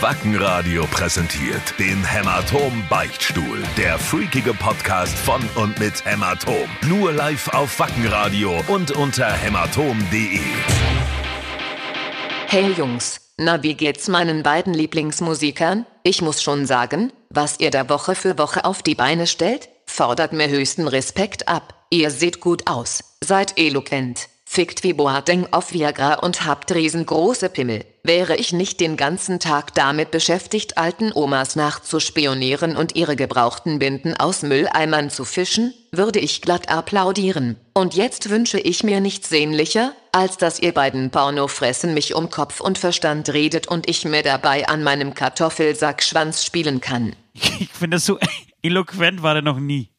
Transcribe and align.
Wackenradio 0.00 0.86
präsentiert 0.86 1.78
den 1.78 2.04
Hämatom 2.04 2.84
Beichtstuhl. 2.90 3.62
Der 3.76 3.98
freakige 3.98 4.52
Podcast 4.52 5.16
von 5.16 5.40
und 5.54 5.78
mit 5.78 6.04
Hämatom. 6.04 6.68
Nur 6.88 7.12
live 7.12 7.48
auf 7.48 7.78
Wackenradio 7.78 8.62
und 8.68 8.90
unter 8.92 9.32
hämatom.de. 9.32 10.40
Hey 12.48 12.72
Jungs, 12.72 13.20
na 13.36 13.62
wie 13.62 13.74
geht's 13.74 14.08
meinen 14.08 14.42
beiden 14.42 14.74
Lieblingsmusikern? 14.74 15.86
Ich 16.02 16.20
muss 16.22 16.42
schon 16.42 16.66
sagen, 16.66 17.12
was 17.30 17.60
ihr 17.60 17.70
da 17.70 17.88
Woche 17.88 18.14
für 18.14 18.36
Woche 18.36 18.64
auf 18.64 18.82
die 18.82 18.94
Beine 18.94 19.26
stellt, 19.26 19.68
fordert 19.86 20.32
mir 20.32 20.48
höchsten 20.48 20.88
Respekt 20.88 21.48
ab. 21.48 21.86
Ihr 21.90 22.10
seht 22.10 22.40
gut 22.40 22.68
aus, 22.68 23.04
seid 23.22 23.58
eloquent, 23.58 24.28
fickt 24.54 24.84
wie 24.84 24.92
Boateng 24.92 25.48
auf 25.50 25.72
Viagra 25.72 26.14
und 26.14 26.44
habt 26.44 26.72
riesengroße 26.72 27.48
Pimmel. 27.48 27.84
Wäre 28.04 28.36
ich 28.36 28.52
nicht 28.52 28.80
den 28.80 28.96
ganzen 28.96 29.40
Tag 29.40 29.74
damit 29.74 30.12
beschäftigt, 30.12 30.78
alten 30.78 31.10
Omas 31.12 31.56
nachzuspionieren 31.56 32.76
und 32.76 32.94
ihre 32.94 33.16
gebrauchten 33.16 33.80
Binden 33.80 34.14
aus 34.14 34.42
Mülleimern 34.42 35.10
zu 35.10 35.24
fischen, 35.24 35.74
würde 35.90 36.20
ich 36.20 36.40
glatt 36.40 36.68
applaudieren. 36.68 37.56
Und 37.72 37.94
jetzt 37.94 38.30
wünsche 38.30 38.60
ich 38.60 38.84
mir 38.84 39.00
nichts 39.00 39.28
sehnlicher, 39.28 39.92
als 40.12 40.36
dass 40.36 40.60
ihr 40.60 40.72
beiden 40.72 41.10
Pornofressen 41.10 41.92
mich 41.92 42.14
um 42.14 42.30
Kopf 42.30 42.60
und 42.60 42.78
Verstand 42.78 43.32
redet 43.32 43.66
und 43.66 43.88
ich 43.88 44.04
mir 44.04 44.22
dabei 44.22 44.68
an 44.68 44.84
meinem 44.84 45.14
Kartoffelsackschwanz 45.14 46.44
spielen 46.44 46.80
kann. 46.80 47.16
Ich 47.58 47.70
finde 47.70 47.96
das 47.96 48.06
so 48.06 48.18
eloquent 48.62 49.22
war 49.22 49.34
er 49.34 49.42
noch 49.42 49.58
nie. 49.58 49.93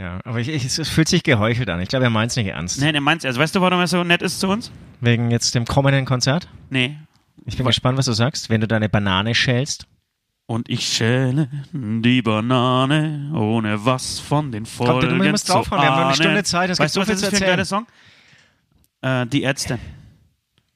Ja, 0.00 0.18
aber 0.24 0.40
ich, 0.40 0.48
ich, 0.48 0.64
es 0.64 0.88
fühlt 0.88 1.08
sich 1.08 1.22
geheuchelt 1.22 1.68
an. 1.68 1.78
Ich 1.80 1.90
glaube, 1.90 2.04
er 2.04 2.10
meint 2.10 2.30
es 2.30 2.36
nicht 2.36 2.46
ernst. 2.46 2.80
Nein, 2.80 2.94
er 2.94 3.02
meint 3.02 3.26
also 3.26 3.38
weißt 3.38 3.54
du, 3.54 3.60
warum 3.60 3.80
er 3.80 3.86
so 3.86 4.02
nett 4.02 4.22
ist 4.22 4.40
zu 4.40 4.48
uns? 4.48 4.72
Wegen 5.00 5.30
jetzt 5.30 5.54
dem 5.54 5.66
kommenden 5.66 6.06
Konzert? 6.06 6.48
Nee. 6.70 6.96
Ich 7.44 7.58
bin 7.58 7.66
gespannt, 7.66 7.98
was 7.98 8.06
du 8.06 8.12
sagst, 8.12 8.48
wenn 8.48 8.62
du 8.62 8.66
deine 8.66 8.88
Banane 8.88 9.34
schälst. 9.34 9.86
Und 10.46 10.70
ich 10.70 10.88
schäle 10.88 11.48
die 11.72 12.22
Banane, 12.22 13.30
ohne 13.34 13.84
was 13.84 14.18
von 14.18 14.50
den 14.50 14.64
Folgen 14.64 15.08
Kommt, 15.08 15.22
du 15.22 15.30
musst 15.30 15.48
draufhauen, 15.48 15.82
wir 15.82 15.88
haben 15.88 15.96
nur 15.98 16.06
eine. 16.06 16.14
Stunde 16.16 16.44
Zeit, 16.44 16.70
es 16.70 16.78
gibt 16.78 16.84
weißt 16.86 16.96
du, 16.96 17.00
so 17.00 17.02
was 17.02 17.06
viel 17.06 17.14
das 17.14 17.22
ist 17.22 17.30
zu 17.30 17.36
für 17.36 17.36
ein 17.36 17.42
erzählen. 17.42 17.56
geiler 17.56 17.64
Song? 17.66 17.86
Äh, 19.02 19.26
die 19.26 19.42
Ärzte. 19.42 19.78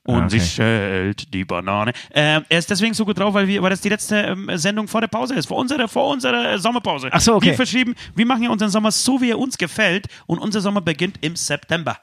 Und 0.06 0.14
Ah, 0.20 0.27
okay. 0.27 0.38
sie 0.38 0.47
schält 0.47 1.33
die 1.33 1.44
Banane. 1.44 1.92
Äh, 2.10 2.41
er 2.48 2.58
ist 2.58 2.69
deswegen 2.70 2.92
so 2.94 3.05
gut 3.06 3.19
drauf, 3.19 3.33
weil, 3.34 3.48
wir, 3.48 3.62
weil 3.62 3.70
das 3.70 3.80
die 3.80 3.88
letzte 3.88 4.16
ähm, 4.16 4.50
Sendung 4.55 4.86
vor 4.86 5.00
der 5.00 5.08
Pause 5.08 5.34
ist, 5.34 5.46
vor 5.46 5.56
unserer, 5.56 5.88
vor 5.88 6.11
unserer 6.12 6.52
äh, 6.52 6.58
Sommerpause. 6.58 7.08
Ach 7.11 7.20
so, 7.20 7.34
okay. 7.36 7.46
Wir 7.46 7.55
verschieben, 7.55 7.94
wir 8.14 8.27
machen 8.27 8.42
ja 8.42 8.50
unseren 8.50 8.69
Sommer 8.70 8.91
so, 8.92 9.20
wie 9.22 9.30
er 9.30 9.38
uns 9.38 9.56
gefällt 9.56 10.06
und 10.27 10.38
unser 10.38 10.61
Sommer 10.61 10.83
beginnt 10.83 11.16
im 11.22 11.36
September. 11.36 11.98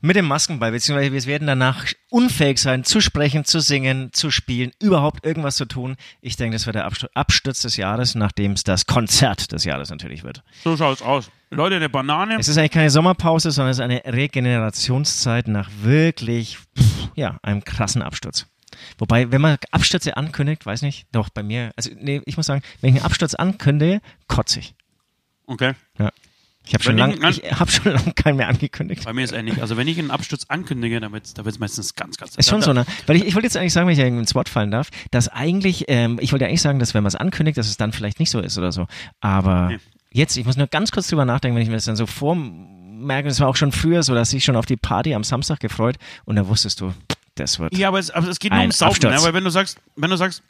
Mit 0.00 0.16
dem 0.16 0.26
Maskenball, 0.26 0.72
beziehungsweise 0.72 1.12
wir 1.12 1.24
werden 1.24 1.46
danach 1.46 1.86
unfähig 2.10 2.58
sein, 2.58 2.84
zu 2.84 3.00
sprechen, 3.00 3.44
zu 3.46 3.60
singen, 3.60 4.10
zu 4.12 4.30
spielen, 4.30 4.72
überhaupt 4.80 5.24
irgendwas 5.24 5.56
zu 5.56 5.64
tun. 5.64 5.96
Ich 6.20 6.36
denke, 6.36 6.54
das 6.56 6.66
wird 6.66 6.76
der 6.76 6.86
Abstu- 6.86 7.08
Absturz 7.14 7.62
des 7.62 7.76
Jahres, 7.78 8.14
nachdem 8.14 8.52
es 8.52 8.62
das 8.64 8.84
Konzert 8.86 9.52
des 9.52 9.64
Jahres 9.64 9.88
natürlich 9.90 10.22
wird. 10.22 10.42
So 10.62 10.76
schaut's 10.76 11.00
aus. 11.00 11.30
Leute, 11.54 11.76
eine 11.76 11.88
Banane. 11.88 12.36
Es 12.38 12.48
ist 12.48 12.58
eigentlich 12.58 12.72
keine 12.72 12.90
Sommerpause, 12.90 13.50
sondern 13.50 13.70
es 13.70 13.78
ist 13.78 13.82
eine 13.84 14.02
Regenerationszeit 14.04 15.48
nach 15.48 15.70
wirklich, 15.82 16.58
pff, 16.78 17.08
ja, 17.14 17.38
einem 17.42 17.64
krassen 17.64 18.02
Absturz. 18.02 18.46
Wobei, 18.98 19.30
wenn 19.30 19.40
man 19.40 19.56
Abstürze 19.70 20.16
ankündigt, 20.16 20.66
weiß 20.66 20.82
nicht, 20.82 21.06
doch 21.12 21.28
bei 21.28 21.42
mir, 21.42 21.72
also 21.76 21.90
nee, 21.96 22.20
ich 22.26 22.36
muss 22.36 22.46
sagen, 22.46 22.62
wenn 22.80 22.90
ich 22.90 22.96
einen 22.96 23.06
Absturz 23.06 23.34
ankündige, 23.34 24.00
kotze 24.28 24.60
ich. 24.60 24.74
Okay. 25.46 25.72
Ja. 25.98 26.10
Ich 26.66 26.72
habe 26.72 26.82
schon 26.82 26.96
lange, 26.96 27.16
schon 27.68 27.92
lange 27.92 28.12
keinen 28.14 28.36
mehr 28.36 28.48
angekündigt. 28.48 29.04
Bei 29.04 29.12
mir 29.12 29.22
ist 29.22 29.32
ähnlich. 29.32 29.60
Also 29.60 29.76
wenn 29.76 29.86
ich 29.86 29.98
einen 29.98 30.10
Absturz 30.10 30.46
ankündige, 30.48 30.98
dann 30.98 31.12
da 31.12 31.44
wird 31.44 31.54
es 31.54 31.58
meistens 31.58 31.94
ganz, 31.94 32.16
ganz... 32.16 32.36
Ist 32.36 32.48
schon 32.48 32.62
so, 32.62 32.72
ne? 32.72 32.86
Weil 33.06 33.16
ich, 33.16 33.26
ich 33.26 33.34
wollte 33.34 33.46
jetzt 33.46 33.58
eigentlich 33.58 33.74
sagen, 33.74 33.86
wenn 33.86 33.92
ich 33.92 33.98
irgendwie 33.98 34.20
ins 34.20 34.34
Wort 34.34 34.48
fallen 34.48 34.70
darf, 34.70 34.88
dass 35.10 35.28
eigentlich, 35.28 35.84
ähm, 35.88 36.18
ich 36.22 36.32
wollte 36.32 36.46
ja 36.46 36.48
eigentlich 36.48 36.62
sagen, 36.62 36.78
dass 36.78 36.94
wenn 36.94 37.02
man 37.02 37.08
es 37.08 37.16
ankündigt, 37.16 37.58
dass 37.58 37.68
es 37.68 37.76
dann 37.76 37.92
vielleicht 37.92 38.18
nicht 38.18 38.30
so 38.30 38.40
ist 38.40 38.56
oder 38.56 38.72
so. 38.72 38.86
Aber 39.20 39.68
Nee. 39.68 39.78
Jetzt, 40.14 40.36
ich 40.38 40.46
muss 40.46 40.56
nur 40.56 40.66
ganz 40.68 40.90
kurz 40.90 41.08
drüber 41.08 41.24
nachdenken, 41.26 41.56
wenn 41.56 41.62
ich 41.62 41.68
mir 41.68 41.74
das 41.74 41.84
dann 41.84 41.96
so 41.96 42.06
vormerke, 42.06 43.28
das 43.28 43.40
war 43.40 43.48
auch 43.48 43.56
schon 43.56 43.72
früher 43.72 44.02
so, 44.02 44.14
dass 44.14 44.32
ich 44.32 44.44
schon 44.44 44.56
auf 44.56 44.64
die 44.66 44.76
Party 44.78 45.14
am 45.14 45.24
Samstag 45.24 45.60
gefreut 45.60 45.96
und 46.24 46.36
da 46.36 46.48
wusstest 46.48 46.80
du, 46.80 46.94
das 47.34 47.58
wird. 47.58 47.76
Ja, 47.76 47.88
aber 47.88 47.98
es, 47.98 48.10
aber 48.10 48.28
es 48.28 48.38
geht 48.38 48.52
nur 48.52 48.60
ums 48.62 48.78
Saufen, 48.78 49.10
ne? 49.10 49.16
weil 49.22 49.34
wenn 49.34 49.44
du 49.44 49.50
sagst, 49.50 49.78
wenn 49.96 50.08
du 50.10 50.16
sagst, 50.16 50.42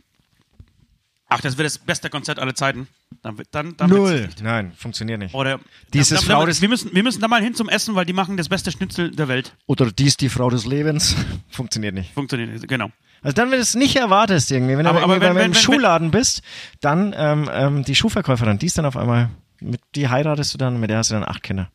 ach, 1.29 1.41
das 1.41 1.57
wird 1.57 1.67
das 1.67 1.79
beste 1.79 2.11
Konzert 2.11 2.39
aller 2.39 2.55
Zeiten, 2.55 2.87
dann 3.23 3.39
wird 3.39 3.49
dann, 3.53 3.77
dann 3.77 3.91
nicht. 3.91 4.43
Nein, 4.43 4.73
funktioniert 4.77 5.19
nicht. 5.19 5.35
Oder 5.35 5.59
Dieses 5.93 6.21
dann, 6.21 6.29
Frau 6.29 6.39
dann, 6.41 6.49
des- 6.49 6.61
wir 6.61 6.69
müssen, 6.69 6.95
wir 6.95 7.03
müssen 7.03 7.21
da 7.21 7.29
mal 7.29 7.43
hin 7.43 7.55
zum 7.55 7.69
Essen, 7.69 7.95
weil 7.95 8.05
die 8.05 8.13
machen 8.13 8.37
das 8.37 8.49
beste 8.49 8.71
Schnitzel 8.71 9.11
der 9.11 9.29
Welt. 9.29 9.55
Oder 9.67 9.91
dies 9.91 10.17
die 10.17 10.29
Frau 10.29 10.51
des 10.51 10.67
Lebens. 10.67 11.17
funktioniert 11.49 11.95
nicht. 11.95 12.13
Funktioniert 12.13 12.51
nicht, 12.53 12.69
genau. 12.69 12.91
Also 13.23 13.35
dann, 13.37 13.51
wenn 13.51 13.57
du 13.57 13.63
es 13.63 13.75
nicht 13.75 13.97
erwartest 13.97 14.51
irgendwie, 14.53 14.77
wenn 14.77 14.87
Aber- 14.87 14.99
du 14.99 15.05
aber 15.05 15.15
irgendwie 15.15 15.29
wenn- 15.31 15.37
wenn- 15.37 15.55
wenn- 15.55 15.61
Schuhladen 15.61 16.11
bist, 16.11 16.43
dann 16.83 17.15
ähm, 17.17 17.49
ähm, 17.51 17.83
die 17.85 17.95
Schuhverkäuferin, 17.95 18.59
die 18.59 18.67
ist 18.67 18.77
dann 18.77 18.85
auf 18.85 18.97
einmal, 18.99 19.31
mit 19.65 19.81
die 19.95 20.09
heiratest 20.09 20.55
du 20.55 20.59
dann, 20.59 20.81
mit 20.81 20.91
der 20.91 20.99
hast 20.99 21.11
du 21.11 21.15
dann 21.15 21.25
acht 21.25 21.43
Kinder. 21.43 21.71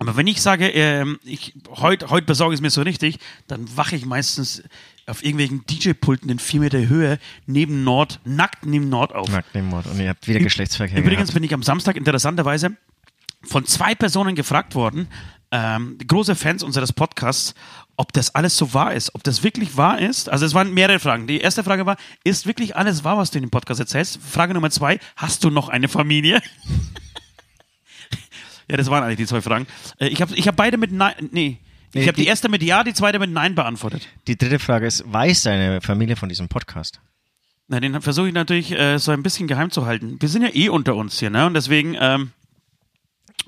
Aber 0.00 0.16
wenn 0.16 0.28
ich 0.28 0.40
sage, 0.40 0.68
ähm, 0.68 1.18
ich 1.24 1.54
heute 1.68 2.08
heut 2.10 2.24
besorge 2.24 2.54
ich 2.54 2.58
es 2.58 2.62
mir 2.62 2.70
so 2.70 2.82
richtig, 2.82 3.18
dann 3.48 3.76
wache 3.76 3.96
ich 3.96 4.06
meistens 4.06 4.62
auf 5.06 5.24
irgendwelchen 5.24 5.64
DJ-Pulten 5.66 6.30
in 6.30 6.38
vier 6.38 6.60
Meter 6.60 6.78
Höhe 6.86 7.18
neben 7.46 7.82
Nord, 7.82 8.20
nackt 8.24 8.64
neben 8.64 8.88
Nord 8.88 9.12
auf. 9.14 9.28
Nackt 9.28 9.54
neben 9.54 9.68
Mord. 9.68 9.86
Und 9.86 9.98
ihr 9.98 10.10
habt 10.10 10.28
wieder 10.28 10.38
Geschlechtsverkehr 10.38 10.98
Übrigens 10.98 11.28
gehabt. 11.28 11.34
bin 11.34 11.42
ich 11.42 11.54
am 11.54 11.62
Samstag 11.62 11.96
interessanterweise 11.96 12.76
von 13.42 13.64
zwei 13.66 13.94
Personen 13.94 14.36
gefragt 14.36 14.74
worden, 14.74 15.08
ähm, 15.50 15.96
große 16.06 16.36
Fans 16.36 16.62
unseres 16.62 16.92
Podcasts, 16.92 17.54
ob 17.96 18.12
das 18.12 18.34
alles 18.34 18.56
so 18.56 18.74
wahr 18.74 18.94
ist, 18.94 19.14
ob 19.14 19.24
das 19.24 19.42
wirklich 19.42 19.76
wahr 19.76 19.98
ist. 19.98 20.28
Also 20.28 20.44
es 20.44 20.54
waren 20.54 20.74
mehrere 20.74 20.98
Fragen. 20.98 21.26
Die 21.26 21.40
erste 21.40 21.64
Frage 21.64 21.86
war, 21.86 21.96
ist 22.22 22.46
wirklich 22.46 22.76
alles 22.76 23.02
wahr, 23.02 23.16
was 23.16 23.30
du 23.30 23.38
in 23.38 23.44
dem 23.44 23.50
Podcast 23.50 23.80
erzählst? 23.80 24.20
Frage 24.22 24.54
Nummer 24.54 24.70
zwei, 24.70 25.00
hast 25.16 25.42
du 25.42 25.50
noch 25.50 25.68
eine 25.68 25.88
Familie? 25.88 26.40
ja, 28.70 28.76
das 28.76 28.90
waren 28.90 29.02
eigentlich 29.04 29.16
die 29.18 29.26
zwei 29.26 29.40
Fragen. 29.40 29.66
Äh, 29.98 30.08
ich 30.08 30.20
habe 30.22 30.34
ich 30.34 30.46
hab 30.48 30.56
beide 30.56 30.76
mit 30.78 30.92
Nein, 30.92 31.14
nee. 31.32 31.58
Ich 31.90 31.94
Nee, 31.94 32.02
habe 32.02 32.16
die, 32.16 32.22
die- 32.22 32.28
erste 32.28 32.48
mit 32.50 32.62
Ja, 32.62 32.84
die 32.84 32.92
zweite 32.92 33.18
mit 33.18 33.30
Nein 33.30 33.54
beantwortet. 33.54 34.06
Die 34.26 34.36
dritte 34.36 34.58
Frage 34.58 34.86
ist, 34.86 35.04
weiß 35.10 35.42
deine 35.44 35.80
Familie 35.80 36.16
von 36.16 36.28
diesem 36.28 36.48
Podcast? 36.48 37.00
Na, 37.66 37.80
den 37.80 38.00
versuche 38.02 38.28
ich 38.28 38.34
natürlich 38.34 38.72
äh, 38.72 38.98
so 38.98 39.10
ein 39.12 39.22
bisschen 39.22 39.46
geheim 39.48 39.70
zu 39.70 39.86
halten. 39.86 40.16
Wir 40.20 40.28
sind 40.28 40.42
ja 40.42 40.48
eh 40.54 40.68
unter 40.68 40.94
uns 40.96 41.18
hier, 41.18 41.30
ne? 41.30 41.46
Und 41.46 41.54
deswegen, 41.54 41.96
ähm, 41.98 42.30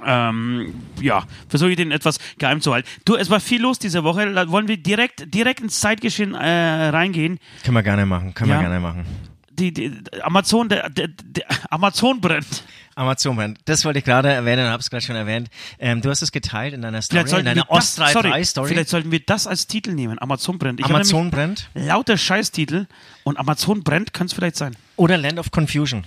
ähm, 0.05 0.75
ja, 1.01 1.25
versuche 1.49 1.71
ich 1.71 1.77
den 1.77 1.91
etwas 1.91 2.19
geheim 2.39 2.61
zu 2.61 2.73
halten. 2.73 2.89
Du, 3.05 3.17
es 3.17 3.29
war 3.29 3.41
viel 3.41 3.61
los 3.61 3.79
diese 3.79 4.05
Woche. 4.05 4.35
Wollen 4.51 4.69
wir 4.69 4.77
direkt, 4.79 5.35
direkt 5.35 5.61
ins 5.61 5.81
Zeitgeschehen 5.81 6.35
äh, 6.35 6.89
reingehen. 6.89 7.39
Können 7.65 7.77
wir 7.77 7.83
gerne 7.83 8.07
machen, 8.07 8.33
können 8.35 8.51
Ja. 8.51 8.57
wir 8.57 8.63
gerne 8.69 8.81
machen. 8.81 9.05
Die, 9.53 9.73
die 9.75 9.93
Amazon, 10.23 10.69
der, 10.71 10.89
der, 10.89 11.09
der 11.09 11.45
Amazon 11.71 12.21
brennt. 12.21 12.65
Amazon 13.01 13.35
Brand, 13.35 13.59
das 13.65 13.85
wollte 13.87 14.01
ich 14.01 14.05
gerade 14.05 14.29
erwähnen, 14.29 14.69
habe 14.69 14.81
es 14.81 14.91
gerade 14.91 15.03
schon 15.03 15.17
erwähnt. 15.17 15.49
Ähm, 15.79 16.03
du 16.03 16.11
hast 16.11 16.21
es 16.21 16.33
geteilt 16.33 16.75
in 16.75 16.83
deiner 16.83 17.01
Story, 17.01 17.39
in 17.39 17.47
deiner 17.47 17.71
Ost-3-3-Story. 17.71 18.69
vielleicht 18.69 18.91
sollten 18.91 19.11
wir 19.11 19.21
das 19.21 19.47
als 19.47 19.67
Titel 19.67 19.93
nehmen. 19.93 20.21
Amazon 20.21 20.59
brennt. 20.59 20.81
Ich 20.81 20.87
Amazon 20.87 21.31
brennt 21.31 21.71
nämlich 21.75 21.89
Lauter 21.89 22.19
Scheißtitel 22.19 22.87
und 23.25 23.39
Amazon 23.39 23.83
brennt 23.83 24.13
kann 24.13 24.27
es 24.27 24.35
vielleicht 24.35 24.57
sein. 24.57 24.77
oder 24.97 25.17
Land 25.17 25.39
of 25.39 25.51
Confusion. 25.51 26.05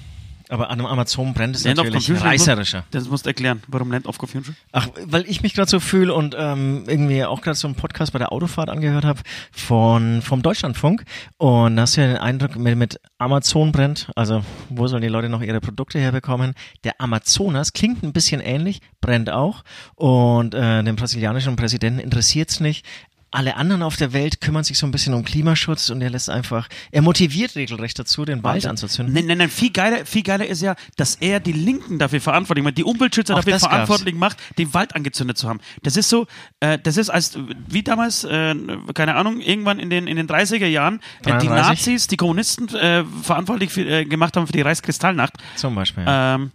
Aber 0.53 0.69
an 0.69 0.77
einem 0.77 0.85
Amazon 0.85 1.33
brennt 1.33 1.55
ist 1.55 1.65
Land 1.65 1.77
natürlich 1.77 2.11
reißerischer. 2.11 2.83
Das 2.91 3.09
musst 3.09 3.25
du 3.25 3.31
erklären. 3.31 3.63
Warum 3.69 3.91
Land 3.91 4.05
of 4.05 4.19
Confusion? 4.19 4.55
Ach, 4.71 4.87
weil 5.03 5.27
ich 5.27 5.41
mich 5.41 5.55
gerade 5.55 5.67
so 5.67 5.79
fühle 5.79 6.13
und 6.13 6.35
ähm, 6.37 6.83
irgendwie 6.85 7.23
auch 7.25 7.41
gerade 7.41 7.57
so 7.57 7.67
einen 7.67 7.73
Podcast 7.73 8.13
bei 8.13 8.19
der 8.19 8.31
Autofahrt 8.31 8.69
angehört 8.69 9.03
habe 9.03 9.19
von 9.51 10.21
vom 10.21 10.43
Deutschlandfunk 10.43 11.05
und 11.37 11.75
da 11.75 11.81
hast 11.81 11.97
du 11.97 12.01
ja 12.01 12.07
den 12.07 12.17
Eindruck 12.17 12.55
mit, 12.55 12.77
mit 12.77 13.01
Amazon 13.17 13.71
brennt, 13.71 14.11
also 14.15 14.45
wo 14.69 14.85
sollen 14.85 15.01
die 15.01 15.07
Leute 15.07 15.27
noch 15.27 15.41
ihre 15.41 15.59
Produkte 15.59 15.97
herbekommen? 15.97 16.53
Der 16.83 17.01
Amazonas 17.01 17.73
klingt 17.73 18.03
ein 18.03 18.13
bisschen 18.13 18.39
ähnlich, 18.39 18.81
brennt 19.01 19.31
auch 19.31 19.63
und 19.95 20.53
äh, 20.53 20.83
den 20.83 20.95
brasilianischen 20.95 21.55
Präsidenten 21.55 21.97
interessiert's 21.97 22.59
nicht. 22.59 22.85
Alle 23.33 23.57
anderen 23.57 23.81
auf 23.81 23.95
der 23.95 24.13
Welt 24.13 24.41
kümmern 24.41 24.63
sich 24.63 24.77
so 24.77 24.85
ein 24.85 24.91
bisschen 24.91 25.15
um 25.15 25.23
Klimaschutz 25.25 25.89
und 25.89 26.01
er 26.01 26.11
lässt 26.11 26.29
einfach, 26.29 26.67
er 26.91 27.01
motiviert 27.01 27.55
regelrecht 27.55 27.97
dazu, 27.97 28.25
den 28.25 28.43
Wald 28.43 28.67
anzuzünden. 28.67 29.13
Nein, 29.13 29.25
nein, 29.25 29.39
nein, 29.39 29.49
viel 29.49 29.71
geiler, 29.71 30.05
viel 30.05 30.21
geiler 30.21 30.45
ist 30.45 30.61
ja, 30.61 30.75
dass 30.97 31.15
er 31.15 31.39
die 31.39 31.51
Linken 31.51 31.97
dafür 31.97 32.21
verantwortlich 32.21 32.63
macht, 32.63 32.77
die 32.77 32.83
Umweltschützer 32.83 33.33
Auch 33.33 33.39
dafür 33.39 33.53
das 33.53 33.63
gab's. 33.63 33.73
verantwortlich 33.73 34.13
macht, 34.13 34.37
den 34.59 34.71
Wald 34.75 34.95
angezündet 34.95 35.37
zu 35.39 35.49
haben. 35.49 35.61
Das 35.81 35.97
ist 35.97 36.09
so, 36.09 36.27
äh, 36.59 36.77
das 36.77 36.97
ist 36.97 37.09
als, 37.09 37.37
wie 37.67 37.81
damals, 37.81 38.23
äh, 38.23 38.53
keine 38.93 39.15
Ahnung, 39.15 39.41
irgendwann 39.41 39.79
in 39.79 39.89
den, 39.89 40.05
in 40.05 40.15
den 40.15 40.27
30er 40.27 40.67
Jahren, 40.67 40.99
äh, 41.21 41.39
die 41.39 41.47
33? 41.47 41.49
Nazis, 41.49 42.07
die 42.07 42.17
Kommunisten 42.17 42.69
äh, 42.75 43.03
verantwortlich 43.23 43.71
für, 43.71 43.81
äh, 43.81 44.05
gemacht 44.05 44.37
haben 44.37 44.45
für 44.45 44.53
die 44.53 44.61
Reichskristallnacht. 44.61 45.33
Zum 45.55 45.73
Beispiel. 45.73 46.03
Ja. 46.03 46.35
Ähm, 46.35 46.51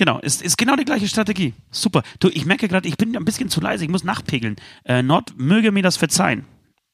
genau, 0.00 0.18
ist, 0.18 0.42
ist 0.42 0.58
genau 0.58 0.74
die 0.74 0.84
gleiche 0.84 1.06
Strategie. 1.06 1.52
Super. 1.70 2.02
Du, 2.18 2.28
ich 2.28 2.44
merke 2.46 2.66
gerade, 2.66 2.88
ich 2.88 2.96
bin 2.96 3.16
ein 3.16 3.24
bisschen 3.24 3.48
zu 3.50 3.60
leise, 3.60 3.84
ich 3.84 3.90
muss 3.90 4.02
nachpegeln. 4.02 4.56
Äh, 4.84 5.02
Nord 5.02 5.34
möge 5.36 5.70
mir 5.70 5.82
das 5.84 5.96
verzeihen. 5.96 6.44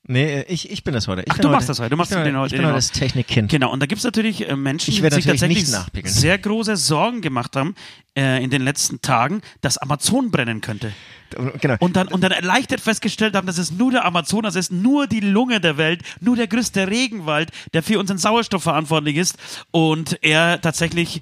Nee, 0.09 0.43
ich, 0.43 0.71
ich 0.71 0.85
bin 0.85 0.95
das 0.95 1.09
heute. 1.09 1.23
Ich 1.23 1.33
Ach, 1.33 1.39
du 1.39 1.45
heute, 1.49 1.57
machst 1.57 1.69
das 1.69 1.81
heute. 1.81 1.91
Du 1.91 1.97
machst 1.97 2.13
ich 2.13 2.17
bin, 2.17 2.27
den 2.27 2.37
heute- 2.37 2.55
Ich 2.55 2.61
bin 2.61 2.61
den 2.61 2.67
heute 2.69 2.77
das 2.77 2.93
Technikkind. 2.93 3.51
Genau, 3.51 3.73
und 3.73 3.81
da 3.81 3.87
gibt 3.87 3.99
es 3.99 4.05
natürlich 4.05 4.49
äh, 4.49 4.55
Menschen, 4.55 4.95
die 4.95 5.01
sich 5.11 5.25
tatsächlich 5.25 5.67
sehr 6.05 6.39
große 6.39 6.77
Sorgen 6.77 7.23
gemacht 7.23 7.57
haben 7.57 7.75
äh, 8.17 8.43
in 8.43 8.51
den 8.51 8.63
letzten 8.63 9.01
Tagen, 9.01 9.41
dass 9.63 9.79
Amazon 9.79 10.31
brennen 10.31 10.61
könnte. 10.61 10.93
Genau. 11.61 11.75
Und 11.81 11.97
dann, 11.97 12.07
und 12.07 12.21
dann 12.23 12.31
erleichtert 12.31 12.81
festgestellt 12.81 13.35
haben, 13.35 13.49
dass 13.49 13.59
es 13.59 13.73
nur 13.73 13.91
der 13.91 14.05
Amazonas 14.05 14.55
ist, 14.55 14.71
nur 14.71 15.09
die 15.09 15.19
Lunge 15.19 15.61
der 15.61 15.77
Welt, 15.77 16.03
nur 16.21 16.37
der 16.37 16.47
größte 16.47 16.87
Regenwald, 16.87 17.51
der 17.75 17.83
für 17.83 17.99
unseren 17.99 18.19
Sauerstoff 18.19 18.63
verantwortlich 18.63 19.17
ist. 19.17 19.37
Und 19.73 20.19
er 20.23 20.61
tatsächlich 20.61 21.21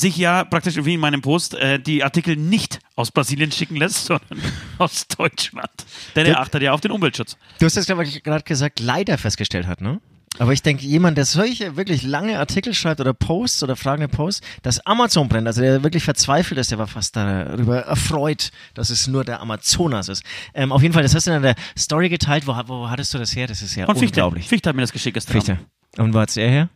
sich 0.00 0.16
ja 0.16 0.44
praktisch 0.44 0.76
wie 0.84 0.94
in 0.94 1.00
meinem 1.00 1.22
Post 1.22 1.54
äh, 1.54 1.78
die 1.78 2.04
Artikel 2.04 2.36
nicht 2.36 2.80
aus 2.94 3.10
Brasilien 3.10 3.50
schicken 3.50 3.76
lässt, 3.76 4.04
sondern 4.06 4.40
aus 4.78 5.06
Deutschland. 5.08 5.70
Denn 6.14 6.26
er 6.26 6.40
achtet 6.40 6.62
ja 6.62 6.72
auf 6.72 6.80
den 6.80 6.90
Umweltschutz. 6.90 7.36
Du 7.58 7.66
hast 7.66 7.86
glaube 7.86 8.04
ich, 8.04 8.22
gerade 8.22 8.44
gesagt, 8.44 8.80
leider 8.80 9.18
festgestellt 9.18 9.66
hat, 9.66 9.80
ne? 9.80 10.00
Aber 10.38 10.52
ich 10.52 10.62
denke, 10.62 10.84
jemand, 10.84 11.16
der 11.16 11.24
solche 11.24 11.76
wirklich 11.76 12.02
lange 12.02 12.38
Artikel 12.38 12.74
schreibt 12.74 13.00
oder 13.00 13.14
Posts 13.14 13.62
oder 13.62 13.74
fragende 13.74 14.08
Posts, 14.08 14.46
dass 14.62 14.84
Amazon 14.84 15.28
brennt, 15.28 15.46
also 15.46 15.62
der 15.62 15.82
wirklich 15.82 16.04
verzweifelt 16.04 16.60
ist, 16.60 16.70
der 16.70 16.78
war 16.78 16.86
fast 16.86 17.16
darüber 17.16 17.80
erfreut, 17.80 18.50
dass 18.74 18.90
es 18.90 19.06
nur 19.06 19.24
der 19.24 19.40
Amazonas 19.40 20.08
ist. 20.10 20.22
Ähm, 20.52 20.72
auf 20.72 20.82
jeden 20.82 20.92
Fall, 20.92 21.02
das 21.02 21.14
hast 21.14 21.26
du 21.26 21.32
in 21.34 21.42
der 21.42 21.54
Story 21.78 22.08
geteilt. 22.10 22.46
Wo, 22.46 22.52
wo 22.66 22.90
hattest 22.90 23.14
du 23.14 23.18
das 23.18 23.34
her? 23.34 23.46
Das 23.46 23.62
ist 23.62 23.74
ja 23.76 23.86
Und 23.86 23.98
Fichte. 23.98 24.20
unglaublich. 24.20 24.48
Fichte 24.48 24.68
hat 24.68 24.76
mir 24.76 24.82
das 24.82 24.92
geschickt 24.92 25.14
gestern. 25.14 25.32
Fichte. 25.32 25.58
Und 25.96 26.12
wo 26.12 26.18
hat's 26.18 26.36
er 26.36 26.50
her? 26.50 26.68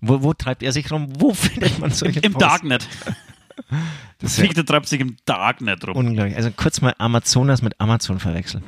Wo, 0.00 0.22
wo 0.22 0.32
treibt 0.34 0.62
er 0.62 0.72
sich 0.72 0.90
rum? 0.90 1.08
Wo 1.18 1.34
findet 1.34 1.78
man 1.78 1.90
solche 1.90 2.20
Im 2.20 2.32
Posts? 2.32 2.48
Darknet. 2.48 2.88
Das 4.18 4.36
ja 4.36 4.44
Fichte 4.44 4.64
treibt 4.64 4.86
sich 4.88 5.00
im 5.00 5.16
Darknet 5.24 5.86
rum. 5.86 5.96
unglaublich. 5.96 6.36
Also 6.36 6.50
kurz 6.54 6.80
mal 6.80 6.94
Amazonas 6.98 7.62
mit 7.62 7.80
Amazon 7.80 8.20
verwechseln. 8.20 8.64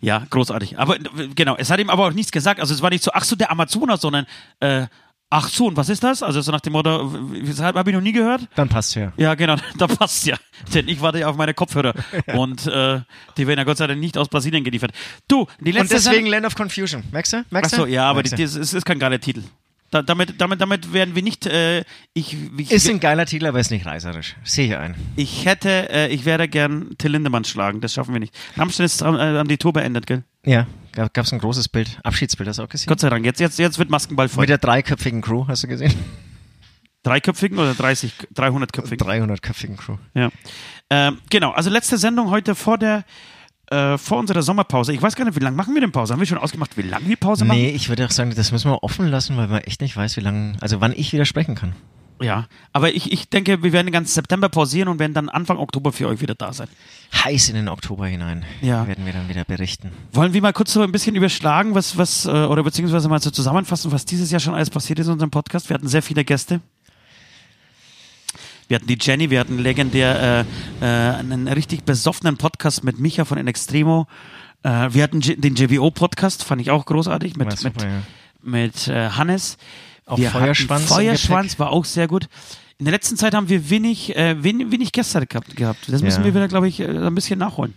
Ja, 0.00 0.26
großartig. 0.28 0.78
Aber 0.78 0.96
genau, 1.34 1.56
es 1.56 1.70
hat 1.70 1.80
ihm 1.80 1.90
aber 1.90 2.06
auch 2.06 2.12
nichts 2.12 2.32
gesagt. 2.32 2.60
Also 2.60 2.74
es 2.74 2.82
war 2.82 2.90
nicht 2.90 3.04
so, 3.04 3.12
ach 3.14 3.24
so, 3.24 3.36
der 3.36 3.50
Amazonas, 3.50 4.00
sondern 4.00 4.26
äh, 4.60 4.86
ach 5.30 5.48
so, 5.48 5.66
und 5.66 5.76
was 5.76 5.88
ist 5.88 6.02
das? 6.04 6.22
Also 6.22 6.40
so 6.40 6.52
nach 6.52 6.60
dem 6.60 6.72
Motto, 6.72 7.12
habe 7.58 7.90
ich 7.90 7.94
noch 7.94 8.02
nie 8.02 8.12
gehört? 8.12 8.48
Dann 8.54 8.68
passt's 8.68 8.94
ja. 8.94 9.12
Ja, 9.16 9.34
genau, 9.34 9.56
da 9.78 9.86
passt 9.86 10.26
ja. 10.26 10.36
Denn 10.72 10.88
ich 10.88 11.00
warte 11.00 11.18
ja 11.18 11.28
auf 11.28 11.36
meine 11.36 11.54
Kopfhörer. 11.54 11.94
Und 12.34 12.66
äh, 12.66 13.00
die 13.36 13.46
werden 13.46 13.58
ja 13.58 13.64
Gott 13.64 13.78
sei 13.78 13.86
Dank 13.86 14.00
nicht 14.00 14.16
aus 14.16 14.28
Brasilien 14.28 14.64
geliefert. 14.64 14.92
Du, 15.28 15.46
die 15.60 15.72
letzte 15.72 15.96
Und 15.96 16.04
deswegen 16.04 16.26
Land 16.26 16.46
of 16.46 16.54
Confusion. 16.54 17.02
Merkst 17.10 17.32
du? 17.32 17.44
Merkst 17.50 17.74
Ach 17.74 17.78
so, 17.78 17.84
du? 17.86 17.90
ja, 17.90 18.08
aber 18.08 18.22
die, 18.22 18.30
du? 18.30 18.36
das 18.36 18.54
ist, 18.54 18.72
ist 18.72 18.84
kein 18.84 18.98
geiler 18.98 19.20
Titel. 19.20 19.42
Da, 19.90 20.02
damit, 20.02 20.40
damit, 20.40 20.60
damit 20.60 20.92
werden 20.92 21.14
wir 21.14 21.22
nicht. 21.22 21.46
Äh, 21.46 21.84
ich, 22.14 22.36
ich, 22.56 22.72
Ist 22.72 22.88
ein 22.88 23.00
geiler 23.00 23.26
Titel, 23.26 23.46
aber 23.46 23.60
ist 23.60 23.70
nicht 23.70 23.86
reißerisch. 23.86 24.36
Sehe 24.42 24.66
ich 24.66 24.76
ein. 24.76 24.94
ich 25.14 25.44
hätte, 25.44 25.88
äh, 25.90 26.08
ich 26.08 26.24
werde 26.24 26.48
gern 26.48 26.96
Till 26.98 27.12
Lindemann 27.12 27.44
schlagen. 27.44 27.80
Das 27.80 27.92
schaffen 27.94 28.12
wir 28.12 28.20
nicht. 28.20 28.34
Rammstein 28.56 28.86
ist 28.86 29.02
äh, 29.02 29.04
haben 29.04 29.48
die 29.48 29.58
Tour 29.58 29.72
beendet, 29.72 30.06
gell? 30.06 30.24
Ja, 30.44 30.66
gab, 30.92 31.14
gab's 31.14 31.32
ein 31.32 31.38
großes 31.38 31.68
Bild. 31.68 31.98
Abschiedsbild, 32.02 32.48
hast 32.48 32.58
du 32.58 32.64
auch 32.64 32.68
gesehen? 32.68 32.88
Gott 32.88 33.00
sei 33.00 33.08
Dank. 33.08 33.24
Jetzt, 33.24 33.40
jetzt, 33.40 33.58
jetzt 33.58 33.78
wird 33.78 33.90
Maskenball 33.90 34.28
voll. 34.28 34.42
Mit 34.42 34.50
der 34.50 34.58
dreiköpfigen 34.58 35.20
Crew, 35.20 35.46
hast 35.46 35.62
du 35.62 35.68
gesehen? 35.68 35.94
Dreiköpfigen 37.04 37.58
oder 37.58 37.74
30, 37.74 38.14
300-köpfigen? 38.34 39.06
300-köpfigen 39.06 39.76
Crew. 39.76 39.98
Ja. 40.14 40.30
Ähm, 40.90 41.18
genau, 41.30 41.52
also 41.52 41.70
letzte 41.70 41.98
Sendung 41.98 42.30
heute 42.30 42.54
vor 42.54 42.78
der 42.78 43.04
äh, 43.70 43.98
vor 43.98 44.18
unserer 44.18 44.42
Sommerpause. 44.42 44.92
Ich 44.92 45.00
weiß 45.02 45.16
gar 45.16 45.24
nicht, 45.24 45.36
wie 45.38 45.42
lange 45.44 45.56
machen 45.56 45.74
wir 45.74 45.80
denn 45.80 45.92
Pause? 45.92 46.12
Haben 46.12 46.20
wir 46.20 46.26
schon 46.26 46.38
ausgemacht, 46.38 46.76
wie 46.76 46.82
lange 46.82 47.08
wir 47.08 47.16
Pause 47.16 47.44
machen? 47.44 47.58
Nee, 47.58 47.70
ich 47.70 47.88
würde 47.88 48.04
auch 48.06 48.10
sagen, 48.10 48.32
das 48.34 48.52
müssen 48.52 48.70
wir 48.70 48.82
offen 48.82 49.08
lassen, 49.08 49.36
weil 49.36 49.48
man 49.48 49.60
echt 49.62 49.80
nicht 49.80 49.96
weiß, 49.96 50.16
wie 50.16 50.20
lange, 50.20 50.54
also 50.60 50.80
wann 50.80 50.92
ich 50.94 51.12
wieder 51.12 51.24
sprechen 51.24 51.54
kann. 51.54 51.74
Ja, 52.22 52.46
aber 52.72 52.94
ich, 52.94 53.10
ich 53.12 53.28
denke, 53.28 53.64
wir 53.64 53.72
werden 53.72 53.86
den 53.88 53.92
ganzen 53.92 54.14
September 54.14 54.48
pausieren 54.48 54.86
und 54.88 55.00
werden 55.00 55.14
dann 55.14 55.28
Anfang 55.28 55.58
Oktober 55.58 55.92
für 55.92 56.06
euch 56.06 56.20
wieder 56.20 56.36
da 56.36 56.52
sein. 56.52 56.68
Heiß 57.12 57.48
in 57.48 57.56
den 57.56 57.68
Oktober 57.68 58.06
hinein 58.06 58.44
Ja. 58.62 58.86
werden 58.86 59.04
wir 59.04 59.12
dann 59.12 59.28
wieder 59.28 59.44
berichten. 59.44 59.90
Wollen 60.12 60.32
wir 60.32 60.40
mal 60.40 60.52
kurz 60.52 60.72
so 60.72 60.80
ein 60.82 60.92
bisschen 60.92 61.16
überschlagen, 61.16 61.74
was, 61.74 61.98
was, 61.98 62.24
äh, 62.24 62.30
oder 62.30 62.62
beziehungsweise 62.62 63.08
mal 63.08 63.20
so 63.20 63.30
zusammenfassen, 63.30 63.90
was 63.90 64.04
dieses 64.04 64.30
Jahr 64.30 64.38
schon 64.40 64.54
alles 64.54 64.70
passiert 64.70 65.00
ist 65.00 65.06
in 65.08 65.14
unserem 65.14 65.30
Podcast? 65.32 65.68
Wir 65.68 65.74
hatten 65.74 65.88
sehr 65.88 66.02
viele 66.02 66.24
Gäste. 66.24 66.60
Wir 68.68 68.76
hatten 68.76 68.86
die 68.86 68.98
Jenny, 69.00 69.30
wir 69.30 69.40
hatten 69.40 69.58
legendär 69.58 70.44
äh, 70.80 70.84
äh, 70.84 71.14
einen 71.18 71.48
richtig 71.48 71.84
besoffenen 71.84 72.36
Podcast 72.38 72.82
mit 72.84 72.98
Micha 72.98 73.24
von 73.24 73.36
In 73.38 73.46
Extremo. 73.46 74.06
Äh, 74.62 74.88
wir 74.90 75.02
hatten 75.02 75.20
J- 75.20 75.42
den 75.42 75.54
JWO-Podcast, 75.54 76.44
fand 76.44 76.62
ich 76.62 76.70
auch 76.70 76.86
großartig, 76.86 77.36
mit, 77.36 77.56
super, 77.58 77.72
mit, 77.74 77.82
ja. 77.82 78.02
mit 78.42 78.88
äh, 78.88 79.10
Hannes. 79.10 79.58
Auch 80.06 80.18
wir 80.18 80.30
Feuerschwanz 80.30 80.84
Feuerschwanz 80.86 81.58
war 81.58 81.70
auch 81.70 81.84
sehr 81.84 82.08
gut. 82.08 82.28
In 82.78 82.86
der 82.86 82.92
letzten 82.92 83.16
Zeit 83.16 83.34
haben 83.34 83.48
wir 83.48 83.68
wenig, 83.70 84.16
äh, 84.16 84.42
wenig, 84.42 84.70
wenig 84.70 84.92
Gäste 84.92 85.26
gehabt, 85.26 85.54
gehabt. 85.56 85.80
Das 85.88 86.02
müssen 86.02 86.20
Ja. 86.20 86.24
wir 86.26 86.34
wieder, 86.34 86.48
glaube 86.48 86.68
ich, 86.68 86.80
äh, 86.80 86.86
ein 86.86 87.14
bisschen 87.14 87.38
nachholen. 87.38 87.74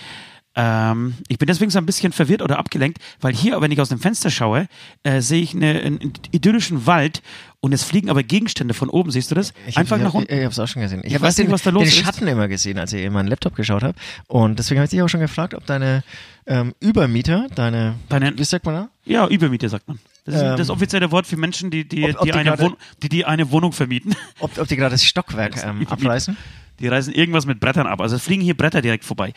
Ähm, 0.58 1.14
ich 1.28 1.36
bin 1.38 1.46
deswegen 1.46 1.70
so 1.70 1.78
ein 1.78 1.84
bisschen 1.86 2.12
verwirrt 2.12 2.40
oder 2.40 2.58
abgelenkt, 2.58 2.98
weil 3.20 3.34
hier, 3.34 3.60
wenn 3.60 3.70
ich 3.70 3.80
aus 3.80 3.90
dem 3.90 3.98
Fenster 3.98 4.30
schaue, 4.30 4.68
äh, 5.02 5.20
sehe 5.20 5.42
ich 5.42 5.54
eine, 5.54 5.80
einen 5.80 6.12
idyllischen 6.30 6.86
Wald 6.86 7.22
und 7.60 7.72
es 7.74 7.82
fliegen 7.82 8.08
aber 8.08 8.22
Gegenstände 8.22 8.72
von 8.72 8.88
oben. 8.88 9.10
Siehst 9.10 9.30
du 9.30 9.34
das? 9.34 9.52
Ich, 9.66 9.76
Einfach 9.76 9.98
ich, 9.98 10.02
nach 10.02 10.10
ich, 10.10 10.14
unten. 10.14 10.32
Ich, 10.32 10.40
habe 10.40 10.52
es 10.52 10.58
auch 10.58 10.66
schon 10.66 10.80
gesehen. 10.82 11.02
Ich, 11.04 11.12
Ich 11.14 11.20
weiß 11.20 11.36
nicht, 11.36 11.48
den, 11.48 11.52
was 11.52 11.62
da 11.62 11.70
los 11.70 11.82
den 11.82 11.88
ist. 11.88 11.98
Schatten 11.98 12.26
immer 12.26 12.48
gesehen, 12.48 12.78
als 12.78 12.92
ich 12.94 13.04
in 13.04 13.12
meinen 13.12 13.28
Laptop 13.28 13.54
geschaut 13.54 13.82
habe. 13.82 13.94
Und 14.28 14.58
deswegen 14.58 14.78
habe 14.80 14.84
ich 14.86 14.90
dich 14.90 15.02
auch 15.02 15.08
schon 15.08 15.20
gefragt, 15.20 15.52
ob 15.54 15.66
deine 15.66 16.02
ähm, 16.46 16.74
Übermieter, 16.80 17.48
deine, 17.54 17.96
Deine- 18.08 18.38
wie 18.38 18.44
sagt 18.44 18.64
man 18.64 18.74
da? 18.74 18.88
Ja, 19.04 19.26
Übermiete 19.28 19.68
sagt 19.68 19.86
man. 19.88 19.98
Das 20.24 20.36
ist 20.36 20.40
Ähm, 20.40 20.56
das 20.56 20.70
offizielle 20.70 21.10
Wort 21.12 21.26
für 21.26 21.36
Menschen, 21.36 21.70
die, 21.70 21.86
die, 21.86 22.04
ob- 22.04 22.16
ob 22.20 22.24
die, 22.24 22.30
die 22.32 22.38
eine, 22.38 22.50
gerade- 22.50 22.62
Wohn 22.62 22.76
die, 23.02 23.08
die 23.10 23.24
eine 23.26 23.50
Wohnung 23.50 23.72
vermieten. 23.72 24.14
Ob, 24.40 24.56
ob 24.58 24.66
die 24.68 24.76
gerade 24.76 24.92
das 24.94 25.04
Stockwerk 25.04 25.62
ähm, 25.64 25.86
abreißen? 25.86 26.36
Die 26.80 26.88
reißen 26.88 27.12
irgendwas 27.12 27.46
mit 27.46 27.60
Brettern 27.60 27.86
ab. 27.86 28.00
Also 28.00 28.16
es 28.16 28.22
fliegen 28.22 28.42
hier 28.42 28.56
Bretter 28.56 28.82
direkt 28.82 29.04
vorbei 29.04 29.32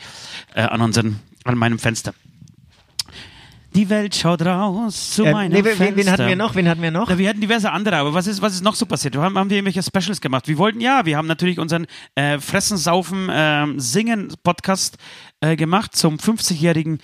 äh, 0.54 0.62
an, 0.62 0.80
unseren, 0.80 1.20
an 1.44 1.56
meinem 1.56 1.78
Fenster. 1.78 2.14
Die 3.74 3.88
Welt 3.88 4.16
schaut 4.16 4.42
raus 4.42 5.12
zu 5.12 5.24
Ähm, 5.24 5.32
meinem 5.32 5.52
nee, 5.52 5.64
wen, 5.64 5.76
Fenster. 5.76 5.96
wen 5.96 6.10
hatten 6.10 6.26
wir 6.26 6.36
noch? 6.36 6.54
Wen 6.56 6.68
hatten 6.68 6.82
wir 6.82 6.90
noch? 6.90 7.08
Ja, 7.08 7.18
wir 7.18 7.28
hatten 7.28 7.40
diverse 7.40 7.70
andere, 7.70 7.96
aber 7.96 8.12
was 8.12 8.26
ist, 8.26 8.42
was 8.42 8.54
ist 8.54 8.64
noch 8.64 8.74
so 8.74 8.84
passiert? 8.84 9.14
Wir 9.14 9.22
haben, 9.22 9.38
haben 9.38 9.48
wir 9.48 9.58
irgendwelche 9.58 9.82
Specials 9.82 10.20
gemacht? 10.20 10.48
Wir 10.48 10.58
wollten, 10.58 10.80
ja, 10.80 11.06
wir 11.06 11.16
haben 11.16 11.28
natürlich 11.28 11.60
unseren 11.60 11.86
äh, 12.16 12.40
Fressen, 12.40 12.76
Saufen, 12.76 13.28
ähm, 13.32 13.78
Singen 13.78 14.32
Podcast 14.42 14.98
äh, 15.40 15.54
gemacht 15.54 15.94
zum 15.94 16.16
50-jährigen 16.16 16.98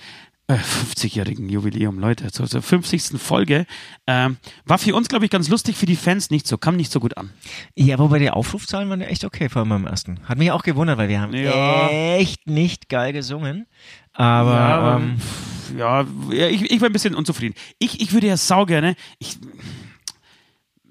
äh, 0.47 0.55
50-jährigen 0.55 1.49
Jubiläum, 1.49 1.99
Leute, 1.99 2.31
zur, 2.31 2.47
zur 2.47 2.61
50. 2.61 3.19
Folge. 3.21 3.65
Ähm, 4.07 4.37
war 4.65 4.77
für 4.77 4.95
uns, 4.95 5.09
glaube 5.09 5.25
ich, 5.25 5.31
ganz 5.31 5.49
lustig, 5.49 5.75
für 5.75 5.85
die 5.85 5.95
Fans 5.97 6.29
nicht 6.29 6.47
so, 6.47 6.57
kam 6.57 6.75
nicht 6.77 6.91
so 6.91 6.99
gut 6.99 7.17
an. 7.17 7.31
Ja, 7.75 7.99
wobei 7.99 8.19
die 8.19 8.29
Aufrufzahlen 8.31 8.89
waren 8.89 9.01
ja 9.01 9.07
echt 9.07 9.25
okay, 9.25 9.49
vor 9.49 9.59
allem 9.61 9.69
beim 9.69 9.85
ersten. 9.85 10.19
Hat 10.23 10.37
mich 10.37 10.51
auch 10.51 10.63
gewundert, 10.63 10.97
weil 10.97 11.09
wir 11.09 11.19
haben 11.21 11.33
Ja. 11.33 11.89
echt 11.89 12.47
nicht 12.47 12.87
geil 12.89 13.11
gesungen. 13.13 13.65
Aber, 14.13 14.51
Ja, 14.55 14.97
ähm, 14.97 15.17
ja, 15.77 16.49
ich, 16.49 16.71
ich 16.71 16.81
war 16.81 16.87
ein 16.89 16.93
bisschen 16.93 17.13
unzufrieden. 17.13 17.53
Ich, 17.77 17.99
ich 18.01 18.13
würde 18.13 18.27
ja 18.27 18.37
sau 18.37 18.65
gerne, 18.65 18.95
ich 19.19 19.37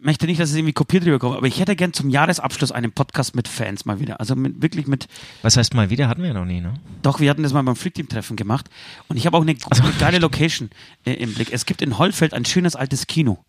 möchte 0.06 0.26
nicht, 0.26 0.40
dass 0.40 0.50
es 0.50 0.56
irgendwie 0.56 0.72
kopiert 0.72 1.04
rüberkommt, 1.04 1.36
aber 1.36 1.46
ich 1.46 1.60
hätte 1.60 1.76
gern 1.76 1.92
zum 1.92 2.08
Jahresabschluss 2.08 2.72
einen 2.72 2.92
Podcast 2.92 3.34
mit 3.34 3.48
Fans 3.48 3.84
mal 3.84 4.00
wieder. 4.00 4.20
Also 4.20 4.34
mit, 4.34 4.62
wirklich 4.62 4.86
mit, 4.86 5.08
was 5.42 5.58
heißt 5.58 5.74
mal 5.74 5.90
wieder? 5.90 6.08
Hatten 6.08 6.22
wir 6.22 6.28
ja 6.28 6.34
noch 6.34 6.46
nie, 6.46 6.60
ne? 6.60 6.74
doch, 7.02 7.20
wir 7.20 7.28
hatten 7.28 7.42
das 7.42 7.52
mal 7.52 7.62
beim 7.62 7.76
Freakteam-Treffen 7.76 8.36
gemacht 8.36 8.70
und 9.08 9.16
ich 9.16 9.26
habe 9.26 9.36
auch 9.36 9.42
eine, 9.42 9.54
eine 9.68 9.92
geile 9.98 10.18
Location 10.18 10.70
äh, 11.04 11.12
im 11.12 11.34
Blick. 11.34 11.52
Es 11.52 11.66
gibt 11.66 11.82
in 11.82 11.98
Hollfeld 11.98 12.32
ein 12.32 12.44
schönes 12.46 12.76
altes 12.76 13.06
Kino. 13.06 13.44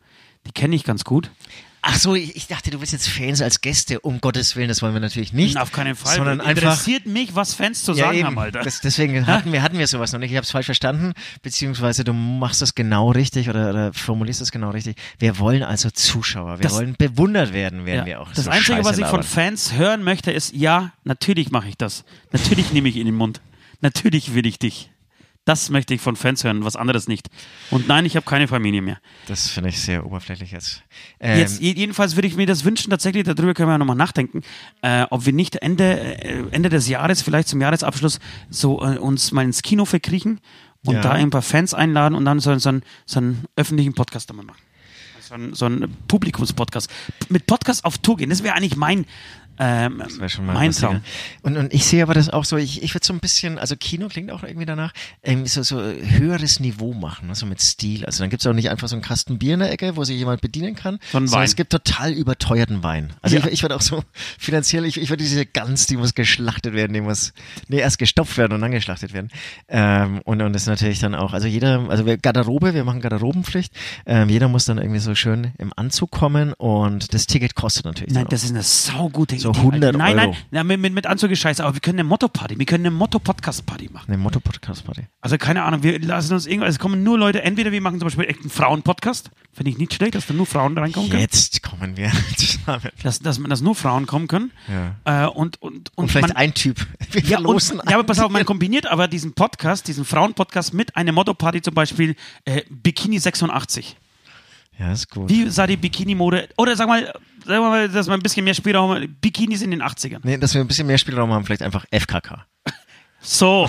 Die 0.45 0.51
kenne 0.51 0.75
ich 0.75 0.83
ganz 0.83 1.03
gut. 1.03 1.31
Ach 1.89 1.95
so, 1.95 2.15
ich, 2.15 2.35
ich 2.35 2.47
dachte, 2.47 2.69
du 2.69 2.81
willst 2.81 2.91
jetzt 2.91 3.07
Fans 3.07 3.41
als 3.41 3.61
Gäste. 3.61 4.01
Um 4.01 4.19
Gottes 4.19 4.57
Willen, 4.57 4.67
das 4.67 4.81
wollen 4.81 4.91
wir 4.93 4.99
natürlich 4.99 5.31
nicht. 5.31 5.57
Auf 5.57 5.71
keinen 5.71 5.95
Fall. 5.95 6.17
Sondern 6.17 6.41
einfach 6.41 6.61
Interessiert 6.63 7.05
mich, 7.05 7.33
was 7.33 7.53
Fans 7.53 7.83
zu 7.83 7.93
sagen 7.93 8.25
haben, 8.25 8.37
Alter. 8.37 8.59
Das, 8.61 8.81
deswegen 8.81 9.25
hatten 9.27 9.53
wir, 9.53 9.61
hatten 9.63 9.77
wir 9.77 9.87
sowas 9.87 10.11
noch 10.11 10.19
nicht. 10.19 10.31
Ich 10.31 10.35
habe 10.35 10.43
es 10.43 10.51
falsch 10.51 10.65
verstanden, 10.65 11.13
beziehungsweise 11.43 12.03
du 12.03 12.11
machst 12.11 12.61
es 12.61 12.75
genau 12.75 13.11
richtig 13.11 13.49
oder, 13.49 13.69
oder 13.69 13.93
formulierst 13.93 14.41
es 14.41 14.51
genau 14.51 14.71
richtig. 14.71 14.97
Wir 15.17 15.39
wollen 15.39 15.63
also 15.63 15.89
Zuschauer. 15.89 16.59
Wir 16.59 16.63
Das- 16.63 16.73
wollen 16.73 16.95
bewundert 16.97 17.53
werden, 17.53 17.85
werden 17.85 17.99
Ja. 17.99 18.05
wir 18.05 18.21
auch. 18.21 18.33
Das 18.33 18.43
so 18.45 18.51
Einzige, 18.51 18.73
Scheiße 18.77 18.89
was 18.89 18.97
ich 18.97 19.05
von 19.05 19.19
labern. 19.21 19.23
Fans 19.23 19.73
hören 19.73 20.03
möchte, 20.03 20.31
ist, 20.31 20.53
ja, 20.53 20.91
natürlich 21.05 21.51
mache 21.51 21.69
ich 21.69 21.77
das. 21.77 22.03
Natürlich 22.33 22.73
nehme 22.73 22.89
ich 22.89 22.95
ihn 22.95 23.01
in 23.01 23.07
den 23.07 23.15
Mund. 23.15 23.39
Natürlich 23.79 24.33
will 24.33 24.45
ich 24.45 24.59
dich. 24.59 24.91
Das 25.47 25.69
möchte 25.69 25.93
ich 25.93 26.01
von 26.01 26.17
Fans 26.17 26.43
hören, 26.43 26.65
was 26.65 26.75
anderes 26.75 27.07
nicht. 27.07 27.29
Und 27.71 27.87
nein, 27.87 28.05
ich 28.05 28.17
habe 28.17 28.25
keine 28.25 28.49
Familie 28.49 28.81
mehr. 28.81 28.97
Das 29.27 29.47
finde 29.47 29.69
ich 29.69 29.79
sehr 29.81 30.05
oberflächlich 30.05 30.51
jetzt. 30.51 30.83
Ähm, 31.21 31.39
Jetzt, 31.39 31.61
je- 31.61 31.71
jedenfalls 31.73 32.15
würde 32.17 32.27
ich 32.27 32.35
mir 32.35 32.45
das 32.45 32.65
wünschen, 32.65 32.89
tatsächlich, 32.89 33.23
darüber 33.23 33.53
können 33.53 33.69
wir 33.69 33.73
ja 33.73 33.77
nochmal 33.77 33.95
nachdenken, 33.95 34.41
äh, 34.81 35.05
ob 35.09 35.25
wir 35.25 35.31
nicht 35.31 35.55
Ende, 35.55 35.99
äh, 36.23 36.43
Ende 36.51 36.67
des 36.67 36.89
Jahres, 36.89 37.21
vielleicht 37.21 37.47
zum 37.47 37.61
Jahresabschluss, 37.61 38.19
so 38.49 38.81
äh, 38.83 38.97
uns 38.97 39.31
mal 39.31 39.43
ins 39.45 39.61
Kino 39.61 39.85
verkriechen 39.85 40.41
und 40.85 40.95
Ja. 40.95 41.01
da 41.01 41.11
ein 41.11 41.29
paar 41.29 41.41
Fans 41.41 41.73
einladen 41.73 42.13
und 42.15 42.25
dann 42.25 42.41
so, 42.41 42.57
so, 42.59 42.67
einen, 42.69 42.83
so 43.05 43.19
einen 43.19 43.45
öffentlichen 43.55 43.93
Podcast 43.93 44.29
damit 44.29 44.45
machen. 44.47 44.59
So 45.21 45.33
ein, 45.35 45.53
so 45.53 45.65
ein 45.65 45.95
Publikumspodcast. 46.09 46.89
Mit 47.29 47.47
Podcast 47.47 47.85
auf 47.85 47.97
Tour 47.99 48.17
gehen, 48.17 48.29
das 48.29 48.43
wäre 48.43 48.53
eigentlich 48.55 48.75
mein, 48.75 49.05
ähm, 49.59 49.99
Das 50.03 50.17
wäre 50.19 50.29
schon 50.29 50.45
mal 50.45 50.53
mein 50.53 50.71
ja. 50.71 51.01
Und, 51.41 51.57
und 51.57 51.73
ich 51.73 51.85
sehe 51.85 52.03
aber 52.03 52.13
das 52.13 52.29
auch 52.29 52.45
so, 52.45 52.57
ich, 52.57 52.83
ich 52.83 52.93
würde 52.93 53.05
so 53.05 53.13
ein 53.13 53.19
bisschen, 53.19 53.57
also 53.57 53.75
Kino 53.75 54.07
klingt 54.07 54.31
auch 54.31 54.43
irgendwie 54.43 54.65
danach, 54.65 54.93
ähm, 55.23 55.45
so, 55.45 55.63
so 55.63 55.79
höheres 55.81 56.59
Niveau 56.59 56.93
machen, 56.93 57.29
also 57.29 57.45
mit 57.45 57.61
Stil. 57.61 58.05
Also 58.05 58.23
dann 58.23 58.29
gibt 58.29 58.41
es 58.41 58.47
auch 58.47 58.53
nicht 58.53 58.69
einfach 58.69 58.87
so 58.87 58.95
einen 58.95 59.01
Kasten 59.03 59.37
Bier 59.39 59.55
in 59.55 59.59
der 59.61 59.71
Ecke, 59.71 59.95
wo 59.95 60.03
sich 60.03 60.17
jemand 60.17 60.41
bedienen 60.41 60.75
kann, 60.75 60.99
So 61.11 61.17
einen 61.17 61.27
sondern 61.27 61.41
Wein. 61.41 61.45
es 61.45 61.55
gibt 61.55 61.71
total 61.71 62.11
überteuerten 62.13 62.83
Wein. 62.83 63.13
Also 63.21 63.37
Ja. 63.37 63.45
ich, 63.45 63.53
ich 63.53 63.61
würde 63.63 63.75
auch 63.75 63.81
so 63.81 64.03
finanziell, 64.39 64.85
ich, 64.85 64.99
ich 64.99 65.09
würde 65.09 65.23
diese 65.23 65.45
Gans, 65.45 65.87
die 65.87 65.97
muss 65.97 66.13
geschlachtet 66.13 66.73
werden, 66.73 66.93
die 66.93 67.01
muss, 67.01 67.33
nee, 67.67 67.79
erst 67.79 67.97
gestopft 67.99 68.37
werden 68.37 68.53
und 68.53 68.61
dann 68.61 68.71
geschlachtet 68.71 69.13
werden. 69.13 69.29
Ähm, 69.67 70.21
und, 70.23 70.41
und 70.41 70.53
das 70.53 70.63
ist 70.63 70.67
natürlich 70.67 70.99
dann 70.99 71.15
auch, 71.15 71.33
also 71.33 71.47
jeder, 71.47 71.89
also 71.89 72.05
wir, 72.05 72.17
Garderobe, 72.17 72.73
wir 72.73 72.83
machen 72.83 73.01
Garderobenpflicht, 73.01 73.73
ähm, 74.05 74.29
jeder 74.29 74.47
muss 74.47 74.65
dann 74.65 74.77
irgendwie 74.77 74.99
so 74.99 75.15
schön 75.15 75.51
im 75.57 75.71
Anzug 75.75 76.11
kommen 76.11 76.53
und 76.53 77.13
das 77.13 77.27
Ticket 77.27 77.55
kostet 77.55 77.85
natürlich 77.85 78.13
Nein, 78.13 78.27
das 78.29 78.43
ist 78.43 78.51
eine 78.51 78.63
saugute 78.63 79.37
So 79.39 79.46
Idee. 79.51 79.59
100 79.59 79.97
nein, 79.97 80.15
nein, 80.15 80.29
Euro. 80.29 80.37
nein, 80.51 80.67
mit, 80.67 80.79
mit, 80.79 80.93
mit 80.93 81.05
Anzug 81.05 81.31
ist 81.31 81.39
scheiße, 81.39 81.63
aber 81.63 81.73
wir 81.73 81.81
können 81.81 81.99
eine 81.99 82.07
Motto-Party, 82.07 82.57
wir 82.57 82.65
können 82.65 82.85
eine 82.85 82.95
Motto-Podcast-Party 82.95 83.89
machen. 83.91 84.05
Eine 84.07 84.17
Motto-Podcast-Party. 84.17 85.03
Also 85.21 85.37
keine 85.37 85.63
Ahnung, 85.63 85.83
wir 85.83 85.99
lassen 85.99 86.33
uns 86.33 86.45
irgendwas, 86.45 86.71
es 86.71 86.79
kommen 86.79 87.03
nur 87.03 87.17
Leute, 87.17 87.41
entweder 87.43 87.71
wir 87.71 87.81
machen 87.81 87.99
zum 87.99 88.07
Beispiel 88.07 88.25
echt 88.25 88.41
einen 88.41 88.49
Frauen-Podcast, 88.49 89.31
finde 89.53 89.71
ich 89.71 89.77
nicht 89.77 89.93
schlecht, 89.93 90.15
dass 90.15 90.27
da 90.27 90.33
nur 90.33 90.45
Frauen 90.45 90.77
reinkommen 90.77 91.09
können. 91.09 91.21
Jetzt 91.21 91.63
kommen 91.63 91.97
wir 91.97 92.11
zusammen. 92.37 92.89
Dass, 93.03 93.19
dass, 93.19 93.41
dass 93.41 93.61
nur 93.61 93.75
Frauen 93.75 94.05
kommen 94.05 94.27
können. 94.27 94.51
Ja. 95.05 95.25
Äh, 95.25 95.27
und, 95.27 95.61
und, 95.61 95.75
und, 95.75 95.91
Und 95.95 96.11
vielleicht 96.11 96.29
man, 96.29 96.37
ein 96.37 96.53
Typ. 96.53 96.85
Wir 97.11 97.21
ja, 97.23 97.39
und, 97.39 97.73
ja, 97.89 97.95
aber 97.95 98.03
pass 98.03 98.19
auf, 98.19 98.31
man 98.31 98.45
kombiniert 98.45 98.85
aber 98.87 99.07
diesen 99.07 99.33
Podcast, 99.33 99.87
diesen 99.87 100.05
Frauen-Podcast 100.05 100.73
mit 100.73 100.95
einer 100.95 101.11
Motto-Party, 101.11 101.61
zum 101.61 101.73
Beispiel 101.73 102.15
äh, 102.45 102.61
Bikini 102.69 103.17
86. 103.19 103.95
Ja, 104.79 104.91
ist 104.91 105.09
gut. 105.09 105.29
Wie 105.29 105.49
sah 105.49 105.65
die 105.65 105.77
Bikini-Mode, 105.77 106.49
oder 106.57 106.75
sag 106.75 106.87
mal, 106.87 107.11
sagen 107.47 107.63
wir 107.63 107.69
mal, 107.69 107.89
dass 107.89 108.07
wir 108.07 108.13
ein 108.13 108.21
bisschen 108.21 108.43
mehr 108.43 108.53
Spielraum 108.53 108.91
haben, 108.91 109.17
Bikinis 109.21 109.61
in 109.61 109.71
den 109.71 109.81
80ern. 109.81 110.19
Nee, 110.23 110.37
dass 110.37 110.53
wir 110.53 110.61
ein 110.61 110.67
bisschen 110.67 110.87
mehr 110.87 110.97
Spielraum 110.97 111.31
haben, 111.31 111.45
vielleicht 111.45 111.63
einfach 111.63 111.85
FKK. 111.91 112.45
So, 113.19 113.67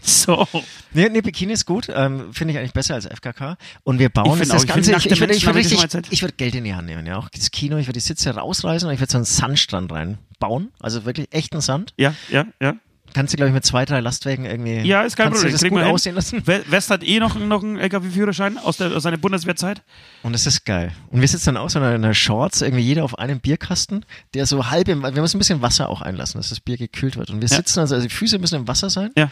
so. 0.00 0.46
Nee, 0.92 1.08
nee 1.08 1.20
Bikini 1.20 1.52
ist 1.54 1.66
gut. 1.66 1.88
Ähm, 1.88 2.32
Finde 2.32 2.52
ich 2.52 2.58
eigentlich 2.58 2.72
besser 2.72 2.94
als 2.94 3.06
FKK. 3.06 3.56
Und 3.82 3.98
wir 3.98 4.08
bauen 4.08 4.40
Ich 4.40 4.48
das 4.48 4.50
auch, 4.50 4.64
ich 4.64 4.68
Ganze. 4.68 4.92
Ich, 4.92 5.06
ich, 5.06 5.20
würde, 5.20 5.34
ich, 5.34 5.46
würde 5.46 5.60
ich 5.60 5.74
mal 5.74 5.82
erzählt? 5.82 6.06
ich 6.10 6.22
würde 6.22 6.34
Geld 6.34 6.54
in 6.54 6.64
die 6.64 6.74
Hand 6.74 6.86
nehmen, 6.86 7.06
ja. 7.06 7.18
Auch 7.18 7.28
das 7.30 7.50
Kino, 7.50 7.76
ich 7.78 7.86
würde 7.86 7.98
die 7.98 8.04
Sitze 8.04 8.30
rausreißen 8.30 8.86
und 8.88 8.94
ich 8.94 9.00
würde 9.00 9.10
so 9.10 9.18
einen 9.18 9.24
Sandstrand 9.24 9.90
reinbauen. 9.90 10.72
Also 10.80 11.04
wirklich 11.04 11.32
echten 11.32 11.60
Sand. 11.60 11.94
Ja, 11.96 12.14
ja, 12.30 12.46
ja. 12.60 12.76
Kannst 13.14 13.32
du, 13.32 13.36
glaube 13.36 13.48
ich, 13.48 13.54
mit 13.54 13.64
zwei, 13.64 13.84
drei 13.86 14.00
Lastwagen 14.00 14.44
irgendwie. 14.44 14.80
Ja, 14.80 15.02
ist 15.02 15.16
kein 15.16 15.28
Problem. 15.30 15.46
Du 15.46 15.52
das 15.52 15.62
Kriegen 15.62 15.76
gut 15.76 15.84
aussehen 15.84 16.14
lassen. 16.14 16.46
We- 16.46 16.64
West 16.68 16.90
hat 16.90 17.02
eh 17.02 17.20
noch, 17.20 17.36
noch 17.38 17.62
einen 17.62 17.78
LKW-Führerschein 17.78 18.58
aus, 18.58 18.76
der, 18.76 18.90
aus 18.94 19.04
seiner 19.04 19.16
Bundeswehrzeit. 19.16 19.82
Und 20.22 20.32
das 20.34 20.46
ist 20.46 20.64
geil. 20.66 20.92
Und 21.10 21.20
wir 21.20 21.28
sitzen 21.28 21.54
dann 21.54 21.56
auch 21.56 21.70
so 21.70 21.78
in 21.78 21.84
einer 21.86 22.12
Shorts, 22.12 22.60
irgendwie 22.60 22.82
jeder 22.82 23.04
auf 23.04 23.18
einem 23.18 23.40
Bierkasten, 23.40 24.04
der 24.34 24.44
so 24.46 24.68
halb 24.70 24.88
im, 24.88 25.02
wir 25.02 25.12
müssen 25.12 25.36
ein 25.36 25.38
bisschen 25.38 25.62
Wasser 25.62 25.88
auch 25.88 26.02
einlassen, 26.02 26.38
dass 26.40 26.50
das 26.50 26.60
Bier 26.60 26.76
gekühlt 26.76 27.16
wird. 27.16 27.30
Und 27.30 27.40
wir 27.40 27.48
Ja. 27.48 27.56
sitzen 27.56 27.78
also, 27.80 27.94
also 27.94 28.06
die 28.06 28.12
Füße 28.14 28.38
müssen 28.38 28.56
im 28.56 28.68
Wasser 28.68 28.90
sein. 28.90 29.10
Ja. 29.16 29.30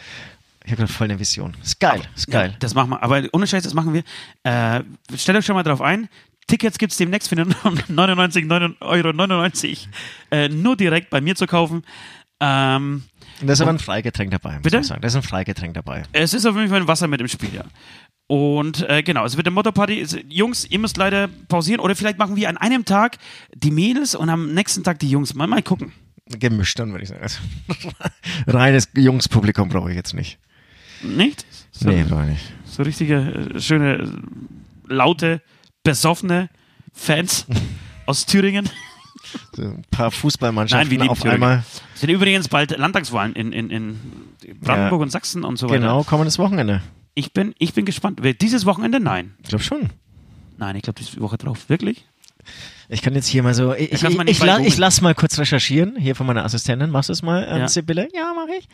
Ich 0.65 0.71
habe 0.71 0.77
gerade 0.83 0.93
voll 0.93 1.05
eine 1.09 1.19
Vision. 1.19 1.53
Ist 1.61 1.81
geil, 1.81 1.99
ist 2.15 2.31
geil. 2.31 2.51
Ja, 2.51 2.55
das 2.59 2.73
machen 2.73 2.91
wir. 2.91 3.03
Aber 3.03 3.21
ohne 3.33 3.45
Scheiß, 3.45 3.63
das 3.63 3.73
machen 3.73 3.93
wir. 3.93 4.03
Äh, 4.49 4.81
stellt 5.17 5.37
euch 5.37 5.45
schon 5.45 5.55
mal 5.55 5.63
drauf 5.63 5.81
ein. 5.81 6.07
Tickets 6.47 6.77
gibt 6.77 6.93
es 6.93 6.97
demnächst 6.97 7.27
für 7.27 7.35
99,99 7.35 8.75
Euro 8.81 9.13
99, 9.13 9.89
äh, 10.31 10.49
nur 10.49 10.75
direkt 10.77 11.09
bei 11.09 11.21
mir 11.21 11.35
zu 11.35 11.47
kaufen. 11.47 11.83
Ähm, 12.45 13.03
Und 13.39 13.47
da 13.47 13.53
ist 13.53 13.61
aber 13.61 13.71
ein 13.71 13.79
Freigetränk 13.79 14.31
dabei, 14.31 14.53
muss 14.55 14.63
Bitte? 14.63 14.81
Da 14.81 15.07
ist 15.07 15.15
ein 15.15 15.23
Freigetränk 15.23 15.73
dabei. 15.75 16.03
es 16.11 16.33
ist 16.33 16.45
auf 16.45 16.55
jeden 16.55 16.69
Fall 16.69 16.81
ein 16.81 16.87
Wasser 16.87 17.07
mit 17.07 17.21
im 17.21 17.27
Spiel, 17.29 17.53
ja. 17.53 17.63
Und 18.27 18.87
äh, 18.89 19.03
genau, 19.03 19.25
es 19.25 19.37
wird 19.37 19.47
eine 19.47 19.53
Motto-Party. 19.53 20.05
Jungs, 20.29 20.65
ihr 20.65 20.79
müsst 20.79 20.97
leider 20.97 21.27
pausieren. 21.49 21.79
Oder 21.79 21.95
vielleicht 21.95 22.17
machen 22.17 22.35
wir 22.35 22.49
an 22.49 22.57
einem 22.57 22.83
Tag 22.85 23.17
die 23.53 23.69
Mädels 23.71 24.15
und 24.15 24.29
am 24.29 24.53
nächsten 24.53 24.83
Tag 24.83 24.99
die 24.99 25.09
Jungs. 25.09 25.33
Mal, 25.33 25.47
mal 25.47 25.61
gucken. 25.61 25.91
Gemischt 26.27 26.79
dann, 26.79 26.91
würde 26.91 27.03
ich 27.03 27.09
sagen. 27.09 27.21
Also, 27.21 27.39
reines 28.47 28.87
Jungspublikum 28.95 29.69
brauche 29.69 29.89
ich 29.89 29.95
jetzt 29.95 30.13
nicht. 30.13 30.39
Nicht? 31.03 31.45
So, 31.71 31.89
Nee, 31.89 32.03
brauche 32.03 32.23
ich 32.23 32.29
nicht. 32.29 32.53
so 32.65 32.83
richtige, 32.83 33.15
äh, 33.55 33.59
schöne, 33.59 34.09
laute, 34.87 35.41
besoffene 35.83 36.49
Fans 36.93 37.45
aus 38.05 38.25
Thüringen. 38.25 38.69
Ein 39.57 39.83
paar 39.91 40.11
Fußballmannschaften 40.11 40.85
Nein, 40.87 40.91
wir 40.91 40.97
lieben 40.99 41.09
auf 41.09 41.19
Thüringen. 41.19 41.43
einmal. 41.43 41.63
Es 41.93 42.01
sind 42.01 42.09
übrigens 42.09 42.47
bald 42.47 42.77
Landtagswahlen 42.77 43.33
in, 43.33 43.51
in, 43.51 43.69
in 43.69 43.99
Brandenburg 44.61 44.99
Ja. 44.99 45.03
und 45.03 45.09
Sachsen 45.11 45.43
und 45.43 45.57
so 45.57 45.67
weiter. 45.69 45.79
Genau, 45.79 46.03
kommendes 46.03 46.39
Wochenende. 46.39 46.81
Ich 47.15 47.33
bin, 47.33 47.53
ich 47.59 47.73
bin 47.73 47.85
gespannt. 47.85 48.19
Wer- 48.21 48.33
Dieses 48.33 48.65
Wochenende? 48.65 48.99
Nein. 48.99 49.33
Ich 49.43 49.49
glaube 49.49 49.63
schon. 49.63 49.89
Nein, 50.57 50.75
ich 50.75 50.81
glaube, 50.81 50.99
diese 50.99 51.19
Woche 51.21 51.37
drauf. 51.37 51.69
Wirklich? 51.69 52.05
Ich 52.89 53.01
kann 53.01 53.15
jetzt 53.15 53.27
hier 53.27 53.41
mal 53.43 53.53
so, 53.53 53.73
ich, 53.73 53.91
ich, 53.93 54.03
ich, 54.03 54.39
la, 54.43 54.59
ich 54.59 54.77
lass 54.77 54.99
mal 55.01 55.15
kurz 55.15 55.37
recherchieren, 55.39 55.95
hier 55.97 56.15
von 56.15 56.27
meiner 56.27 56.43
Assistentin. 56.43 56.89
Machst 56.89 57.09
du 57.09 57.13
es 57.13 57.21
mal, 57.21 57.47
ähm, 57.49 57.57
Ja. 57.59 57.67
Sibylle? 57.67 58.09
Ja, 58.13 58.33
mache 58.35 58.57
ich. 58.59 58.67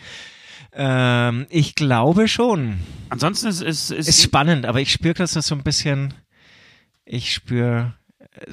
Ähm, 0.73 1.45
ich 1.49 1.75
glaube 1.75 2.27
schon. 2.27 2.79
Ansonsten 3.09 3.47
ist 3.47 3.61
es. 3.61 3.91
Ist, 3.91 4.07
Ist 4.07 4.21
spannend, 4.23 4.65
aber 4.65 4.81
ich 4.81 4.91
spüre 4.91 5.13
gerade 5.13 5.27
so 5.29 5.55
ein 5.55 5.63
bisschen, 5.63 6.13
ich 7.05 7.33
spüre 7.33 7.93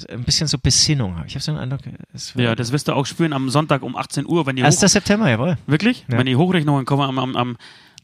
ein 0.09 0.25
bisschen 0.25 0.49
so 0.49 0.59
Besinnung. 0.59 1.23
Ich 1.27 1.35
habe 1.35 1.43
so 1.43 1.53
einen 1.53 1.61
Eindruck, 1.61 1.81
es 2.13 2.35
ja, 2.35 2.55
das 2.55 2.73
wirst 2.73 2.89
du 2.89 2.93
auch 2.93 3.07
spüren 3.07 3.33
am 3.33 3.51
Sonntag 3.51 3.83
um 3.83 3.97
18 3.97 4.27
Uhr, 4.27 4.47
wenn 4.47 4.57
die 4.57 4.63
1. 4.63 4.83
hoch, 4.83 4.89
September, 4.89 5.29
jawohl. 5.29 5.59
Wirklich? 5.67 6.05
Ja. 6.09 6.19
Wenn 6.19 6.27
die 6.27 6.37
Hochrechnungen 6.37 6.85
kommen 6.85 7.03
am, 7.03 7.19
am, 7.19 7.37
am, 7.37 7.57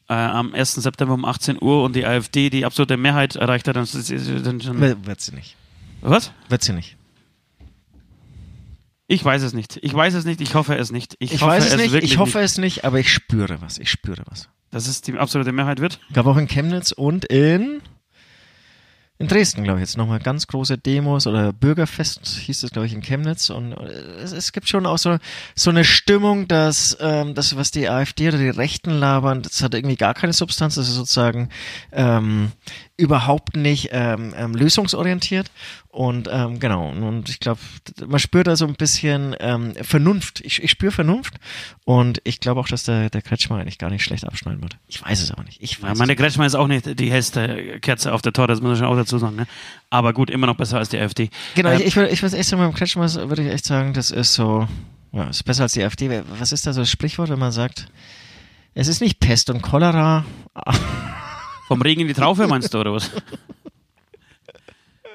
äh, 0.08 0.14
am 0.14 0.54
1. 0.54 0.74
September 0.74 1.14
um 1.14 1.24
18 1.24 1.58
Uhr 1.60 1.84
und 1.84 1.96
die 1.96 2.06
AfD 2.06 2.50
die 2.50 2.64
absolute 2.64 2.96
Mehrheit 2.96 3.36
erreicht 3.36 3.68
hat, 3.68 3.76
dann 3.76 3.84
es 3.84 4.12
dann 4.42 4.60
schon. 4.60 4.80
Wird 4.80 5.20
sie 5.20 5.34
nicht. 5.34 5.56
Was? 6.00 6.32
Wird 6.48 6.62
sie 6.62 6.72
nicht. 6.72 6.96
Ich 9.06 9.24
weiß 9.24 9.42
es 9.42 9.52
nicht. 9.52 9.78
Ich 9.82 9.92
weiß 9.92 10.14
es 10.14 10.24
nicht. 10.24 10.40
Ich 10.40 10.54
hoffe 10.54 10.74
es 10.76 10.90
nicht. 10.90 11.16
Ich, 11.18 11.34
Ich 11.34 11.42
hoffe 11.42 11.52
weiß 11.52 11.66
es 11.66 11.76
nicht, 11.76 11.94
ich 12.02 12.18
hoffe 12.18 12.40
es 12.40 12.56
nicht, 12.58 12.84
aber 12.84 12.98
ich 12.98 13.12
spüre 13.12 13.60
was. 13.60 13.78
Ich 13.78 13.90
spüre 13.90 14.22
was. 14.30 14.48
dass 14.70 14.86
es 14.86 15.02
die 15.02 15.12
absolute 15.18 15.52
Mehrheit 15.52 15.80
wird. 15.80 16.00
Gab 16.14 16.26
auch 16.26 16.38
in 16.38 16.48
Chemnitz 16.48 16.92
und 16.92 17.26
in 17.26 17.82
in 19.18 19.28
Dresden, 19.28 19.62
glaube 19.62 19.78
ich, 19.78 19.86
jetzt 19.86 19.96
nochmal 19.96 20.18
ganz 20.18 20.46
große 20.48 20.78
Demos 20.78 21.26
oder 21.26 21.52
Bürgerfest 21.52 22.26
hieß 22.26 22.64
es, 22.64 22.70
glaube 22.72 22.86
ich, 22.86 22.92
in 22.92 23.02
Chemnitz. 23.02 23.50
Und 23.50 23.72
äh, 23.72 23.86
es, 24.22 24.32
es 24.32 24.52
gibt 24.52 24.68
schon 24.68 24.84
auch 24.84 24.98
so, 24.98 25.18
so 25.54 25.70
eine 25.70 25.84
Stimmung, 25.84 26.48
dass 26.48 26.96
ähm, 27.00 27.34
das, 27.34 27.54
was 27.56 27.70
die 27.70 27.88
AfD 27.88 28.28
oder 28.28 28.38
die 28.38 28.48
Rechten 28.48 28.90
labern, 28.90 29.42
das 29.42 29.62
hat 29.62 29.74
irgendwie 29.74 29.96
gar 29.96 30.14
keine 30.14 30.32
Substanz. 30.32 30.74
Das 30.74 30.88
ist 30.88 30.96
sozusagen 30.96 31.50
ähm, 31.92 32.50
überhaupt 32.96 33.56
nicht 33.56 33.88
ähm, 33.92 34.34
ähm, 34.36 34.54
lösungsorientiert. 34.54 35.50
Und 35.88 36.28
ähm, 36.30 36.58
genau, 36.60 36.90
und 36.90 37.28
ich 37.28 37.40
glaube, 37.40 37.60
man 38.06 38.18
spürt 38.20 38.46
da 38.46 38.56
so 38.56 38.66
ein 38.66 38.74
bisschen 38.74 39.34
ähm, 39.40 39.74
Vernunft. 39.82 40.40
Ich, 40.40 40.62
ich 40.62 40.70
spüre 40.70 40.92
Vernunft 40.92 41.34
und 41.84 42.20
ich 42.24 42.40
glaube 42.40 42.60
auch, 42.60 42.68
dass 42.68 42.84
der, 42.84 43.10
der 43.10 43.22
Kretschmer 43.22 43.56
eigentlich 43.58 43.78
gar 43.78 43.90
nicht 43.90 44.04
schlecht 44.04 44.24
abschneiden 44.26 44.62
wird. 44.62 44.76
Ich 44.88 45.02
weiß 45.02 45.22
es 45.22 45.30
aber 45.30 45.42
nicht. 45.44 45.58
Ich 45.60 45.82
weiß 45.82 45.90
Ja, 45.90 45.94
meine 45.96 46.16
Kretschmer 46.16 46.46
ist 46.46 46.54
auch 46.54 46.66
nicht 46.68 46.98
die 46.98 47.10
hellste 47.10 47.78
Kerze 47.80 48.12
auf 48.12 48.22
der 48.22 48.32
Torte, 48.32 48.52
das 48.52 48.60
muss 48.62 48.72
ich 48.74 48.78
schon 48.78 48.86
auch 48.88 48.96
dazu 48.96 49.18
sagen. 49.18 49.36
Ne? 49.36 49.46
Aber 49.90 50.12
gut, 50.12 50.30
immer 50.30 50.46
noch 50.46 50.56
besser 50.56 50.78
als 50.78 50.88
die 50.88 50.98
AfD. 50.98 51.30
Genau, 51.54 51.70
Äh, 51.70 51.76
ich, 51.76 51.86
ich 51.86 51.96
würde 51.96 52.10
ich 52.10 52.22
würd 52.22 52.32
echt 52.34 52.48
sagen, 52.48 52.62
beim 52.62 52.74
Kretschmer 52.74 53.12
würde 53.28 53.42
ich 53.42 53.52
echt 53.52 53.64
sagen, 53.64 53.92
das 53.92 54.10
ist 54.10 54.34
so, 54.34 54.68
ja, 55.12 55.24
ist 55.28 55.42
besser 55.44 55.64
als 55.64 55.72
die 55.72 55.82
AfD. 55.82 56.22
Was 56.38 56.52
ist 56.52 56.66
da 56.66 56.72
so 56.72 56.80
das 56.80 56.90
Sprichwort, 56.90 57.28
wenn 57.30 57.38
man 57.38 57.52
sagt, 57.52 57.88
es 58.74 58.88
ist 58.88 59.00
nicht 59.02 59.20
Pest 59.20 59.50
und 59.50 59.60
Cholera, 59.60 60.24
vom 61.72 61.82
Regen 61.82 62.02
in 62.02 62.08
die 62.08 62.14
Traufe 62.14 62.46
meinst 62.48 62.72
du, 62.74 62.78
oder 62.78 62.92
was? 62.92 63.10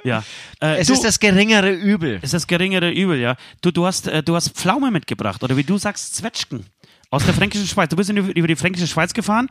ja. 0.04 0.24
Äh, 0.60 0.78
es 0.80 0.88
du, 0.88 0.94
ist 0.94 1.04
das 1.04 1.20
geringere 1.20 1.72
Übel. 1.72 2.20
ist 2.22 2.34
das 2.34 2.48
geringere 2.48 2.90
Übel, 2.90 3.20
ja. 3.20 3.36
Du, 3.62 3.72
du, 3.72 3.86
hast, 3.86 4.08
äh, 4.08 4.24
du 4.24 4.36
hast 4.36 4.50
Pflaume 4.58 4.90
mitgebracht, 4.90 5.44
oder 5.44 5.56
wie 5.56 5.64
du 5.64 5.78
sagst, 5.78 6.16
Zwetschgen. 6.16 6.66
Aus 7.10 7.24
der 7.24 7.34
fränkischen 7.34 7.68
Schweiz. 7.68 7.90
Du 7.90 7.96
bist 7.96 8.10
in, 8.10 8.18
über 8.18 8.48
die 8.50 8.58
fränkische 8.58 8.86
Schweiz 8.86 9.14
gefahren 9.14 9.48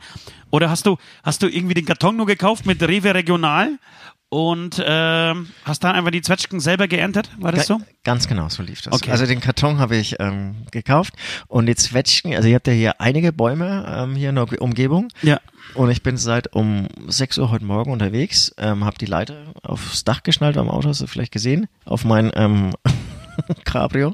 oder 0.51 0.69
hast 0.69 0.85
du, 0.85 0.97
hast 1.23 1.41
du 1.41 1.47
irgendwie 1.47 1.73
den 1.73 1.85
Karton 1.85 2.15
nur 2.15 2.27
gekauft 2.27 2.67
mit 2.67 2.83
Rewe 2.83 3.15
Regional 3.15 3.79
und 4.29 4.83
ähm, 4.85 5.47
hast 5.63 5.83
dann 5.83 5.95
einfach 5.95 6.11
die 6.11 6.21
Zwetschgen 6.21 6.59
selber 6.59 6.87
geerntet? 6.87 7.29
War 7.39 7.51
das 7.51 7.67
so? 7.67 7.77
Ga- 7.77 7.85
Ganz 8.03 8.27
genau, 8.27 8.49
so 8.49 8.61
lief 8.63 8.81
das. 8.81 8.93
Okay. 8.93 9.11
Also 9.11 9.25
den 9.25 9.39
Karton 9.39 9.79
habe 9.79 9.95
ich 9.97 10.15
ähm, 10.19 10.55
gekauft 10.71 11.13
und 11.47 11.65
die 11.65 11.75
Zwetschgen, 11.75 12.35
also 12.35 12.47
ihr 12.47 12.55
habt 12.55 12.67
ja 12.67 12.73
hier 12.73 12.99
einige 13.01 13.31
Bäume 13.33 13.85
ähm, 13.87 14.15
hier 14.15 14.29
in 14.29 14.35
der 14.35 14.61
Umgebung 14.61 15.09
Ja. 15.21 15.39
und 15.75 15.89
ich 15.91 16.03
bin 16.03 16.17
seit 16.17 16.53
um 16.53 16.87
6 17.07 17.37
Uhr 17.37 17.51
heute 17.51 17.65
Morgen 17.65 17.91
unterwegs, 17.91 18.53
ähm, 18.57 18.83
habe 18.85 18.97
die 18.97 19.05
Leiter 19.05 19.53
aufs 19.63 20.03
Dach 20.03 20.23
geschnallt 20.23 20.57
am 20.57 20.69
Auto, 20.69 20.89
hast 20.89 21.01
du 21.01 21.07
vielleicht 21.07 21.31
gesehen, 21.33 21.67
auf 21.85 22.03
mein 22.05 22.31
ähm, 22.35 22.73
Cabrio 23.65 24.13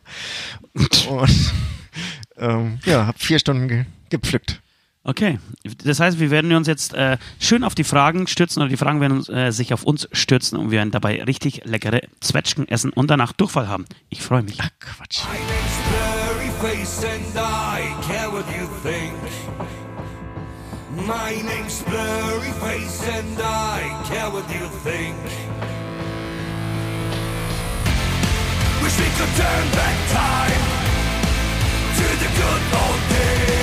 und 1.09 1.53
ähm, 2.37 2.79
ja, 2.85 3.05
habe 3.05 3.17
vier 3.19 3.39
Stunden 3.39 3.67
ge 3.67 3.85
gepflückt. 4.09 4.61
Okay, 5.05 5.37
das 5.83 5.99
heißt, 5.99 6.19
wir 6.19 6.31
werden 6.31 6.53
uns 6.53 6.65
jetzt 6.65 6.93
äh, 6.93 7.17
schön 7.37 7.65
auf 7.65 7.75
die 7.75 7.83
Fragen 7.83 8.25
stürzen 8.25 8.61
oder 8.61 8.69
die 8.69 8.77
Fragen 8.77 9.01
werden 9.01 9.17
uns, 9.17 9.27
äh, 9.27 9.51
sich 9.51 9.73
auf 9.73 9.83
uns 9.83 10.07
stürzen 10.13 10.57
und 10.57 10.71
wir 10.71 10.77
werden 10.77 10.91
dabei 10.91 11.21
richtig 11.23 11.65
leckere 11.65 12.03
Zwetschgen 12.21 12.69
essen 12.69 12.93
und 12.93 13.11
danach 13.11 13.33
Durchfall 13.33 13.67
haben. 13.67 13.85
Ich 14.09 14.21
freue 14.21 14.43
mich. 14.43 14.59
Ach, 14.61 14.69
Quatsch. 14.79 15.23
My 15.25 15.35
name's 15.35 15.81
Blurry 15.89 16.51
Face 16.61 17.03
and 17.03 17.35
I 17.35 17.93
care 18.07 18.31
what 18.31 18.45
you 18.47 18.65
think. 18.81 19.13
My 20.95 21.35
name's 21.43 21.83
Blurry 21.83 22.53
Face 22.61 23.03
and 23.05 23.39
I 23.41 23.91
care 24.07 24.31
what 24.31 24.47
you 24.49 24.69
think. 24.85 25.17
Wish 28.81 28.97
we 28.99 29.09
could 29.17 29.35
turn 29.35 29.67
back 29.75 29.97
time 30.13 30.63
to 31.97 32.05
the 32.23 32.29
good 32.39 32.61
old 32.79 33.09
days 33.09 33.62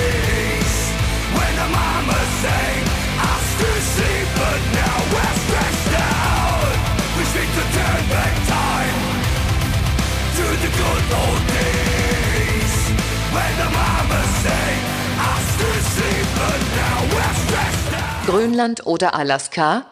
Grönland 18.31 18.85
oder 18.85 19.13
Alaska? 19.13 19.85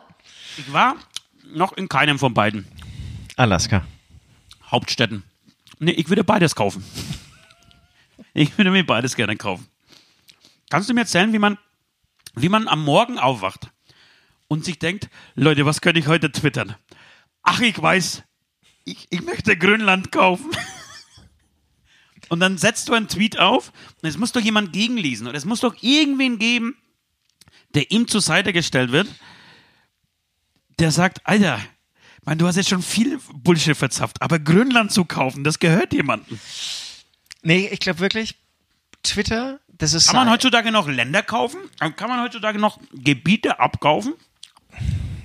Ich 0.57 0.71
war 0.71 0.95
noch 1.53 1.73
in 1.73 1.89
keinem 1.89 2.19
von 2.19 2.33
beiden 2.33 2.65
Alaska. 3.35 3.83
Hauptstädten. 4.71 5.23
Nee, 5.79 5.91
ich 5.91 6.09
würde 6.09 6.23
beides 6.23 6.55
kaufen. 6.55 6.83
Ich 8.33 8.57
würde 8.57 8.71
mir 8.71 8.85
beides 8.85 9.15
gerne 9.15 9.35
kaufen. 9.35 9.67
Kannst 10.69 10.89
du 10.89 10.93
mir 10.93 11.01
erzählen, 11.01 11.33
wie 11.33 11.39
man, 11.39 11.57
wie 12.35 12.49
man 12.49 12.67
am 12.67 12.83
Morgen 12.83 13.17
aufwacht 13.17 13.71
und 14.47 14.65
sich 14.65 14.79
denkt, 14.79 15.09
Leute, 15.35 15.65
was 15.65 15.81
könnte 15.81 15.99
ich 15.99 16.07
heute 16.07 16.31
twittern? 16.31 16.75
Ach, 17.43 17.59
ich 17.61 17.81
weiß, 17.81 18.23
ich, 18.85 19.07
ich 19.09 19.21
möchte 19.23 19.57
Grönland 19.57 20.11
kaufen. 20.11 20.51
Und 22.29 22.41
dann 22.41 22.59
setzt 22.59 22.87
du 22.87 22.93
einen 22.93 23.07
Tweet 23.07 23.39
auf 23.39 23.73
und 24.03 24.07
es 24.07 24.15
muss 24.15 24.31
doch 24.31 24.41
jemand 24.41 24.71
gegenlesen 24.71 25.25
oder 25.25 25.35
es 25.35 25.45
muss 25.45 25.61
doch 25.61 25.75
irgendwen 25.81 26.37
geben, 26.37 26.77
der 27.73 27.89
ihm 27.89 28.07
zur 28.07 28.21
Seite 28.21 28.53
gestellt 28.53 28.91
wird, 28.91 29.07
der 30.77 30.91
sagt, 30.91 31.25
Alter, 31.25 31.59
man, 32.23 32.37
du 32.37 32.45
hast 32.45 32.55
jetzt 32.55 32.69
schon 32.69 32.83
viel 32.83 33.19
Bullshit 33.33 33.75
verzapft, 33.75 34.21
aber 34.21 34.37
Grönland 34.37 34.91
zu 34.91 35.05
kaufen, 35.05 35.43
das 35.43 35.57
gehört 35.57 35.91
jemandem. 35.91 36.39
Nee, 37.41 37.67
ich 37.71 37.79
glaube 37.79 37.99
wirklich, 37.99 38.35
Twitter, 39.01 39.59
das 39.79 39.93
ist. 39.93 40.07
Kann 40.07 40.25
man 40.25 40.29
heutzutage 40.29 40.71
noch 40.71 40.87
Länder 40.87 41.23
kaufen? 41.23 41.59
Kann 41.79 42.09
man 42.09 42.21
heutzutage 42.21 42.59
noch 42.59 42.79
Gebiete 42.93 43.59
abkaufen? 43.59 44.13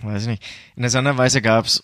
Weiß 0.03 0.23
ich 0.23 0.29
nicht. 0.29 0.45
In 0.77 0.83
der 0.83 0.91
Sonderweise 0.91 1.43
gab 1.43 1.67
es 1.67 1.83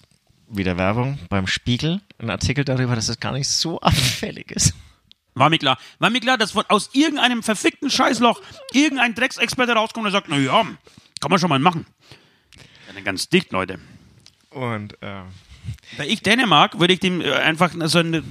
wieder 0.49 0.77
Werbung 0.77 1.19
beim 1.29 1.47
Spiegel, 1.47 2.01
ein 2.19 2.31
Artikel 2.31 2.65
darüber, 2.65 2.95
dass 2.95 3.09
es 3.09 3.21
gar 3.21 3.33
nicht 3.33 3.49
so 3.49 3.81
abfällig 3.81 4.51
ist. 4.51 4.75
War 5.35 5.51
mir 5.51 5.59
klar. 5.59 5.79
War 5.99 6.11
mir 6.11 6.21
klar, 6.21 6.39
dass 6.39 6.53
von, 6.53 6.65
aus 6.69 6.91
irgendeinem 6.93 7.43
verfickten 7.43 7.91
Scheißloch 7.91 8.41
irgendein 8.73 9.15
Drecksexperte 9.15 9.73
rauskommt 9.73 10.07
und 10.07 10.13
sagt, 10.13 10.29
na 10.29 10.37
ja, 10.37 10.67
kann 11.21 11.31
man 11.31 11.39
schon 11.39 11.49
mal 11.49 11.59
machen. 11.59 11.87
Ja, 12.87 12.93
dann 12.95 13.05
ganz 13.05 13.29
dicht, 13.29 13.53
Leute. 13.53 13.79
Und 14.51 15.01
äh, 15.03 15.23
Wäre 15.97 16.09
ich 16.09 16.23
Dänemark, 16.23 16.79
würde 16.81 16.93
ich 16.95 17.01
dem 17.01 17.21
äh, 17.21 17.33
einfach 17.33 17.71
so 17.85 17.99
einen 17.99 18.23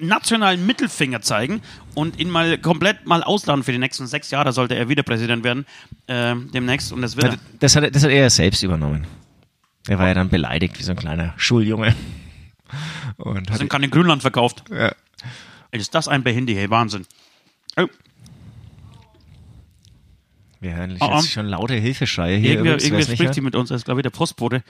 nationalen 0.00 0.66
Mittelfinger 0.66 1.20
zeigen 1.22 1.60
und 1.94 2.18
ihn 2.18 2.30
mal 2.30 2.58
komplett 2.58 3.06
mal 3.06 3.22
ausladen 3.22 3.62
für 3.64 3.72
die 3.72 3.78
nächsten 3.78 4.06
sechs 4.06 4.30
Jahre, 4.30 4.52
sollte 4.52 4.74
er 4.74 4.88
wieder 4.88 5.02
Präsident 5.02 5.44
werden, 5.44 5.66
äh, 6.06 6.34
demnächst. 6.52 6.92
Und 6.92 7.02
das 7.02 7.16
wird 7.16 7.34
er. 7.34 7.38
das, 7.60 7.76
hat, 7.76 7.94
das 7.94 8.02
hat 8.04 8.10
er 8.10 8.28
selbst 8.30 8.62
übernommen. 8.62 9.06
Er 9.86 9.98
war 9.98 10.08
ja 10.08 10.14
dann 10.14 10.28
beleidigt 10.30 10.78
wie 10.78 10.82
so 10.82 10.92
ein 10.92 10.96
kleiner 10.96 11.34
Schuljunge. 11.36 11.94
Und 13.18 13.50
hat, 13.50 13.58
Sind 13.58 13.68
kann 13.68 13.82
in 13.82 13.90
Grönland 13.90 14.22
verkauft. 14.22 14.64
ja. 14.70 14.92
Ist 15.70 15.94
das 15.94 16.06
ein 16.08 16.22
Behindi, 16.22 16.54
hey, 16.54 16.70
Wahnsinn. 16.70 17.04
Oh, 17.76 17.86
Wir 20.60 20.74
hören 20.76 20.96
Oh, 21.00 21.04
jetzt 21.12 21.24
um. 21.24 21.28
schon 21.28 21.46
laute 21.46 21.74
Hilfeschreie 21.74 22.36
hier. 22.36 22.50
irgendwer 22.52 22.80
irgendwer 22.80 23.02
spricht 23.02 23.34
hier 23.34 23.42
mit 23.42 23.54
uns, 23.56 23.68
das 23.68 23.78
ist 23.80 23.84
glaube 23.84 24.00
ich 24.00 24.02
der 24.04 24.10
Postbote. 24.10 24.62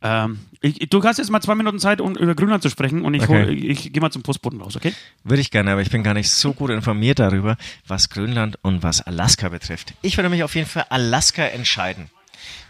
Ähm, 0.00 0.38
ich, 0.60 0.78
du 0.90 1.02
hast 1.02 1.18
jetzt 1.18 1.30
mal 1.30 1.40
zwei 1.40 1.54
Minuten 1.54 1.78
Zeit, 1.80 2.00
um 2.00 2.14
über 2.16 2.34
Grönland 2.34 2.62
zu 2.62 2.70
sprechen 2.70 3.04
und 3.04 3.14
ich, 3.14 3.22
Okay. 3.22 3.50
ich 3.52 3.92
gehe 3.92 4.00
mal 4.00 4.10
zum 4.10 4.22
Postboten 4.22 4.60
raus, 4.60 4.76
okay? 4.76 4.94
Würde 5.24 5.40
ich 5.40 5.50
gerne, 5.50 5.72
aber 5.72 5.82
ich 5.82 5.90
bin 5.90 6.02
gar 6.04 6.14
nicht 6.14 6.30
so 6.30 6.52
gut 6.52 6.70
informiert 6.70 7.18
darüber, 7.18 7.56
was 7.86 8.08
Grönland 8.08 8.58
und 8.62 8.82
was 8.82 9.02
Alaska 9.02 9.48
betrifft. 9.48 9.94
Ich 10.02 10.16
würde 10.16 10.28
mich 10.28 10.42
auf 10.44 10.54
jeden 10.54 10.68
Fall 10.68 10.86
Alaska 10.90 11.44
entscheiden. 11.44 12.10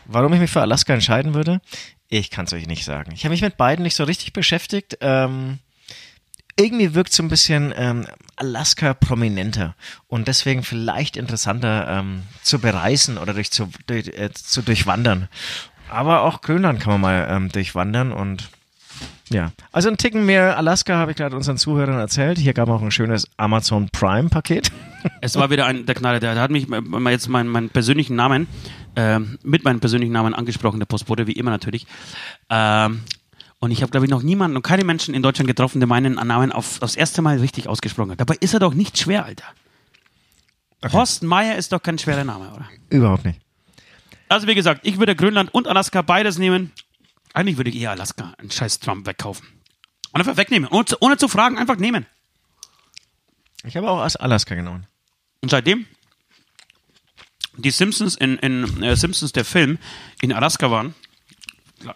Warum 0.07 0.33
ich 0.33 0.41
mich 0.41 0.51
für 0.51 0.63
Alaska 0.63 0.95
entscheiden 0.95 1.35
würde, 1.35 1.61
ich 2.09 2.31
kann 2.31 2.47
es 2.47 2.53
euch 2.55 2.67
nicht 2.67 2.85
sagen. 2.87 3.13
Ich 3.13 3.25
habe 3.25 3.33
mich 3.33 3.43
mit 3.43 3.59
beiden 3.59 3.83
nicht 3.83 3.95
so 3.97 4.05
richtig 4.05 4.33
beschäftigt. 4.33 4.97
Ähm, 5.03 5.59
irgendwie 6.57 6.95
wirkt 6.95 7.13
so 7.13 7.23
ein 7.23 7.29
bisschen 7.29 7.73
ähm, 7.77 8.07
Alaska 8.37 8.95
prominenter 8.95 9.77
und 10.09 10.27
deswegen 10.29 10.63
vielleicht 10.65 11.17
interessanter 11.17 11.87
ähm, 11.89 12.23
zu 12.43 12.59
bereisen 12.59 13.19
oder 13.19 13.35
durch, 13.35 13.51
zu, 13.51 13.71
durch, 13.87 14.09
äh, 14.09 14.31
zu 14.33 14.63
durchwandern. 14.63 15.29
Aber 15.91 16.23
auch 16.23 16.41
Grönland 16.41 16.81
kann 16.81 16.93
man 16.93 17.01
mal 17.01 17.27
ähm, 17.31 17.49
durchwandern 17.51 18.13
und 18.13 18.51
ja, 19.31 19.53
also 19.73 19.89
ein 19.89 19.99
Ticken 19.99 20.25
mehr 20.25 20.57
Alaska 20.57 20.97
habe 20.97 21.11
ich 21.11 21.17
gerade 21.17 21.37
unseren 21.37 21.59
Zuhörern 21.59 21.99
erzählt. 21.99 22.39
Hier 22.39 22.55
gab 22.55 22.69
auch 22.69 22.81
ein 22.81 22.91
schönes 22.91 23.29
Amazon 23.37 23.89
Prime 23.91 24.29
Paket. 24.29 24.71
Es 25.21 25.37
war 25.37 25.49
wieder 25.49 25.65
ein, 25.65 25.87
der 25.87 25.95
Knaller, 25.95 26.19
der, 26.19 26.35
hat 26.41 26.51
mich 26.51 26.67
äh, 26.73 27.11
jetzt 27.11 27.29
meinen, 27.29 27.49
meinen 27.49 27.71
persönlichen 27.71 28.17
Namen, 28.17 28.49
ähm, 28.97 29.39
mit 29.45 29.63
meinem 29.63 29.79
persönlichen 29.79 30.13
Namen 30.13 30.35
angesprochen, 30.35 30.81
der 30.81 30.87
Postbote, 30.87 31.29
wie 31.29 31.33
immer 31.33 31.53
natürlich. 31.53 31.87
Ähm, 32.51 33.03
und 33.61 33.71
ich 33.71 33.83
habe, 33.83 33.93
glaube 33.93 34.07
ich, 34.07 34.11
noch 34.11 34.23
niemanden 34.25 34.57
und 34.57 34.63
keine 34.63 34.83
Menschen 34.83 35.15
in 35.15 35.23
Deutschland 35.23 35.47
getroffen, 35.47 35.79
der 35.79 35.87
meinen 35.87 36.15
Namen 36.15 36.51
auf, 36.51 36.83
aufs 36.83 36.97
erste 36.97 37.23
Mal 37.23 37.39
richtig 37.39 37.69
ausgesprochen 37.69 38.11
hat. 38.11 38.21
Dabei 38.21 38.35
ist 38.41 38.55
er 38.55 38.61
doch 38.61 38.75
nicht 38.75 38.99
schwer, 38.99 39.25
Alter. 39.25 39.45
Horst 40.93 41.23
Meier 41.23 41.57
ist 41.57 41.73
doch 41.73 41.83
kein 41.83 41.99
schwerer 41.99 42.25
Name, 42.25 42.51
oder? 42.53 42.67
Überhaupt 42.91 43.25
nicht. 43.25 43.41
Also 44.29 44.47
wie 44.47 44.55
gesagt, 44.55 44.87
ich 44.87 44.99
würde 44.99 45.17
Grönland 45.17 45.53
und 45.55 45.67
Alaska 45.67 46.03
beides 46.03 46.39
nehmen. 46.39 46.73
Eigentlich 47.35 47.57
würde 47.57 47.71
ich 47.71 47.77
eher 47.77 47.93
Alaska 47.93 48.35
einen 48.39 48.51
scheiß 48.51 48.81
Trump 48.81 49.07
wegkaufen. 49.07 49.47
Und 50.13 50.21
einfach 50.21 50.37
wegnehmen. 50.37 50.69
Ohne 50.71 50.85
zu, 50.87 50.97
ohne 51.01 51.17
zu 51.17 51.29
fragen, 51.29 51.59
einfach 51.59 51.77
nehmen. 51.77 52.07
Ich 53.65 53.77
habe 53.77 53.91
auch 53.91 54.01
Alaska 54.01 54.55
genommen. 54.55 54.87
Und 55.41 55.51
seitdem 55.51 55.87
die 57.57 57.71
Simpsons 57.71 58.17
in, 58.17 58.39
in 58.39 58.83
äh, 58.83 58.97
Simpsons 58.97 59.33
der 59.33 59.45
Film 59.45 59.79
in 60.21 60.33
Alaska 60.33 60.71
waren, 60.71 60.95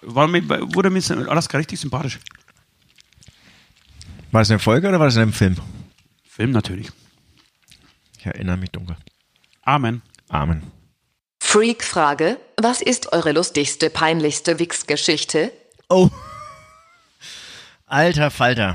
war 0.03 0.29
mir, 0.29 0.49
wurde 0.75 0.91
mir 0.91 1.03
Alaska 1.29 1.59
richtig 1.59 1.81
sympathisch. 1.81 2.19
War 4.31 4.41
das 4.41 4.51
eine 4.51 4.59
Folge 4.59 4.89
oder 4.89 4.99
war 4.99 5.07
das 5.07 5.17
in 5.17 5.23
einem 5.23 5.33
Film? 5.33 5.57
Film 6.25 6.51
natürlich. 6.51 6.91
Ich 8.19 8.27
erinnere 8.27 8.57
mich 8.57 8.71
dunkel. 8.71 8.97
Amen. 9.63 10.03
Amen. 10.29 10.63
Freak-Frage: 11.53 12.39
Was 12.57 12.81
ist 12.81 13.13
eure 13.13 13.33
lustigste, 13.33 13.91
peinlichste 13.91 14.59
Wix-Geschichte? 14.59 15.53
Oh. 15.91 16.09
Alter 17.85 18.31
Falter. 18.31 18.75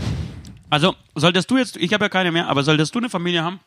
Also, 0.70 0.94
solltest 1.16 1.50
du 1.50 1.58
jetzt, 1.58 1.76
ich 1.78 1.92
habe 1.92 2.06
ja 2.06 2.10
keine 2.10 2.32
mehr, 2.32 2.48
aber 2.48 2.62
solltest 2.62 2.94
du 2.94 3.00
eine 3.00 3.10
Familie 3.10 3.44
haben, 3.44 3.60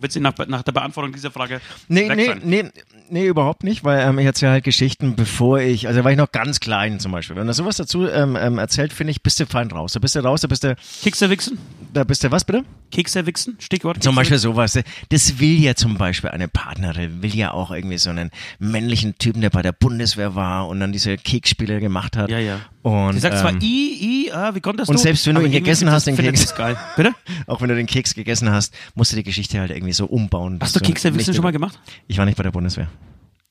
wird 0.00 0.12
sie 0.12 0.20
nach, 0.20 0.34
nach 0.48 0.62
der 0.62 0.72
Beantwortung 0.72 1.12
dieser 1.12 1.30
Frage 1.30 1.60
Nee, 1.88 2.08
nee, 2.14 2.34
nee, 2.42 2.64
nee, 3.08 3.26
überhaupt 3.26 3.64
nicht, 3.64 3.84
weil 3.84 4.00
ähm, 4.00 4.18
ich 4.18 4.26
erzähle 4.26 4.52
halt 4.52 4.64
Geschichten, 4.64 5.16
bevor 5.16 5.60
ich, 5.60 5.86
also 5.86 6.00
da 6.00 6.04
war 6.04 6.12
ich 6.12 6.18
noch 6.18 6.32
ganz 6.32 6.60
klein 6.60 7.00
zum 7.00 7.12
Beispiel. 7.12 7.36
Wenn 7.36 7.46
er 7.46 7.54
sowas 7.54 7.76
dazu 7.76 8.08
ähm, 8.08 8.36
ähm, 8.40 8.58
erzählt, 8.58 8.92
finde 8.92 9.10
ich, 9.12 9.22
bist 9.22 9.40
du 9.40 9.46
fein 9.46 9.70
raus. 9.70 9.92
Da 9.92 10.00
bist 10.00 10.14
du 10.14 10.20
raus, 10.20 10.40
da 10.40 10.48
bist 10.48 10.64
du, 10.64 10.76
Kekse 11.02 11.30
wichsen? 11.30 11.58
da 11.92 12.04
bist 12.04 12.22
du 12.24 12.30
was 12.30 12.44
bitte? 12.44 12.64
Kekse 12.90 13.26
wichsen? 13.26 13.56
Stichwort. 13.60 14.02
Zum 14.02 14.14
Kekse 14.14 14.20
Beispiel 14.20 14.38
sowas. 14.38 14.78
Das 15.08 15.38
will 15.38 15.60
ja 15.60 15.74
zum 15.74 15.96
Beispiel 15.96 16.30
eine 16.30 16.48
Partnerin, 16.48 17.22
will 17.22 17.34
ja 17.34 17.52
auch 17.52 17.70
irgendwie 17.70 17.98
so 17.98 18.10
einen 18.10 18.30
männlichen 18.58 19.16
Typen, 19.18 19.40
der 19.40 19.50
bei 19.50 19.62
der 19.62 19.72
Bundeswehr 19.72 20.34
war 20.34 20.68
und 20.68 20.80
dann 20.80 20.92
diese 20.92 21.16
Keksspiele 21.16 21.80
gemacht 21.80 22.16
hat. 22.16 22.30
Ja, 22.30 22.38
ja. 22.38 22.60
Und, 22.82 23.12
Sie 23.12 23.18
sagt 23.20 23.36
zwar 23.38 23.50
ähm, 23.52 23.58
I, 23.60 24.26
I, 24.28 24.32
ah, 24.32 24.54
wie 24.54 24.60
konntest 24.60 24.88
und 24.88 24.98
du? 24.98 25.02
selbst 25.02 25.26
wenn 25.26 25.34
du 25.34 25.42
ihn 25.42 25.52
gegessen 25.52 25.90
hast, 25.90 26.06
den 26.06 26.16
das- 26.16 26.24
Keks. 26.24 26.40
das 26.40 26.54
geil. 26.56 26.76
Bitte? 26.96 27.12
auch 27.46 27.60
wenn 27.60 27.68
du 27.68 27.74
den 27.74 27.86
Keks 27.86 28.14
gegessen 28.14 28.50
hast, 28.50 28.74
musst 28.94 29.12
du 29.12 29.16
die 29.16 29.22
Geschichte 29.22 29.60
halt 29.60 29.70
irgendwie 29.70 29.92
so 29.92 30.06
umbauen. 30.06 30.58
Hast 30.62 30.76
du 30.76 30.80
Kekse 30.80 31.08
nicht 31.08 31.18
wichsen 31.18 31.34
schon 31.34 31.42
mal 31.44 31.52
gemacht? 31.52 31.78
Ich 32.08 32.16
war 32.16 32.24
nicht 32.24 32.36
bei 32.36 32.42
der 32.42 32.50
Bundeswehr. 32.52 32.88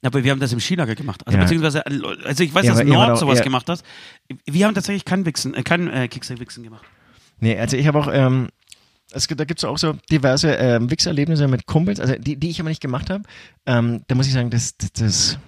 Aber 0.01 0.23
wir 0.23 0.31
haben 0.31 0.39
das 0.39 0.53
im 0.53 0.59
Skilager 0.59 0.95
gemacht. 0.95 1.21
Also 1.27 1.37
Ja. 1.37 1.43
beziehungsweise, 1.43 1.85
also 1.85 2.43
ich 2.43 2.53
weiß, 2.53 2.65
Ja, 2.65 2.73
dass 2.73 2.83
Nord 2.85 3.11
auch 3.11 3.17
sowas 3.17 3.39
eher- 3.39 3.43
gemacht 3.43 3.69
hat. 3.69 3.83
Wir 4.45 4.65
haben 4.65 4.73
tatsächlich 4.73 5.05
kein 5.05 5.25
Wichsen, 5.25 5.53
äh, 5.53 5.61
kein 5.61 5.89
äh, 5.91 6.07
Kekse-Wichsen 6.07 6.63
gemacht. 6.63 6.85
Nee, 7.39 7.57
also 7.59 7.77
ich 7.77 7.85
habe 7.85 7.99
auch, 7.99 8.09
ähm, 8.11 8.47
es 9.11 9.27
gibt, 9.27 9.39
da 9.39 9.45
gibt 9.45 9.59
es 9.59 9.63
auch 9.65 9.77
so 9.77 9.93
diverse 10.11 10.53
ähm, 10.53 10.89
Wichserlebnisse 10.89 11.47
mit 11.47 11.65
Kumpels, 11.65 11.99
also 11.99 12.15
die, 12.15 12.35
die 12.37 12.49
ich 12.49 12.59
aber 12.59 12.69
nicht 12.69 12.81
gemacht 12.81 13.09
habe. 13.09 13.23
Ähm, 13.65 14.01
da 14.07 14.15
muss 14.15 14.27
ich 14.27 14.33
sagen, 14.33 14.49
das, 14.49 14.75
das, 14.77 14.91
das 14.93 15.39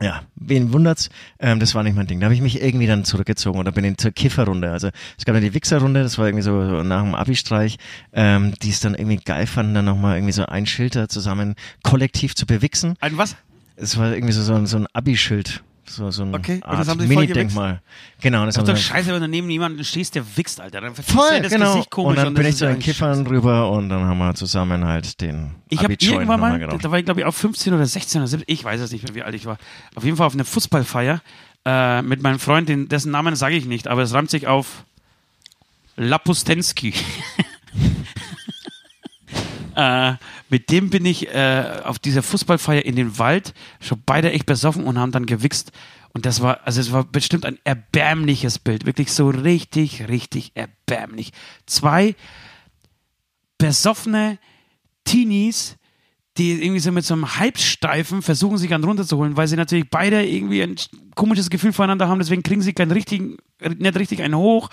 Ja, 0.00 0.22
wen 0.36 0.72
wundert's? 0.72 1.10
Ähm, 1.40 1.58
das 1.58 1.74
war 1.74 1.82
nicht 1.82 1.96
mein 1.96 2.06
Ding. 2.06 2.20
Da 2.20 2.26
habe 2.26 2.34
ich 2.34 2.40
mich 2.40 2.62
irgendwie 2.62 2.86
dann 2.86 3.04
zurückgezogen 3.04 3.58
oder 3.58 3.72
bin 3.72 3.84
in 3.84 3.98
zur 3.98 4.12
Kifferrunde. 4.12 4.70
Also 4.70 4.90
es 5.16 5.24
gab 5.24 5.34
dann 5.34 5.42
die 5.42 5.54
Wichserrunde, 5.54 6.02
das 6.02 6.18
war 6.18 6.26
irgendwie 6.26 6.44
so, 6.44 6.64
so 6.68 6.82
nach 6.84 7.02
dem 7.02 7.14
Abi-Streich, 7.14 7.78
ähm, 8.12 8.54
die 8.62 8.70
es 8.70 8.80
dann 8.80 8.94
irgendwie 8.94 9.16
geil 9.16 9.46
fanden, 9.46 9.74
dann 9.74 9.84
nochmal 9.84 10.16
irgendwie 10.16 10.32
so 10.32 10.46
ein 10.46 10.66
Schild 10.66 10.94
da 10.94 11.08
zusammen 11.08 11.56
kollektiv 11.82 12.36
zu 12.36 12.46
bewichsen. 12.46 12.94
Ein 13.00 13.18
was? 13.18 13.36
Es 13.74 13.96
war 13.96 14.12
irgendwie 14.12 14.32
so, 14.32 14.42
so 14.42 14.54
ein, 14.54 14.66
so 14.66 14.76
ein 14.76 14.86
Abi-Schild. 14.92 15.62
So, 15.88 16.10
so 16.10 16.22
ein 16.22 16.34
Okay, 16.34 16.56
und 16.56 16.64
Art 16.64 16.80
das 16.80 16.88
haben 16.88 17.00
sie 17.00 17.06
voll 17.06 17.24
Mini-Denkmal. 17.24 17.80
Genau, 18.20 18.44
das 18.46 18.56
ist 18.56 18.68
doch 18.68 18.76
scheiße, 18.76 19.12
wenn 19.12 19.20
du 19.20 19.28
neben 19.28 19.48
jemanden 19.48 19.82
stehst, 19.84 20.14
der 20.14 20.24
wichst, 20.36 20.60
Alter. 20.60 20.80
Dann 20.80 20.94
Voll, 20.94 21.36
du 21.36 21.42
das 21.42 21.52
genau. 21.52 21.72
Gesicht 21.72 21.90
komisch. 21.90 22.10
und 22.10 22.24
dann 22.24 22.34
bin 22.34 22.44
das 22.44 22.52
ich 22.54 22.58
zu 22.58 22.66
den 22.66 22.78
Kiffern 22.78 23.26
rüber 23.26 23.70
und 23.70 23.88
dann 23.88 24.04
haben 24.04 24.18
wir 24.18 24.34
zusammen 24.34 24.84
halt 24.84 25.20
den 25.20 25.54
Ich 25.68 25.82
habe 25.82 25.94
irgendwann 25.98 26.40
mal, 26.40 26.58
da 26.58 26.90
war 26.90 26.98
ich 26.98 27.04
glaube 27.04 27.20
ich 27.20 27.26
auch 27.26 27.34
15 27.34 27.72
oder 27.72 27.86
16 27.86 28.20
oder 28.20 28.28
17, 28.28 28.44
ich 28.52 28.64
weiß 28.64 28.80
es 28.80 28.92
nicht 28.92 29.04
mehr, 29.04 29.14
wie 29.14 29.22
alt 29.22 29.34
ich 29.34 29.46
war. 29.46 29.58
Auf 29.94 30.04
jeden 30.04 30.16
Fall 30.16 30.26
auf 30.26 30.34
einer 30.34 30.44
Fußballfeier 30.44 31.20
äh, 31.64 32.02
mit 32.02 32.22
meinem 32.22 32.38
Freund, 32.38 32.68
den, 32.68 32.88
dessen 32.88 33.12
Namen 33.12 33.36
sage 33.36 33.56
ich 33.56 33.66
nicht, 33.66 33.88
aber 33.88 34.02
es 34.02 34.12
reimt 34.12 34.30
sich 34.30 34.46
auf 34.46 34.84
Lapustensky. 35.96 36.94
äh, 39.78 40.16
mit 40.50 40.70
dem 40.70 40.90
bin 40.90 41.06
ich 41.06 41.28
äh, 41.28 41.82
auf 41.84 42.00
dieser 42.00 42.24
Fußballfeier 42.24 42.84
in 42.84 42.96
den 42.96 43.16
Wald, 43.18 43.54
schon 43.80 44.02
beide 44.04 44.32
echt 44.32 44.44
besoffen 44.44 44.84
und 44.84 44.98
haben 44.98 45.12
dann 45.12 45.24
gewichst. 45.24 45.70
Und 46.12 46.26
das 46.26 46.42
war, 46.42 46.66
also 46.66 46.80
es 46.80 46.90
war 46.90 47.04
bestimmt 47.04 47.46
ein 47.46 47.60
erbärmliches 47.62 48.58
Bild, 48.58 48.86
wirklich 48.86 49.12
so 49.12 49.30
richtig, 49.30 50.08
richtig 50.08 50.50
erbärmlich. 50.54 51.30
Zwei 51.66 52.16
besoffene 53.58 54.40
Teenies, 55.04 55.76
die 56.38 56.60
irgendwie 56.60 56.80
so 56.80 56.90
mit 56.90 57.04
so 57.04 57.14
einem 57.14 57.38
Halbsteifen 57.38 58.20
versuchen, 58.20 58.58
sich 58.58 58.74
einen 58.74 58.82
runterzuholen, 58.82 59.36
weil 59.36 59.46
sie 59.46 59.56
natürlich 59.56 59.88
beide 59.88 60.26
irgendwie 60.26 60.60
ein 60.60 60.74
komisches 61.14 61.50
Gefühl 61.50 61.72
voneinander 61.72 62.08
haben, 62.08 62.18
deswegen 62.18 62.42
kriegen 62.42 62.62
sie 62.62 62.72
keinen 62.72 62.90
richtigen, 62.90 63.36
nicht 63.60 63.96
richtig 63.96 64.22
einen 64.22 64.36
hoch 64.36 64.70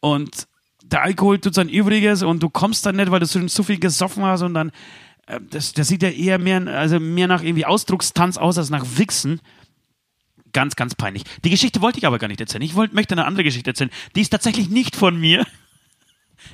und 0.00 0.48
der 0.92 1.02
Alkohol 1.02 1.38
tut 1.38 1.54
sein 1.54 1.68
Übriges 1.68 2.22
und 2.22 2.42
du 2.42 2.50
kommst 2.50 2.84
dann 2.86 2.96
nicht, 2.96 3.10
weil 3.10 3.20
du 3.20 3.26
schon 3.26 3.48
zu 3.48 3.62
viel 3.62 3.78
gesoffen 3.78 4.24
hast 4.24 4.42
und 4.42 4.54
dann, 4.54 4.70
äh, 5.26 5.40
das, 5.50 5.72
das 5.72 5.88
sieht 5.88 6.02
ja 6.02 6.10
eher 6.10 6.38
mehr, 6.38 6.66
also 6.66 6.98
mehr 7.00 7.28
nach 7.28 7.42
irgendwie 7.42 7.66
Ausdruckstanz 7.66 8.36
aus 8.36 8.58
als 8.58 8.70
nach 8.70 8.84
Wichsen. 8.96 9.40
Ganz, 10.52 10.74
ganz 10.74 10.96
peinlich. 10.96 11.22
Die 11.44 11.50
Geschichte 11.50 11.80
wollte 11.80 11.98
ich 11.98 12.06
aber 12.06 12.18
gar 12.18 12.26
nicht 12.26 12.40
erzählen. 12.40 12.62
Ich 12.62 12.74
wollte, 12.74 12.94
möchte 12.94 13.14
eine 13.14 13.24
andere 13.24 13.44
Geschichte 13.44 13.70
erzählen. 13.70 13.90
Die 14.16 14.20
ist 14.20 14.30
tatsächlich 14.30 14.68
nicht 14.68 14.96
von 14.96 15.18
mir. 15.18 15.46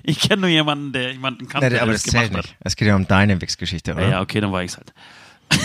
Ich 0.03 0.18
kenne 0.18 0.40
nur 0.42 0.51
jemanden, 0.51 0.92
der 0.92 1.12
jemanden 1.12 1.49
kannte, 1.49 1.66
Nee, 1.66 1.70
der 1.70 1.83
aber 1.83 1.92
das 1.92 2.03
das 2.03 2.11
zählt 2.12 2.33
nicht. 2.33 2.57
Es 2.59 2.75
geht 2.75 2.88
ja 2.88 2.96
um 2.96 3.07
deine 3.07 3.40
Wichsgeschichte, 3.40 3.92
hat. 3.92 3.99
oder? 3.99 4.07
Ja, 4.07 4.12
ja, 4.14 4.20
okay, 4.20 4.40
dann 4.40 4.51
war 4.51 4.64
ich's 4.64 4.77
halt. 4.77 4.92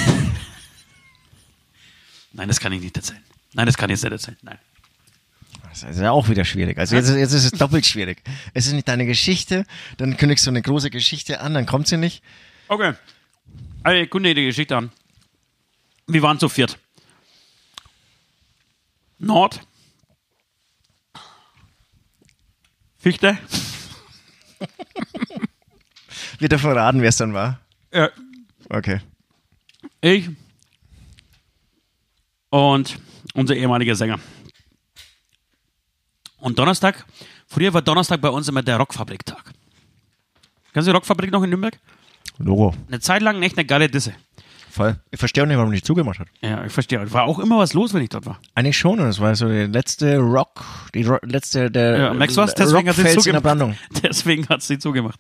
Nein, 2.34 2.48
das 2.48 2.60
kann 2.60 2.72
ich 2.72 2.82
nicht 2.82 2.96
erzählen. 2.96 3.22
Nein, 3.54 3.66
das 3.66 3.78
kann 3.78 3.90
ich 3.90 3.96
jetzt 3.96 4.04
nicht 4.04 4.12
erzählen. 4.12 4.38
Nein. 4.44 4.60
Das 5.72 5.84
ist 5.84 6.00
ja 6.00 6.12
auch 6.12 6.28
wieder 6.30 6.44
schwierig. 6.46 6.78
Also 6.78 6.96
jetzt, 6.96 7.08
ist- 7.10 7.16
jetzt 7.16 7.32
ist 7.34 7.46
es 7.46 7.52
doppelt 7.52 7.86
schwierig. 7.86 8.22
Es 8.54 8.68
ist 8.68 8.74
nicht 8.74 8.88
deine 8.88 9.06
Geschichte, 9.06 9.66
dann 9.98 10.18
kündigst 10.18 10.46
du 10.46 10.50
eine 10.52 10.62
große 10.62 10.90
Geschichte 10.90 11.40
an, 11.42 11.54
dann 11.54 11.66
kommt 11.66 11.88
sie 11.88 11.98
nicht. 11.98 12.22
Okay. 12.68 12.94
Also, 13.84 14.06
kunde 14.08 14.36
die 14.36 14.46
Geschichte 14.46 14.76
an. 14.78 14.92
Wir 16.08 16.22
waren 16.22 16.38
zu 16.40 16.50
viert. 16.50 16.78
Nord. 19.18 19.62
Fichte. 22.98 23.38
Wird 26.40 26.52
er 26.54 26.60
verraten, 26.60 27.02
wer 27.02 27.10
es 27.10 27.18
dann 27.18 27.34
war? 27.34 27.60
Ja. 27.94 28.10
Okay. 28.70 29.00
Ich. 30.02 30.30
Und 32.50 33.00
unser 33.34 33.56
ehemaliger 33.56 33.96
Sänger. 33.96 34.20
Und 36.42 36.58
Donnerstag, 36.58 37.06
früher 37.48 37.74
war 37.74 37.84
Donnerstag 37.84 38.20
bei 38.20 38.30
uns 38.30 38.50
immer 38.50 38.64
der 38.64 38.78
Rockfabrik-Tag. 38.78 39.54
Kennst 40.74 40.88
du 40.88 40.92
die 40.92 40.96
Rockfabrik 40.96 41.32
noch 41.32 41.44
in 41.44 41.52
Nürnberg? 41.52 41.80
Logo. 42.40 42.74
Eine 42.88 43.00
Zeit 43.00 43.22
lang 43.22 43.42
echt 43.44 43.58
eine 43.58 43.66
geile 43.66 43.88
Disse. 43.88 44.14
Voll. 44.72 44.96
Ich 45.12 45.20
verstehe 45.20 45.44
auch 45.44 45.48
nicht, 45.48 45.58
warum 45.58 45.70
er 45.70 45.74
nicht 45.74 45.86
zugemacht 45.86 46.20
hat. 46.20 46.28
Ja, 46.42 46.64
ich 46.64 46.72
verstehe. 46.72 47.12
War 47.12 47.24
auch 47.24 47.40
immer 47.40 47.58
was 47.58 47.74
los, 47.74 47.94
wenn 47.94 48.02
ich 48.02 48.10
dort 48.10 48.26
war. 48.26 48.40
Eigentlich 48.56 48.78
schon, 48.78 49.02
und 49.02 49.08
es 49.08 49.20
war 49.20 49.36
so 49.36 49.50
der 49.50 49.68
letzte 49.68 50.18
Rock, 50.18 50.64
die 50.96 51.04
Ro 51.04 51.18
letzte, 51.24 51.70
der 51.70 52.00
Ja, 52.00 52.14
merkst 52.14 52.38
du 52.38 52.42
was? 52.42 52.56
Deswegen 52.56 52.88
hat 52.88 52.96
sie 52.96 53.10
zugemacht. 53.10 53.44
Brandung. 53.44 53.76
Deswegen 54.04 54.48
hat 54.48 54.62
sie 54.62 54.80
zugemacht. 54.80 55.20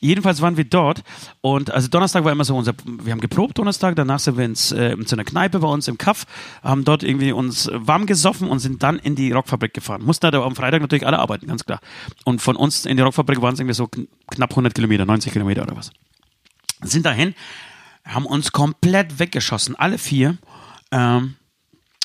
Jedenfalls 0.00 0.42
waren 0.42 0.58
wir 0.58 0.64
dort 0.64 1.02
und 1.40 1.70
also 1.70 1.88
Donnerstag 1.88 2.24
war 2.24 2.32
immer 2.32 2.44
so 2.44 2.54
unser, 2.54 2.74
wir 2.84 3.12
haben 3.12 3.20
geprobt 3.20 3.58
Donnerstag, 3.58 3.96
danach 3.96 4.18
sind 4.18 4.36
wir 4.36 4.44
ins, 4.44 4.70
äh, 4.70 4.94
zu 5.06 5.16
einer 5.16 5.24
Kneipe 5.24 5.60
bei 5.60 5.68
uns 5.68 5.88
im 5.88 5.96
Kaff, 5.96 6.26
haben 6.62 6.84
dort 6.84 7.02
irgendwie 7.02 7.32
uns 7.32 7.70
warm 7.72 8.04
gesoffen 8.04 8.48
und 8.48 8.58
sind 8.58 8.82
dann 8.82 8.98
in 8.98 9.14
die 9.14 9.32
Rockfabrik 9.32 9.72
gefahren. 9.72 10.02
Mussten 10.02 10.26
aber 10.26 10.44
am 10.44 10.56
Freitag 10.56 10.82
natürlich 10.82 11.06
alle 11.06 11.18
arbeiten, 11.18 11.46
ganz 11.46 11.64
klar. 11.64 11.80
Und 12.24 12.42
von 12.42 12.56
uns 12.56 12.84
in 12.84 12.98
die 12.98 13.02
Rockfabrik 13.02 13.40
waren 13.40 13.54
es 13.54 13.60
irgendwie 13.60 13.74
so 13.74 13.86
kn 13.86 14.08
knapp 14.30 14.50
100 14.50 14.74
Kilometer, 14.74 15.06
90 15.06 15.32
Kilometer 15.32 15.62
oder 15.62 15.76
was. 15.76 15.90
Sind 16.82 17.04
dahin, 17.04 17.34
haben 18.14 18.26
uns 18.26 18.52
komplett 18.52 19.18
weggeschossen, 19.18 19.76
alle 19.76 19.98
vier. 19.98 20.38
Ähm, 20.90 21.36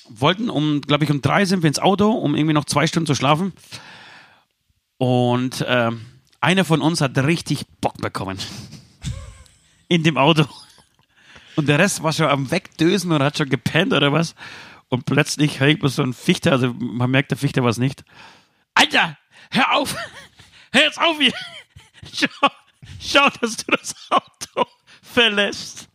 wollten 0.10 0.50
um, 0.50 0.82
glaube 0.82 1.04
ich, 1.04 1.12
um 1.12 1.22
drei 1.22 1.46
sind 1.46 1.64
wir 1.64 1.68
ins 1.68 1.80
Auto, 1.80 2.12
um 2.12 2.36
irgendwie 2.36 2.54
noch 2.54 2.66
zwei 2.66 2.88
Stunden 2.88 3.08
zu 3.08 3.16
schlafen. 3.16 3.54
Und 4.98 5.66
ähm, 5.68 6.06
einer 6.42 6.66
von 6.66 6.82
uns 6.82 7.02
hat 7.02 7.18
richtig 7.18 7.66
Bock 7.82 7.98
bekommen. 7.98 8.38
In 9.88 10.04
dem 10.04 10.18
Auto. 10.18 10.46
Und 11.56 11.68
der 11.68 11.80
Rest 11.80 12.04
war 12.04 12.14
schon 12.14 12.28
am 12.28 12.52
Wegdösen 12.52 13.12
oder 13.12 13.26
hat 13.26 13.38
schon 13.38 13.50
gepennt 13.50 13.94
oder 13.94 14.12
was. 14.12 14.36
Und 14.90 15.06
plötzlich 15.06 15.60
höre 15.60 15.70
ich 15.70 15.80
bloß 15.80 15.96
so 15.96 16.04
ein 16.04 16.14
Fichter, 16.14 16.52
also 16.52 16.74
man 16.74 17.10
merkt, 17.10 17.32
der 17.32 17.38
Fichter 17.38 17.64
war 17.64 17.70
es 17.70 17.78
nicht. 17.78 18.04
Alter, 18.74 19.18
hör 19.52 19.74
auf! 19.74 19.96
Hör 20.72 20.84
jetzt 20.84 21.00
auf 21.00 21.18
hier! 21.18 21.34
Schau, 22.14 22.50
schau, 23.00 23.30
dass 23.42 23.58
du 23.58 23.72
das 23.72 23.96
Auto 24.12 24.70
verlässt. 25.02 25.88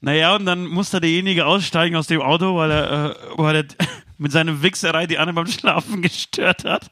Naja, 0.00 0.36
und 0.36 0.46
dann 0.46 0.66
musste 0.66 1.00
derjenige 1.00 1.46
aussteigen 1.46 1.96
aus 1.96 2.06
dem 2.06 2.20
Auto, 2.20 2.56
weil 2.56 2.70
er, 2.70 3.10
äh, 3.10 3.14
weil 3.36 3.56
er 3.56 3.64
mit 4.18 4.30
seiner 4.32 4.62
Wichserei 4.62 5.06
die 5.06 5.18
anderen 5.18 5.34
beim 5.34 5.46
Schlafen 5.46 6.02
gestört 6.02 6.64
hat. 6.64 6.90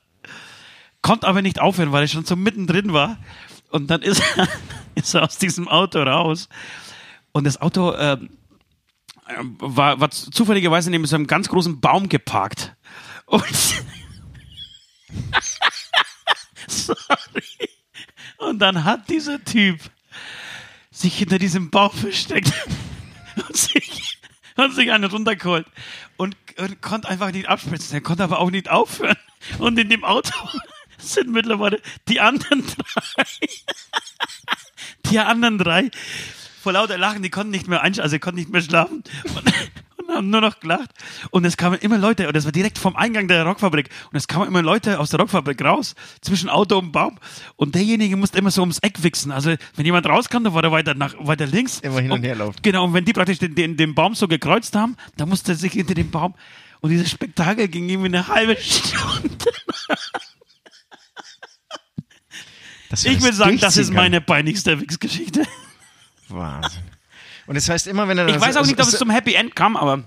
Konnte 1.03 1.29
aber 1.29 1.43
nicht 1.43 1.61
aufhören, 1.61 1.93
weil 1.93 2.03
er 2.03 2.09
schon 2.09 2.25
so 2.25 2.35
mittendrin 2.35 2.93
war. 2.93 3.19
Und 3.71 3.89
dann 3.89 4.03
ist 4.03 4.23
er, 4.37 4.49
ist 4.97 5.15
er 5.15 5.23
aus 5.23 5.39
diesem 5.39 5.69
Auto 5.69 6.03
raus. 6.03 6.49
Und 7.31 7.45
das 7.45 7.61
Auto 7.61 7.95
ähm, 7.95 8.31
war, 9.59 10.01
war 10.01 10.11
zufälligerweise 10.11 10.91
neben 10.91 11.07
so 11.07 11.15
einem 11.15 11.29
ganz 11.29 11.49
großen 11.49 11.81
Baum 11.81 12.09
geparkt. 12.09 12.75
Und 13.27 13.45
sorry. 16.67 17.45
Und 18.39 18.59
dann 18.59 18.85
hat 18.85 19.09
dieser 19.09 19.43
Typ 19.45 19.79
sich 20.91 21.19
hinter 21.19 21.39
diesem 21.39 21.71
Baum 21.71 21.93
versteckt 21.93 22.53
und 23.37 23.57
sich, 23.57 24.19
und 24.57 24.75
sich 24.75 24.93
einen 24.93 25.05
runtergeholt 25.05 25.67
und, 26.17 26.37
und 26.59 26.83
konnte 26.83 27.09
einfach 27.09 27.33
nicht 27.33 27.49
abspritzen. 27.49 27.95
Er 27.95 28.01
konnte 28.01 28.25
aber 28.25 28.39
auch 28.39 28.51
nicht 28.51 28.69
aufhören. 28.69 29.17
Und 29.59 29.79
in 29.79 29.89
dem 29.89 30.05
Auto 30.05 30.35
sind 30.99 31.31
mittlerweile 31.31 31.81
die 32.09 32.21
anderen 32.21 32.65
drei. 32.67 33.25
Die 35.11 35.21
anderen 35.21 35.59
drei 35.59 35.91
vor 36.67 36.73
lauter 36.73 36.99
Lachen, 36.99 37.23
die 37.23 37.31
konnten 37.31 37.53
nicht 37.53 37.69
mehr 37.69 37.81
einsch 37.81 38.01
also 38.01 38.19
konnten 38.19 38.41
nicht 38.41 38.51
mehr 38.51 38.61
schlafen 38.61 39.05
und, 39.37 39.53
und 40.09 40.15
haben 40.17 40.31
nur 40.31 40.41
noch 40.41 40.61
gelacht. 40.61 40.91
Und 41.31 41.45
es 41.45 41.57
kamen 41.57 41.79
immer 41.81 41.99
Leute, 41.99 42.27
und 42.27 42.37
das 42.37 42.45
war 42.45 42.53
direkt 42.53 42.79
vom 42.79 42.97
Eingang 42.97 43.29
der 43.29 43.45
Rockfabrik, 43.45 43.91
und 44.11 44.17
es 44.17 44.27
kamen 44.29 44.47
immer 44.49 44.63
Leute 44.63 44.99
aus 45.01 45.11
der 45.11 45.21
Rockfabrik 45.21 45.63
raus, 45.63 45.95
zwischen 46.21 46.49
Auto 46.49 46.79
und 46.79 46.93
Baum. 46.93 47.19
Und 47.57 47.75
derjenige 47.75 48.17
musste 48.17 48.39
immer 48.39 48.51
so 48.51 48.63
ums 48.63 48.79
Eck 48.79 49.03
wichsen. 49.03 49.33
Also 49.33 49.55
wenn 49.75 49.85
jemand 49.85 50.07
rauskam, 50.07 50.45
dann 50.45 50.55
war 50.55 50.65
er 50.65 50.73
weiter 50.73 50.95
nach 50.95 51.15
weiter 51.19 51.47
links. 51.47 51.81
Immer 51.81 52.01
hin 52.01 52.11
und 52.11 52.19
Und- 52.19 52.25
her 52.25 52.37
laufen. 52.37 52.57
Genau, 52.63 52.85
und 52.85 52.95
wenn 52.95 53.05
die 53.05 53.13
praktisch 53.13 53.39
den, 53.39 53.55
den, 53.55 53.77
den 53.77 53.95
Baum 53.95 54.15
so 54.15 54.29
gekreuzt 54.29 54.75
haben, 54.77 54.97
dann 55.17 55.29
musste 55.29 55.53
er 55.53 55.57
sich 55.57 55.73
hinter 55.73 55.95
dem 55.95 56.11
Baum. 56.11 56.35
Und 56.81 56.91
dieses 56.91 57.11
Spektakel 57.11 57.69
ging 57.69 57.89
irgendwie 57.89 58.09
eine 58.09 58.29
halbe 58.29 58.57
Stunde. 58.61 59.47
Ich 63.05 63.23
will 63.23 63.33
sagen, 63.33 63.59
das 63.59 63.77
ist 63.77 63.93
meine 63.93 64.21
peinlichste 64.21 64.81
Wix-Geschichte. 64.81 65.43
Wahnsinn. 66.29 66.83
Und 67.47 67.55
das 67.57 67.69
heißt 67.69 67.87
immer, 67.87 68.09
wenn 68.09 68.19
er 68.19 68.29
Ich 68.29 68.41
weiß 68.41 68.57
auch 68.57 68.67
nicht, 68.67 68.81
ob 68.81 68.87
es 68.89 68.99
zum 68.99 69.11
Happy 69.11 69.35
End 69.35 69.55
kam, 69.55 69.77
aber. 69.77 70.03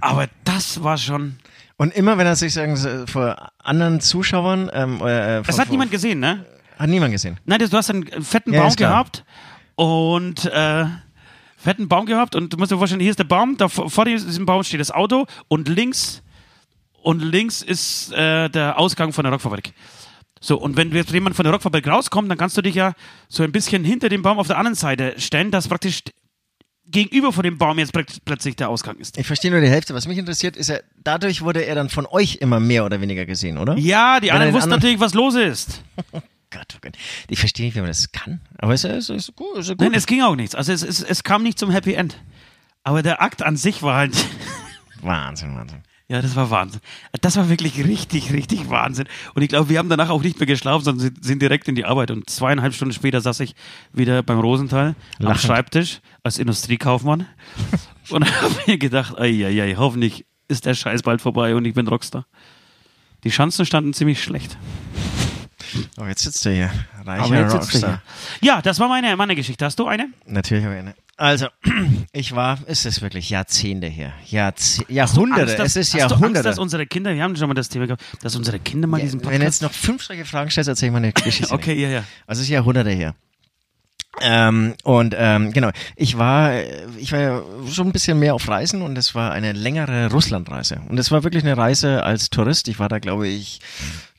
Aber 0.00 0.28
das 0.44 0.82
war 0.82 0.96
schon. 0.96 1.38
Und 1.76 1.94
immer, 1.94 2.18
wenn 2.18 2.26
er 2.26 2.36
sich 2.36 2.54
sagen 2.54 3.06
vor 3.06 3.50
anderen 3.58 4.00
Zuschauern, 4.00 4.70
ähm, 4.72 4.96
äh, 5.00 5.42
Das 5.42 5.56
vor- 5.56 5.64
hat 5.64 5.70
niemand 5.70 5.90
gesehen, 5.90 6.20
ne? 6.20 6.44
hat 6.78 6.88
niemand 6.88 7.12
gesehen. 7.12 7.38
Nein, 7.44 7.58
das, 7.58 7.70
du 7.70 7.76
hast 7.76 7.90
einen 7.90 8.06
fetten 8.22 8.52
Ja, 8.52 8.62
Baum 8.62 8.76
gehabt 8.76 9.24
und 9.74 10.44
äh, 10.46 10.86
fetten 11.56 11.88
Baum 11.88 12.06
gehabt 12.06 12.36
und 12.36 12.52
du 12.52 12.56
musst 12.56 12.70
dir 12.70 12.78
vorstellen, 12.78 13.00
hier 13.00 13.10
ist 13.10 13.18
der 13.18 13.24
Baum, 13.24 13.56
da 13.56 13.68
vor 13.68 13.90
vor 13.90 14.04
diesem 14.04 14.46
Baum 14.46 14.62
steht 14.62 14.78
das 14.80 14.92
Auto 14.92 15.26
und 15.48 15.68
links 15.68 16.22
und 17.02 17.20
links 17.20 17.62
ist 17.62 18.12
äh, 18.12 18.48
der 18.48 18.78
Ausgang 18.78 19.12
von 19.12 19.24
der 19.24 19.32
Rockfabrik. 19.32 19.72
So, 20.40 20.58
und 20.60 20.76
wenn 20.76 20.92
jetzt 20.92 21.10
jemand 21.12 21.36
von 21.36 21.44
der 21.44 21.52
Rockfabrik 21.52 21.86
rauskommt, 21.86 22.30
dann 22.30 22.38
kannst 22.38 22.56
du 22.56 22.62
dich 22.62 22.74
ja 22.74 22.94
so 23.28 23.42
ein 23.42 23.52
bisschen 23.52 23.84
hinter 23.84 24.08
dem 24.08 24.22
Baum 24.22 24.38
auf 24.38 24.46
der 24.46 24.56
anderen 24.58 24.74
Seite 24.76 25.14
stellen, 25.18 25.50
dass 25.50 25.68
praktisch 25.68 26.02
gegenüber 26.86 27.32
von 27.32 27.42
dem 27.42 27.58
Baum 27.58 27.78
jetzt 27.78 27.92
plöt- 27.94 28.18
plötzlich 28.24 28.56
der 28.56 28.68
Ausgang 28.70 28.96
ist. 28.96 29.18
Ich 29.18 29.26
verstehe 29.26 29.50
nur 29.50 29.60
die 29.60 29.68
Hälfte. 29.68 29.94
Was 29.94 30.06
mich 30.08 30.16
interessiert, 30.16 30.56
ist 30.56 30.68
ja, 30.68 30.78
dadurch 31.04 31.42
wurde 31.42 31.60
er 31.66 31.74
dann 31.74 31.88
von 31.90 32.06
euch 32.06 32.36
immer 32.36 32.60
mehr 32.60 32.84
oder 32.86 33.00
weniger 33.00 33.26
gesehen, 33.26 33.58
oder? 33.58 33.76
Ja, 33.76 34.20
die 34.20 34.28
Wenn 34.28 34.30
er 34.30 34.34
anderen 34.36 34.54
wussten 34.54 34.72
anderen- 34.72 34.80
natürlich, 34.80 35.00
was 35.00 35.14
los 35.14 35.34
ist. 35.34 35.82
Gott, 36.50 36.64
oh 36.74 36.78
Gott. 36.80 36.94
Ich 37.28 37.38
verstehe 37.38 37.66
nicht, 37.66 37.74
wie 37.74 37.80
man 37.80 37.88
das 37.88 38.10
kann. 38.10 38.40
Aber 38.56 38.72
es 38.72 38.82
ist, 38.84 39.10
ist 39.10 39.36
gut. 39.36 39.58
Ist 39.58 39.68
gut. 39.68 39.80
Nein, 39.82 39.92
es 39.92 40.06
ging 40.06 40.22
auch 40.22 40.34
nichts. 40.34 40.54
Also 40.54 40.72
es, 40.72 40.82
es, 40.82 41.02
es 41.02 41.22
kam 41.22 41.42
nicht 41.42 41.58
zum 41.58 41.70
Happy 41.70 41.92
End. 41.92 42.16
Aber 42.84 43.02
der 43.02 43.20
Akt 43.20 43.42
an 43.42 43.58
sich 43.58 43.82
war 43.82 43.96
halt, 43.96 44.16
Wahnsinn, 45.02 45.54
Wahnsinn. 45.56 45.82
Ja, 46.08 46.22
das 46.22 46.34
war 46.36 46.50
Wahnsinn. 46.50 46.80
Das 47.20 47.36
war 47.36 47.48
wirklich 47.50 47.84
richtig, 47.84 48.32
richtig 48.32 48.70
Wahnsinn. 48.70 49.06
Und 49.34 49.42
ich 49.42 49.48
glaube, 49.48 49.68
wir 49.68 49.78
haben 49.78 49.88
danach 49.90 50.08
auch 50.10 50.22
nicht 50.22 50.38
mehr 50.40 50.46
geschlafen, 50.46 50.82
sondern 50.84 51.00
sind- 51.00 51.24
sind 51.24 51.42
direkt 51.42 51.68
in 51.68 51.74
die 51.74 51.84
Arbeit. 51.84 52.10
Und 52.10 52.28
zweieinhalb 52.30 52.74
Stunden 52.74 52.94
später 52.94 53.20
saß 53.20 53.40
ich 53.40 53.54
wieder 53.92 54.22
beim 54.22 54.40
Rosenthal 54.40 54.94
am 55.18 55.24
Lachend. 55.26 55.42
Schreibtisch 55.42 56.00
als 56.22 56.38
Industriekaufmann 56.38 57.26
und 58.10 58.24
habe 58.42 58.54
mir 58.66 58.78
gedacht, 58.78 59.18
ei, 59.18 59.46
ei, 59.46 59.62
ei, 59.62 59.74
hoffentlich 59.76 60.24
ist 60.48 60.64
der 60.64 60.74
Scheiß 60.74 61.02
bald 61.02 61.20
vorbei 61.20 61.54
und 61.54 61.64
ich 61.66 61.74
bin 61.74 61.86
Rockstar. 61.88 62.26
Die 63.24 63.30
Chancen 63.30 63.66
standen 63.66 63.92
ziemlich 63.92 64.22
schlecht. 64.22 64.56
Oh, 66.00 66.04
jetzt 66.06 66.22
sitzt 66.22 66.46
er 66.46 66.52
hier. 66.54 66.70
Reicher 67.04 67.24
Aber 67.24 67.36
jetzt 67.36 67.50
sitzt 67.52 67.54
er 67.54 67.58
Rockstar. 67.90 68.02
hier. 68.40 68.48
Ja, 68.48 68.62
das 68.62 68.78
war 68.80 68.88
meine, 68.88 69.14
meine 69.16 69.34
Geschichte. 69.36 69.64
Hast 69.66 69.78
du 69.78 69.86
eine? 69.86 70.08
Natürlich 70.24 70.64
habe 70.64 70.74
ich 70.74 70.80
eine. 70.80 70.94
Also, 71.18 71.48
ich 72.12 72.34
war, 72.34 72.58
es 72.66 72.84
ist 72.86 73.02
wirklich 73.02 73.28
Jahrzehnte 73.28 73.88
her. 73.88 74.12
Jahrze 74.26 74.84
Jahrhunderte. 74.88 75.42
Angst, 75.42 75.58
dass- 75.58 75.76
es 75.76 75.76
ist 75.76 75.94
hast 75.94 75.94
du 75.94 75.98
Angst, 76.04 76.10
Jahrhunderte. 76.20 76.48
dass 76.48 76.58
unsere 76.58 76.86
Kinder, 76.86 77.12
wir 77.14 77.22
haben 77.22 77.34
schon 77.36 77.48
mal 77.48 77.54
das 77.54 77.68
Thema 77.68 77.86
gehabt, 77.86 78.02
dass 78.22 78.36
unsere 78.36 78.58
Kinder 78.60 78.86
mal 78.86 79.00
diesen 79.00 79.20
Wenn 79.24 79.40
du 79.40 79.44
jetzt 79.44 79.60
Podcast... 79.60 79.62
noch 79.62 79.72
fünf 79.72 80.02
solche 80.04 80.24
Fragen 80.24 80.50
stellst, 80.50 80.68
erzähl 80.68 80.86
ich 80.88 80.92
mal 80.92 80.98
eine 80.98 81.12
Geschichte. 81.12 81.52
okay, 81.52 81.74
ja, 81.74 81.88
ja. 81.88 82.04
Also 82.26 82.40
es 82.40 82.46
ist 82.46 82.50
Jahrhunderte 82.50 82.90
her. 82.90 83.14
Ähm, 84.20 84.74
und 84.84 85.14
ähm, 85.16 85.52
genau, 85.52 85.70
ich 85.94 86.18
war, 86.18 86.52
äh, 86.52 86.86
ich 86.98 87.12
war 87.12 87.20
ja 87.20 87.42
schon 87.70 87.88
ein 87.88 87.92
bisschen 87.92 88.18
mehr 88.18 88.34
auf 88.34 88.48
Reisen 88.48 88.82
und 88.82 88.96
es 88.98 89.14
war 89.14 89.30
eine 89.32 89.52
längere 89.52 90.10
Russlandreise. 90.10 90.80
Und 90.88 90.98
es 90.98 91.10
war 91.12 91.22
wirklich 91.24 91.44
eine 91.44 91.56
Reise 91.56 92.02
als 92.02 92.30
Tourist. 92.30 92.66
Ich 92.68 92.78
war 92.80 92.88
da, 92.88 92.98
glaube 92.98 93.28
ich, 93.28 93.60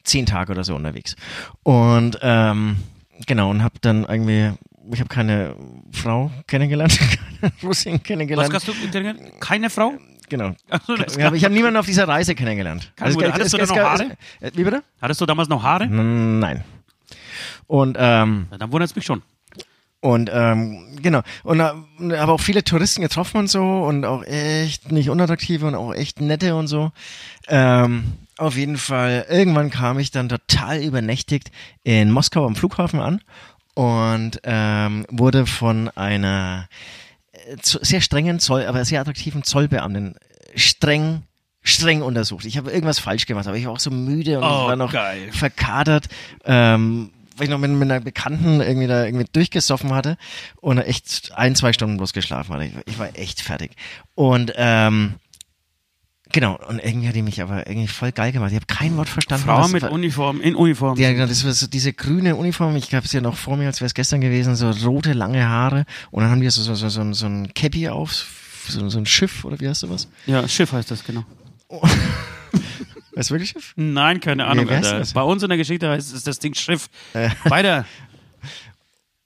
zehn 0.04 0.26
Tage 0.26 0.52
oder 0.54 0.64
so 0.64 0.76
unterwegs. 0.76 1.16
Und 1.64 2.18
ähm, 2.22 2.78
genau, 3.26 3.50
und 3.50 3.62
habe 3.64 3.76
dann 3.82 4.06
irgendwie, 4.06 4.52
ich 4.92 5.00
habe 5.00 5.10
keine 5.10 5.56
Frau 5.92 6.32
kennengelernt, 6.48 6.98
keine 7.42 7.52
Russin 7.64 7.94
Was 7.96 8.04
kennengelernt. 8.04 8.54
hast 8.54 8.68
du? 8.68 8.74
Keine 9.40 9.70
Frau? 9.70 9.94
Genau. 10.30 10.52
So, 10.86 10.96
Ich 10.96 11.22
habe 11.24 11.40
hab 11.40 11.52
niemanden 11.52 11.78
auf 11.78 11.86
dieser 11.88 12.08
Reise 12.08 12.36
kennengelernt. 12.36 12.92
Kein 12.96 13.14
Wunder. 13.16 13.34
Hattest 13.34 13.54
du 13.54 13.58
da 13.58 13.66
noch 13.66 13.76
Haare? 13.78 14.18
äh, 14.42 14.52
Wie 14.54 14.64
bitte? 14.64 14.84
Hattest 15.02 15.20
du 15.22 15.26
damals 15.26 15.50
noch 15.50 15.64
Haare? 15.64 15.88
Mm, 15.88 16.40
Nein. 16.40 16.64
Und 17.68 17.98
ähm, 18.00 18.48
Ja, 18.52 18.58
Dann 18.60 18.72
wundert 18.72 18.90
es 18.92 18.96
mich 18.96 19.06
schon. 19.06 19.22
Und 20.02 20.30
ähm, 20.34 20.98
genau. 21.02 21.22
Und 21.44 21.60
äh, 21.60 21.64
habe 22.18 22.32
auch 22.32 22.40
viele 22.40 22.64
Touristen 22.64 23.02
getroffen 23.02 23.38
und 23.38 23.48
so 23.50 23.84
und 23.84 24.06
auch 24.06 24.24
echt 24.24 24.92
nicht 24.92 25.10
unattraktive 25.10 25.66
und 25.68 25.76
auch 25.76 25.94
echt 25.94 26.22
nette 26.22 26.56
und 26.56 26.68
so. 26.68 26.92
Ähm, 27.48 28.14
auf 28.38 28.56
jeden 28.56 28.78
Fall, 28.78 29.26
irgendwann 29.30 29.70
kam 29.72 30.00
ich 30.00 30.12
dann 30.12 30.30
total 30.30 30.82
übernächtigt 30.82 31.52
in 31.84 32.12
Moskau 32.12 32.46
am 32.46 32.56
Flughafen 32.56 33.02
an 33.02 33.20
und 33.80 34.42
ähm, 34.44 35.06
wurde 35.10 35.46
von 35.46 35.88
einer 35.96 36.68
äh, 37.32 37.56
sehr 37.64 38.02
strengen 38.02 38.40
Zoll, 38.42 38.66
aber 38.66 38.84
sehr 38.84 39.00
attraktiven 39.00 39.44
Zollbeamtin 39.44 40.16
streng 40.56 41.24
streng 41.62 42.02
untersucht. 42.02 42.44
Ich 42.46 42.58
habe 42.58 42.72
irgendwas 42.72 43.00
falsch 43.00 43.26
gemacht, 43.26 43.48
aber 43.48 43.56
ich 43.56 43.66
war 43.66 43.72
auch 43.74 43.80
so 43.80 43.90
müde 43.92 44.38
und 44.40 44.44
Oh, 44.44 44.48
ich 44.64 44.68
war 44.68 44.76
noch 44.76 44.92
geil. 44.92 45.30
verkadert, 45.32 46.08
ähm, 46.44 47.12
weil 47.38 47.46
ich 47.46 47.50
noch 47.52 47.58
mit, 47.60 47.72
mit 47.72 47.90
einer 47.90 48.00
Bekannten 48.02 48.60
irgendwie 48.60 48.88
da 48.88 49.06
irgendwie 49.06 49.28
durchgesoffen 49.32 49.94
hatte 49.94 50.18
und 50.60 50.78
echt 50.80 51.32
ein, 51.36 51.56
zwei 51.56 51.72
Stunden 51.72 51.96
bloß 51.98 52.12
geschlafen 52.12 52.54
hatte. 52.56 52.66
Ich, 52.66 52.74
ich 52.86 53.00
war 53.00 53.10
echt 53.18 53.42
fertig. 53.42 53.72
Und 54.16 54.52
ähm, 54.58 55.16
genau, 56.32 56.58
und 56.68 56.80
irgendwie 56.84 57.08
hat 57.08 57.16
die 57.16 57.22
mich 57.22 57.42
aber 57.42 57.68
irgendwie 57.68 57.88
voll 57.88 58.12
geil 58.12 58.32
gemacht. 58.32 58.52
Ich 58.52 58.56
habe 58.56 58.66
kein 58.66 58.96
Wort 58.98 59.10
verstanden. 59.10 59.46
Frau 59.46 59.60
was- 59.62 59.72
mit 59.72 59.84
Uniform, 59.84 60.42
in 60.42 60.56
Uniform. 60.56 60.98
ja, 60.98 61.12
genau, 61.12 61.28
das 61.28 61.44
war 61.46 61.52
so 61.54 61.68
diese 61.68 61.94
grüne 61.94 62.36
Uniform. 62.36 62.76
Ich 62.76 62.94
habe 62.94 63.06
es 63.06 63.14
ja 63.14 63.22
noch 63.22 63.36
vor 63.38 63.58
mir, 63.58 63.68
als 63.68 63.82
wäre 63.82 63.88
es 63.88 63.94
gestern 63.94 64.22
gewesen, 64.22 64.56
so 64.56 64.70
rote, 64.88 65.14
lange 65.14 65.48
Haare. 65.48 65.86
Und 66.12 66.24
dann 66.24 66.32
haben 66.32 66.42
die 66.42 66.50
so, 66.50 66.62
so, 66.62 66.76
so, 66.76 66.90
so, 66.90 67.02
ein- 67.02 67.14
so 67.14 67.26
ein 67.28 67.54
Cappy 67.54 67.90
auf, 67.90 68.12
so, 68.68 68.88
so 68.90 68.98
ein 68.98 69.06
Schiff, 69.06 69.44
oder 69.46 69.60
wie 69.60 69.68
heißt 69.68 69.82
sowas? 69.82 70.08
Ja, 70.26 70.48
Schiff 70.48 70.72
heißt 70.72 70.92
das, 70.92 71.04
genau. 71.04 71.26
Weißt 73.16 73.32
du 73.32 73.34
wirklich 73.34 73.50
Schiff? 73.50 73.74
Nein, 73.76 74.20
keine 74.22 74.46
Ahnung. 74.46 74.70
Alter. 74.70 75.00
das? 75.00 75.14
Bei 75.14 75.22
uns 75.24 75.44
in 75.44 75.50
der 75.50 75.58
Geschichte 75.58 75.90
heißt 75.90 76.14
es 76.14 76.24
das 76.24 76.40
Ding 76.40 76.54
Schiff. 76.54 76.88
Äh. 77.14 77.30
Weiter. 77.46 77.86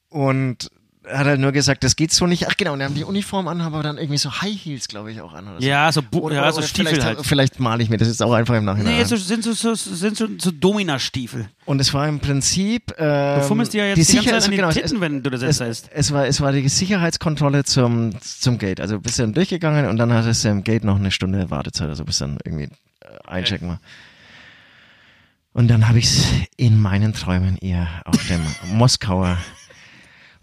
Und 0.10 0.70
hat 1.06 1.26
halt 1.26 1.40
nur 1.40 1.52
gesagt, 1.52 1.84
das 1.84 1.96
geht 1.96 2.12
so 2.12 2.28
nicht. 2.28 2.48
Ach 2.48 2.56
genau, 2.56 2.74
und 2.74 2.80
die 2.80 2.86
haben 2.86 2.96
die 2.96 3.04
Uniform 3.04 3.48
an, 3.48 3.62
haben 3.64 3.74
aber 3.74 3.84
dann 3.84 3.98
irgendwie 3.98 4.18
so 4.18 4.32
High 4.42 4.58
Heels, 4.58 4.88
glaube 4.88 5.12
ich, 5.12 5.22
auch 5.22 5.34
an. 5.34 5.48
Oder 5.48 5.62
so. 5.62 5.68
Ja, 5.68 5.92
so, 5.92 6.02
Bu 6.02 6.20
Oder, 6.20 6.36
ja, 6.36 6.52
so 6.52 6.60
oder 6.60 6.68
Stiefel 6.68 6.88
vielleicht, 6.94 7.06
halt. 7.06 7.26
vielleicht 7.26 7.60
male 7.60 7.84
ich 7.84 7.90
mir 7.90 7.98
das 7.98 8.08
jetzt 8.08 8.24
auch 8.24 8.32
einfach 8.32 8.56
im 8.56 8.66
Nachhinein. 8.66 8.98
Nee, 8.98 9.04
so, 9.04 9.16
sind 9.16 9.44
so, 9.44 9.54
so, 9.54 9.74
sind 9.76 10.16
so, 10.16 10.28
so 10.38 10.52
Domina-Stiefel. 10.52 11.50
Und 11.66 11.82
es 11.82 11.94
war 11.94 12.08
im 12.08 12.20
Prinzip. 12.20 12.94
Ähm, 12.98 13.40
Du 13.40 13.48
fummelst 13.48 13.74
dir 13.74 13.86
ja 13.86 13.96
jetzt 13.96 14.12
die, 14.12 14.16
ganze 14.16 14.30
Zeit 14.30 14.44
an 14.46 14.52
die 14.52 14.58
genau, 14.58 14.72
Titten, 14.72 14.96
es, 14.96 15.02
wenn 15.02 15.24
du 15.24 15.30
das 15.30 15.42
es, 15.42 15.60
erzählst. 15.60 15.90
es, 15.94 16.12
war, 16.14 16.26
es 16.28 16.40
war 16.40 16.52
die 16.52 16.68
Sicherheitskontrolle 16.68 17.64
zum, 17.66 18.14
zum 18.22 18.58
Gate. 18.58 18.80
Also 18.80 19.00
bist 19.00 19.20
dann 19.20 19.34
durchgegangen 19.34 19.88
und 19.88 19.98
dann 19.98 20.14
hattest 20.14 20.46
du 20.46 20.50
im 20.50 20.64
Gate 20.64 20.84
noch 20.84 20.96
eine 20.96 21.12
Stunde 21.12 21.50
Wartezeit. 21.50 21.90
Also 21.90 22.06
bis 22.06 22.20
dann 22.20 22.38
irgendwie 22.46 22.70
äh, 23.02 23.28
einchecken 23.28 23.68
war. 23.68 23.80
Und 25.54 25.68
dann 25.68 25.88
habe 25.88 26.00
ich 26.00 26.06
es 26.06 26.26
in 26.58 26.82
meinen 26.82 27.14
Träumen 27.14 27.58
ihr 27.62 27.88
auf 28.06 28.28
dem 28.28 28.42
Moskauer 28.76 29.38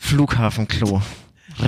Flughafenklo 0.00 1.00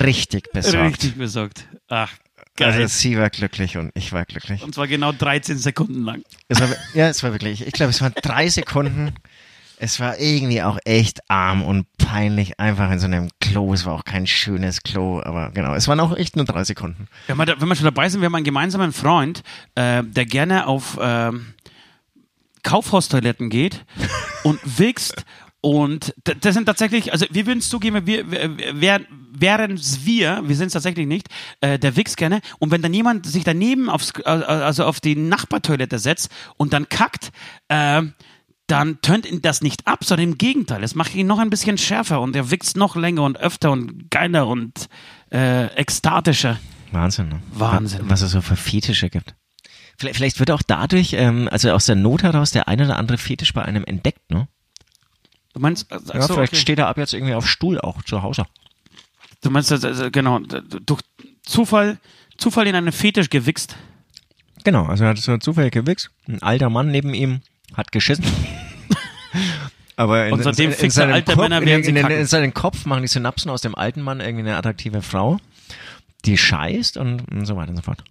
richtig 0.03 0.51
besorgt. 0.51 0.95
Richtig 0.95 1.15
besorgt. 1.15 1.67
Ach, 1.87 2.11
geil. 2.57 2.73
Also 2.73 2.87
sie 2.87 3.17
war 3.17 3.29
glücklich 3.29 3.77
und 3.77 3.91
ich 3.93 4.11
war 4.11 4.25
glücklich. 4.25 4.63
Und 4.63 4.75
zwar 4.75 4.87
genau 4.87 5.11
13 5.11 5.57
Sekunden 5.57 6.03
lang. 6.03 6.23
Es 6.47 6.59
war, 6.59 6.67
ja, 6.93 7.07
es 7.07 7.23
war 7.23 7.31
wirklich, 7.31 7.65
ich 7.65 7.73
glaube, 7.73 7.91
es 7.91 8.01
waren 8.01 8.13
drei 8.21 8.49
Sekunden. 8.49 9.13
Es 9.77 9.99
war 9.99 10.19
irgendwie 10.19 10.61
auch 10.61 10.79
echt 10.85 11.29
arm 11.29 11.61
und 11.61 11.85
peinlich, 11.97 12.59
einfach 12.59 12.89
in 12.91 12.99
so 12.99 13.05
einem 13.05 13.29
Klo. 13.39 13.73
Es 13.73 13.85
war 13.85 13.93
auch 13.93 14.05
kein 14.05 14.27
schönes 14.27 14.81
Klo, 14.81 15.21
aber 15.21 15.51
genau, 15.51 15.73
es 15.75 15.87
waren 15.87 15.99
auch 15.99 16.15
echt 16.15 16.35
nur 16.35 16.45
drei 16.45 16.63
Sekunden. 16.63 17.07
Wenn 17.27 17.37
wir, 17.37 17.45
da, 17.45 17.61
wenn 17.61 17.67
wir 17.67 17.75
schon 17.75 17.85
dabei 17.85 18.09
sind, 18.09 18.21
wir 18.21 18.27
haben 18.27 18.35
einen 18.35 18.45
gemeinsamen 18.45 18.93
Freund, 18.93 19.43
äh, 19.75 20.03
der 20.03 20.25
gerne 20.25 20.67
auf 20.67 20.97
ähm, 21.01 21.53
Kaufhaustoiletten 22.63 23.49
geht 23.49 23.85
und 24.43 24.59
wichst. 24.79 25.25
Und 25.65 26.13
das 26.25 26.55
sind 26.55 26.65
tatsächlich, 26.65 27.13
also 27.13 27.25
wir 27.31 27.45
würden 27.45 27.59
es 27.59 27.69
zugeben, 27.69 28.05
wir, 28.05 28.29
wir, 28.29 28.81
wär, 28.81 28.99
wären 29.31 29.71
es 29.71 30.05
wir, 30.05 30.41
wir 30.43 30.57
sind 30.57 30.67
es 30.67 30.73
tatsächlich 30.73 31.07
nicht, 31.07 31.29
äh, 31.61 31.79
der 31.79 31.95
wichst 31.95 32.17
gerne. 32.17 32.41
Und 32.59 32.71
wenn 32.71 32.81
dann 32.81 32.93
jemand 32.93 33.25
sich 33.25 33.45
daneben 33.45 33.89
aufs, 33.89 34.11
äh, 34.25 34.29
also 34.29 34.83
auf 34.83 34.99
die 34.99 35.15
Nachbartoilette 35.15 35.99
setzt 35.99 36.29
und 36.57 36.73
dann 36.73 36.89
kackt, 36.89 37.31
äh, 37.69 38.01
dann 38.67 38.99
tönt 38.99 39.25
ihn 39.25 39.41
das 39.41 39.61
nicht 39.61 39.87
ab, 39.87 40.03
sondern 40.03 40.31
im 40.31 40.37
Gegenteil. 40.37 40.83
Es 40.83 40.95
macht 40.95 41.15
ihn 41.15 41.27
noch 41.27 41.39
ein 41.39 41.49
bisschen 41.49 41.77
schärfer 41.77 42.19
und 42.19 42.35
er 42.35 42.51
wichst 42.51 42.75
noch 42.75 42.97
länger 42.97 43.23
und 43.23 43.37
öfter 43.37 43.71
und 43.71 44.11
geiler 44.11 44.47
und 44.47 44.89
äh, 45.31 45.67
ekstatischer. 45.67 46.59
Wahnsinn, 46.91 47.29
ne? 47.29 47.41
Wahnsinn. 47.53 48.01
Was 48.03 48.21
es 48.21 48.31
so 48.31 48.41
für 48.41 48.57
Fetische 48.57 49.09
gibt. 49.09 49.33
Vielleicht, 49.97 50.17
vielleicht 50.17 50.39
wird 50.39 50.51
auch 50.51 50.61
dadurch, 50.61 51.13
ähm, 51.13 51.47
also 51.49 51.71
aus 51.71 51.85
der 51.85 51.95
Not 51.95 52.23
heraus, 52.23 52.51
der 52.51 52.67
eine 52.67 52.83
oder 52.83 52.97
andere 52.97 53.17
Fetisch 53.17 53.53
bei 53.53 53.63
einem 53.63 53.85
entdeckt, 53.85 54.29
ne? 54.29 54.49
Du 55.53 55.59
meinst, 55.59 55.87
ach 55.91 56.01
Ja, 56.13 56.21
so, 56.21 56.33
vielleicht 56.33 56.53
okay. 56.53 56.61
steht 56.61 56.79
er 56.79 56.87
ab 56.87 56.97
jetzt 56.97 57.13
irgendwie 57.13 57.33
auf 57.33 57.47
Stuhl 57.47 57.79
auch 57.79 58.01
zu 58.03 58.21
Hause. 58.23 58.45
du 59.41 59.49
meinst, 59.49 59.71
also, 59.71 59.87
also, 59.87 60.11
genau, 60.11 60.39
durch 60.39 61.01
Zufall, 61.43 61.99
Zufall 62.37 62.67
in 62.67 62.75
einen 62.75 62.91
Fetisch 62.91 63.29
gewichst. 63.29 63.75
Genau, 64.63 64.85
also 64.85 65.03
er 65.03 65.11
hat 65.11 65.17
so 65.17 65.37
zufällig 65.37 65.73
gewichst. 65.73 66.09
Ein 66.27 66.41
alter 66.41 66.69
Mann 66.69 66.89
neben 66.89 67.13
ihm 67.13 67.41
hat 67.75 67.91
geschissen. 67.91 68.25
Aber 69.95 70.25
in, 70.25 70.33
Und 70.33 70.43
seitdem 70.43 70.65
in, 70.65 70.71
in, 70.71 70.77
fixe 70.77 70.95
seinem 70.95 71.13
alte 71.13 71.33
Kopf, 71.33 71.43
Männer, 71.43 71.59
in, 71.59 71.65
während 71.65 71.85
sie 71.85 71.91
in, 71.91 71.97
in, 71.97 72.07
in 72.07 72.25
seinem 72.25 72.53
Kopf 72.53 72.85
machen 72.85 73.01
die 73.01 73.07
Synapsen 73.07 73.51
aus 73.51 73.61
dem 73.61 73.75
alten 73.75 74.01
Mann 74.01 74.21
irgendwie 74.21 74.47
eine 74.47 74.57
attraktive 74.57 75.01
Frau, 75.01 75.37
die 76.25 76.37
scheißt 76.37 76.97
und, 76.97 77.31
und 77.31 77.45
so 77.45 77.55
weiter 77.55 77.69
und 77.69 77.75
so 77.75 77.83
fort. 77.83 78.03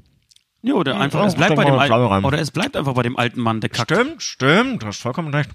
Ja, 0.62 0.74
oder 0.74 1.00
einfach, 1.00 1.20
ja, 1.20 1.26
es 1.26 1.34
bleibt 1.34 1.56
bei 1.56 1.64
dem 1.64 1.74
alten, 1.74 2.24
oder 2.24 2.38
es 2.38 2.52
bleibt 2.52 2.76
einfach 2.76 2.94
bei 2.94 3.02
dem 3.02 3.16
alten 3.16 3.40
Mann, 3.40 3.60
der 3.60 3.70
kackt. 3.70 3.90
Stimmt, 3.90 4.22
stimmt, 4.22 4.82
du 4.82 4.86
hast 4.86 5.00
vollkommen 5.00 5.34
recht. 5.34 5.50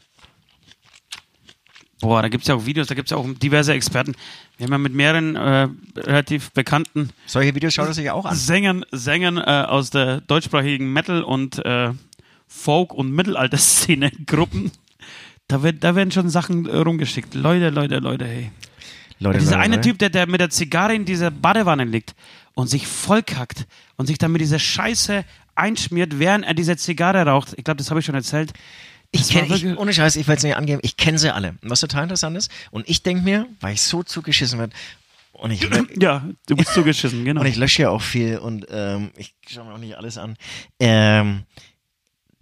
Boah, 1.99 2.21
da 2.21 2.27
gibt's 2.29 2.47
ja 2.47 2.55
auch 2.55 2.65
Videos, 2.65 2.87
da 2.87 2.95
gibt's 2.95 3.09
ja 3.11 3.17
auch 3.17 3.25
diverse 3.41 3.73
Experten. 3.73 4.13
Wir 4.57 4.65
haben 4.65 4.71
ja 4.71 4.77
mit 4.77 4.93
mehreren 4.93 5.35
äh, 5.35 5.67
relativ 5.95 6.51
bekannten 6.51 7.09
Solche 7.25 7.55
Videos 7.55 7.73
schaut 7.73 7.93
sich 7.93 8.11
auch 8.11 8.25
an. 8.25 8.35
Sängern, 8.35 8.85
Sängern 8.91 9.37
äh, 9.37 9.65
aus 9.67 9.89
der 9.89 10.21
deutschsprachigen 10.21 10.93
Metal- 10.93 11.23
und 11.23 11.63
äh, 11.65 11.91
Folk- 12.47 12.93
und 12.93 13.11
Mittelalterszene 13.11 14.11
Gruppen. 14.25 14.71
Da, 15.47 15.63
wird, 15.63 15.83
da 15.83 15.95
werden 15.95 16.11
schon 16.11 16.29
Sachen 16.29 16.67
äh, 16.67 16.77
rumgeschickt. 16.77 17.33
Leute, 17.33 17.69
Leute, 17.69 17.97
Leute, 17.99 18.25
hey. 18.25 18.51
Leute, 19.19 19.39
Dieser 19.39 19.51
Leute, 19.51 19.63
eine 19.63 19.75
Leute. 19.77 19.89
Typ, 19.89 19.99
der, 19.99 20.09
der 20.09 20.27
mit 20.27 20.39
der 20.39 20.49
Zigarre 20.51 20.93
in 20.93 21.05
dieser 21.05 21.31
Badewanne 21.31 21.85
liegt 21.85 22.13
und 22.53 22.67
sich 22.67 22.85
vollkackt 22.85 23.65
und 23.95 24.05
sich 24.05 24.17
dann 24.19 24.31
mit 24.31 24.41
dieser 24.41 24.59
Scheiße 24.59 25.25
einschmiert, 25.55 26.19
während 26.19 26.45
er 26.45 26.53
diese 26.53 26.77
Zigarre 26.77 27.25
raucht. 27.25 27.53
Ich 27.57 27.63
glaube, 27.63 27.77
das 27.77 27.89
habe 27.89 27.99
ich 27.99 28.05
schon 28.05 28.15
erzählt. 28.15 28.53
Ich 29.11 29.29
kenne, 29.29 29.77
ohne 29.77 29.93
Scheiß, 29.93 30.15
ich 30.15 30.27
will 30.27 30.35
es 30.35 30.43
nicht 30.43 30.55
angeben, 30.55 30.81
ich 30.83 30.97
kenne 30.97 31.17
sie 31.17 31.33
alle. 31.33 31.55
Was 31.61 31.79
total 31.79 32.03
interessant 32.03 32.37
ist. 32.37 32.51
Und 32.71 32.87
ich 32.89 33.03
denke 33.03 33.23
mir, 33.23 33.47
weil 33.61 33.73
ich 33.73 33.81
so 33.81 34.03
zugeschissen 34.03 34.59
wird, 34.59 34.73
Und 35.31 35.51
ich, 35.51 35.67
Ja, 35.99 36.27
du 36.47 36.55
bist 36.55 36.73
zugeschissen, 36.73 37.23
genau. 37.23 37.41
und 37.41 37.47
ich 37.47 37.55
lösche 37.55 37.83
ja 37.83 37.89
auch 37.89 38.01
viel 38.01 38.37
und 38.37 38.65
ähm, 38.69 39.11
ich 39.15 39.35
schaue 39.47 39.65
mir 39.65 39.73
auch 39.73 39.77
nicht 39.79 39.95
alles 39.97 40.17
an. 40.17 40.35
Ähm, 40.79 41.43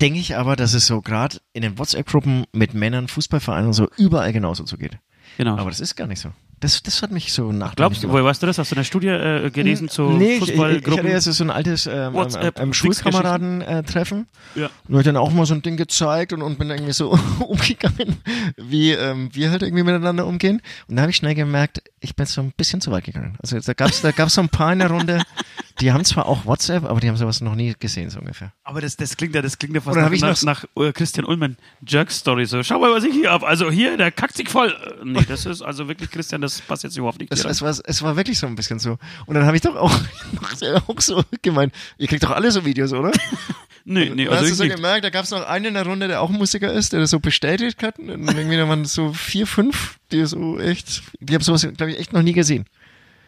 Denke 0.01 0.19
ich 0.19 0.36
aber, 0.36 0.58
dass 0.58 0.73
es 0.73 0.88
so 0.88 1.01
gerade 1.01 1.38
in 1.54 1.62
den 1.62 1.78
WhatsApp-Gruppen 1.80 2.45
mit 2.51 2.73
Männern, 2.73 3.08
Fußballvereinen 3.08 3.67
und 3.67 3.73
so 3.73 3.89
überall 3.95 4.34
genauso 4.34 4.65
zugeht. 4.65 4.97
genau. 5.38 5.58
Aber 5.58 5.69
das 5.69 5.80
ist 5.80 5.95
gar 5.95 6.08
nicht 6.08 6.19
so. 6.19 6.32
Das, 6.65 6.82
das 6.82 7.04
hat 7.04 7.12
mich 7.12 7.32
so 7.32 7.51
nachdenklich 7.51 7.75
Glaubst 7.75 8.04
du, 8.04 8.10
woher 8.10 8.25
weißt 8.25 8.41
du 8.41 8.47
das? 8.47 8.58
Hast 8.58 8.71
du 8.71 8.75
eine 8.75 8.84
Studie 8.84 9.10
äh, 9.10 9.51
gelesen 9.51 9.88
zu 9.88 10.10
nee, 10.10 10.38
ich, 10.38 10.41
ich, 10.41 10.49
ich 10.49 10.56
Fußballgruppen? 10.56 10.97
hatte 10.97 11.10
ja 11.10 11.21
so 11.21 11.43
ein 11.43 11.51
altes 11.51 11.86
ähm, 11.86 12.13
WhatsApp, 12.15 12.58
ähm, 12.58 12.69
ähm, 12.69 12.73
Schulkameraden-Treffen. 12.73 14.25
Ja. 14.56 14.71
Und 14.88 14.97
hab 14.97 15.04
dann 15.04 15.15
auch 15.15 15.32
mal 15.32 15.45
so 15.45 15.54
ein 15.54 15.62
Ding 15.62 15.78
gezeigt 15.78 16.34
und, 16.34 16.41
und 16.41 16.58
bin 16.58 16.71
irgendwie 16.71 16.93
so 16.93 17.12
umgegangen, 17.47 18.17
wie 18.58 18.93
ähm, 18.93 19.30
wir 19.32 19.51
halt 19.51 19.62
irgendwie 19.62 19.84
miteinander 19.84 20.25
umgehen. 20.25 20.63
Und 20.88 20.95
da 20.95 21.04
habe 21.04 21.12
ich 21.12 21.17
schnell 21.17 21.36
gemerkt, 21.36 21.84
ich 21.99 22.15
bin 22.15 22.25
so 22.25 22.41
ein 22.41 22.51
bisschen 22.58 22.82
zu 22.82 22.89
weit 22.89 23.04
gegangen. 23.04 23.38
Also 23.43 23.60
da 23.60 23.73
gab's 23.73 24.01
da 24.01 24.10
gab's 24.10 24.34
so 24.34 24.41
ein 24.41 24.49
paar 24.49 24.73
in 24.73 24.80
der 24.80 24.89
Runde, 24.89 25.21
die 25.81 25.91
haben 25.91 26.05
zwar 26.05 26.25
auch 26.25 26.45
WhatsApp, 26.45 26.85
aber 26.85 26.99
die 26.99 27.09
haben 27.09 27.17
sowas 27.17 27.41
noch 27.41 27.55
nie 27.55 27.73
gesehen, 27.79 28.09
so 28.09 28.19
ungefähr. 28.19 28.53
Aber 28.63 28.79
das, 28.81 28.95
das 28.95 29.17
klingt 29.17 29.35
ja, 29.35 29.41
das 29.41 29.57
klingt 29.57 29.75
ja 29.75 29.81
fast 29.81 29.97
nach, 29.97 30.11
ich 30.11 30.21
nach, 30.21 30.29
noch- 30.41 30.43
nach 30.43 30.65
äh, 30.83 30.91
Christian 30.93 31.25
Ullmann 31.25 31.57
Jerk-Story. 31.85 32.45
So, 32.45 32.63
schau 32.63 32.79
mal, 32.79 32.91
was 32.91 33.03
ich 33.03 33.13
hier 33.13 33.31
hab. 33.31 33.43
Also 33.43 33.69
hier, 33.69 33.97
der 33.97 34.11
kackt 34.11 34.38
sich 34.38 34.49
voll. 34.49 34.69
Äh, 34.69 35.05
Nee, 35.05 35.23
das 35.27 35.45
ist 35.45 35.61
also 35.61 35.88
wirklich, 35.88 36.09
Christian, 36.11 36.41
das 36.41 36.61
passt 36.61 36.83
jetzt 36.83 36.97
überhaupt 36.97 37.19
nicht. 37.19 37.31
Es, 37.31 37.43
es, 37.45 37.61
war, 37.61 37.69
es 37.83 38.01
war 38.01 38.15
wirklich 38.15 38.39
so 38.39 38.47
ein 38.47 38.55
bisschen 38.55 38.79
so. 38.79 38.97
Und 39.25 39.35
dann 39.35 39.45
habe 39.45 39.55
ich 39.57 39.61
doch 39.61 39.75
auch, 39.75 39.91
auch 40.88 41.01
so 41.01 41.23
gemeint, 41.41 41.73
ihr 41.97 42.07
kriegt 42.07 42.23
doch 42.23 42.31
alle 42.31 42.51
so 42.51 42.65
Videos, 42.65 42.91
oder? 42.93 43.11
nee, 43.85 44.09
nee, 44.15 44.25
da 44.25 44.31
also 44.31 44.43
hast 44.43 44.51
du 44.51 44.55
so 44.55 44.63
nicht. 44.63 44.75
gemerkt, 44.75 45.03
da 45.05 45.09
gab 45.09 45.25
es 45.25 45.31
noch 45.31 45.45
einen 45.45 45.65
in 45.65 45.73
der 45.75 45.85
Runde, 45.85 46.07
der 46.07 46.21
auch 46.21 46.29
Musiker 46.29 46.71
ist, 46.73 46.93
der 46.93 47.01
das 47.01 47.09
so 47.11 47.19
bestätigt 47.19 47.83
hat. 47.83 47.99
Und 47.99 48.09
irgendwie 48.27 48.57
da 48.57 48.67
waren 48.67 48.85
so 48.85 49.13
vier, 49.13 49.45
fünf, 49.45 49.97
die 50.11 50.25
so 50.25 50.59
echt, 50.59 51.03
die 51.19 51.33
haben 51.35 51.41
sowas, 51.43 51.67
glaube 51.75 51.91
ich, 51.91 51.99
echt 51.99 52.13
noch 52.13 52.21
nie 52.23 52.33
gesehen. 52.33 52.65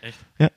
Echt? 0.02 0.18
Ja. 0.40 0.50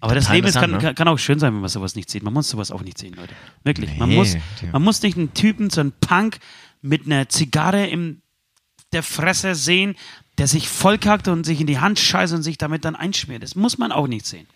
Aber 0.00 0.14
das 0.14 0.28
Leben 0.30 0.46
ist, 0.46 0.54
kann, 0.58 0.70
ne? 0.72 0.78
kann, 0.78 0.94
kann 0.94 1.08
auch 1.08 1.18
schön 1.18 1.38
sein, 1.38 1.54
wenn 1.54 1.60
man 1.60 1.70
sowas 1.70 1.94
nicht 1.94 2.10
sieht. 2.10 2.22
Man 2.22 2.32
muss 2.34 2.48
sowas 2.48 2.70
auch 2.70 2.82
nicht 2.82 2.98
sehen, 2.98 3.14
Leute. 3.14 3.34
Wirklich. 3.64 3.96
Man, 3.96 4.08
Nee, 4.10 4.16
muss, 4.16 4.32
die- 4.60 4.66
man 4.70 4.82
muss 4.82 5.02
nicht 5.02 5.16
einen 5.16 5.32
Typen, 5.34 5.70
so 5.70 5.80
einen 5.80 5.92
Punk 6.00 6.38
mit 6.82 7.06
einer 7.06 7.28
Zigarre 7.28 7.86
in 7.86 8.20
der 8.92 9.02
Fresse 9.02 9.54
sehen, 9.54 9.96
der 10.38 10.46
sich 10.46 10.68
vollkackt 10.68 11.28
und 11.28 11.44
sich 11.44 11.60
in 11.62 11.66
die 11.66 11.78
Hand 11.78 11.98
scheißt 11.98 12.34
und 12.34 12.42
sich 12.42 12.58
damit 12.58 12.84
dann 12.84 12.94
einschmiert. 12.94 13.42
Das 13.42 13.54
muss 13.56 13.78
man 13.78 13.90
auch 13.90 14.06
nicht 14.06 14.26
sehen. 14.26 14.46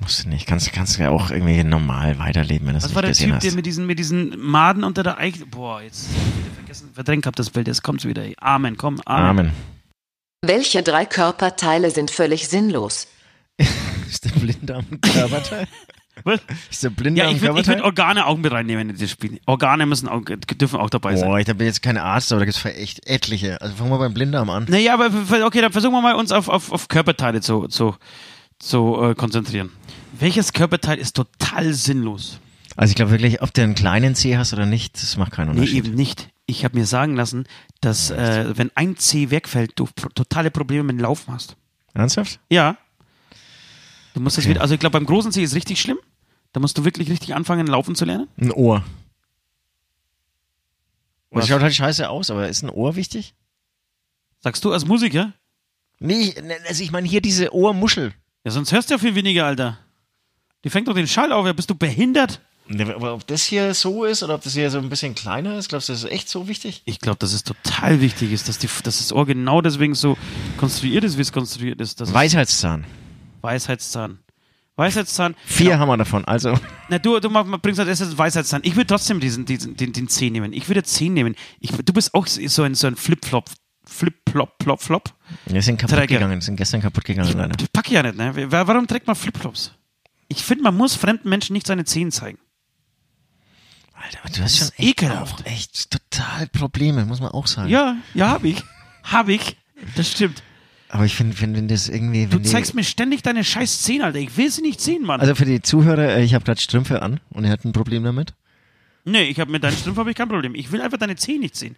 Musst 0.00 0.24
du 0.24 0.28
nicht, 0.28 0.46
kannst, 0.46 0.70
kannst 0.72 0.98
ja 0.98 1.08
auch 1.08 1.30
irgendwie 1.30 1.64
normal 1.64 2.18
weiterleben, 2.18 2.66
wenn 2.66 2.74
du 2.74 2.80
das 2.80 2.84
Was 2.84 2.90
nicht 2.90 2.94
war 2.96 3.02
der 3.02 3.10
gesehen 3.12 3.30
Typ, 3.30 3.40
der 3.40 3.50
hast. 3.50 3.56
mit 3.56 3.66
diesen, 3.66 3.86
mit 3.86 3.98
diesen 3.98 4.38
Maden 4.38 4.84
unter 4.84 5.02
der 5.02 5.16
Eiche. 5.18 5.46
Boah, 5.46 5.80
jetzt 5.80 6.08
hab 6.08 6.16
ich 6.16 6.44
wieder 6.44 6.54
vergessen, 6.56 6.90
verdrängt 6.92 7.22
gehabt 7.22 7.38
das 7.38 7.48
Bild. 7.50 7.66
Jetzt 7.68 7.82
kommt's 7.82 8.04
wieder. 8.04 8.22
Amen, 8.38 8.76
komm, 8.76 9.00
Amen. 9.06 9.26
Amen. 9.46 9.52
Welche 10.44 10.82
drei 10.82 11.06
Körperteile 11.06 11.90
sind 11.90 12.10
völlig 12.10 12.48
sinnlos? 12.48 13.08
Ist 14.14 14.24
der 14.24 14.30
Blinddarm 14.30 14.84
ein 14.90 15.00
Körperteil? 15.00 15.66
Was? 16.24 16.40
Ist 16.70 16.84
der 16.84 16.90
Ja, 16.90 16.94
Blinddarm 16.96 17.34
ich 17.34 17.40
würde 17.42 17.60
ich 17.60 17.66
Körperteil? 17.66 17.74
würd 17.78 17.84
Organe 17.84 18.26
auch 18.26 18.36
mit 18.36 18.52
reinnehmen 18.52 18.90
in 18.90 18.96
das 18.96 19.10
Spiel. 19.10 19.40
Organe 19.46 19.84
müssen 19.86 20.08
auch, 20.08 20.22
dürfen 20.24 20.78
auch 20.78 20.88
dabei 20.90 21.16
sein. 21.16 21.28
Boah, 21.28 21.40
ich 21.40 21.46
bin 21.46 21.66
jetzt 21.66 21.82
kein 21.82 21.98
Arzt, 21.98 22.30
aber 22.30 22.38
da 22.40 22.44
gibt's 22.44 22.64
echt 22.64 23.04
etliche. 23.08 23.60
Also 23.60 23.74
fangen 23.74 23.90
wir 23.90 23.98
beim 23.98 24.14
Blinddarm 24.14 24.48
an. 24.48 24.66
Naja, 24.68 24.94
aber 24.94 25.10
okay, 25.44 25.60
dann 25.60 25.72
versuchen 25.72 25.92
wir 25.92 26.00
mal 26.02 26.14
uns 26.14 26.30
auf, 26.30 26.48
auf, 26.48 26.70
auf 26.70 26.86
Körperteile 26.86 27.40
zu, 27.40 27.66
zu, 27.66 27.96
zu 28.60 28.96
äh, 29.02 29.14
konzentrieren. 29.16 29.70
Welches 30.16 30.52
Körperteil 30.52 30.98
ist 30.98 31.16
total 31.16 31.72
sinnlos? 31.74 32.38
Also 32.76 32.90
ich 32.92 32.96
glaube 32.96 33.10
wirklich, 33.10 33.42
ob 33.42 33.52
du 33.52 33.62
einen 33.62 33.74
kleinen 33.74 34.14
Zeh 34.14 34.36
hast 34.36 34.52
oder 34.52 34.66
nicht, 34.66 34.94
das 35.02 35.16
macht 35.16 35.32
keinen 35.32 35.54
Nee, 35.54 35.60
Unterschied. 35.62 35.84
eben 35.86 35.94
nicht. 35.96 36.28
Ich 36.46 36.64
habe 36.64 36.78
mir 36.78 36.86
sagen 36.86 37.16
lassen, 37.16 37.46
dass 37.80 38.10
äh, 38.12 38.56
wenn 38.56 38.70
ein 38.76 38.96
C 38.96 39.30
wegfällt, 39.30 39.72
du 39.76 39.88
totale 40.14 40.52
Probleme 40.52 40.84
mit 40.84 40.96
dem 40.96 41.00
Laufen 41.00 41.32
hast. 41.34 41.56
Ernsthaft? 41.94 42.38
Ja. 42.50 42.76
Du 44.14 44.20
musst 44.20 44.38
das 44.38 44.48
wieder, 44.48 44.60
also 44.60 44.74
ich 44.74 44.80
glaube, 44.80 44.92
beim 44.92 45.06
großen 45.06 45.32
C 45.32 45.42
ist 45.42 45.54
richtig 45.54 45.80
schlimm. 45.80 45.98
Da 46.52 46.60
musst 46.60 46.78
du 46.78 46.84
wirklich 46.84 47.10
richtig 47.10 47.34
anfangen, 47.34 47.66
laufen 47.66 47.96
zu 47.96 48.04
lernen. 48.04 48.28
Ein 48.40 48.52
Ohr. 48.52 48.84
Was? 51.30 51.40
Das 51.42 51.48
schaut 51.48 51.62
halt 51.62 51.74
scheiße 51.74 52.08
aus, 52.08 52.30
aber 52.30 52.48
ist 52.48 52.62
ein 52.62 52.70
Ohr 52.70 52.94
wichtig? 52.94 53.34
Sagst 54.38 54.64
du 54.64 54.72
als 54.72 54.86
Musiker? 54.86 55.32
Nee, 55.98 56.32
ne, 56.42 56.54
also 56.68 56.82
ich 56.82 56.92
meine 56.92 57.08
hier 57.08 57.20
diese 57.20 57.52
Ohrmuschel. 57.52 58.14
Ja, 58.44 58.52
sonst 58.52 58.70
hörst 58.72 58.88
du 58.90 58.94
ja 58.94 58.98
viel 58.98 59.16
weniger, 59.16 59.46
Alter. 59.46 59.78
Die 60.62 60.70
fängt 60.70 60.86
doch 60.86 60.94
den 60.94 61.08
Schall 61.08 61.32
auf. 61.32 61.44
Ja, 61.44 61.52
bist 61.52 61.70
du 61.70 61.74
behindert? 61.74 62.40
Ne, 62.68 62.94
Aber 62.94 63.14
ob 63.14 63.26
das 63.26 63.44
hier 63.44 63.74
so 63.74 64.04
ist 64.04 64.22
oder 64.22 64.36
ob 64.36 64.42
das 64.42 64.54
hier 64.54 64.70
so 64.70 64.78
ein 64.78 64.88
bisschen 64.88 65.14
kleiner 65.16 65.58
ist, 65.58 65.70
glaubst 65.70 65.88
du, 65.88 65.92
das 65.92 66.04
ist 66.04 66.10
echt 66.10 66.28
so 66.28 66.46
wichtig? 66.46 66.82
Ich 66.84 67.00
glaube, 67.00 67.18
dass 67.18 67.32
es 67.32 67.42
total 67.42 68.00
wichtig 68.00 68.30
ist, 68.32 68.48
dass, 68.48 68.58
die, 68.58 68.68
dass 68.84 68.98
das 68.98 69.12
Ohr 69.12 69.26
genau 69.26 69.60
deswegen 69.60 69.94
so 69.94 70.16
konstruiert 70.56 71.02
ist, 71.02 71.18
wie 71.18 71.22
es 71.22 71.32
konstruiert 71.32 71.80
ist. 71.80 72.00
Das 72.00 72.10
ist 72.10 72.14
Weisheitszahn. 72.14 72.84
Weisheitszahn. 73.44 74.18
Weisheitszahn. 74.76 75.36
Vier 75.44 75.78
haben 75.78 75.88
wir 75.88 75.96
davon, 75.96 76.24
also. 76.24 76.58
Na, 76.88 76.98
du, 76.98 77.20
du 77.20 77.28
bringst 77.58 77.78
halt 77.78 77.88
erst 77.88 78.18
Weisheitszahn. 78.18 78.62
Ich 78.64 78.74
würde 78.74 78.88
trotzdem 78.88 79.20
diesen, 79.20 79.44
diesen, 79.44 79.76
den, 79.76 79.92
den 79.92 80.08
10 80.08 80.32
nehmen. 80.32 80.52
Ich 80.52 80.66
würde 80.68 80.82
10 80.82 81.12
nehmen. 81.14 81.36
Ich, 81.60 81.70
du 81.70 81.92
bist 81.92 82.12
auch 82.14 82.26
so 82.26 82.62
ein, 82.62 82.74
so 82.74 82.86
ein 82.88 82.96
Flip-Flop. 82.96 83.48
Flip-Flop, 83.86 84.54
Flop, 84.62 84.82
Flop. 84.82 85.14
Wir 85.46 85.60
sind 85.62 85.76
kaputt 85.78 85.98
Träger. 85.98 86.14
gegangen, 86.16 86.40
sind 86.40 86.56
gestern 86.56 86.80
kaputt 86.80 87.04
gegangen, 87.04 87.36
leider. 87.36 87.54
Das 87.54 87.68
pack 87.68 87.86
ich 87.86 87.92
ja 87.92 88.02
nicht, 88.02 88.16
ne? 88.16 88.50
Wa- 88.50 88.66
Warum 88.66 88.86
trägt 88.88 89.06
man 89.06 89.14
Flipflops? 89.14 89.72
Ich 90.28 90.42
finde, 90.42 90.64
man 90.64 90.74
muss 90.76 90.94
fremden 90.94 91.28
Menschen 91.28 91.52
nicht 91.52 91.66
seine 91.66 91.84
Zehen 91.84 92.10
zeigen. 92.10 92.38
Alter, 93.92 94.18
aber 94.24 94.30
du 94.34 94.42
hast 94.42 94.56
schon 94.58 94.68
echt, 94.68 94.80
ekelhaft. 94.80 95.42
auch 95.42 95.46
echt 95.46 95.90
total 95.90 96.46
Probleme, 96.48 97.04
muss 97.04 97.20
man 97.20 97.30
auch 97.30 97.46
sagen. 97.46 97.68
Ja, 97.68 97.96
ja, 98.14 98.30
hab 98.30 98.44
ich. 98.44 98.62
Hab 99.04 99.28
ich. 99.28 99.56
Das 99.96 100.10
stimmt. 100.10 100.42
Aber 100.94 101.04
ich 101.06 101.16
finde, 101.16 101.40
wenn, 101.40 101.56
wenn 101.56 101.66
das 101.66 101.88
irgendwie. 101.88 102.26
Du 102.26 102.34
Wenn 102.36 102.42
die, 102.44 102.48
zeigst 102.48 102.72
mir 102.72 102.84
ständig 102.84 103.22
deine 103.22 103.42
scheiß 103.42 103.82
Zehen, 103.82 104.00
Alter. 104.02 104.20
Ich 104.20 104.36
will 104.36 104.48
sie 104.48 104.62
nicht 104.62 104.80
sehen, 104.80 105.02
Mann. 105.02 105.20
Also 105.20 105.34
für 105.34 105.44
die 105.44 105.60
Zuhörer, 105.60 106.10
äh, 106.18 106.22
ich 106.22 106.34
habe 106.34 106.44
gerade 106.44 106.60
Strümpfe 106.60 107.02
an 107.02 107.18
und 107.30 107.42
er 107.44 107.50
hat 107.50 107.64
ein 107.64 107.72
Problem 107.72 108.04
damit. 108.04 108.32
nee, 109.04 109.24
ich 109.24 109.40
hab 109.40 109.48
mit 109.48 109.64
deinen 109.64 109.76
Strümpfen 109.76 109.98
habe 109.98 110.10
ich 110.12 110.16
kein 110.16 110.28
Problem. 110.28 110.54
Ich 110.54 110.70
will 110.70 110.80
einfach 110.80 110.98
deine 110.98 111.16
Zehen 111.16 111.40
nicht 111.40 111.56
sehen. 111.56 111.74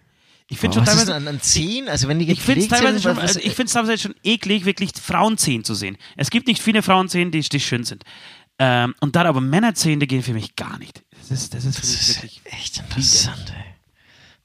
Ich 0.48 0.59
finde 0.59 0.74
schon 0.74 0.87
was 0.87 0.92
ist 0.92 0.98
teilweise. 1.07 1.18
denn 1.18 1.29
an, 1.29 1.35
an 1.37 1.40
Zehen? 1.40 1.88
Also 1.88 2.09
wenn 2.09 2.18
die 2.18 2.31
Ich 2.31 2.42
finde 2.42 2.61
es 2.61 2.68
teilweise, 2.68 2.98
sind, 2.98 3.14
schon, 3.14 3.18
also 3.18 3.40
ich 3.42 3.55
find's 3.55 3.72
teilweise 3.72 3.96
schon 3.96 4.14
eklig, 4.22 4.66
wirklich 4.66 4.90
Frauenzehen 5.02 5.64
zu 5.64 5.74
sehen. 5.74 5.96
Es 6.18 6.29
gibt 6.29 6.46
nicht 6.46 6.61
viele 6.61 6.83
Frauenzehen, 6.83 7.31
die, 7.31 7.40
die 7.40 7.59
schön 7.61 7.85
sind. 7.85 8.05
Ähm, 8.59 8.94
und 9.00 9.16
dann 9.16 9.26
aber 9.26 9.40
Männerzehen, 9.40 9.98
die 9.98 10.07
gehen 10.07 10.22
für 10.22 10.35
mich 10.35 10.57
gar 10.57 10.79
nicht. 10.79 11.02
Das 11.18 11.31
ist, 11.31 11.55
das 11.55 11.64
ist 11.64 11.79
Das 11.79 11.88
ist 11.88 12.16
wirklich. 12.16 12.42
echt 12.44 12.79
interessant, 12.81 13.50
ey. 13.57 13.75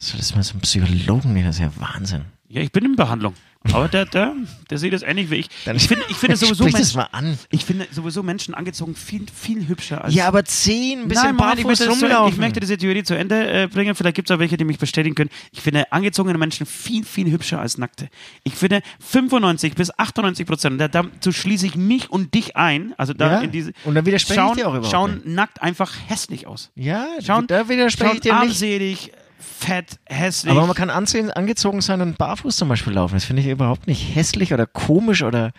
Soll 0.04 0.18
das 0.20 0.34
mal 0.36 0.42
so 0.44 0.56
ein 0.58 0.62
Psychologen 0.62 1.34
nehmen? 1.34 1.46
Das 1.46 1.58
ist 1.58 1.62
ja 1.62 1.72
Wahnsinn. 1.78 2.26
Ja, 2.50 2.62
ich 2.62 2.72
bin 2.72 2.84
in 2.84 2.96
Behandlung. 2.96 3.36
Aber 3.72 3.88
der, 3.88 4.06
der, 4.08 4.34
der 4.72 4.78
sieht 4.80 4.92
das 4.92 5.04
ähnlich 5.04 5.30
wie 5.30 5.36
ich. 5.36 5.50
Dann 5.66 5.76
Ich 5.76 5.88
finde, 5.88 6.04
ich 6.10 6.18
finde 6.18 6.36
sowieso 6.38 6.64
Menschen, 6.64 6.98
mal 6.98 7.08
an. 7.12 7.38
ich 7.52 7.64
finde 7.64 7.88
sowieso 7.92 8.24
Menschen 8.24 8.56
angezogen 8.56 8.96
viel, 8.96 9.28
viel 9.32 9.68
hübscher 9.68 10.04
als. 10.04 10.16
Ja, 10.16 10.28
aber 10.28 10.44
Zehen, 10.46 11.04
ein 11.04 11.08
bisschen 11.08 11.36
Nein, 11.36 11.58
ich, 11.60 11.66
möchte 11.66 11.86
das 11.86 12.00
zu, 12.00 12.04
rumlaufen. 12.06 12.34
ich 12.34 12.40
möchte 12.40 12.60
diese 12.60 12.76
Theorie 12.78 13.04
zu 13.04 13.14
Ende 13.14 13.48
äh, 13.64 13.68
bringen. 13.68 13.94
Vielleicht 13.94 14.16
gibt 14.16 14.32
es 14.32 14.36
auch 14.36 14.40
welche, 14.40 14.58
die 14.58 14.64
mich 14.66 14.80
bestätigen 14.80 15.14
können. 15.14 15.30
Ich 15.52 15.62
finde 15.62 15.92
angezogene 15.92 16.40
Menschen 16.40 16.66
viel, 16.66 17.06
viel 17.06 17.30
hübscher 17.30 17.60
als 17.62 17.78
nackte. 17.78 18.10
Ich 18.44 18.56
finde 18.56 18.82
95 19.00 19.76
bis 19.76 19.98
98 20.00 20.48
Prozent, 20.48 20.82
da, 20.82 20.88
dazu 20.88 21.32
schließe 21.32 21.68
ich 21.68 21.76
mich 21.76 22.10
und 22.10 22.34
dich 22.34 22.56
ein, 22.58 22.96
also 22.98 23.14
da 23.14 23.34
Ja, 23.34 23.42
in 23.42 23.52
diese, 23.52 23.74
und 23.86 23.94
da 23.94 24.04
widerspreche 24.04 24.40
ich 24.40 24.44
schauen, 24.44 24.58
dir 24.58 24.68
auch 24.68 24.74
überhaupt 24.74 24.92
schauen 24.92 25.22
nackt 25.24 25.62
einfach 25.62 25.94
hässlich 26.08 26.48
aus. 26.48 26.72
ja, 26.74 27.06
Schauen, 27.24 27.46
da 27.46 27.70
widerspreche 27.70 28.08
schauen 28.10 28.16
ich 28.16 28.22
dir 28.22 28.34
nicht. 28.34 28.42
armselig, 28.42 29.12
fett, 29.42 30.00
hässlich. 30.06 30.52
Aber 30.52 30.66
man 30.66 30.76
kann 30.76 30.90
ansehen, 30.90 31.32
angezogen 31.32 31.82
sein 31.82 32.02
und 32.02 32.18
barfuß 32.18 32.56
zum 32.56 32.70
Beispiel 32.70 32.94
laufen. 32.94 33.16
Das 33.16 33.26
finde 33.26 33.42
ich 33.42 33.48
überhaupt 33.48 33.88
nicht 33.88 34.16
hässlich 34.16 34.54
oder 34.54 34.66
komisch 34.66 35.24
oder 35.24 35.52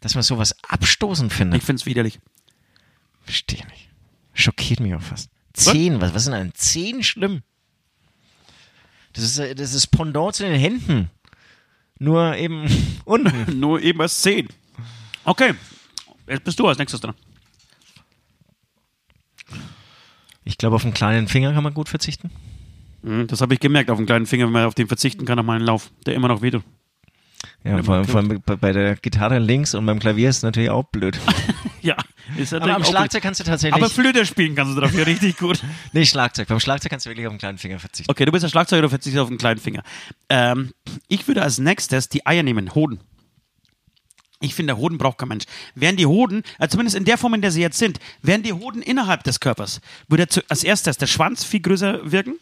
dass 0.00 0.14
man 0.14 0.22
sowas 0.22 0.54
abstoßend 0.68 1.32
findet. 1.32 1.58
ich 1.60 1.64
finde 1.64 1.80
es 1.80 1.86
widerlich. 1.86 2.20
Verstehe 3.22 3.66
nicht. 3.66 3.88
Schockiert 4.32 4.80
mich 4.80 4.94
auch 4.94 5.02
fast. 5.02 5.30
Zehen, 5.52 6.00
was, 6.00 6.14
was 6.14 6.24
sind 6.24 6.34
an 6.34 6.52
Zehen 6.54 7.02
schlimm? 7.02 7.42
Das 9.12 9.24
ist, 9.24 9.38
äh, 9.38 9.54
das 9.54 9.74
ist 9.74 9.88
Pendant 9.88 10.34
zu 10.34 10.44
den 10.44 10.58
Händen. 10.58 11.10
Nur 11.98 12.36
eben 12.36 12.66
unten. 13.04 13.58
Nur 13.60 13.82
eben 13.82 14.00
als 14.00 14.20
10. 14.22 14.48
Okay, 15.24 15.54
jetzt 16.26 16.44
bist 16.44 16.58
du 16.58 16.66
als 16.68 16.78
nächstes 16.78 17.00
dran. 17.00 17.14
Ich 20.44 20.56
glaube, 20.56 20.76
auf 20.76 20.84
einen 20.84 20.94
kleinen 20.94 21.28
Finger 21.28 21.52
kann 21.52 21.62
man 21.64 21.74
gut 21.74 21.88
verzichten. 21.88 22.30
Mhm, 23.02 23.26
Das 23.26 23.40
habe 23.40 23.54
ich 23.54 23.60
gemerkt 23.60 23.90
auf 23.90 23.98
den 23.98 24.06
kleinen 24.06 24.26
Finger, 24.26 24.46
wenn 24.46 24.52
man 24.52 24.64
auf 24.64 24.74
den 24.74 24.88
verzichten 24.88 25.24
kann, 25.24 25.38
auf 25.38 25.46
meinen 25.46 25.64
Lauf, 25.64 25.90
der 26.06 26.14
immer 26.14 26.28
noch 26.28 26.42
wehtut. 26.42 26.62
Ja, 27.64 27.82
vor, 27.82 28.04
vor 28.04 28.20
allem 28.20 28.40
bei, 28.44 28.72
der 28.72 28.96
Gitarre 28.96 29.38
links 29.38 29.74
und 29.74 29.84
beim 29.86 29.98
Klavier 29.98 30.28
ist 30.30 30.38
es 30.38 30.42
natürlich 30.42 30.70
auch 30.70 30.84
blöd. 30.84 31.18
Ja, 31.80 31.96
ist 32.36 32.52
Aber 32.52 32.74
am 32.74 32.84
Schlagzeug 32.84 33.22
kannst 33.22 33.38
du 33.38 33.44
tatsächlich. 33.44 33.80
Aber 33.80 33.88
Flöte 33.88 34.26
spielen 34.26 34.56
kannst 34.56 34.76
du 34.76 34.80
dafür 34.80 35.06
richtig 35.06 35.38
gut. 35.38 35.62
nee, 35.92 36.04
Schlagzeug. 36.04 36.48
Beim 36.48 36.58
Schlagzeug 36.58 36.90
kannst 36.90 37.06
du 37.06 37.10
wirklich 37.10 37.26
auf 37.28 37.32
den 37.32 37.38
kleinen 37.38 37.56
Finger 37.56 37.78
verzichten. 37.78 38.10
Okay, 38.10 38.24
du 38.24 38.32
bist 38.32 38.42
der 38.42 38.48
Schlagzeuger, 38.48 38.82
du 38.82 38.88
verzichtest 38.88 39.22
auf 39.22 39.28
den 39.28 39.38
kleinen 39.38 39.60
Finger. 39.60 39.84
Ähm, 40.28 40.72
ich 41.06 41.26
würde 41.28 41.40
als 41.40 41.58
nächstes 41.58 42.08
die 42.08 42.26
Eier 42.26 42.42
nehmen, 42.42 42.74
Hoden. 42.74 42.98
Ich 44.40 44.54
finde, 44.54 44.76
Hoden 44.76 44.98
braucht 44.98 45.18
kein 45.18 45.28
Mensch. 45.28 45.44
Wären 45.74 45.96
die 45.96 46.06
Hoden, 46.06 46.42
also 46.58 46.72
zumindest 46.72 46.96
in 46.96 47.04
der 47.04 47.18
Form, 47.18 47.34
in 47.34 47.42
der 47.42 47.50
sie 47.50 47.60
jetzt 47.60 47.78
sind, 47.78 47.98
wären 48.22 48.44
die 48.44 48.52
Hoden 48.52 48.82
innerhalb 48.82 49.24
des 49.24 49.40
Körpers, 49.40 49.80
würde 50.06 50.28
zu, 50.28 50.42
als 50.48 50.62
erstes 50.62 50.96
der 50.96 51.08
Schwanz 51.08 51.44
viel 51.44 51.60
größer 51.60 52.10
wirken. 52.10 52.36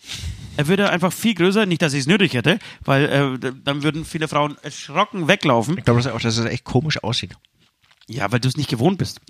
Er 0.59 0.69
würde 0.69 0.91
einfach 0.91 1.13
viel 1.13 1.35
größer, 1.35 1.65
nicht, 1.65 1.81
dass 1.81 1.95
ich 1.95 2.01
es 2.01 2.07
nötig 2.07 2.35
hätte, 2.35 2.59
weil 2.85 3.39
äh, 3.43 3.53
dann 3.65 3.83
würden 3.83 4.05
viele 4.05 4.29
Frauen 4.29 4.57
erschrocken 4.63 5.29
weglaufen. 5.29 5.79
Ich 5.79 5.85
glaube 5.85 6.03
das 6.03 6.13
auch, 6.13 6.21
dass 6.21 6.37
es 6.37 6.45
echt 6.45 6.65
komisch 6.65 7.03
aussieht. 7.03 7.35
Ja, 8.09 8.31
weil 8.31 8.41
du 8.41 8.49
es 8.49 8.57
nicht 8.57 8.71
gewohnt 8.71 8.99
bist. 8.99 9.21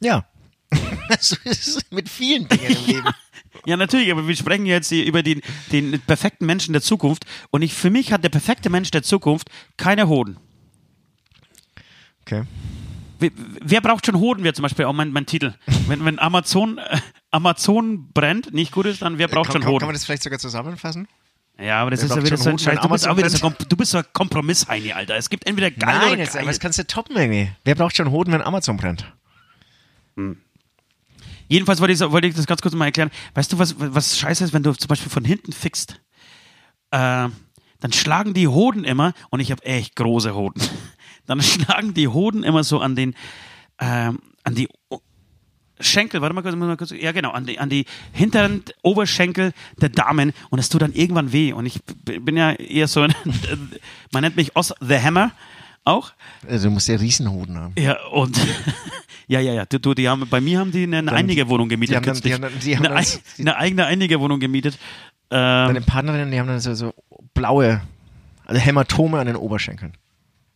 Ja. 0.00 0.26
so 1.20 1.36
ist 1.44 1.66
es 1.66 1.90
mit 1.90 2.08
vielen 2.08 2.48
Dingen 2.48 2.76
im 2.76 2.86
Leben. 2.86 3.08
Ja, 3.66 3.76
natürlich, 3.76 4.10
aber 4.12 4.26
wir 4.26 4.36
sprechen 4.36 4.66
jetzt 4.66 4.88
hier 4.88 5.04
über 5.04 5.22
den, 5.22 5.42
den 5.72 6.00
perfekten 6.00 6.46
Menschen 6.46 6.72
der 6.72 6.82
Zukunft. 6.82 7.24
Und 7.50 7.62
ich, 7.62 7.74
für 7.74 7.90
mich 7.90 8.12
hat 8.12 8.22
der 8.24 8.28
perfekte 8.28 8.70
Mensch 8.70 8.90
der 8.90 9.02
Zukunft 9.02 9.50
keine 9.76 10.08
Hoden. 10.08 10.38
Okay. 12.30 12.44
Wer, 13.18 13.30
wer 13.60 13.80
braucht 13.80 14.06
schon 14.06 14.16
Hoden, 14.16 14.44
wäre 14.44 14.54
zum 14.54 14.62
Beispiel 14.62 14.86
auch 14.86 14.92
mein, 14.92 15.12
mein 15.12 15.26
Titel. 15.26 15.54
Wenn, 15.88 16.04
wenn 16.04 16.18
Amazon, 16.18 16.78
äh, 16.78 16.98
Amazon 17.30 18.08
brennt, 18.12 18.54
nicht 18.54 18.72
gut 18.72 18.86
ist, 18.86 19.02
dann 19.02 19.18
wer 19.18 19.28
braucht 19.28 19.50
kann, 19.50 19.62
schon 19.62 19.70
Hoden? 19.70 19.80
kann 19.80 19.88
man 19.88 19.94
das 19.94 20.04
vielleicht 20.04 20.22
sogar 20.22 20.38
zusammenfassen? 20.38 21.06
Ja, 21.58 21.82
aber 21.82 21.90
das 21.90 22.02
ist 22.02 22.14
ja 22.14 22.24
wieder 22.24 22.38
so 22.38 22.48
ein 22.48 22.58
Scheiß. 22.58 22.80
Du 22.80 22.88
bist, 22.88 23.06
auch 23.06 23.16
wieder 23.18 23.28
so, 23.28 23.50
du 23.50 23.76
bist 23.76 23.90
so 23.90 23.98
ein 23.98 24.04
Kompromissheini, 24.14 24.92
Alter. 24.92 25.16
Es 25.16 25.28
gibt 25.28 25.46
entweder 25.46 25.70
geil 25.70 25.94
Nein, 25.98 26.12
oder 26.14 26.24
geil. 26.24 26.38
aber 26.38 26.46
das 26.46 26.60
kannst 26.60 26.78
du 26.78 26.86
toppen 26.86 27.16
irgendwie. 27.16 27.50
Wer 27.64 27.74
braucht 27.74 27.96
schon 27.96 28.10
Hoden, 28.10 28.32
wenn 28.32 28.40
Amazon 28.40 28.78
brennt? 28.78 29.04
Jedenfalls 31.48 31.80
wollte 31.80 31.92
ich, 31.92 32.00
wollte 32.00 32.28
ich 32.28 32.34
das 32.34 32.46
ganz 32.46 32.62
kurz 32.62 32.74
mal 32.74 32.86
erklären. 32.86 33.10
Weißt 33.34 33.52
du, 33.52 33.58
was, 33.58 33.74
was 33.78 34.18
scheiße 34.18 34.44
ist, 34.44 34.54
wenn 34.54 34.62
du 34.62 34.72
zum 34.72 34.88
Beispiel 34.88 35.10
von 35.10 35.24
hinten 35.24 35.52
fixt? 35.52 36.00
Äh, 36.92 37.28
dann 37.80 37.92
schlagen 37.92 38.34
die 38.34 38.48
Hoden 38.48 38.84
immer, 38.84 39.14
und 39.30 39.40
ich 39.40 39.50
habe 39.50 39.64
echt 39.64 39.96
große 39.96 40.34
Hoden, 40.34 40.62
dann 41.30 41.40
schlagen 41.42 41.94
die 41.94 42.08
Hoden 42.08 42.42
immer 42.42 42.62
so 42.64 42.80
an 42.80 42.94
den, 42.96 43.14
ähm, 43.80 44.18
an 44.44 44.54
die 44.54 44.68
O- 44.90 45.00
Schenkel, 45.82 46.20
warte 46.20 46.34
mal 46.34 46.42
kurz, 46.42 46.54
mal 46.56 46.76
kurz, 46.76 46.90
ja 46.90 47.10
genau, 47.12 47.30
an 47.30 47.46
die, 47.46 47.58
an 47.58 47.70
die 47.70 47.86
hinteren 48.12 48.62
Oberschenkel 48.82 49.52
der 49.80 49.88
Damen 49.88 50.32
und 50.50 50.58
es 50.58 50.68
tut 50.68 50.82
dann 50.82 50.92
irgendwann 50.92 51.32
weh. 51.32 51.54
Und 51.54 51.64
ich 51.64 51.80
bin 52.04 52.36
ja 52.36 52.52
eher 52.52 52.86
so, 52.86 53.00
ein, 53.00 53.14
man 54.12 54.22
nennt 54.22 54.36
mich 54.36 54.54
Oz 54.56 54.74
the 54.80 54.98
Hammer 54.98 55.32
auch. 55.84 56.12
Also 56.46 56.68
du 56.68 56.74
musst 56.74 56.86
ja 56.88 56.96
Riesenhoden 56.96 57.56
haben. 57.56 57.74
Ja, 57.78 57.96
und 58.08 58.38
ja, 59.26 59.40
ja, 59.40 59.54
ja. 59.54 59.64
Du, 59.64 59.78
du, 59.80 59.94
die 59.94 60.06
haben, 60.06 60.28
bei 60.28 60.42
mir 60.42 60.58
haben 60.58 60.70
die 60.70 60.82
eine, 60.82 60.98
eine 60.98 61.12
Einigerwohnung 61.12 61.70
gemietet. 61.70 61.94
die 61.94 61.96
haben 61.96 62.04
dann- 62.04 62.20
die 62.20 62.34
haben 62.34 62.42
dann- 62.42 62.58
die 62.60 62.76
haben 62.76 62.84
eine, 62.86 62.94
dann- 62.96 63.04
ei- 63.04 63.40
eine 63.40 63.56
eigene 63.56 63.86
Einigerwohnung 63.86 64.38
gemietet. 64.38 64.78
Ähm, 65.30 65.38
Deine 65.68 65.80
Partnerinnen, 65.80 66.30
die 66.30 66.38
haben 66.38 66.48
dann 66.48 66.60
so, 66.60 66.74
so 66.74 66.92
blaue, 67.32 67.80
also 68.44 68.60
Hämatome 68.60 69.18
an 69.18 69.28
den 69.28 69.36
Oberschenkeln. 69.36 69.94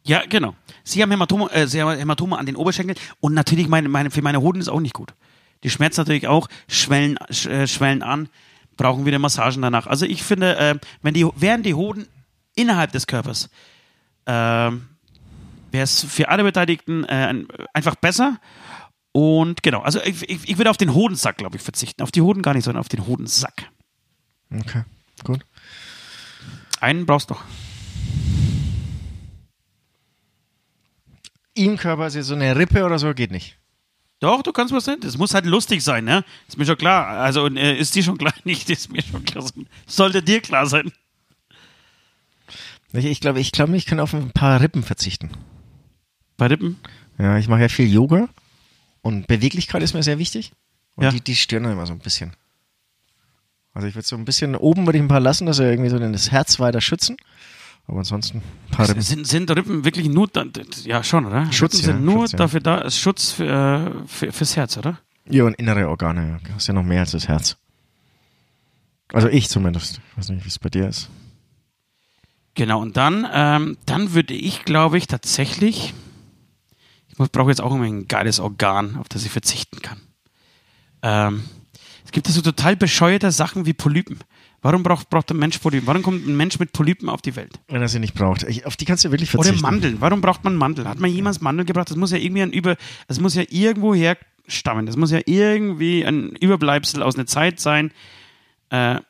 Ja, 0.04 0.22
genau. 0.28 0.54
Sie 0.84 1.02
haben 1.02 1.10
Hämatome, 1.10 1.50
äh, 1.52 1.66
sie 1.66 1.82
haben 1.82 1.96
Hämatome 1.98 2.38
an 2.38 2.46
den 2.46 2.56
Oberschenkeln 2.56 2.98
und 3.20 3.34
natürlich 3.34 3.68
meine, 3.68 3.88
meine, 3.88 4.10
für 4.10 4.22
meine 4.22 4.40
Hoden 4.40 4.60
ist 4.60 4.68
auch 4.68 4.80
nicht 4.80 4.94
gut. 4.94 5.14
Die 5.62 5.70
schmerzen 5.70 6.00
natürlich 6.02 6.28
auch, 6.28 6.48
schwellen, 6.68 7.18
sch, 7.30 7.46
äh, 7.46 7.66
schwellen 7.66 8.02
an, 8.02 8.28
brauchen 8.76 9.06
wieder 9.06 9.18
Massagen 9.18 9.62
danach. 9.62 9.86
Also 9.86 10.04
ich 10.04 10.22
finde, 10.22 10.56
äh, 10.58 10.74
wenn 11.02 11.14
die, 11.14 11.26
wären 11.36 11.62
die 11.62 11.74
Hoden 11.74 12.06
innerhalb 12.54 12.92
des 12.92 13.06
Körpers, 13.06 13.48
ähm, 14.26 14.88
wäre 15.70 15.84
es 15.84 16.04
für 16.04 16.28
alle 16.28 16.42
Beteiligten 16.44 17.04
äh, 17.04 17.08
ein- 17.08 17.48
einfach 17.72 17.94
besser. 17.94 18.38
Und 19.12 19.62
genau, 19.62 19.80
also 19.80 20.00
ich, 20.02 20.28
ich, 20.28 20.48
ich 20.48 20.58
würde 20.58 20.70
auf 20.70 20.76
den 20.76 20.92
Hodensack, 20.92 21.38
glaube 21.38 21.56
ich, 21.56 21.62
verzichten. 21.62 22.02
Auf 22.02 22.10
die 22.12 22.20
Hoden 22.20 22.42
gar 22.42 22.52
nicht, 22.52 22.64
sondern 22.64 22.80
auf 22.80 22.88
den 22.88 23.06
Hodensack. 23.06 23.70
Okay, 24.52 24.82
gut. 25.24 25.44
Einen 26.80 27.06
brauchst 27.06 27.30
du 27.30 27.34
noch. 27.34 27.44
Im 31.54 31.76
Körper 31.76 32.06
ist 32.06 32.14
jetzt 32.14 32.26
so 32.26 32.34
eine 32.34 32.56
Rippe 32.56 32.84
oder 32.84 32.98
so, 32.98 33.12
geht 33.14 33.30
nicht. 33.30 33.56
Doch, 34.20 34.42
du 34.42 34.52
kannst 34.52 34.72
was 34.74 34.84
sehen. 34.84 35.00
Das 35.00 35.18
muss 35.18 35.34
halt 35.34 35.44
lustig 35.46 35.82
sein, 35.82 36.04
ne? 36.04 36.24
Ist 36.48 36.56
mir 36.56 36.64
schon 36.66 36.78
klar. 36.78 37.06
Also 37.08 37.46
äh, 37.48 37.78
ist 37.78 37.94
dir 37.94 38.02
schon 38.02 38.16
klar? 38.18 38.32
Nicht, 38.44 38.70
ist 38.70 38.90
mir 38.90 39.02
schon 39.02 39.24
klar. 39.24 39.44
Sollte 39.86 40.22
dir 40.22 40.40
klar 40.40 40.66
sein. 40.66 40.92
Ich, 42.92 43.20
glaube, 43.20 43.40
ich, 43.40 43.50
glaube, 43.52 43.76
ich 43.76 43.86
kann 43.86 43.98
auf 44.00 44.14
ein 44.14 44.30
paar 44.30 44.60
Rippen 44.60 44.82
verzichten. 44.84 45.30
Bei 46.36 46.46
Rippen? 46.46 46.78
Ja, 47.18 47.38
ich 47.38 47.48
mache 47.48 47.62
ja 47.62 47.68
viel 47.68 47.92
Yoga 47.92 48.28
und 49.02 49.26
Beweglichkeit 49.26 49.82
ist 49.82 49.94
mir 49.94 50.02
sehr 50.02 50.18
wichtig. 50.18 50.52
Und 50.94 51.04
Ja. 51.04 51.10
die, 51.10 51.20
die 51.20 51.34
stören 51.36 51.64
dann 51.64 51.72
immer 51.72 51.86
so 51.86 51.92
ein 51.92 51.98
bisschen. 51.98 52.32
Also 53.72 53.88
ich 53.88 53.96
würde 53.96 54.06
so 54.06 54.16
ein 54.16 54.24
bisschen, 54.24 54.54
oben 54.54 54.86
würde 54.86 54.98
ich 54.98 55.04
ein 55.04 55.08
paar 55.08 55.20
lassen, 55.20 55.46
dass 55.46 55.58
er 55.58 55.70
irgendwie 55.70 55.90
so 55.90 55.98
das 55.98 56.30
Herz 56.30 56.60
weiter 56.60 56.80
schützen. 56.80 57.16
Aber 57.86 57.98
ansonsten 57.98 58.38
ein 58.38 58.70
paar 58.70 58.88
Rippen. 58.88 59.02
Sind, 59.02 59.26
sind 59.26 59.50
Rippen 59.50 59.84
wirklich 59.84 60.08
nur, 60.08 60.28
ja 60.84 61.02
schon, 61.04 61.26
oder? 61.26 61.52
Schutz, 61.52 61.74
Rippen 61.74 61.84
sind 61.84 61.94
ja, 61.96 62.00
nur 62.00 62.20
Schutz, 62.22 62.32
ja. 62.32 62.38
dafür 62.38 62.60
da, 62.60 62.78
als 62.78 62.98
Schutz 62.98 63.32
für, 63.32 63.44
äh, 64.04 64.08
für, 64.08 64.32
fürs 64.32 64.56
Herz, 64.56 64.76
oder? 64.78 64.98
Ja, 65.28 65.44
und 65.44 65.54
innere 65.54 65.88
Organe, 65.88 66.28
ja. 66.28 66.38
Du 66.42 66.54
hast 66.54 66.66
ja 66.66 66.74
noch 66.74 66.82
mehr 66.82 67.00
als 67.00 67.12
das 67.12 67.28
Herz. 67.28 67.56
Also 69.12 69.28
ich 69.28 69.48
zumindest. 69.48 70.00
Ich 70.10 70.18
weiß 70.18 70.30
nicht, 70.30 70.44
wie 70.44 70.48
es 70.48 70.58
bei 70.58 70.70
dir 70.70 70.88
ist. 70.88 71.10
Genau, 72.54 72.80
und 72.80 72.96
dann, 72.96 73.26
ähm, 73.32 73.76
dann 73.84 74.14
würde 74.14 74.32
ich, 74.34 74.64
glaube 74.64 74.96
ich, 74.96 75.06
tatsächlich, 75.06 75.92
ich 77.08 77.16
brauche 77.32 77.50
jetzt 77.50 77.60
auch 77.60 77.70
irgendwie 77.70 77.90
ein 77.90 78.08
geiles 78.08 78.40
Organ, 78.40 78.96
auf 78.96 79.08
das 79.08 79.24
ich 79.24 79.30
verzichten 79.30 79.82
kann. 79.82 80.00
Ähm, 81.02 81.44
es 82.04 82.12
gibt 82.12 82.28
ja 82.28 82.32
so 82.32 82.42
total 82.42 82.76
bescheuerte 82.76 83.30
Sachen 83.32 83.66
wie 83.66 83.72
Polypen. 83.72 84.20
Warum 84.64 84.82
braucht, 84.82 85.10
braucht 85.10 85.30
ein 85.30 85.36
Mensch 85.36 85.58
Polypen? 85.58 85.86
Warum 85.86 86.02
kommt 86.02 86.26
ein 86.26 86.38
Mensch 86.38 86.58
mit 86.58 86.72
Polypen 86.72 87.10
auf 87.10 87.20
die 87.20 87.36
Welt? 87.36 87.60
Wenn 87.68 87.82
er 87.82 87.88
sie 87.88 87.98
nicht 87.98 88.14
braucht. 88.14 88.44
Ich, 88.44 88.64
auf 88.64 88.76
die 88.78 88.86
kannst 88.86 89.04
du 89.04 89.10
wirklich 89.10 89.28
Oder 89.34 89.42
verzichten. 89.44 89.60
Mandeln. 89.62 89.96
Warum 90.00 90.22
braucht 90.22 90.42
man 90.42 90.56
Mandeln? 90.56 90.88
Hat 90.88 90.98
man 90.98 91.10
jemals 91.10 91.42
Mandeln 91.42 91.66
gebracht? 91.66 91.90
Das 91.90 91.96
muss 91.98 92.12
ja 92.12 92.16
irgendwie 92.16 92.40
ein 92.42 92.50
Über, 92.50 92.76
das 93.06 93.20
muss 93.20 93.34
ja 93.34 93.42
irgendwo 93.50 93.94
herstammen. 93.94 94.86
Das 94.86 94.96
muss 94.96 95.10
ja 95.10 95.20
irgendwie 95.26 96.02
ein 96.06 96.30
Überbleibsel 96.30 97.02
aus 97.02 97.14
einer 97.14 97.26
Zeit 97.26 97.60
sein, 97.60 97.92
äh, 98.70 99.00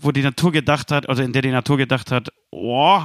wo 0.00 0.12
die 0.12 0.22
Natur 0.22 0.52
gedacht 0.52 0.92
hat, 0.92 1.08
oder 1.08 1.24
in 1.24 1.32
der 1.32 1.42
die 1.42 1.50
Natur 1.50 1.76
gedacht 1.76 2.12
hat, 2.12 2.28
oh, 2.50 3.00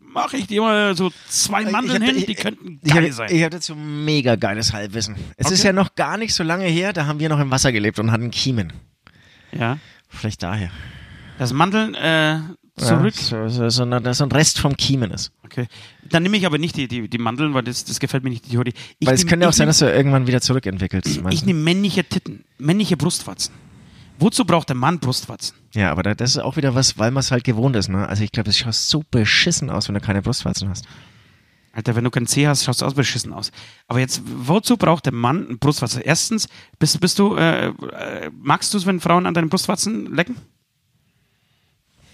mache 0.00 0.36
ich 0.36 0.46
dir 0.46 0.60
mal 0.60 0.94
so 0.96 1.10
zwei 1.28 1.64
Mandeln 1.64 2.02
Ich 2.02 2.08
hab- 2.08 2.14
hin, 2.14 2.16
ich- 2.18 2.26
die 2.26 2.34
könnten 2.34 2.80
Ich 2.84 2.92
geil 2.92 3.04
habe 3.04 3.12
sein. 3.12 3.28
ich 3.34 3.42
hab 3.42 3.50
dazu 3.52 3.74
mega 3.74 4.36
geiles 4.36 4.74
Halbwissen. 4.74 5.16
Es 5.38 5.46
Okay. 5.46 5.54
ist 5.54 5.62
ja 5.62 5.72
noch 5.72 5.94
gar 5.94 6.18
nicht 6.18 6.34
so 6.34 6.42
lange 6.44 6.66
her, 6.66 6.92
da 6.92 7.06
haben 7.06 7.20
wir 7.20 7.30
noch 7.30 7.40
im 7.40 7.50
Wasser 7.50 7.72
gelebt 7.72 7.98
und 7.98 8.12
hatten 8.12 8.30
Kiemen. 8.30 8.72
ja. 9.52 9.78
Vielleicht 10.08 10.42
daher. 10.42 10.70
Das 11.38 11.52
Mandeln 11.52 11.94
äh, 11.94 12.38
zurück. 12.76 13.14
Ja, 13.30 13.48
so, 13.48 13.68
so, 13.68 13.68
so, 13.68 13.84
dass 14.00 14.18
so 14.18 14.24
ein 14.24 14.32
Rest 14.32 14.58
vom 14.58 14.76
Kiemen 14.76 15.10
ist. 15.10 15.32
Okay. 15.44 15.66
Dann 16.08 16.22
nehme 16.22 16.36
ich 16.36 16.46
aber 16.46 16.58
nicht 16.58 16.76
die, 16.76 16.88
die, 16.88 17.08
die 17.08 17.18
Mandeln, 17.18 17.54
weil 17.54 17.62
das, 17.62 17.84
das 17.84 18.00
gefällt 18.00 18.24
mir 18.24 18.30
nicht, 18.30 18.46
die 18.46 18.50
Theorie. 18.50 18.72
Ich 18.98 19.06
Weil 19.06 19.14
es 19.14 19.22
nehm- 19.24 19.28
könnte 19.28 19.46
auch 19.46 19.50
ich 19.50 19.56
sein, 19.56 19.66
dass 19.66 19.78
du 19.78 19.90
irgendwann 19.92 20.26
wieder 20.26 20.40
zurückentwickelst. 20.40 21.20
Ich 21.30 21.40
du? 21.40 21.46
nehme 21.46 21.60
männliche 21.60 22.04
Titten, 22.04 22.44
männliche 22.58 22.96
Brustwarzen. 22.96 23.54
Wozu 24.18 24.46
braucht 24.46 24.70
der 24.70 24.76
Mann 24.76 24.98
Brustwarzen? 24.98 25.54
Ja, 25.74 25.90
aber 25.90 26.02
da, 26.02 26.14
das 26.14 26.30
ist 26.30 26.38
auch 26.38 26.56
wieder 26.56 26.74
was, 26.74 26.96
weil 26.98 27.10
man 27.10 27.20
es 27.20 27.30
halt 27.30 27.44
gewohnt 27.44 27.76
ist. 27.76 27.88
Ne? 27.90 28.08
Also 28.08 28.24
ich 28.24 28.32
glaube, 28.32 28.48
es 28.48 28.56
schaut 28.58 28.72
so 28.74 29.04
beschissen 29.10 29.68
aus, 29.68 29.88
wenn 29.88 29.94
du 29.94 30.00
keine 30.00 30.22
Brustwarzen 30.22 30.70
hast. 30.70 30.86
Alter, 31.76 31.94
wenn 31.94 32.04
du 32.04 32.10
kein 32.10 32.26
C 32.26 32.48
hast, 32.48 32.64
schaust 32.64 32.80
du 32.80 32.86
aus 32.86 32.94
beschissen 32.94 33.34
aus. 33.34 33.52
Aber 33.86 34.00
jetzt, 34.00 34.22
wozu 34.24 34.78
braucht 34.78 35.04
der 35.04 35.12
Mann 35.12 35.46
ein 35.50 35.58
Brustwarzen? 35.58 36.00
Erstens, 36.00 36.48
bist, 36.78 36.98
bist 37.00 37.18
du, 37.18 37.36
äh, 37.36 37.66
äh, 37.66 38.30
magst 38.32 38.72
du 38.72 38.78
es, 38.78 38.86
wenn 38.86 38.98
Frauen 38.98 39.26
an 39.26 39.34
deinen 39.34 39.50
Brustwarzen 39.50 40.14
lecken? 40.14 40.36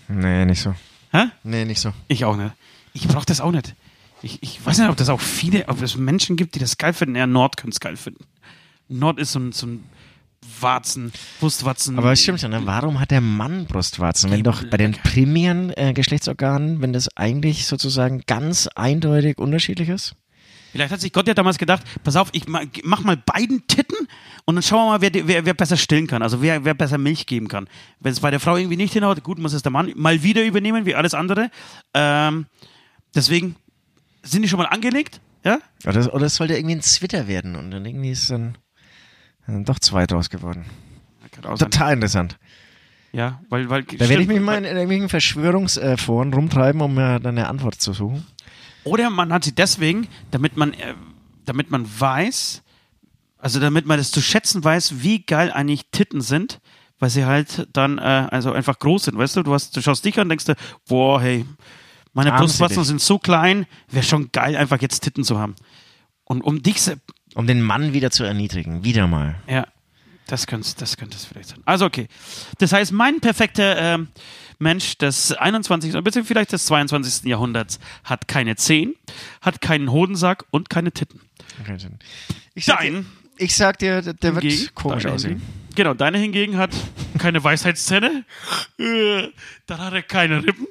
Nee, 0.08 0.46
nicht 0.46 0.60
so. 0.60 0.74
Hä? 1.12 1.26
Nee, 1.44 1.64
nicht 1.64 1.78
so. 1.78 1.92
Ich 2.08 2.24
auch 2.24 2.36
nicht. 2.36 2.52
Ich 2.92 3.06
brauche 3.06 3.24
das 3.24 3.40
auch 3.40 3.52
nicht. 3.52 3.76
Ich, 4.22 4.42
ich 4.42 4.66
weiß 4.66 4.78
nicht, 4.78 4.88
ob 4.88 4.96
das 4.96 5.08
auch 5.08 5.20
viele, 5.20 5.68
ob 5.68 5.80
es 5.80 5.96
Menschen 5.96 6.34
gibt, 6.36 6.56
die 6.56 6.58
das 6.58 6.76
geil 6.76 6.92
finden. 6.92 7.14
Ja, 7.14 7.28
Nord 7.28 7.56
könnte 7.56 7.74
es 7.74 7.80
geil 7.80 7.96
finden. 7.96 8.24
Nord 8.88 9.20
ist 9.20 9.30
so 9.30 9.38
ein, 9.38 9.52
so 9.52 9.68
ein 9.68 9.84
Warzen, 10.60 11.12
Brustwarzen. 11.40 11.98
Aber 11.98 12.14
stimmt 12.16 12.40
schon, 12.40 12.50
ne? 12.50 12.62
warum 12.64 13.00
hat 13.00 13.10
der 13.10 13.20
Mann 13.20 13.66
Brustwarzen? 13.66 14.30
Wenn 14.30 14.42
doch 14.42 14.64
bei 14.64 14.76
den 14.76 14.92
primären 14.92 15.72
äh, 15.76 15.92
Geschlechtsorganen, 15.92 16.80
wenn 16.82 16.92
das 16.92 17.08
eigentlich 17.16 17.66
sozusagen 17.66 18.22
ganz 18.26 18.68
eindeutig 18.74 19.38
unterschiedlich 19.38 19.88
ist? 19.88 20.14
Vielleicht 20.72 20.90
hat 20.92 21.00
sich 21.00 21.12
Gott 21.12 21.28
ja 21.28 21.34
damals 21.34 21.58
gedacht, 21.58 21.82
pass 22.02 22.16
auf, 22.16 22.30
ich 22.32 22.48
ma- 22.48 22.62
mach 22.82 23.04
mal 23.04 23.16
beiden 23.16 23.66
Titten 23.66 24.08
und 24.46 24.54
dann 24.54 24.62
schauen 24.62 24.86
wir 24.86 24.98
mal, 24.98 25.00
wer, 25.02 25.28
wer, 25.28 25.44
wer 25.44 25.54
besser 25.54 25.76
stillen 25.76 26.06
kann, 26.06 26.22
also 26.22 26.40
wer, 26.40 26.64
wer 26.64 26.72
besser 26.72 26.96
Milch 26.96 27.26
geben 27.26 27.46
kann. 27.48 27.68
Wenn 28.00 28.12
es 28.12 28.20
bei 28.20 28.30
der 28.30 28.40
Frau 28.40 28.56
irgendwie 28.56 28.78
nicht 28.78 28.94
hinhaut, 28.94 29.22
gut, 29.22 29.38
muss 29.38 29.52
es 29.52 29.62
der 29.62 29.70
Mann 29.70 29.92
mal 29.96 30.22
wieder 30.22 30.42
übernehmen, 30.44 30.86
wie 30.86 30.94
alles 30.94 31.12
andere. 31.12 31.50
Ähm, 31.92 32.46
deswegen 33.14 33.56
sind 34.22 34.42
die 34.42 34.48
schon 34.48 34.58
mal 34.58 34.64
angelegt, 34.66 35.20
ja? 35.44 35.58
Oder, 35.86 36.14
oder 36.14 36.26
es 36.26 36.36
sollte 36.36 36.56
irgendwie 36.56 36.76
ein 36.76 36.82
Zwitter 36.82 37.28
werden 37.28 37.54
und 37.54 37.70
dann 37.70 37.84
irgendwie 37.84 38.10
ist 38.12 38.30
dann, 38.30 38.56
dann 39.46 39.64
doch 39.64 39.78
zwei 39.78 40.06
draus 40.06 40.30
geworden. 40.30 40.64
Total 41.40 41.94
interessant. 41.94 42.38
Ja, 43.12 43.40
weil, 43.48 43.68
weil 43.68 43.82
Da 43.82 44.08
werde 44.08 44.22
ich 44.22 44.28
mich 44.28 44.40
mal 44.40 44.58
in 44.58 44.64
irgendwelchen 44.64 45.08
Verschwörungsforen 45.08 46.32
rumtreiben, 46.32 46.80
um 46.80 46.94
mir 46.94 47.20
dann 47.20 47.36
eine 47.36 47.48
Antwort 47.48 47.80
zu 47.80 47.92
suchen. 47.92 48.26
Oder 48.84 49.10
man 49.10 49.32
hat 49.32 49.44
sie 49.44 49.54
deswegen, 49.54 50.08
damit 50.30 50.56
man, 50.56 50.72
äh, 50.72 50.94
damit 51.44 51.70
man 51.70 51.86
weiß, 52.00 52.62
also 53.38 53.60
damit 53.60 53.86
man 53.86 53.98
das 53.98 54.10
zu 54.10 54.22
schätzen 54.22 54.64
weiß, 54.64 55.02
wie 55.02 55.20
geil 55.24 55.52
eigentlich 55.52 55.90
Titten 55.90 56.20
sind, 56.20 56.60
weil 56.98 57.10
sie 57.10 57.24
halt 57.24 57.68
dann 57.72 57.98
äh, 57.98 58.28
also 58.30 58.52
einfach 58.52 58.78
groß 58.78 59.04
sind, 59.04 59.18
weißt 59.18 59.36
du? 59.36 59.42
Du, 59.42 59.52
hast, 59.52 59.76
du 59.76 59.82
schaust 59.82 60.04
dich 60.04 60.16
an 60.16 60.22
und 60.22 60.28
denkst 60.30 60.46
dir, 60.46 60.56
boah, 60.88 61.20
hey, 61.20 61.44
Meine. 62.12 62.32
Brustwarzen 62.32 62.84
sind 62.84 63.00
so 63.00 63.18
klein, 63.18 63.66
wäre 63.90 64.04
schon 64.04 64.30
geil, 64.32 64.56
einfach 64.56 64.80
jetzt 64.80 65.00
Titten 65.00 65.24
zu 65.24 65.38
haben. 65.38 65.54
Und 66.24 66.42
um 66.42 66.62
dich, 66.62 66.80
Um 67.34 67.46
den 67.46 67.62
Mann 67.62 67.92
wieder 67.92 68.10
zu 68.10 68.24
erniedrigen. 68.24 68.84
Wieder 68.84 69.06
mal. 69.06 69.36
ja, 69.48 69.66
das 70.26 70.46
könnte 70.46 70.68
das 70.78 70.96
könnte 70.96 71.16
es 71.16 71.24
vielleicht 71.24 71.48
sein. 71.50 71.60
Also 71.64 71.84
okay. 71.86 72.08
Das 72.58 72.72
heißt, 72.72 72.92
mein 72.92 73.20
perfekter 73.20 73.76
ähm, 73.78 74.08
Mensch 74.58 74.96
des 74.98 75.32
21. 75.32 75.92
bzw. 76.02 76.24
vielleicht 76.24 76.52
des 76.52 76.64
22. 76.66 77.24
Jahrhunderts 77.28 77.80
hat 78.04 78.28
keine 78.28 78.56
Zehen, 78.56 78.94
hat 79.40 79.60
keinen 79.60 79.90
Hodensack 79.90 80.44
und 80.50 80.70
keine 80.70 80.92
Titten. 80.92 81.20
Ich 82.54 82.64
sag, 82.64 82.78
Dein 82.78 82.92
dir, 82.92 83.04
ich 83.38 83.56
sag 83.56 83.78
dir, 83.78 84.00
der, 84.02 84.14
der 84.14 84.32
hingegen- 84.32 84.60
wird 84.60 84.74
komisch 84.74 85.06
aussehen. 85.06 85.30
hingegen- 85.40 85.62
Genau, 85.74 85.94
deine 85.94 86.18
hingegen 86.18 86.58
hat 86.58 86.70
keine 87.18 87.42
Weisheitszähne, 87.42 88.24
äh, 88.78 89.28
dann 89.66 89.78
hat 89.80 89.94
er 89.94 90.02
keine 90.02 90.44
Rippen 90.44 90.66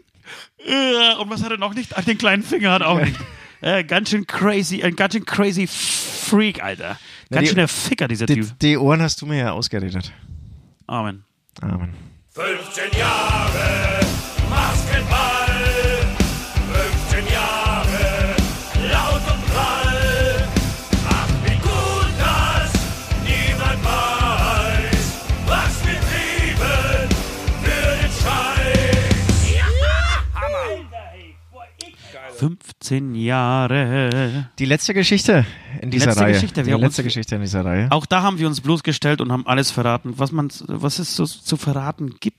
äh, 0.66 1.16
und 1.20 1.30
was 1.30 1.44
hat 1.44 1.52
er 1.52 1.58
noch 1.58 1.74
nicht? 1.74 1.94
Den 2.08 2.18
kleinen 2.20 2.44
Finger 2.44 2.72
hat 2.72 2.82
er 2.84 2.90
auch 2.90 3.02
nicht. 3.02 3.16
Äh, 3.62 3.84
ganz 3.84 4.10
schön 4.10 4.26
crazy, 4.26 4.82
ein 4.84 4.96
ganz 4.96 5.14
schön 5.14 5.26
crazy 5.26 5.68
Freak, 5.68 6.64
Alter. 6.64 6.98
Ganz 7.30 7.44
die- 7.48 7.54
schöner 7.56 7.68
Ficker, 7.68 8.08
dieser 8.08 8.26
Die, 8.26 8.36
Typ. 8.36 8.60
die 8.60 8.78
Ohren 8.78 9.02
hast 9.02 9.22
du 9.22 9.26
mir 9.26 9.38
ja 9.38 9.52
ausgeredet. 9.52 10.12
Amen. 10.88 11.24
Amen. 11.62 11.94
15 12.34 13.00
Jahre 13.00 13.91
15 32.82 33.14
Jahre. 33.14 34.50
Die 34.58 34.66
letzte 34.66 34.96
Geschichte 34.96 35.46
in 35.82 35.92
dieser 35.92 36.08
letzte 36.08 36.22
Reihe. 36.24 36.34
Geschichte, 36.34 36.64
die 36.64 36.72
letzte 36.72 37.04
Geschichte 37.04 37.36
in 37.36 37.42
dieser 37.42 37.64
Reihe. 37.64 37.88
Auch 37.92 38.08
da 38.08 38.24
haben 38.24 38.40
wir 38.40 38.48
uns 38.48 38.60
bloßgestellt 38.62 39.22
und 39.22 39.32
haben 39.32 39.46
alles 39.46 39.70
verraten, 39.70 40.16
was 40.18 40.32
man, 40.32 40.50
was 40.66 40.98
es 40.98 41.16
so 41.16 41.26
zu 41.26 41.58
verraten 41.58 42.16
gibt. 42.20 42.38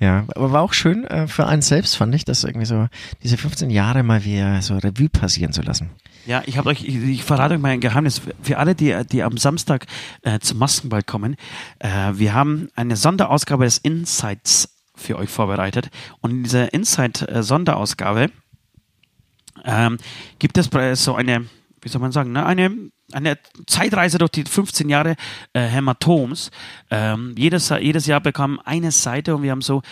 Ja, 0.00 0.24
aber 0.34 0.50
war 0.50 0.62
auch 0.62 0.72
schön 0.72 1.04
äh, 1.04 1.28
für 1.28 1.46
einen 1.46 1.62
selbst, 1.62 1.96
fand 1.96 2.12
ich, 2.12 2.24
das 2.24 2.42
irgendwie 2.42 2.66
so 2.66 2.88
diese 3.22 3.36
15 3.36 3.70
Jahre 3.70 4.02
mal 4.02 4.24
wieder 4.24 4.60
so 4.62 4.76
Revue 4.76 5.08
passieren 5.08 5.52
zu 5.52 5.62
lassen. 5.62 5.90
Ja, 6.26 6.42
ich 6.44 6.58
habe 6.58 6.70
euch, 6.70 6.82
ich, 6.82 6.96
ich 6.96 7.22
verrate 7.22 7.54
euch 7.54 7.60
mal 7.60 7.68
ein 7.68 7.80
Geheimnis. 7.80 8.20
Für 8.42 8.58
alle, 8.58 8.74
die, 8.74 8.96
die 9.12 9.22
am 9.22 9.36
Samstag 9.36 9.86
äh, 10.22 10.40
zum 10.40 10.58
Maskenball 10.58 11.04
kommen, 11.04 11.36
äh, 11.78 11.88
wir 12.14 12.34
haben 12.34 12.68
eine 12.74 12.96
Sonderausgabe 12.96 13.64
des 13.64 13.78
Insights 13.78 14.70
für 14.96 15.18
euch 15.18 15.30
vorbereitet. 15.30 15.90
Und 16.20 16.30
in 16.32 16.42
dieser 16.42 16.72
Insight-Sonderausgabe 16.72 18.30
ähm, 19.64 19.98
gibt 20.38 20.58
es 20.58 20.70
so 20.94 21.14
eine, 21.14 21.46
wie 21.80 21.88
soll 21.88 22.00
man 22.00 22.12
sagen, 22.12 22.32
ne, 22.32 22.44
eine, 22.44 22.90
eine 23.12 23.38
Zeitreise 23.66 24.18
durch 24.18 24.32
die 24.32 24.44
15 24.44 24.88
Jahre 24.88 25.16
äh, 25.52 25.60
Hämatoms. 25.60 26.50
Ähm, 26.90 27.34
jedes, 27.36 27.68
jedes 27.68 28.06
Jahr 28.06 28.20
bekam 28.20 28.60
eine 28.64 28.90
Seite 28.90 29.34
und 29.34 29.42
wir 29.42 29.50
haben 29.50 29.62
so 29.62 29.82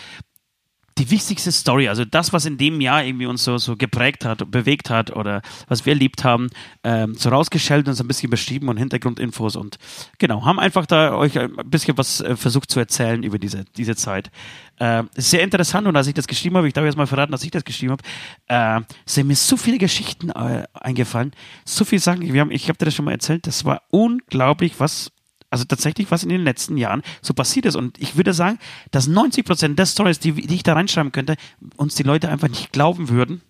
die 0.98 1.10
wichtigste 1.10 1.52
Story, 1.52 1.88
also 1.88 2.04
das, 2.04 2.32
was 2.32 2.44
in 2.44 2.58
dem 2.58 2.80
Jahr 2.80 3.04
irgendwie 3.04 3.26
uns 3.26 3.44
so, 3.44 3.58
so 3.58 3.76
geprägt 3.76 4.24
hat, 4.24 4.50
bewegt 4.50 4.90
hat 4.90 5.14
oder 5.14 5.42
was 5.68 5.86
wir 5.86 5.92
erlebt 5.92 6.24
haben, 6.24 6.48
ähm, 6.84 7.14
so 7.14 7.30
rausgestellt 7.30 7.88
und 7.88 7.94
so 7.94 8.04
ein 8.04 8.08
bisschen 8.08 8.30
beschrieben 8.30 8.68
und 8.68 8.76
Hintergrundinfos 8.76 9.56
und 9.56 9.78
genau, 10.18 10.44
haben 10.44 10.58
einfach 10.58 10.86
da 10.86 11.14
euch 11.14 11.38
ein 11.38 11.54
bisschen 11.66 11.96
was 11.96 12.20
äh, 12.20 12.36
versucht 12.36 12.70
zu 12.70 12.80
erzählen 12.80 13.22
über 13.22 13.38
diese, 13.38 13.64
diese 13.76 13.96
Zeit. 13.96 14.30
Äh, 14.78 15.04
sehr 15.16 15.42
interessant 15.42 15.86
und 15.86 15.96
als 15.96 16.06
ich 16.06 16.14
das 16.14 16.26
geschrieben 16.26 16.56
habe, 16.56 16.66
ich 16.66 16.74
darf 16.74 16.84
jetzt 16.84 16.96
mal 16.96 17.06
verraten, 17.06 17.32
dass 17.32 17.44
ich 17.44 17.50
das 17.50 17.64
geschrieben 17.64 17.92
habe, 17.92 18.82
äh, 18.82 18.84
sind 19.06 19.28
mir 19.28 19.36
so 19.36 19.56
viele 19.56 19.78
Geschichten 19.78 20.30
äh, 20.30 20.64
eingefallen, 20.74 21.32
so 21.64 21.84
viele 21.84 22.00
Sachen, 22.00 22.32
wir 22.32 22.40
haben, 22.40 22.50
ich 22.50 22.68
habe 22.68 22.78
dir 22.78 22.86
das 22.86 22.94
schon 22.94 23.04
mal 23.04 23.12
erzählt, 23.12 23.46
das 23.46 23.64
war 23.64 23.82
unglaublich, 23.90 24.80
was 24.80 25.11
also 25.52 25.64
tatsächlich, 25.64 26.10
was 26.10 26.22
in 26.22 26.30
den 26.30 26.40
letzten 26.40 26.78
Jahren 26.78 27.02
so 27.20 27.34
passiert 27.34 27.66
ist. 27.66 27.76
Und 27.76 28.00
ich 28.00 28.16
würde 28.16 28.32
sagen, 28.32 28.58
dass 28.90 29.06
90 29.06 29.44
Prozent 29.44 29.78
der 29.78 29.84
Stories, 29.84 30.18
die, 30.18 30.32
die 30.32 30.54
ich 30.54 30.62
da 30.62 30.72
reinschreiben 30.72 31.12
könnte, 31.12 31.36
uns 31.76 31.94
die 31.94 32.04
Leute 32.04 32.30
einfach 32.30 32.48
nicht 32.48 32.72
glauben 32.72 33.10
würden, 33.10 33.42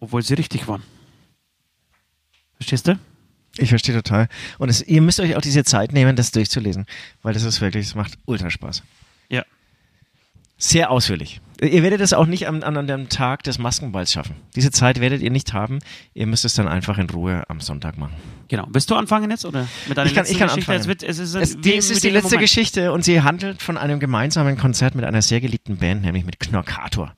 obwohl 0.00 0.22
sie 0.22 0.32
richtig 0.34 0.66
waren. 0.68 0.82
Verstehst 2.54 2.88
du? 2.88 2.98
Ich 3.58 3.68
verstehe 3.68 3.94
total. 3.94 4.28
Und 4.58 4.70
es, 4.70 4.80
ihr 4.80 5.02
müsst 5.02 5.20
euch 5.20 5.36
auch 5.36 5.42
diese 5.42 5.64
Zeit 5.64 5.92
nehmen, 5.92 6.16
das 6.16 6.30
durchzulesen, 6.30 6.86
weil 7.20 7.34
das 7.34 7.42
ist 7.42 7.60
wirklich, 7.60 7.88
es 7.88 7.94
macht 7.94 8.16
ultra 8.24 8.48
Spaß. 8.48 8.82
Ja. 9.28 9.44
Sehr 10.62 10.92
ausführlich. 10.92 11.40
Ihr 11.60 11.82
werdet 11.82 12.00
es 12.00 12.12
auch 12.12 12.26
nicht 12.26 12.46
am, 12.46 12.62
an 12.62 12.86
dem 12.86 13.08
Tag 13.08 13.42
des 13.42 13.58
Maskenballs 13.58 14.12
schaffen. 14.12 14.36
Diese 14.54 14.70
Zeit 14.70 15.00
werdet 15.00 15.20
ihr 15.20 15.32
nicht 15.32 15.52
haben. 15.52 15.80
Ihr 16.14 16.28
müsst 16.28 16.44
es 16.44 16.54
dann 16.54 16.68
einfach 16.68 16.98
in 16.98 17.10
Ruhe 17.10 17.42
am 17.48 17.60
Sonntag 17.60 17.98
machen. 17.98 18.14
Genau. 18.46 18.68
Willst 18.70 18.88
du 18.88 18.94
anfangen 18.94 19.28
jetzt? 19.32 19.44
Oder 19.44 19.66
mit 19.88 19.98
deiner 19.98 20.08
Ich 20.08 20.14
kann, 20.14 20.22
letzten 20.22 20.34
ich 20.34 20.38
kann 20.38 20.48
Geschichte? 20.48 20.70
anfangen. 20.72 20.80
Es, 20.80 20.86
wird, 20.86 21.02
es 21.02 21.18
ist, 21.18 21.34
Es, 21.34 21.60
die, 21.60 21.74
es 21.74 21.90
ist 21.90 22.04
die 22.04 22.10
letzte 22.10 22.38
Geschichte 22.38 22.92
und 22.92 23.04
sie 23.04 23.22
handelt 23.22 23.60
von 23.60 23.76
einem 23.76 23.98
gemeinsamen 23.98 24.56
Konzert 24.56 24.94
mit 24.94 25.04
einer 25.04 25.20
sehr 25.20 25.40
geliebten 25.40 25.78
Band, 25.78 26.02
nämlich 26.02 26.24
mit 26.24 26.38
Knorkator. 26.38 27.12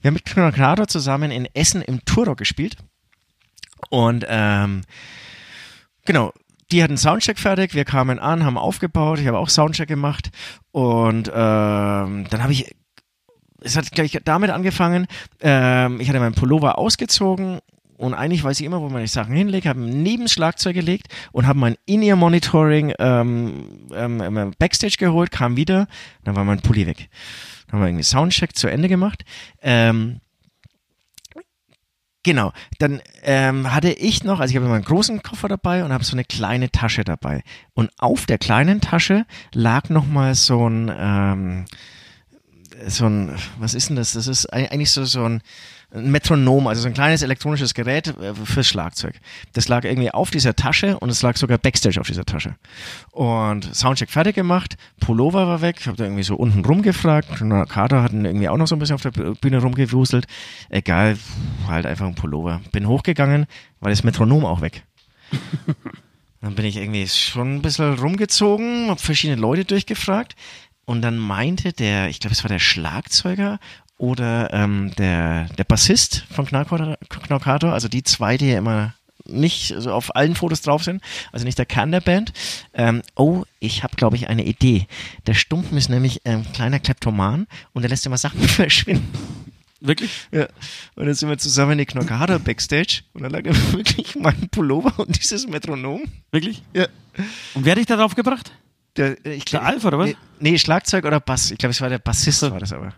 Wir 0.00 0.08
haben 0.08 0.14
mit 0.14 0.24
Knorkator 0.24 0.86
zusammen 0.86 1.32
in 1.32 1.48
Essen 1.52 1.82
im 1.82 2.04
Turok 2.04 2.38
gespielt 2.38 2.76
und 3.90 4.24
ähm, 4.28 4.82
genau, 6.04 6.32
die 6.70 6.82
hatten 6.82 6.96
Soundcheck 6.96 7.40
fertig, 7.40 7.74
wir 7.74 7.84
kamen 7.84 8.20
an, 8.20 8.44
haben 8.44 8.56
aufgebaut, 8.56 9.18
ich 9.18 9.26
habe 9.26 9.38
auch 9.38 9.48
Soundcheck 9.48 9.88
gemacht 9.88 10.30
und 10.70 11.28
ähm, 11.28 12.26
dann 12.30 12.42
habe 12.42 12.52
ich 12.52 12.74
es 13.64 13.76
hat 13.76 13.90
gleich 13.92 14.18
damit 14.24 14.50
angefangen, 14.50 15.06
ähm, 15.40 16.00
ich 16.00 16.08
hatte 16.08 16.20
meinen 16.20 16.34
Pullover 16.34 16.78
ausgezogen 16.78 17.58
und 17.96 18.14
eigentlich 18.14 18.44
weiß 18.44 18.60
ich 18.60 18.66
immer, 18.66 18.80
wo 18.80 18.88
man 18.88 19.02
die 19.02 19.08
Sachen 19.08 19.34
hinlegt, 19.34 19.66
habe 19.66 19.80
neben 19.80 20.24
das 20.24 20.32
Schlagzeug 20.32 20.74
gelegt 20.74 21.08
und 21.32 21.46
habe 21.46 21.58
mein 21.58 21.76
In-Ear-Monitoring 21.86 22.92
ähm, 22.98 23.86
ähm, 23.94 24.20
ähm, 24.20 24.52
Backstage 24.58 24.96
geholt, 24.98 25.30
kam 25.30 25.56
wieder, 25.56 25.86
dann 26.24 26.36
war 26.36 26.44
mein 26.44 26.60
Pulli 26.60 26.86
weg. 26.86 27.08
Dann 27.66 27.74
haben 27.74 27.80
wir 27.80 27.88
irgendwie 27.88 28.04
Soundcheck 28.04 28.54
zu 28.54 28.68
Ende 28.68 28.88
gemacht. 28.88 29.24
Ähm, 29.62 30.20
Genau, 32.26 32.52
dann 32.78 33.02
ähm, 33.22 33.74
hatte 33.74 33.90
ich 33.90 34.24
noch, 34.24 34.40
also 34.40 34.50
ich 34.50 34.56
habe 34.56 34.66
meinen 34.66 34.82
großen 34.82 35.22
Koffer 35.22 35.46
dabei 35.46 35.84
und 35.84 35.92
habe 35.92 36.04
so 36.04 36.14
eine 36.14 36.24
kleine 36.24 36.70
Tasche 36.70 37.04
dabei. 37.04 37.42
Und 37.74 37.90
auf 37.98 38.24
der 38.24 38.38
kleinen 38.38 38.80
Tasche 38.80 39.26
lag 39.52 39.90
nochmal 39.90 40.34
so 40.34 40.66
ein, 40.66 40.90
ähm, 40.96 41.64
so 42.86 43.06
ein, 43.06 43.34
was 43.58 43.74
ist 43.74 43.88
denn 43.88 43.96
das? 43.96 44.12
Das 44.12 44.26
ist 44.26 44.52
ei- 44.52 44.70
eigentlich 44.70 44.90
so, 44.90 45.04
so 45.04 45.24
ein 45.24 45.42
Metronom, 45.92 46.66
also 46.66 46.82
so 46.82 46.88
ein 46.88 46.94
kleines 46.94 47.22
elektronisches 47.22 47.72
Gerät 47.74 48.08
äh, 48.08 48.34
fürs 48.34 48.66
Schlagzeug. 48.66 49.14
Das 49.52 49.68
lag 49.68 49.84
irgendwie 49.84 50.10
auf 50.10 50.30
dieser 50.30 50.56
Tasche 50.56 50.98
und 50.98 51.08
es 51.08 51.22
lag 51.22 51.36
sogar 51.36 51.58
Backstage 51.58 52.00
auf 52.00 52.06
dieser 52.08 52.24
Tasche. 52.24 52.56
Und 53.12 53.72
Soundcheck 53.74 54.10
fertig 54.10 54.34
gemacht, 54.34 54.76
Pullover 54.98 55.46
war 55.46 55.60
weg, 55.60 55.76
ich 55.78 55.86
habe 55.86 55.96
da 55.96 56.04
irgendwie 56.04 56.24
so 56.24 56.34
unten 56.34 56.64
rumgefragt, 56.64 57.28
Kater 57.68 58.02
hat 58.02 58.12
ihn 58.12 58.24
irgendwie 58.24 58.48
auch 58.48 58.56
noch 58.56 58.66
so 58.66 58.74
ein 58.74 58.80
bisschen 58.80 58.96
auf 58.96 59.02
der 59.02 59.10
Bühne 59.12 59.58
rumgewuselt. 59.62 60.26
Egal, 60.68 61.16
halt 61.68 61.86
einfach 61.86 62.06
ein 62.06 62.16
Pullover. 62.16 62.60
Bin 62.72 62.88
hochgegangen, 62.88 63.46
war 63.80 63.90
das 63.90 64.02
Metronom 64.02 64.44
auch 64.44 64.60
weg. 64.62 64.82
Dann 66.40 66.56
bin 66.56 66.66
ich 66.66 66.76
irgendwie 66.76 67.08
schon 67.08 67.54
ein 67.56 67.62
bisschen 67.62 67.94
rumgezogen, 67.94 68.90
habe 68.90 69.00
verschiedene 69.00 69.40
Leute 69.40 69.64
durchgefragt 69.64 70.36
und 70.84 71.02
dann 71.02 71.16
meinte 71.16 71.72
der, 71.72 72.08
ich 72.08 72.20
glaube, 72.20 72.34
es 72.34 72.44
war 72.44 72.48
der 72.48 72.58
Schlagzeuger 72.58 73.58
oder 73.96 74.52
ähm, 74.52 74.92
der, 74.98 75.46
der 75.56 75.64
Bassist 75.64 76.24
von 76.30 76.46
Knockator, 76.46 76.98
Knockator, 77.08 77.72
also 77.72 77.88
die 77.88 78.02
zwei, 78.02 78.36
die 78.36 78.50
ja 78.50 78.58
immer 78.58 78.94
nicht 79.26 79.74
so 79.78 79.90
auf 79.90 80.14
allen 80.14 80.34
Fotos 80.34 80.60
drauf 80.62 80.84
sind, 80.84 81.02
also 81.32 81.44
nicht 81.44 81.58
der 81.58 81.66
Kern 81.66 81.92
der 81.92 82.00
Band. 82.00 82.32
Ähm, 82.74 83.02
oh, 83.16 83.44
ich 83.58 83.82
habe, 83.82 83.96
glaube 83.96 84.16
ich, 84.16 84.28
eine 84.28 84.44
Idee. 84.44 84.86
Der 85.26 85.34
Stumpen 85.34 85.78
ist 85.78 85.88
nämlich 85.88 86.26
ein 86.26 86.44
kleiner 86.52 86.78
Kleptoman 86.78 87.46
und 87.72 87.82
der 87.82 87.88
lässt 87.88 88.04
immer 88.04 88.18
Sachen 88.18 88.40
verschwinden. 88.48 89.10
Wirklich? 89.80 90.10
Ja. 90.32 90.48
Und 90.96 91.06
dann 91.06 91.14
sind 91.14 91.28
wir 91.28 91.36
zusammen 91.36 91.72
in 91.72 91.78
die 91.78 91.86
Knockator 91.86 92.38
Backstage 92.38 93.02
und 93.12 93.22
dann 93.22 93.32
lag 93.32 93.42
da 93.42 93.50
wirklich 93.72 94.16
mein 94.16 94.48
Pullover 94.48 94.98
und 94.98 95.16
dieses 95.18 95.46
Metronom. 95.46 96.02
Wirklich? 96.30 96.62
Ja. 96.72 96.88
Und 97.54 97.64
wer 97.64 97.72
hat 97.72 97.78
dich 97.78 97.86
da 97.86 97.96
drauf 97.96 98.14
gebracht? 98.14 98.52
Der, 98.96 99.24
ich 99.26 99.44
glaub, 99.44 99.62
Der 99.62 99.68
Alf, 99.70 99.84
oder 99.84 99.98
was? 99.98 100.06
Nee, 100.06 100.16
nee, 100.40 100.58
Schlagzeug 100.58 101.04
oder 101.04 101.20
Bass. 101.20 101.50
Ich 101.50 101.58
glaube, 101.58 101.72
es 101.72 101.80
war 101.80 101.88
der 101.88 101.98
Bassist, 101.98 102.42
war 102.42 102.60
das 102.60 102.72
aber. 102.72 102.94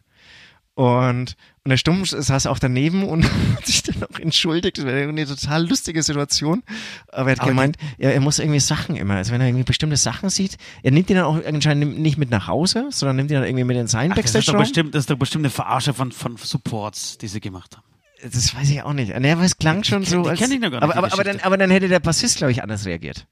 Und, 0.75 1.37
und 1.65 1.71
der 1.71 1.79
Stumm 1.79 2.05
saß 2.05 2.47
auch 2.47 2.59
daneben 2.59 3.03
und 3.05 3.25
hat 3.57 3.67
sich 3.67 3.83
dann 3.83 4.05
auch 4.05 4.19
entschuldigt. 4.19 4.77
Das 4.77 4.85
war 4.85 4.93
eine 4.93 5.27
total 5.27 5.67
lustige 5.67 6.03
Situation. 6.03 6.63
Aber 7.09 7.31
er 7.31 7.33
hat 7.33 7.41
Aber 7.41 7.49
gemeint, 7.49 7.79
er, 7.97 8.13
er 8.13 8.21
muss 8.21 8.39
irgendwie 8.39 8.61
Sachen 8.61 8.95
immer, 8.95 9.15
also 9.15 9.33
wenn 9.33 9.41
er 9.41 9.47
irgendwie 9.47 9.65
bestimmte 9.65 9.97
Sachen 9.97 10.29
sieht, 10.29 10.59
er 10.83 10.91
nimmt 10.91 11.09
die 11.09 11.15
dann 11.15 11.25
auch 11.25 11.43
anscheinend 11.47 11.99
nicht 11.99 12.19
mit 12.19 12.29
nach 12.29 12.47
Hause, 12.47 12.89
sondern 12.91 13.17
nimmt 13.17 13.31
die 13.31 13.35
dann 13.35 13.45
irgendwie 13.45 13.65
mit 13.65 13.79
in 13.79 13.87
seinen 13.87 14.13
Ach, 14.13 14.17
das, 14.17 14.35
ist 14.35 14.49
doch 14.49 14.59
bestimmt, 14.59 14.95
das 14.95 15.05
ist 15.05 15.11
doch 15.11 15.17
bestimmt 15.17 15.47
eine 15.47 15.51
Verarsche 15.51 15.95
von, 15.95 16.13
von 16.13 16.37
Supports, 16.37 17.17
die 17.17 17.29
sie 17.29 17.41
gemacht 17.41 17.75
haben. 17.75 17.85
Das 18.23 18.55
weiß 18.55 18.69
ich 18.69 18.83
auch 18.83 18.93
nicht. 18.93 19.19
Nee, 19.19 19.31
aber 19.31 19.45
es 19.45 19.57
klang 19.57 19.83
schon 19.83 20.03
kenn- 20.03 20.11
so. 20.11 20.23
die 20.25 20.29
als, 20.29 20.39
kenn 20.39 20.53
ich 20.53 20.61
noch 20.61 20.71
gar 20.71 20.81
nicht, 20.81 20.95
aber, 20.95 20.97
aber, 20.97 21.13
aber, 21.15 21.25
dann, 21.25 21.41
aber 21.41 21.57
dann 21.57 21.71
hätte 21.71 21.89
der 21.89 22.01
Bassist, 22.01 22.37
glaube 22.37 22.51
ich, 22.53 22.63
anders 22.63 22.85
reagiert. 22.85 23.27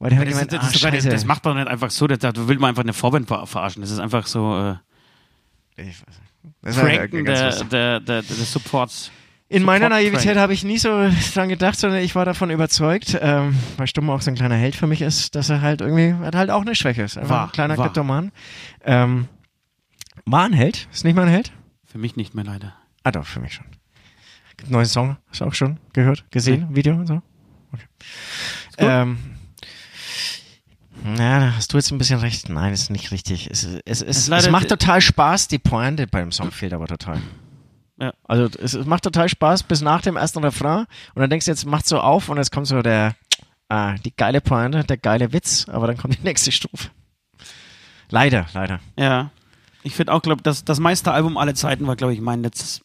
Weil 0.00 0.10
Das, 0.10 0.18
gemeint, 0.28 0.52
das, 0.52 0.60
ah, 0.60 0.66
ist 0.66 0.74
sogar, 0.80 0.92
scheiße. 0.92 1.08
das 1.10 1.24
macht 1.24 1.44
man 1.44 1.56
nicht 1.56 1.68
einfach 1.68 1.90
so, 1.90 2.06
da 2.08 2.32
will 2.48 2.58
man 2.58 2.70
einfach 2.70 2.82
eine 2.82 2.92
Vorband 2.94 3.28
ver- 3.28 3.46
verarschen. 3.46 3.82
Das 3.82 3.90
ist 3.90 3.98
einfach 4.00 4.26
so, 4.26 4.56
äh, 5.76 5.82
Ich 5.82 5.86
weiß 5.86 6.18
nicht. 6.18 6.32
Das 6.62 6.76
ganz 7.24 7.68
der, 7.68 8.00
der, 8.00 8.00
der, 8.00 8.22
der 8.22 8.22
Supports. 8.22 9.10
In 9.48 9.62
meiner 9.64 9.88
Naivität 9.88 10.36
habe 10.36 10.52
ich 10.54 10.64
nie 10.64 10.78
so 10.78 10.88
dran 11.34 11.48
gedacht, 11.48 11.78
sondern 11.78 12.00
ich 12.00 12.14
war 12.14 12.24
davon 12.24 12.50
überzeugt, 12.50 13.18
ähm, 13.20 13.56
weil 13.76 13.86
Stumm 13.88 14.08
auch 14.08 14.22
so 14.22 14.30
ein 14.30 14.36
kleiner 14.36 14.54
Held 14.54 14.76
für 14.76 14.86
mich 14.86 15.02
ist, 15.02 15.34
dass 15.34 15.50
er 15.50 15.60
halt 15.60 15.80
irgendwie 15.80 16.14
hat 16.24 16.34
halt 16.34 16.50
auch 16.50 16.62
eine 16.62 16.74
Schwäche 16.74 17.02
ist. 17.02 17.18
Einfach 17.18 17.30
War, 17.34 17.44
ein 17.46 17.52
kleiner 17.52 17.76
war. 17.76 17.86
Kleptoman. 17.86 18.30
Ähm, 18.84 19.26
war 20.24 20.44
ein 20.44 20.52
Held, 20.52 20.88
ist 20.92 21.04
nicht 21.04 21.14
mal 21.16 21.22
ein 21.22 21.28
Held? 21.32 21.52
Für 21.84 21.98
mich 21.98 22.14
nicht 22.16 22.34
mehr 22.34 22.44
leider. 22.44 22.74
Ah 23.02 23.10
doch, 23.10 23.26
für 23.26 23.40
mich 23.40 23.52
schon. 23.54 23.66
Gibt 24.56 24.68
einen 24.68 24.72
neuen 24.72 24.86
Song, 24.86 25.16
hast 25.28 25.40
du 25.40 25.44
auch 25.46 25.54
schon 25.54 25.78
gehört, 25.92 26.30
gesehen, 26.30 26.68
Video 26.74 26.94
und 26.94 27.06
so? 27.08 27.20
Okay. 27.72 27.84
Ähm, 28.78 29.18
na, 31.04 31.40
da 31.40 31.56
hast 31.56 31.72
du 31.72 31.76
jetzt 31.76 31.90
ein 31.90 31.98
bisschen 31.98 32.20
recht. 32.20 32.48
Nein, 32.48 32.72
ist 32.72 32.90
nicht 32.90 33.10
richtig. 33.10 33.48
Es, 33.50 33.64
es, 33.84 34.02
es, 34.02 34.28
es, 34.28 34.50
macht 34.50 34.68
total 34.68 35.00
Spaß, 35.00 35.48
die 35.48 35.58
Pointe 35.58 36.06
beim 36.06 36.32
Song 36.32 36.50
fehlt 36.50 36.72
aber 36.72 36.86
total. 36.86 37.20
Ja. 38.00 38.14
Also 38.24 38.48
es, 38.58 38.74
macht 38.86 39.04
total 39.04 39.28
Spaß 39.28 39.64
bis 39.64 39.82
nach 39.82 40.02
dem 40.02 40.16
ersten 40.16 40.42
Refrain 40.42 40.86
und 41.14 41.20
dann 41.20 41.30
denkst 41.30 41.46
du, 41.46 41.50
jetzt 41.50 41.66
macht 41.66 41.86
so 41.86 42.00
auf 42.00 42.28
und 42.28 42.38
jetzt 42.38 42.50
kommt 42.50 42.66
so 42.66 42.82
der, 42.82 43.14
ah, 43.68 43.94
die 43.96 44.14
geile 44.14 44.40
Pointe, 44.40 44.84
der 44.84 44.96
geile 44.96 45.32
Witz, 45.32 45.66
aber 45.68 45.86
dann 45.86 45.96
kommt 45.96 46.18
die 46.18 46.22
nächste 46.24 46.50
Strophe. 46.50 46.88
Leider, 48.08 48.46
leider. 48.54 48.80
Ja. 48.98 49.30
Ich 49.82 49.94
finde 49.94 50.12
auch, 50.12 50.22
glaube 50.22 50.42
das, 50.42 50.64
das 50.64 50.80
meiste 50.80 51.12
Album 51.12 51.36
aller 51.36 51.54
Zeiten 51.54 51.86
war, 51.86 51.96
glaube 51.96 52.12
ich, 52.12 52.20
mein 52.20 52.42
letztes. 52.42 52.82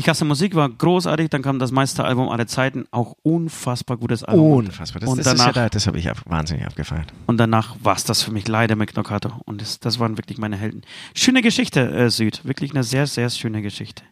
Ich 0.00 0.08
hasse 0.08 0.24
Musik, 0.24 0.54
war 0.54 0.66
großartig, 0.66 1.28
dann 1.28 1.42
kam 1.42 1.58
das 1.58 1.72
meiste 1.72 2.04
Album 2.04 2.30
aller 2.30 2.46
Zeiten, 2.46 2.86
auch 2.90 3.16
unfassbar 3.22 3.98
gutes 3.98 4.24
Album. 4.24 4.52
Unfassbar. 4.52 5.00
Das, 5.00 5.10
und 5.10 5.18
das, 5.18 5.26
ist 5.26 5.32
ja 5.32 5.38
danach, 5.44 5.52
da, 5.52 5.68
das 5.68 5.86
habe 5.86 5.98
ich 5.98 6.08
ab, 6.08 6.22
wahnsinnig 6.24 6.64
abgefeiert. 6.64 7.12
und 7.26 7.36
danach 7.36 7.76
war 7.82 7.96
es 7.96 8.04
das 8.04 8.22
für 8.22 8.30
mich 8.30 8.48
leider 8.48 8.76
mit 8.76 8.94
Knockato. 8.94 9.30
Und 9.44 9.60
das, 9.60 9.78
das 9.78 9.98
waren 9.98 10.16
wirklich 10.16 10.38
meine 10.38 10.56
Helden. 10.56 10.84
Schöne 11.14 11.42
Geschichte, 11.42 11.86
äh, 11.90 12.08
Süd. 12.08 12.46
Wirklich 12.46 12.70
eine 12.70 12.82
sehr, 12.82 13.06
sehr 13.06 13.28
schöne 13.28 13.60
Geschichte. 13.60 14.02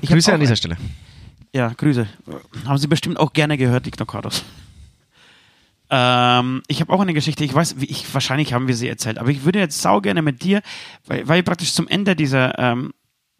Ich 0.00 0.08
Grüße 0.08 0.32
an 0.32 0.38
dieser 0.38 0.52
ein- 0.52 0.56
Stelle. 0.56 0.76
Ja, 1.52 1.72
Grüße. 1.76 2.06
Haben 2.64 2.78
Sie 2.78 2.86
bestimmt 2.86 3.18
auch 3.18 3.32
gerne 3.32 3.58
gehört, 3.58 3.86
die 3.86 3.90
Knockados. 3.90 4.44
Ähm, 5.90 6.62
ich 6.68 6.80
habe 6.80 6.92
auch 6.92 7.00
eine 7.00 7.12
Geschichte, 7.14 7.42
ich 7.42 7.54
weiß, 7.54 7.80
wie 7.80 7.86
ich, 7.86 8.14
wahrscheinlich 8.14 8.52
haben 8.52 8.68
wir 8.68 8.76
sie 8.76 8.88
erzählt, 8.88 9.18
aber 9.18 9.30
ich 9.30 9.44
würde 9.44 9.58
jetzt 9.58 9.80
sau 9.80 10.00
gerne 10.00 10.22
mit 10.22 10.44
dir, 10.44 10.60
weil, 11.06 11.26
weil 11.26 11.42
praktisch 11.42 11.72
zum 11.72 11.88
Ende 11.88 12.14
dieser 12.14 12.56
ähm, 12.58 12.92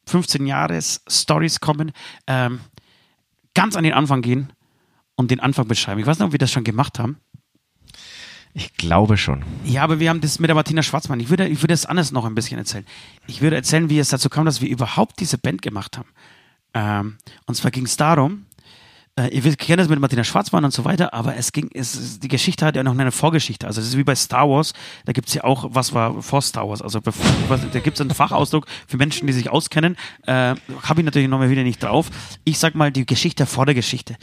15 0.08 0.46
Jahres 0.46 1.02
Stories 1.08 1.60
kommen, 1.60 1.92
ähm, 2.26 2.60
ganz 3.54 3.76
an 3.76 3.84
den 3.84 3.92
Anfang 3.92 4.22
gehen 4.22 4.52
und 5.14 5.30
den 5.30 5.40
Anfang 5.40 5.68
beschreiben. 5.68 6.00
Ich 6.00 6.06
weiß 6.06 6.18
nicht, 6.18 6.26
ob 6.26 6.32
wir 6.32 6.38
das 6.38 6.50
schon 6.50 6.64
gemacht 6.64 6.98
haben. 6.98 7.18
Ich 8.54 8.74
glaube 8.74 9.16
schon. 9.16 9.44
Ja, 9.64 9.84
aber 9.84 10.00
wir 10.00 10.10
haben 10.10 10.20
das 10.20 10.38
mit 10.38 10.48
der 10.48 10.54
Martina 10.54 10.82
Schwarzmann. 10.82 11.20
Ich 11.20 11.28
würde, 11.28 11.46
ich 11.46 11.62
würde 11.62 11.74
es 11.74 11.86
anders 11.86 12.12
noch 12.12 12.24
ein 12.24 12.34
bisschen 12.34 12.58
erzählen. 12.58 12.86
Ich 13.26 13.40
würde 13.40 13.56
erzählen, 13.56 13.88
wie 13.90 13.98
es 13.98 14.08
dazu 14.08 14.28
kam, 14.28 14.46
dass 14.46 14.60
wir 14.60 14.68
überhaupt 14.68 15.20
diese 15.20 15.38
Band 15.38 15.62
gemacht 15.62 15.98
haben. 15.98 16.08
Ähm, 16.74 17.18
und 17.46 17.54
zwar 17.54 17.70
ging 17.70 17.84
es 17.84 17.96
darum, 17.96 18.46
äh, 19.18 19.28
ihr 19.28 19.42
kennt 19.56 19.80
das 19.80 19.88
mit 19.88 19.98
Martina 19.98 20.22
Schwarzmann 20.22 20.64
und 20.64 20.72
so 20.72 20.84
weiter, 20.84 21.12
aber 21.12 21.36
es 21.36 21.52
ging, 21.52 21.70
es, 21.74 22.20
die 22.20 22.28
Geschichte 22.28 22.64
hat 22.64 22.76
ja 22.76 22.82
noch 22.82 22.96
eine 22.96 23.10
Vorgeschichte. 23.10 23.66
Also 23.66 23.80
es 23.80 23.88
ist 23.88 23.96
wie 23.96 24.04
bei 24.04 24.14
Star 24.14 24.48
Wars, 24.48 24.72
da 25.04 25.12
gibt 25.12 25.28
es 25.28 25.34
ja 25.34 25.44
auch, 25.44 25.66
was 25.70 25.92
war 25.92 26.22
vor 26.22 26.40
Star 26.40 26.68
Wars. 26.68 26.80
Also 26.80 27.00
bevor, 27.00 27.26
was, 27.48 27.60
da 27.70 27.80
gibt 27.80 27.96
es 27.96 28.00
einen 28.00 28.10
Fachausdruck 28.10 28.66
für 28.86 28.96
Menschen, 28.96 29.26
die 29.26 29.32
sich 29.32 29.50
auskennen. 29.50 29.96
Äh, 30.26 30.54
Habe 30.82 31.00
ich 31.00 31.04
natürlich 31.04 31.28
noch 31.28 31.38
mal 31.38 31.50
wieder 31.50 31.64
nicht 31.64 31.82
drauf. 31.82 32.10
Ich 32.44 32.58
sag 32.58 32.74
mal 32.74 32.92
die 32.92 33.06
Geschichte 33.06 33.46
vor 33.46 33.66
der 33.66 33.74
Geschichte. 33.74 34.16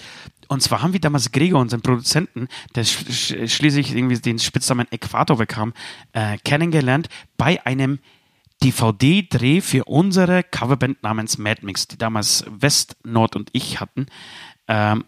Und 0.48 0.62
zwar 0.62 0.82
haben 0.82 0.94
wir 0.94 1.02
damals 1.02 1.32
Gregor, 1.32 1.60
unseren 1.60 1.82
Produzenten, 1.82 2.48
der 2.76 2.84
sch 2.84 3.06
sch 3.12 3.52
schließlich 3.52 3.96
irgendwie 3.96 4.20
den 4.20 4.40
Spitznamen 4.40 4.88
Äquator 4.92 5.38
bekam, 5.38 5.74
äh, 6.14 6.38
kennengelernt 6.44 7.10
bei 7.38 7.66
einem 7.66 8.00
DVD-Dreh 8.64 9.62
für 9.62 9.86
unsere 9.86 10.44
Coverband 10.44 11.04
namens 11.04 11.38
Mad 11.38 11.66
Mix, 11.66 11.88
die 11.88 11.98
damals 11.98 12.46
West, 12.50 12.96
Nord 13.04 13.36
und 13.36 13.50
ich 13.52 13.80
hatten. 13.80 14.08
Ähm, 14.68 15.06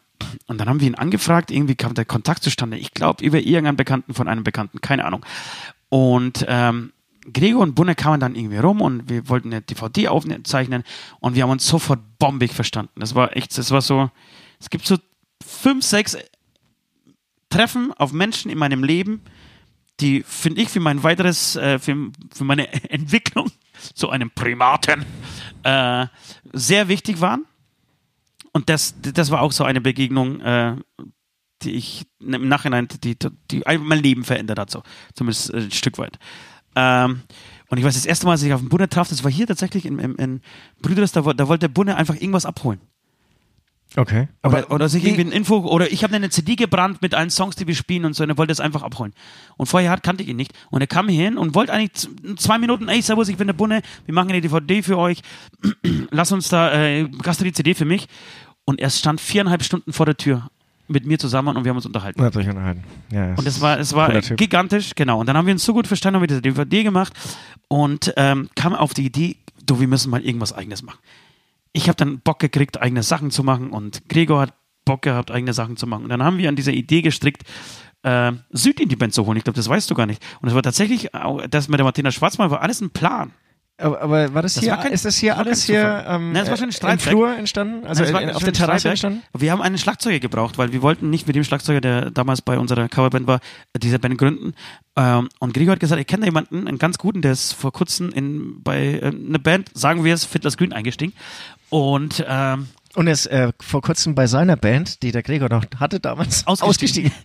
und 0.47 0.60
dann 0.60 0.68
haben 0.68 0.80
wir 0.80 0.88
ihn 0.88 0.95
angefragt, 0.95 1.51
irgendwie 1.51 1.76
kam 1.76 1.93
der 1.93 2.05
Kontakt 2.05 2.43
zustande. 2.43 2.78
Ich 2.78 2.91
glaube, 2.91 3.24
über 3.24 3.39
irgendeinen 3.39 3.78
Bekannten 3.78 4.14
von 4.14 4.28
einem 4.28 4.43
Bekannten, 4.43 4.82
keine 4.82 5.05
Ahnung. 5.05 5.26
Und 5.89 6.45
ähm, 6.47 6.91
Gregor 7.34 7.62
und 7.62 7.76
Bunne 7.76 7.95
kamen 7.95 8.20
dann 8.20 8.36
irgendwie 8.36 8.58
rum 8.58 8.82
und 8.82 9.10
wir 9.10 9.28
wollten 9.30 9.51
eine 9.51 9.62
DVD 9.62 10.08
aufzeichnen 10.08 10.84
und 11.20 11.36
wir 11.36 11.43
haben 11.43 11.49
uns 11.49 11.68
sofort 11.68 11.99
bombig 12.20 12.53
verstanden. 12.53 12.99
Das 12.99 13.16
war 13.16 13.36
echt, 13.36 13.58
das 13.58 13.72
war 13.72 13.82
so, 13.82 14.10
es 14.60 14.70
gibt 14.70 14.86
so 14.86 14.97
fünf, 15.45 15.84
sechs 15.84 16.18
Treffen 17.49 17.93
auf 17.93 18.12
Menschen 18.12 18.49
in 18.49 18.58
meinem 18.58 18.84
Leben, 18.84 19.22
die, 19.99 20.24
finde 20.24 20.62
ich, 20.62 20.70
für 20.70 20.80
mein 20.80 21.03
weiteres, 21.03 21.55
äh, 21.55 21.80
für, 21.80 22.12
für 22.34 22.43
meine 22.43 22.72
Entwicklung 22.89 23.51
zu 23.93 24.10
einem 24.10 24.32
Primaten 24.32 25.05
äh, 25.64 26.08
sehr 26.53 26.88
wichtig 26.88 27.20
waren. 27.20 27.45
Und 28.58 28.70
das, 28.70 28.95
das 28.99 29.30
war 29.30 29.41
auch 29.43 29.51
so 29.51 29.66
eine 29.66 29.82
Begegnung, 29.82 30.41
äh, 30.41 30.78
die 31.62 31.74
ich 31.74 32.08
im 32.20 32.47
Nachhinein, 32.47 32.88
die, 33.03 33.16
die 33.51 33.64
mein 33.80 34.01
Leben 34.01 34.24
verändert 34.24 34.58
hat, 34.58 34.72
so. 34.72 34.82
zumindest 35.14 35.53
ein 35.53 35.70
Stück 35.70 35.99
weit. 35.99 36.18
Ähm, 36.76 37.22
und 37.70 37.78
ich 37.78 37.84
weiß, 37.84 37.93
das 37.93 38.08
erste 38.08 38.26
Mal, 38.26 38.32
als 38.32 38.41
ich 38.41 38.51
auf 38.53 38.62
den 38.62 38.70
Bunne 38.70 38.89
traf, 38.89 39.10
das 39.10 39.24
war 39.24 39.30
hier 39.30 39.45
tatsächlich 39.45 39.86
in, 39.86 39.99
in, 39.99 40.16
in 40.16 40.41
Brüderes, 40.82 41.12
da, 41.12 41.22
da 41.22 41.47
wollte 41.47 41.68
der 41.68 41.74
Bunne 41.74 41.97
einfach 41.97 42.16
irgendwas 42.16 42.47
abholen. 42.47 42.82
Okay. 43.95 44.28
Oder, 44.43 44.70
oder 44.70 44.89
sich 44.89 45.05
irgendwie 45.05 45.24
ein 45.24 45.32
Info, 45.32 45.58
oder 45.60 45.91
ich 45.91 46.03
habe 46.03 46.16
eine 46.16 46.30
CD 46.30 46.55
gebrannt 46.55 47.01
mit 47.01 47.16
allen 47.16 47.30
Songs, 47.30 47.55
die 47.55 47.68
wir 47.68 47.76
spielen 47.76 48.05
und 48.05 48.16
so, 48.16 48.24
und 48.24 48.30
er 48.30 48.38
wollte 48.38 48.51
es 48.51 48.60
einfach 48.60 48.84
abholen. 48.84 49.14
Und 49.55 49.68
vorher 49.68 49.91
hat, 49.91 50.03
kannte 50.03 50.24
ich 50.24 50.30
ihn 50.30 50.36
nicht. 50.36 50.53
Und 50.70 50.82
er 50.82 50.88
kam 50.88 51.08
hin 51.08 51.38
und 51.38 51.55
wollte 51.55 51.74
eigentlich 51.74 52.08
zwei 52.38 52.58
Minuten, 52.58 52.89
ey, 52.89 53.01
servus, 53.01 53.30
ich 53.30 53.38
bin 53.38 53.47
der 53.47 53.53
Bunne, 53.53 53.82
wir 54.05 54.14
machen 54.14 54.30
eine 54.30 54.41
DVD 54.41 54.84
für 54.84 54.97
euch, 54.97 55.22
lass 56.12 56.32
uns 56.32 56.49
da, 56.49 56.74
äh, 56.74 57.10
hast 57.26 57.39
du 57.39 57.45
die 57.45 57.53
CD 57.53 57.74
für 57.74 57.86
mich? 57.86 58.08
Und 58.70 58.82
er 58.82 58.89
stand 58.89 59.22
viereinhalb 59.22 59.63
Stunden 59.63 59.93
vor 59.93 60.05
der 60.05 60.18
Tür 60.18 60.49
mit 60.89 61.05
mir 61.05 61.18
zusammen 61.18 61.55
und 61.55 61.63
wir 61.63 61.70
haben 61.70 61.78
uns 61.78 61.86
unterhalten. 61.86 62.22
Habt 62.22 62.36
euch 62.36 62.49
unterhalten. 62.49 62.84
Ja, 63.11 63.34
Und 63.36 63.47
es 63.47 63.61
war, 63.61 63.80
es 63.80 63.93
war 63.93 64.11
gigantisch, 64.22 64.91
genau. 64.93 65.22
Und 65.22 65.28
dann 65.28 65.38
haben 65.38 65.45
wir 65.45 65.53
uns 65.53 65.63
so 65.63 65.74
gut 65.74 65.88
verstanden, 65.88 66.15
haben 66.15 66.24
wir 66.24 66.28
diese 66.28 66.41
DVD 66.41 66.84
gemacht 66.84 67.13
und 67.70 68.13
ähm, 68.18 68.49
kam 68.55 68.76
auf 68.76 68.93
die 68.93 69.05
Idee, 69.05 69.38
du, 69.65 69.80
wir 69.80 69.88
müssen 69.88 70.09
mal 70.09 70.22
irgendwas 70.22 70.51
Eigenes 70.51 70.84
machen. 70.84 70.99
Ich 71.72 71.88
habe 71.88 71.95
dann 71.95 72.20
Bock 72.20 72.39
gekriegt, 72.39 72.82
eigene 72.82 73.03
Sachen 73.03 73.32
zu 73.32 73.43
machen 73.43 73.70
und 73.70 74.09
Gregor 74.09 74.41
hat 74.41 74.53
Bock 74.84 75.01
gehabt, 75.01 75.32
eigene 75.32 75.53
Sachen 75.53 75.78
zu 75.78 75.88
machen. 75.88 76.03
Und 76.03 76.09
dann 76.09 76.24
haben 76.24 76.38
wir 76.38 76.49
an 76.49 76.57
dieser 76.57 76.74
Idee 76.74 77.01
gestrickt, 77.01 77.43
äh, 78.03 78.34
Süd 78.51 78.82
in 78.82 78.89
die 78.89 78.95
Band 78.97 79.13
zu 79.13 79.26
holen. 79.26 79.38
Ich 79.38 79.45
glaube, 79.45 79.57
das 79.57 79.70
weißt 79.70 79.89
du 79.89 79.95
gar 79.95 80.05
nicht. 80.07 80.22
Und 80.41 80.49
es 80.49 80.55
war 80.55 80.61
tatsächlich, 80.61 81.09
das 81.49 81.70
mit 81.70 81.80
der 81.80 81.86
Martina 81.86 82.11
Schwarzmann 82.11 82.51
war 82.51 82.61
alles 82.61 82.82
ein 82.82 82.89
Plan. 82.89 83.32
Aber, 83.80 84.02
aber 84.02 84.34
war 84.34 84.42
das, 84.42 84.56
Das 84.56 84.64
hier, 84.64 84.72
war 84.74 84.82
kein- 84.82 84.92
ist 84.92 85.06
das 85.06 85.18
hier 85.18 85.38
alles 85.38 85.64
hier 85.64 86.04
ähm, 86.08 86.32
Nein, 86.32 86.46
das 86.46 86.50
war 86.50 86.58
schon 86.58 86.70
ein 86.90 86.94
im. 86.94 87.00
Flur 87.00 87.38
entstanden? 87.38 87.86
Also 87.86 88.02
Nein, 88.02 88.08
es 88.10 88.14
war 88.14 88.22
in, 88.24 88.30
auf 88.32 88.36
schon 88.38 88.46
der 88.46 88.54
Terrasse 88.54 88.80
Streitwerk. 88.80 88.92
entstanden? 88.92 89.22
Wir 89.38 89.52
haben 89.52 89.62
einen 89.62 89.78
Schlagzeuger 89.78 90.20
gebraucht, 90.20 90.58
weil 90.58 90.72
wir 90.74 90.82
wollten 90.82 91.12
nicht 91.12 91.28
mit 91.28 91.36
dem 91.36 91.44
Schlagzeuger, 91.44 91.80
der 91.82 92.10
damals 92.10 92.42
bei 92.42 92.58
unserer 92.58 92.90
Coverband 92.90 93.28
war, 93.28 93.40
diese 93.78 94.00
Band 94.00 94.18
gründen. 94.18 94.54
Ähm, 94.96 95.30
und 95.40 95.54
Gregor 95.54 95.74
hat 95.74 95.80
gesagt, 95.80 96.02
ich 96.02 96.08
kenne 96.08 96.22
da 96.22 96.26
jemanden, 96.26 96.68
einen 96.68 96.80
ganz 96.80 96.98
guten, 96.98 97.22
der 97.22 97.34
ist 97.34 97.54
vor 97.54 97.72
kurzem 97.72 98.10
in, 98.12 98.64
bei 98.64 98.94
äh, 98.96 99.06
einer 99.14 99.38
Band, 99.40 99.70
sagen 99.76 100.04
wir 100.04 100.14
es, 100.16 100.26
Fiddlers 100.26 100.58
Grün 100.58 100.74
eingestiegen. 100.74 101.14
Und 101.70 102.26
ähm, 102.28 102.70
Und 102.96 103.06
er 103.06 103.14
ist 103.14 103.28
äh, 103.28 103.52
vor 103.60 103.82
kurzem 103.84 104.16
bei 104.16 104.26
seiner 104.26 104.56
Band, 104.56 105.04
die 105.04 105.12
der 105.12 105.22
Gregor 105.22 105.50
noch 105.50 105.64
hatte 105.80 106.00
damals, 106.00 106.48
ausgestiegen. 106.48 107.12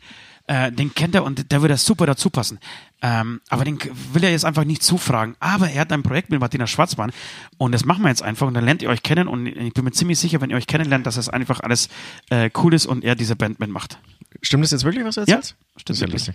Äh, 0.48 0.72
den 0.72 0.92
kennt 0.94 1.14
er 1.14 1.22
und 1.24 1.52
der 1.52 1.62
würde 1.62 1.76
super 1.76 2.04
dazu 2.06 2.28
passen. 2.28 2.58
Ähm, 3.00 3.40
aber 3.48 3.64
den 3.64 3.78
will 4.12 4.24
er 4.24 4.30
jetzt 4.30 4.44
einfach 4.44 4.64
nicht 4.64 4.82
zufragen. 4.82 5.36
Aber 5.40 5.70
er 5.70 5.82
hat 5.82 5.92
ein 5.92 6.02
Projekt 6.02 6.30
mit 6.30 6.40
Martina 6.40 6.66
Schwarzmann 6.66 7.12
und 7.58 7.72
das 7.72 7.84
machen 7.84 8.02
wir 8.02 8.08
jetzt 8.08 8.22
einfach 8.22 8.46
und 8.46 8.54
dann 8.54 8.64
lernt 8.64 8.82
ihr 8.82 8.88
euch 8.90 9.02
kennen 9.02 9.28
und 9.28 9.46
ich 9.46 9.72
bin 9.72 9.84
mir 9.84 9.92
ziemlich 9.92 10.18
sicher, 10.18 10.40
wenn 10.40 10.50
ihr 10.50 10.56
euch 10.56 10.66
kennenlernt, 10.66 11.06
dass 11.06 11.14
das 11.14 11.28
einfach 11.28 11.60
alles 11.60 11.88
äh, 12.30 12.50
cool 12.58 12.74
ist 12.74 12.86
und 12.86 13.04
er 13.04 13.14
diese 13.14 13.36
Band 13.36 13.60
mitmacht. 13.60 13.98
Stimmt 14.40 14.64
das 14.64 14.72
jetzt 14.72 14.84
wirklich, 14.84 15.04
was 15.04 15.14
du 15.14 15.20
Ja, 15.22 15.36
erzählst? 15.36 15.56
stimmt 15.76 15.88
Das 15.88 15.96
ist 15.96 16.00
ja 16.00 16.06
lustig. 16.08 16.34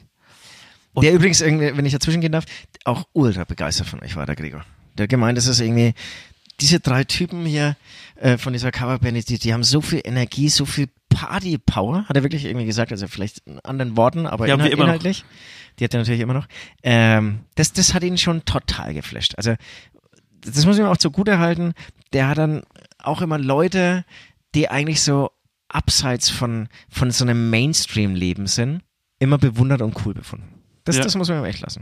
Der 1.02 1.14
übrigens, 1.14 1.42
irgendwie, 1.42 1.78
wenn 1.78 1.86
ich 1.86 1.94
dazwischen 1.94 2.22
gehen 2.22 2.32
darf, 2.32 2.46
auch 2.84 3.06
ultra 3.14 3.44
begeistert 3.44 3.88
von 3.88 4.02
euch 4.02 4.16
war, 4.16 4.26
der 4.26 4.36
Gregor. 4.36 4.66
Der 4.98 5.08
gemeint, 5.08 5.38
das 5.38 5.46
ist 5.46 5.60
irgendwie, 5.60 5.94
diese 6.60 6.80
drei 6.80 7.04
Typen 7.04 7.46
hier 7.46 7.76
äh, 8.16 8.38
von 8.38 8.54
dieser 8.54 8.72
Coverband, 8.72 9.30
die, 9.30 9.38
die 9.38 9.54
haben 9.54 9.64
so 9.64 9.82
viel 9.82 10.02
Energie, 10.04 10.50
so 10.50 10.66
viel 10.66 10.90
Party-Power, 11.10 12.06
hat 12.08 12.16
er 12.16 12.24
wirklich 12.24 12.46
irgendwie 12.46 12.66
gesagt, 12.66 12.92
also 12.92 13.08
vielleicht 13.08 13.40
in 13.46 13.60
anderen 13.60 13.96
Worten, 13.98 14.26
aber 14.26 14.46
wie 14.46 14.52
inhalt, 14.52 14.72
immer 14.74 14.84
noch. 14.84 14.88
inhaltlich. 14.88 15.24
Die 15.80 15.84
hat 15.84 15.94
er 15.94 16.00
natürlich 16.00 16.22
immer 16.22 16.34
noch. 16.34 16.48
Ähm, 16.84 17.42
das, 17.56 17.74
das 17.74 17.94
hat 17.94 18.04
ihn 18.04 18.18
schon 18.18 18.44
total 18.46 18.94
geflasht. 18.94 19.36
Also, 19.38 19.56
das 20.42 20.66
muss 20.66 20.78
ich 20.78 20.82
mir 20.84 20.90
auch 20.90 20.98
zugute 20.98 21.40
halten. 21.40 21.74
Der 22.14 22.28
hat 22.28 22.38
dann 22.38 22.64
auch 22.98 23.22
immer 23.22 23.38
Leute, 23.38 24.06
die 24.56 24.70
eigentlich 24.70 25.02
so 25.02 25.32
abseits 25.70 26.30
von, 26.30 26.70
von 26.90 27.12
so 27.12 27.24
einem 27.26 27.50
Mainstream-Leben 27.50 28.48
sind, 28.48 28.82
immer 29.20 29.38
bewundert 29.38 29.82
und 29.82 29.96
cool 30.06 30.14
befunden. 30.14 30.48
Das, 30.84 30.96
Ja. 30.98 31.04
das 31.04 31.16
muss 31.16 31.30
man 31.30 31.40
ihm 31.40 31.46
echt 31.46 31.62
lassen. 31.62 31.82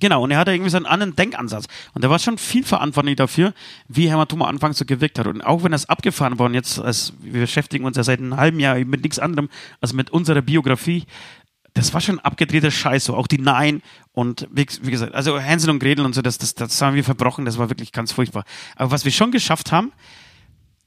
Genau, 0.00 0.24
und 0.24 0.32
er 0.32 0.38
hatte 0.38 0.52
irgendwie 0.52 0.70
so 0.70 0.76
einen 0.76 0.86
anderen 0.86 1.14
Denkansatz. 1.14 1.66
Und 1.92 2.02
er 2.02 2.10
war 2.10 2.18
schon 2.18 2.36
viel 2.36 2.64
verantwortlich 2.64 3.16
dafür, 3.16 3.54
wie 3.86 4.10
Hämatoma 4.10 4.48
anfangs 4.48 4.78
so 4.78 4.84
gewirkt 4.84 5.18
hat. 5.18 5.28
Und 5.28 5.40
auch 5.42 5.62
wenn 5.62 5.72
das 5.72 5.88
abgefahren 5.88 6.38
war, 6.38 6.46
und 6.46 6.54
jetzt, 6.54 6.80
als 6.80 7.12
wir 7.20 7.42
beschäftigen 7.42 7.84
uns 7.84 7.96
ja 7.96 8.02
seit 8.02 8.18
einem 8.18 8.36
halben 8.36 8.58
Jahr 8.58 8.76
mit 8.76 9.02
nichts 9.02 9.20
anderem 9.20 9.48
als 9.80 9.92
mit 9.92 10.10
unserer 10.10 10.42
Biografie, 10.42 11.04
das 11.74 11.92
war 11.92 12.00
schon 12.00 12.20
abgedrehter 12.20 12.70
Scheiß, 12.70 13.04
so 13.04 13.16
auch 13.16 13.26
die 13.26 13.38
Nein 13.38 13.82
Und 14.12 14.48
wie, 14.50 14.66
wie 14.82 14.90
gesagt, 14.90 15.14
also 15.14 15.38
Hänsel 15.38 15.70
und 15.70 15.80
Gretel 15.80 16.04
und 16.04 16.14
so, 16.14 16.22
das, 16.22 16.38
das, 16.38 16.54
das 16.54 16.80
haben 16.80 16.94
wir 16.94 17.04
verbrochen, 17.04 17.44
das 17.44 17.58
war 17.58 17.68
wirklich 17.68 17.92
ganz 17.92 18.12
furchtbar. 18.12 18.44
Aber 18.76 18.90
was 18.90 19.04
wir 19.04 19.12
schon 19.12 19.32
geschafft 19.32 19.72
haben, 19.72 19.92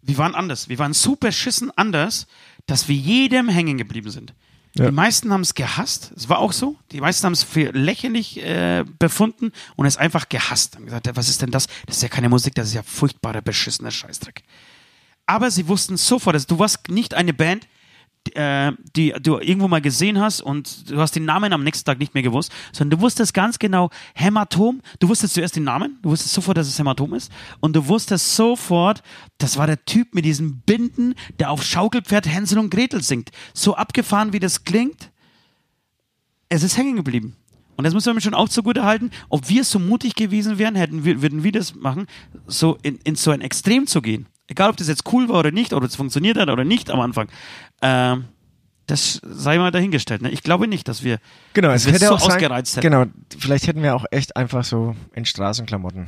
wir 0.01 0.17
waren 0.17 0.35
anders. 0.35 0.69
Wir 0.69 0.79
waren 0.79 0.93
super 0.93 1.31
schissen 1.31 1.71
anders, 1.75 2.27
dass 2.65 2.87
wir 2.87 2.95
jedem 2.95 3.49
hängen 3.49 3.77
geblieben 3.77 4.09
sind. 4.09 4.33
Ja. 4.77 4.85
Die 4.85 4.91
meisten 4.91 5.31
haben 5.31 5.41
es 5.41 5.53
gehasst. 5.53 6.11
Es 6.15 6.29
war 6.29 6.39
auch 6.39 6.53
so. 6.53 6.75
Die 6.91 7.01
meisten 7.01 7.25
haben 7.25 7.33
es 7.33 7.43
für 7.43 7.71
lächerlich 7.71 8.43
äh, 8.43 8.83
befunden 8.99 9.51
und 9.75 9.85
es 9.85 9.97
einfach 9.97 10.29
gehasst. 10.29 10.75
Haben 10.75 10.85
gesagt, 10.85 11.09
was 11.13 11.29
ist 11.29 11.41
denn 11.41 11.51
das? 11.51 11.67
Das 11.85 11.97
ist 11.97 12.03
ja 12.03 12.09
keine 12.09 12.29
Musik, 12.29 12.55
das 12.55 12.67
ist 12.67 12.73
ja 12.73 12.83
furchtbarer, 12.83 13.41
beschissener 13.41 13.91
Scheißdreck. 13.91 14.43
Aber 15.25 15.51
sie 15.51 15.67
wussten 15.67 15.97
sofort, 15.97 16.35
dass 16.35 16.47
du 16.47 16.59
warst 16.59 16.89
nicht 16.89 17.13
eine 17.13 17.33
Band, 17.33 17.67
äh, 18.35 18.71
die 18.95 19.13
du 19.21 19.37
irgendwo 19.37 19.67
mal 19.67 19.81
gesehen 19.81 20.19
hast 20.19 20.41
und 20.41 20.89
du 20.89 20.97
hast 20.99 21.15
den 21.15 21.25
Namen 21.25 21.53
am 21.53 21.63
nächsten 21.63 21.85
Tag 21.85 21.99
nicht 21.99 22.13
mehr 22.13 22.23
gewusst, 22.23 22.51
sondern 22.71 22.99
du 22.99 23.03
wusstest 23.03 23.33
ganz 23.33 23.59
genau 23.59 23.89
Hämatom. 24.13 24.81
Du 24.99 25.09
wusstest 25.09 25.33
zuerst 25.33 25.55
den 25.55 25.63
Namen, 25.63 25.97
du 26.01 26.09
wusstest 26.09 26.33
sofort, 26.33 26.57
dass 26.57 26.67
es 26.67 26.79
Hämatom 26.79 27.13
ist 27.13 27.31
und 27.59 27.75
du 27.75 27.87
wusstest 27.87 28.35
sofort, 28.35 29.03
das 29.37 29.57
war 29.57 29.67
der 29.67 29.83
Typ 29.85 30.13
mit 30.13 30.25
diesen 30.25 30.61
Binden, 30.61 31.15
der 31.39 31.51
auf 31.51 31.63
Schaukelpferd 31.63 32.27
Hänsel 32.27 32.59
und 32.59 32.69
Gretel 32.69 33.01
singt. 33.03 33.31
So 33.53 33.75
abgefahren, 33.75 34.33
wie 34.33 34.39
das 34.39 34.63
klingt, 34.63 35.11
es 36.49 36.63
ist 36.63 36.77
hängen 36.77 36.95
geblieben. 36.95 37.35
Und 37.77 37.83
das 37.83 37.93
muss 37.93 38.05
man 38.05 38.15
mir 38.15 38.21
schon 38.21 38.33
auch 38.33 38.49
zugute 38.49 38.83
halten. 38.83 39.11
Ob 39.29 39.49
wir 39.49 39.63
so 39.63 39.77
mutig 39.77 40.15
gewesen 40.15 40.57
wären, 40.57 40.75
hätten 40.75 41.05
wir, 41.05 41.21
würden 41.21 41.43
wir 41.43 41.51
das 41.51 41.75
machen, 41.75 42.07
so 42.47 42.77
in, 42.81 42.97
in 43.03 43.15
so 43.15 43.31
ein 43.31 43.41
Extrem 43.41 43.85
zu 43.85 44.01
gehen. 44.01 44.25
Egal, 44.47 44.69
ob 44.69 44.77
das 44.77 44.87
jetzt 44.87 45.11
cool 45.11 45.27
war 45.29 45.39
oder 45.39 45.51
nicht, 45.51 45.73
oder 45.73 45.85
es 45.85 45.95
funktioniert 45.95 46.37
hat 46.37 46.49
oder 46.49 46.63
nicht 46.63 46.89
am 46.89 46.99
Anfang. 46.99 47.27
Ähm, 47.81 48.25
das 48.87 49.19
sei 49.21 49.57
mal 49.57 49.71
dahingestellt. 49.71 50.21
Ne? 50.21 50.29
Ich 50.31 50.43
glaube 50.43 50.67
nicht, 50.67 50.87
dass 50.87 51.03
wir, 51.03 51.19
Genau, 51.53 51.71
es 51.71 51.85
hätte 51.85 52.07
so 52.07 52.15
auch 52.15 52.19
sein, 52.19 52.31
ausgereizt 52.31 52.77
hätten. 52.77 52.89
Genau, 52.89 53.05
vielleicht 53.37 53.67
hätten 53.67 53.83
wir 53.83 53.93
auch 53.95 54.05
echt 54.11 54.37
einfach 54.37 54.63
so 54.63 54.95
in 55.13 55.25
Straßenklamotten. 55.25 56.07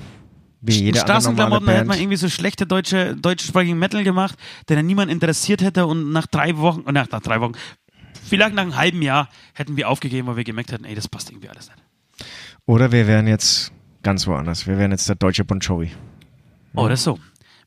Wie 0.62 0.80
In 0.80 0.86
jede 0.86 1.02
andere 1.02 1.06
normale 1.06 1.22
Straßenklamotten 1.22 1.68
hätte 1.70 1.86
man 1.86 2.00
irgendwie 2.00 2.18
so 2.18 2.30
schlechte 2.30 2.66
deutsche, 2.66 3.16
deutschsprachigen 3.18 3.78
Metal 3.78 4.04
gemacht, 4.04 4.38
der 4.70 4.78
dann 4.78 4.86
niemand 4.86 5.12
interessiert 5.12 5.62
hätte 5.62 5.86
und 5.86 6.12
nach 6.12 6.28
drei 6.28 6.58
Wochen, 6.58 6.84
nach, 6.92 7.10
nach 7.10 7.22
drei 7.22 7.42
Wochen, 7.42 7.54
vielleicht 8.26 8.56
nach 8.56 8.64
einem 8.64 8.78
halben 8.78 9.02
Jahr 9.02 9.30
hätten 9.54 9.76
wir 9.76 9.90
aufgegeben, 9.90 10.28
weil 10.28 10.38
wir 10.38 10.44
gemerkt 10.46 10.72
hätten, 10.72 10.86
ey, 10.86 10.96
das 10.96 11.10
passt 11.10 11.30
irgendwie 11.32 11.50
alles 11.50 11.68
nicht. 11.68 12.30
Oder 12.66 12.92
wir 12.92 13.08
wären 13.08 13.28
jetzt 13.28 13.74
ganz 14.04 14.28
woanders. 14.28 14.68
Wir 14.68 14.78
wären 14.78 14.92
jetzt 14.92 15.08
der 15.10 15.16
deutsche 15.16 15.44
Bon 15.44 15.60
Jovi. 15.60 15.92
Oder 16.76 16.96
so. 16.96 17.20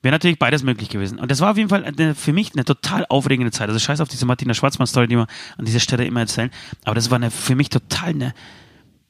Wäre 0.02 0.12
natürlich 0.12 0.38
beides 0.38 0.64
möglich 0.64 0.88
gewesen. 0.88 1.18
Und 1.20 1.30
das 1.30 1.40
war 1.40 1.52
auf 1.52 1.56
jeden 1.56 1.68
Fall 1.68 1.84
eine, 1.84 2.14
für 2.14 2.32
mich 2.32 2.52
eine 2.54 2.64
total 2.64 3.06
aufregende 3.08 3.52
Zeit. 3.52 3.68
Also 3.68 3.78
scheiß 3.78 4.00
auf 4.00 4.08
diese 4.08 4.26
Martina 4.26 4.52
Schwarzmann-Story, 4.52 5.06
die 5.06 5.16
wir 5.16 5.28
an 5.56 5.64
dieser 5.64 5.78
Stelle 5.78 6.04
immer 6.04 6.20
erzählen. 6.20 6.50
Aber 6.84 6.96
das 6.96 7.10
war 7.10 7.16
eine, 7.16 7.30
für 7.30 7.54
mich 7.54 7.70
total 7.70 8.10
eine, 8.10 8.34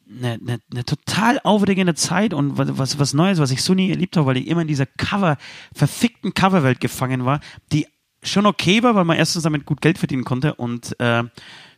eine, 0.06 0.32
eine, 0.34 0.58
eine 0.70 0.84
total 0.84 1.40
aufregende 1.44 1.94
Zeit 1.94 2.34
und 2.34 2.58
was, 2.58 2.98
was, 2.98 3.14
Neues, 3.14 3.38
was 3.38 3.50
ich 3.50 3.62
so 3.62 3.72
nie 3.72 3.90
erlebt 3.90 4.18
habe, 4.18 4.26
weil 4.26 4.36
ich 4.36 4.46
immer 4.46 4.60
in 4.60 4.68
dieser 4.68 4.84
Cover, 4.84 5.38
verfickten 5.74 6.34
Coverwelt 6.34 6.80
gefangen 6.80 7.24
war, 7.24 7.40
die 7.72 7.86
schon 8.22 8.44
okay 8.44 8.82
war, 8.82 8.94
weil 8.94 9.04
man 9.04 9.16
erstens 9.16 9.44
damit 9.44 9.64
gut 9.64 9.80
Geld 9.80 9.98
verdienen 9.98 10.24
konnte 10.24 10.54
und 10.54 10.98
äh, 11.00 11.24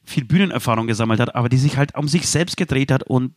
viel 0.03 0.25
Bühnenerfahrung 0.25 0.89
gesammelt 0.89 1.21
hat, 1.21 1.35
aber 1.37 1.49
die 1.49 1.57
sich 1.57 1.77
halt 1.77 1.95
um 1.95 2.09
sich 2.09 2.29
selbst 2.29 2.57
gedreht 2.57 2.91
hat 2.91 3.05
und 3.05 3.33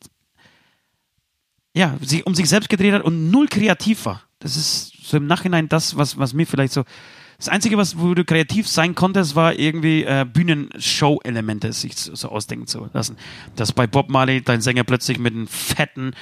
ja, 1.75 1.95
sich 2.01 2.25
um 2.25 2.34
sich 2.34 2.49
selbst 2.49 2.69
gedreht 2.69 2.93
hat 2.93 3.03
und 3.03 3.30
null 3.30 3.47
kreativ 3.47 4.05
war. 4.05 4.26
Das 4.40 4.56
ist 4.56 4.94
so 5.04 5.18
im 5.18 5.28
Nachhinein 5.28 5.70
das, 5.70 5.98
was, 5.98 6.18
was 6.18 6.34
mir 6.34 6.46
vielleicht 6.46 6.74
so. 6.74 6.84
Das 7.38 7.50
Einzige, 7.50 7.78
was, 7.78 8.00
wo 8.00 8.16
du 8.16 8.26
kreativ 8.26 8.68
sein 8.68 8.96
konntest, 8.96 9.36
war 9.36 9.54
irgendwie 9.54 10.04
äh, 10.04 10.26
Bühnenshow-Elemente 10.26 11.72
sich 11.72 11.96
so, 11.96 12.16
so 12.16 12.30
ausdenken 12.30 12.66
zu 12.66 12.90
lassen. 12.94 13.16
Dass 13.56 13.74
bei 13.74 13.86
Bob 13.86 14.10
Marley 14.10 14.42
dein 14.42 14.62
Sänger 14.62 14.84
plötzlich 14.84 15.20
mit 15.20 15.36
einem 15.36 15.48
fetten 15.48 16.14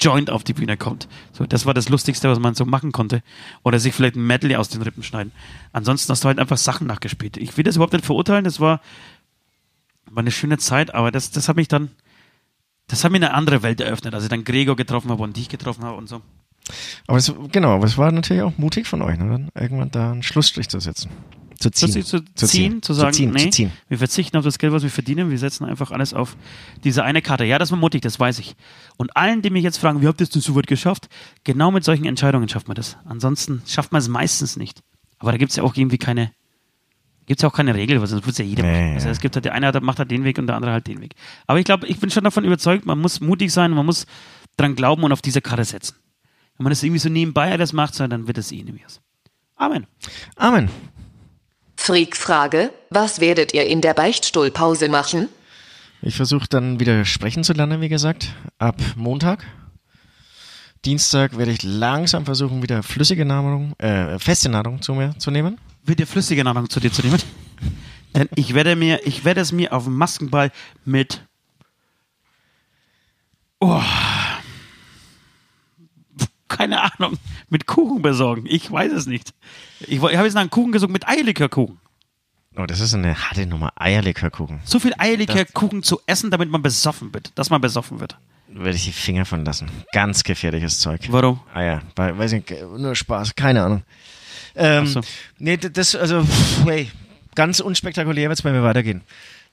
Joint 0.00 0.30
auf 0.30 0.42
die 0.42 0.54
Bühne 0.54 0.76
kommt. 0.76 1.08
So, 1.32 1.46
das 1.46 1.64
war 1.64 1.74
das 1.74 1.88
Lustigste, 1.88 2.28
was 2.28 2.40
man 2.40 2.56
so 2.56 2.64
machen 2.64 2.90
konnte. 2.90 3.22
Oder 3.62 3.78
sich 3.78 3.94
vielleicht 3.94 4.16
ein 4.16 4.26
Medley 4.26 4.56
aus 4.56 4.68
den 4.68 4.82
Rippen 4.82 5.04
schneiden. 5.04 5.32
Ansonsten 5.72 6.10
hast 6.10 6.24
du 6.24 6.28
halt 6.28 6.40
einfach 6.40 6.58
Sachen 6.58 6.88
nachgespielt. 6.88 7.36
Ich 7.36 7.56
will 7.56 7.62
das 7.64 7.76
überhaupt 7.76 7.92
nicht 7.92 8.06
verurteilen, 8.06 8.44
das 8.44 8.58
war, 8.58 8.80
war 10.06 10.22
eine 10.22 10.32
schöne 10.32 10.58
Zeit, 10.58 10.92
aber 10.92 11.12
das, 11.12 11.30
das 11.30 11.48
hat 11.48 11.54
mich 11.54 11.68
dann, 11.68 11.90
das 12.88 13.04
hat 13.04 13.12
mir 13.12 13.16
eine 13.18 13.34
andere 13.34 13.62
Welt 13.62 13.80
eröffnet, 13.80 14.12
als 14.12 14.24
ich 14.24 14.30
dann 14.30 14.42
Gregor 14.42 14.74
getroffen 14.74 15.10
habe 15.10 15.22
und 15.22 15.36
dich 15.36 15.48
getroffen 15.48 15.84
habe 15.84 15.96
und 15.96 16.08
so. 16.08 16.20
Aber 17.06 17.18
es, 17.18 17.32
genau, 17.52 17.74
aber 17.74 17.84
es 17.84 17.96
war 17.98 18.10
natürlich 18.12 18.42
auch 18.42 18.56
mutig 18.58 18.86
von 18.86 19.02
euch, 19.02 19.18
ne? 19.18 19.28
dann 19.28 19.48
irgendwann 19.54 19.90
da 19.90 20.12
einen 20.12 20.22
Schlussstrich 20.22 20.68
zu 20.68 20.80
setzen. 20.80 21.10
Zu 21.58 21.70
ziehen. 21.72 21.90
Plötzlich 21.92 22.06
zu, 22.06 22.46
ziehen, 22.46 22.82
zu 22.82 22.94
sagen, 22.94 23.12
ziehen, 23.12 23.30
nee, 23.32 23.40
zu 23.46 23.50
ziehen. 23.50 23.72
wir 23.88 23.98
verzichten 23.98 24.36
auf 24.36 24.44
das 24.44 24.58
Geld, 24.58 24.72
was 24.72 24.84
wir 24.84 24.90
verdienen, 24.90 25.28
wir 25.28 25.38
setzen 25.38 25.64
einfach 25.64 25.90
alles 25.90 26.14
auf 26.14 26.36
diese 26.84 27.02
eine 27.02 27.20
Karte. 27.20 27.44
Ja, 27.44 27.58
das 27.58 27.72
war 27.72 27.78
mutig, 27.78 28.00
das 28.02 28.20
weiß 28.20 28.38
ich. 28.38 28.54
Und 28.96 29.16
allen, 29.16 29.42
die 29.42 29.50
mich 29.50 29.64
jetzt 29.64 29.78
fragen, 29.78 30.00
wie 30.00 30.06
habt 30.06 30.20
ihr 30.20 30.26
das 30.28 30.44
so 30.44 30.54
weit 30.54 30.68
geschafft? 30.68 31.08
Genau 31.42 31.72
mit 31.72 31.82
solchen 31.82 32.04
Entscheidungen 32.04 32.48
schafft 32.48 32.68
man 32.68 32.76
das. 32.76 32.96
Ansonsten 33.06 33.62
schafft 33.66 33.90
man 33.90 34.00
es 34.00 34.06
meistens 34.08 34.56
nicht. 34.56 34.82
Aber 35.18 35.32
da 35.32 35.38
gibt 35.38 35.50
es 35.50 35.56
ja 35.56 35.64
auch 35.64 35.74
irgendwie 35.74 35.98
keine, 35.98 36.30
gibt 37.26 37.40
es 37.40 37.42
ja 37.42 37.48
auch 37.48 37.54
keine 37.56 37.74
Regel, 37.74 38.00
weil 38.00 38.06
sonst 38.06 38.24
wird 38.24 38.34
es 38.34 38.38
ja 38.38 38.44
jeder 38.44 38.62
Nee, 38.62 38.82
machen. 38.84 38.94
Also 38.94 39.08
es 39.08 39.18
gibt 39.18 39.34
halt, 39.34 39.44
der 39.44 39.52
eine 39.52 39.66
hat- 39.66 39.82
macht 39.82 39.98
halt 39.98 40.12
den 40.12 40.22
Weg 40.22 40.38
und 40.38 40.46
der 40.46 40.54
andere 40.54 40.70
halt 40.70 40.86
den 40.86 41.00
Weg. 41.00 41.16
Aber 41.48 41.58
ich 41.58 41.64
glaube, 41.64 41.88
ich 41.88 41.98
bin 41.98 42.08
schon 42.10 42.22
davon 42.22 42.44
überzeugt, 42.44 42.86
man 42.86 43.00
muss 43.00 43.20
mutig 43.20 43.52
sein, 43.52 43.72
man 43.72 43.84
muss 43.84 44.06
dran 44.56 44.76
glauben 44.76 45.02
und 45.02 45.10
auf 45.10 45.22
diese 45.22 45.40
Karte 45.42 45.64
setzen. 45.64 45.96
Wenn 46.58 46.64
man 46.64 46.70
das 46.72 46.82
irgendwie 46.82 46.98
so 46.98 47.08
nebenbei 47.08 47.52
alles 47.52 47.72
macht, 47.72 47.94
so, 47.94 48.06
dann 48.06 48.26
wird 48.26 48.36
es 48.36 48.50
eh 48.50 48.62
nicht 48.62 48.84
was. 48.84 49.00
Amen. 49.54 49.86
Amen. 50.36 50.68
Freak-Frage, 51.76 52.72
was 52.90 53.20
werdet 53.20 53.54
ihr 53.54 53.66
in 53.66 53.80
der 53.80 53.94
Beichtstuhlpause 53.94 54.88
machen? 54.88 55.28
Ich 56.02 56.16
versuche 56.16 56.48
dann 56.48 56.80
wieder 56.80 57.04
sprechen 57.04 57.44
zu 57.44 57.52
lernen, 57.52 57.80
wie 57.80 57.88
gesagt, 57.88 58.34
ab 58.58 58.76
Montag. 58.96 59.44
Dienstag 60.84 61.36
werde 61.38 61.52
ich 61.52 61.62
langsam 61.62 62.24
versuchen, 62.24 62.62
wieder 62.62 62.82
flüssige 62.82 63.24
Nahrung, 63.24 63.74
äh, 63.78 64.18
feste 64.18 64.48
Nahrung 64.48 64.82
zu 64.82 64.94
mir 64.94 65.16
zu 65.18 65.30
nehmen. 65.30 65.58
wird 65.84 66.00
dir 66.00 66.06
flüssige 66.06 66.44
Nahrung 66.44 66.68
zu 66.68 66.80
dir 66.80 66.92
zu 66.92 67.02
nehmen. 67.02 67.20
Denn 68.14 68.28
ich 68.34 68.54
werde 68.54 68.76
mir, 68.76 69.06
ich 69.06 69.24
werde 69.24 69.40
es 69.40 69.52
mir 69.52 69.72
auf 69.72 69.84
dem 69.84 69.96
Maskenball 69.96 70.50
mit 70.84 71.24
oh, 73.60 73.82
keine 76.58 76.82
Ahnung, 76.82 77.16
mit 77.48 77.66
Kuchen 77.66 78.02
besorgen. 78.02 78.44
Ich 78.46 78.70
weiß 78.70 78.92
es 78.92 79.06
nicht. 79.06 79.32
Ich, 79.80 80.02
ich 80.02 80.02
habe 80.02 80.24
jetzt 80.24 80.34
nach 80.34 80.40
einem 80.40 80.50
Kuchen 80.50 80.72
gesucht 80.72 80.90
mit 80.90 81.06
Eierlikörkuchen. 81.06 81.78
Oh, 82.56 82.66
das 82.66 82.80
ist 82.80 82.92
eine 82.94 83.14
harte 83.14 83.46
Nummer. 83.46 83.72
Eierlikörkuchen. 83.76 84.60
So 84.64 84.80
viel 84.80 84.92
Eierlikörkuchen 84.98 85.84
zu 85.84 86.00
essen, 86.06 86.32
damit 86.32 86.50
man 86.50 86.60
besoffen 86.60 87.14
wird. 87.14 87.30
Dass 87.36 87.50
man 87.50 87.60
besoffen 87.60 88.00
wird. 88.00 88.18
Werde 88.48 88.76
ich 88.76 88.84
die 88.84 88.92
Finger 88.92 89.24
von 89.24 89.44
lassen. 89.44 89.70
Ganz 89.92 90.24
gefährliches 90.24 90.80
Zeug. 90.80 91.06
Warum? 91.10 91.40
Ah 91.54 91.62
ja, 91.62 91.82
weil, 91.94 92.18
weiß 92.18 92.32
nicht, 92.32 92.50
nur 92.50 92.96
Spaß, 92.96 93.36
keine 93.36 93.62
Ahnung. 93.62 93.82
Ähm, 94.56 94.86
so. 94.86 95.00
Nee, 95.38 95.58
das, 95.58 95.94
also, 95.94 96.24
pff, 96.24 96.64
hey, 96.64 96.90
ganz 97.36 97.60
unspektakulär 97.60 98.28
wird 98.28 98.38
es 98.38 98.42
bei 98.42 98.50
mir 98.50 98.64
weitergehen. 98.64 99.02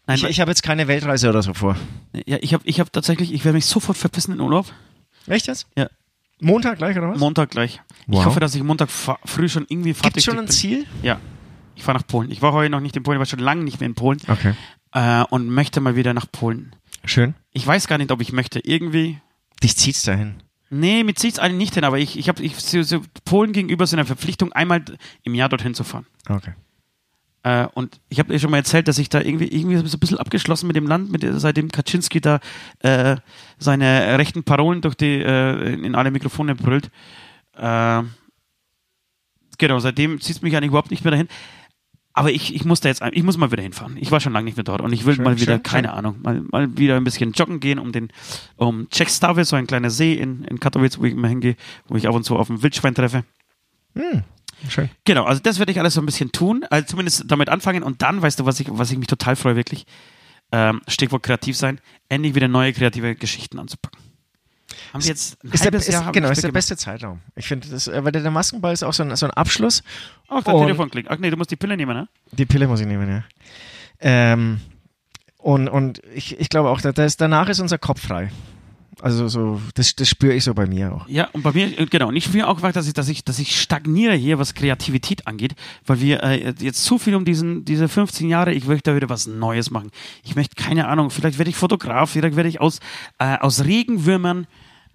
Nein, 0.07 0.17
ich 0.17 0.23
ich 0.23 0.39
habe 0.39 0.49
jetzt 0.49 0.63
keine 0.63 0.87
Weltreise 0.87 1.29
oder 1.29 1.43
so 1.43 1.53
vor. 1.53 1.75
Ja, 2.25 2.37
ich 2.41 2.53
habe 2.53 2.63
ich 2.65 2.79
hab 2.79 2.91
tatsächlich, 2.91 3.33
ich 3.33 3.43
werde 3.43 3.55
mich 3.55 3.65
sofort 3.65 3.97
verpissen 3.97 4.33
in 4.33 4.39
Urlaub. 4.39 4.71
Echt 5.27 5.47
jetzt? 5.47 5.67
Ja. 5.75 5.89
Montag 6.41 6.77
gleich, 6.77 6.97
oder 6.97 7.09
was? 7.09 7.19
Montag 7.19 7.49
gleich. 7.51 7.81
Wow. 8.07 8.19
Ich 8.19 8.25
hoffe, 8.25 8.39
dass 8.39 8.55
ich 8.55 8.63
Montag 8.63 8.89
früh 8.89 9.49
schon 9.49 9.65
irgendwie 9.69 9.93
fertig 9.93 10.13
Gibt 10.13 10.25
schon 10.25 10.37
ein 10.37 10.45
bin. 10.45 10.53
Ziel? 10.53 10.85
Ja. 11.01 11.19
Ich 11.75 11.83
fahre 11.83 11.97
nach 11.97 12.07
Polen. 12.07 12.31
Ich 12.31 12.41
war 12.41 12.53
heute 12.53 12.69
noch 12.69 12.79
nicht 12.79 12.95
in 12.95 13.03
Polen, 13.03 13.17
ich 13.17 13.19
war 13.19 13.25
schon 13.25 13.39
lange 13.39 13.63
nicht 13.63 13.79
mehr 13.79 13.87
in 13.87 13.95
Polen 13.95 14.19
Okay. 14.27 14.53
äh, 14.93 15.23
und 15.29 15.49
möchte 15.49 15.81
mal 15.81 15.95
wieder 15.95 16.13
nach 16.13 16.25
Polen. 16.31 16.75
Schön. 17.03 17.35
Ich 17.51 17.65
weiß 17.65 17.87
gar 17.87 17.97
nicht, 17.97 18.11
ob 18.11 18.21
ich 18.21 18.31
möchte. 18.31 18.59
Irgendwie. 18.59 19.19
Dich 19.63 19.75
zieht's 19.77 20.03
dahin. 20.03 20.35
Nee, 20.69 21.03
mir 21.03 21.13
zieht 21.15 21.33
es 21.33 21.39
eigentlich 21.39 21.57
nicht 21.57 21.73
hin, 21.75 21.83
aber 21.83 21.99
ich, 21.99 22.17
ich 22.17 22.27
habe 22.27 22.41
ich, 22.41 22.55
so, 22.55 22.81
so 22.81 23.01
Polen 23.23 23.53
gegenüber 23.53 23.85
so 23.87 23.95
eine 23.95 24.05
Verpflichtung, 24.05 24.51
einmal 24.51 24.83
im 25.23 25.35
Jahr 25.35 25.47
dorthin 25.47 25.73
zu 25.73 25.83
fahren. 25.83 26.05
Okay. 26.27 26.53
Äh, 27.45 27.67
und 27.75 28.01
ich 28.09 28.17
habe 28.17 28.33
dir 28.33 28.39
schon 28.39 28.49
mal 28.49 28.57
erzählt, 28.57 28.87
dass 28.87 28.97
ich 28.97 29.07
da 29.07 29.21
irgendwie, 29.21 29.47
irgendwie 29.47 29.75
so 29.75 29.95
ein 29.95 29.99
bisschen 29.99 30.17
abgeschlossen 30.17 30.65
mit 30.65 30.75
dem 30.75 30.87
Land, 30.87 31.11
mit 31.11 31.23
seitdem 31.39 31.71
Kaczynski 31.71 32.19
da 32.19 32.39
äh, 32.79 33.17
seine 33.59 34.17
rechten 34.17 34.43
Parolen 34.43 34.81
durch 34.81 34.95
die, 34.95 35.21
äh, 35.21 35.73
in 35.73 35.93
alle 35.93 36.09
Mikrofone 36.09 36.55
brüllt. 36.55 36.89
Äh, 37.55 38.01
genau, 39.59 39.77
seitdem 39.77 40.19
zieht 40.21 40.37
es 40.37 40.41
mich 40.41 40.57
eigentlich 40.57 40.69
überhaupt 40.69 40.89
nicht 40.89 41.03
mehr 41.03 41.11
dahin. 41.11 41.27
Aber 42.13 42.31
ich, 42.31 42.55
ich 42.55 42.65
muss 42.65 42.79
da 42.79 42.89
jetzt, 42.89 43.03
ich 43.11 43.21
muss 43.21 43.37
mal 43.37 43.51
wieder 43.51 43.61
hinfahren. 43.61 43.97
Ich 43.97 44.09
war 44.09 44.19
schon 44.21 44.33
lange 44.33 44.45
nicht 44.45 44.57
mehr 44.57 44.63
dort 44.63 44.81
und 44.81 44.91
ich 44.91 45.05
will 45.05 45.13
Schön, 45.13 45.23
mal 45.23 45.39
wieder, 45.39 45.53
schön, 45.53 45.63
keine 45.63 45.89
schön. 45.89 45.97
Ahnung, 45.97 46.15
mal, 46.23 46.41
mal 46.49 46.75
wieder 46.75 46.95
ein 46.97 47.03
bisschen 47.03 47.31
joggen 47.33 47.59
gehen, 47.59 47.77
um 47.77 47.91
den, 47.91 48.07
um 48.55 48.89
Czechstave, 48.89 49.45
so 49.45 49.55
ein 49.55 49.67
kleiner 49.67 49.91
See 49.91 50.13
in, 50.13 50.45
in 50.45 50.59
Katowice, 50.59 50.97
wo 50.97 51.03
ich 51.03 51.13
immer 51.13 51.27
hingehe, 51.27 51.57
wo 51.87 51.95
ich 51.95 52.07
ab 52.07 52.15
und 52.15 52.23
zu 52.23 52.37
auf 52.37 52.49
ein 52.49 52.63
Wildschwein 52.63 52.95
treffe. 52.95 53.23
Schön. 54.69 54.89
Genau, 55.03 55.25
also 55.25 55.41
das 55.41 55.59
werde 55.59 55.71
ich 55.71 55.79
alles 55.79 55.93
so 55.93 56.01
ein 56.01 56.05
bisschen 56.05 56.31
tun, 56.31 56.65
also 56.69 56.85
zumindest 56.87 57.25
damit 57.27 57.49
anfangen 57.49 57.83
und 57.83 58.01
dann, 58.01 58.21
weißt 58.21 58.39
du, 58.39 58.45
was 58.45 58.59
ich, 58.59 58.67
was 58.69 58.91
ich 58.91 58.97
mich 58.97 59.07
total 59.07 59.35
freue, 59.35 59.55
wirklich, 59.55 59.85
ähm, 60.51 60.81
Stichwort 60.87 61.23
kreativ 61.23 61.57
sein, 61.57 61.79
endlich 62.09 62.35
wieder 62.35 62.47
neue 62.47 62.73
kreative 62.73 63.15
Geschichten 63.15 63.59
anzupacken. 63.59 63.99
Haben 64.93 65.03
wir 65.03 65.09
jetzt 65.09 65.43
ein 65.43 65.51
Ist 65.51 65.63
der, 65.63 65.73
ist, 65.73 65.87
Jahr 65.89 66.11
genau, 66.11 66.29
ist 66.29 66.43
der 66.43 66.51
beste 66.51 66.77
Zeitraum. 66.77 67.21
Ich 67.35 67.47
finde, 67.47 67.67
äh, 67.67 68.03
weil 68.03 68.11
der, 68.11 68.31
Maskenball 68.31 68.73
ist 68.73 68.83
auch 68.83 68.93
so 68.93 69.03
ein, 69.03 69.15
so 69.15 69.25
ein 69.25 69.31
Abschluss. 69.31 69.83
Ach, 70.27 70.43
dein 70.43 70.57
Telefon 70.57 70.89
klingt. 70.89 71.09
Ach 71.09 71.17
nee, 71.17 71.29
du 71.29 71.37
musst 71.37 71.51
die 71.51 71.55
Pille 71.55 71.77
nehmen, 71.77 71.95
ne? 71.95 72.07
Die 72.31 72.45
Pille 72.45 72.67
muss 72.67 72.79
ich 72.79 72.87
nehmen, 72.87 73.09
ja. 73.09 73.23
Ähm, 73.99 74.59
und 75.37 75.67
und 75.69 76.01
ich, 76.13 76.39
ich 76.39 76.49
glaube 76.49 76.69
auch, 76.69 76.81
da, 76.81 76.91
da 76.91 77.05
ist, 77.05 77.21
danach 77.21 77.49
ist 77.49 77.59
unser 77.59 77.77
Kopf 77.77 78.01
frei. 78.01 78.31
Also 79.01 79.27
so, 79.27 79.61
das, 79.73 79.95
das 79.95 80.07
spüre 80.07 80.33
ich 80.33 80.43
so 80.43 80.53
bei 80.53 80.65
mir 80.65 80.93
auch. 80.93 81.07
Ja, 81.07 81.29
und 81.33 81.43
bei 81.43 81.51
mir, 81.51 81.79
äh, 81.79 81.85
genau, 81.85 82.07
und 82.09 82.15
ich 82.15 82.25
spüre 82.25 82.47
auch, 82.47 82.59
dass 82.59 82.87
ich, 82.87 82.93
dass 82.93 83.09
ich, 83.09 83.23
dass 83.23 83.39
ich 83.39 83.59
stagniere 83.59 84.13
hier, 84.15 84.39
was 84.39 84.53
Kreativität 84.53 85.27
angeht, 85.27 85.55
weil 85.85 85.99
wir 86.01 86.23
äh, 86.23 86.53
jetzt 86.59 86.83
zu 86.83 86.97
viel 86.97 87.15
um 87.15 87.25
diesen, 87.25 87.65
diese 87.65 87.87
15 87.87 88.29
Jahre, 88.29 88.53
ich 88.53 88.65
möchte 88.65 88.91
da 88.91 88.95
wieder 88.95 89.09
was 89.09 89.27
Neues 89.27 89.71
machen. 89.71 89.91
Ich 90.23 90.35
möchte, 90.35 90.55
keine 90.55 90.87
Ahnung, 90.87 91.09
vielleicht 91.09 91.37
werde 91.37 91.49
ich 91.49 91.55
Fotograf, 91.55 92.11
vielleicht 92.11 92.35
werde 92.35 92.49
ich 92.49 92.61
aus, 92.61 92.79
äh, 93.19 93.37
aus 93.37 93.65
Regenwürmern 93.65 94.47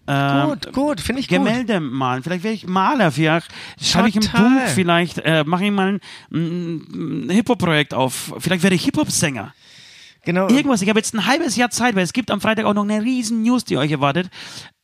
äh, 0.06 0.46
Gut, 0.46 0.72
gut, 0.72 1.00
finde 1.00 1.20
ich 1.20 1.28
gut. 1.28 1.38
Gemälde 1.38 1.78
malen. 1.78 2.22
Vielleicht 2.22 2.42
werde 2.42 2.54
ich 2.54 2.66
Maler, 2.66 3.12
vielleicht 3.12 3.48
schreibe 3.80 4.08
ich 4.08 4.16
ein. 4.16 4.22
Buch, 4.22 4.68
vielleicht 4.74 5.18
äh, 5.18 5.44
mache 5.44 5.66
ich 5.66 5.70
mal 5.70 5.94
ein, 5.94 6.00
ein, 6.32 7.26
ein 7.26 7.30
Hip-Hop-Projekt 7.30 7.94
auf, 7.94 8.34
vielleicht 8.38 8.62
werde 8.62 8.74
ich 8.74 8.84
Hip-Hop-Sänger. 8.84 9.54
Genau. 10.24 10.48
Irgendwas. 10.48 10.82
Ich 10.82 10.88
habe 10.88 10.98
jetzt 10.98 11.14
ein 11.14 11.26
halbes 11.26 11.56
Jahr 11.56 11.70
Zeit, 11.70 11.94
weil 11.94 12.02
es 12.02 12.12
gibt 12.12 12.30
am 12.30 12.40
Freitag 12.40 12.66
auch 12.66 12.74
noch 12.74 12.84
eine 12.84 13.02
riesen 13.02 13.42
News, 13.42 13.64
die 13.64 13.76
euch 13.78 13.90
erwartet. 13.90 14.30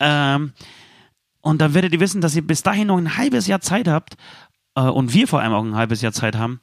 Ähm, 0.00 0.52
und 1.40 1.60
dann 1.60 1.74
werdet 1.74 1.92
ihr 1.92 2.00
wissen, 2.00 2.20
dass 2.20 2.34
ihr 2.34 2.46
bis 2.46 2.62
dahin 2.62 2.88
noch 2.88 2.96
ein 2.96 3.16
halbes 3.16 3.46
Jahr 3.46 3.60
Zeit 3.60 3.86
habt 3.88 4.16
äh, 4.74 4.80
und 4.80 5.12
wir 5.14 5.28
vor 5.28 5.40
allem 5.40 5.52
auch 5.52 5.62
ein 5.64 5.76
halbes 5.76 6.02
Jahr 6.02 6.12
Zeit 6.12 6.36
haben, 6.36 6.60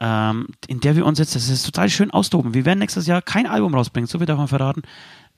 ähm, 0.00 0.48
in 0.66 0.80
der 0.80 0.96
wir 0.96 1.06
uns 1.06 1.18
jetzt, 1.18 1.34
das 1.34 1.48
ist 1.48 1.64
total 1.64 1.88
schön 1.88 2.10
austoben. 2.10 2.52
Wir 2.52 2.64
werden 2.64 2.80
nächstes 2.80 3.06
Jahr 3.06 3.22
kein 3.22 3.46
Album 3.46 3.74
rausbringen, 3.74 4.08
so 4.08 4.18
viel 4.18 4.26
darf 4.26 4.38
man 4.38 4.48
verraten. 4.48 4.82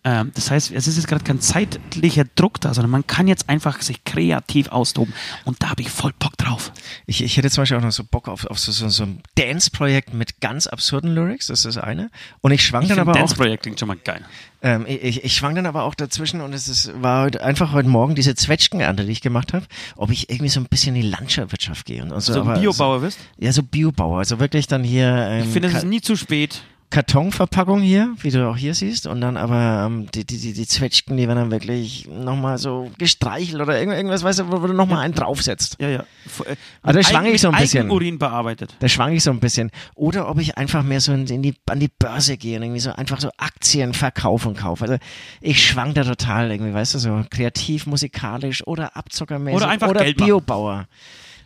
Ähm, 0.04 0.30
das 0.34 0.50
heißt, 0.50 0.70
es 0.70 0.86
ist 0.86 0.96
jetzt 0.96 1.08
gerade 1.08 1.24
kein 1.24 1.40
zeitlicher 1.40 2.24
Druck 2.36 2.60
da, 2.60 2.72
sondern 2.72 2.90
man 2.90 3.06
kann 3.06 3.26
jetzt 3.26 3.48
einfach 3.48 3.82
sich 3.82 4.04
kreativ 4.04 4.68
austoben. 4.68 5.12
Und 5.44 5.62
da 5.62 5.70
habe 5.70 5.82
ich 5.82 5.90
voll 5.90 6.12
Bock 6.18 6.36
drauf. 6.38 6.72
Ich, 7.06 7.22
ich 7.22 7.36
hätte 7.36 7.50
zum 7.50 7.62
Beispiel 7.62 7.76
auch 7.78 7.82
noch 7.82 7.90
so 7.92 8.04
Bock 8.04 8.28
auf, 8.28 8.46
auf 8.46 8.58
so, 8.60 8.70
so, 8.70 8.88
so 8.88 9.02
ein 9.02 9.20
Dance-Projekt 9.36 10.14
mit 10.14 10.40
ganz 10.40 10.66
absurden 10.68 11.14
Lyrics, 11.14 11.48
das 11.48 11.64
ist 11.64 11.76
das 11.76 11.82
eine. 11.82 12.10
Und 12.40 12.52
ich 12.52 12.64
schwank 12.64 12.84
Ich 12.84 12.88
dann 12.90 13.00
aber 13.00 13.12
auch, 13.12 13.16
Dance-Projekt 13.16 13.64
klingt 13.64 13.80
schon 13.80 13.88
mal 13.88 13.96
geil. 13.96 14.24
ähm, 14.62 14.84
ich, 14.86 15.24
ich- 15.24 15.34
schwank 15.36 15.56
dann 15.56 15.66
aber 15.66 15.82
auch 15.82 15.94
dazwischen 15.96 16.40
und 16.40 16.52
es 16.52 16.68
ist, 16.68 16.90
war 17.02 17.24
heute, 17.24 17.42
einfach 17.42 17.72
heute 17.72 17.88
Morgen 17.88 18.14
diese 18.14 18.34
Zwetschgenernte, 18.36 19.04
die 19.04 19.12
ich 19.12 19.20
gemacht 19.20 19.52
habe, 19.52 19.66
ob 19.96 20.10
ich 20.10 20.30
irgendwie 20.30 20.48
so 20.50 20.60
ein 20.60 20.66
bisschen 20.66 20.94
in 20.94 21.02
die 21.02 21.08
Landwirtschaft 21.08 21.86
gehe. 21.86 22.02
Und, 22.02 22.12
und 22.12 22.20
so, 22.20 22.32
So 22.32 22.42
ein 22.42 22.48
aber 22.48 22.60
Biobauer 22.60 23.02
wirst? 23.02 23.18
So, 23.18 23.44
ja, 23.44 23.52
so 23.52 23.62
Biobauer, 23.64 24.18
also 24.18 24.38
wirklich 24.38 24.68
dann 24.68 24.84
hier 24.84 25.08
ähm, 25.08 25.44
Ich 25.44 25.50
finde, 25.52 25.68
es 25.68 25.74
Ka- 25.74 25.78
ist 25.80 25.86
nie 25.86 26.00
zu 26.00 26.14
spät. 26.16 26.62
Kartonverpackung 26.90 27.80
hier, 27.80 28.14
wie 28.20 28.30
du 28.30 28.48
auch 28.48 28.56
hier 28.56 28.74
siehst, 28.74 29.06
und 29.06 29.20
dann 29.20 29.36
aber 29.36 29.84
ähm, 29.86 30.08
die, 30.14 30.24
die, 30.24 30.38
die, 30.38 30.52
die 30.52 30.66
Zwetschgen, 30.66 31.16
die 31.16 31.26
werden 31.28 31.38
dann 31.38 31.50
wirklich 31.50 32.08
nochmal 32.08 32.58
so 32.58 32.90
gestreichelt 32.98 33.60
oder 33.60 33.78
irgend- 33.78 33.96
irgendwas, 33.96 34.22
weißt 34.22 34.38
du, 34.40 34.50
wo 34.50 34.66
du 34.66 34.72
nochmal 34.72 35.04
einen 35.04 35.14
draufsetzt. 35.14 35.76
Ja, 35.80 35.88
ja. 35.88 36.00
Äh, 36.46 36.56
Also 36.82 36.98
mit 36.98 37.06
schwank 37.06 37.26
Eigen- 37.26 37.34
ich 37.34 37.40
so 37.40 37.48
ein 37.50 37.56
bisschen. 37.60 37.80
Eigenurin 37.82 38.18
bearbeitet. 38.18 38.74
Da 38.80 38.88
schwank 38.88 39.14
ich 39.14 39.22
so 39.22 39.30
ein 39.30 39.40
bisschen. 39.40 39.70
Oder 39.94 40.28
ob 40.30 40.38
ich 40.40 40.56
einfach 40.58 40.82
mehr 40.82 41.00
so 41.00 41.12
in, 41.12 41.26
in 41.26 41.42
die, 41.42 41.54
an 41.66 41.80
die 41.80 41.90
Börse 41.98 42.36
gehe 42.36 42.56
und 42.56 42.62
irgendwie 42.62 42.80
so 42.80 42.92
einfach 42.92 43.20
so 43.20 43.30
Aktien 43.36 43.94
verkaufe 43.94 44.48
und 44.48 44.56
kaufe. 44.58 44.84
Also 44.84 44.96
ich 45.40 45.64
schwank 45.66 45.94
da 45.94 46.04
total 46.04 46.50
irgendwie, 46.50 46.72
weißt 46.74 46.94
du, 46.94 46.98
so 46.98 47.24
kreativ, 47.30 47.86
musikalisch 47.86 48.66
oder 48.66 48.96
abzockermäßig 48.96 49.56
Oder 49.56 49.68
einfach 49.68 49.88
oder 49.88 50.04
Geld 50.04 50.18
machen. 50.20 50.86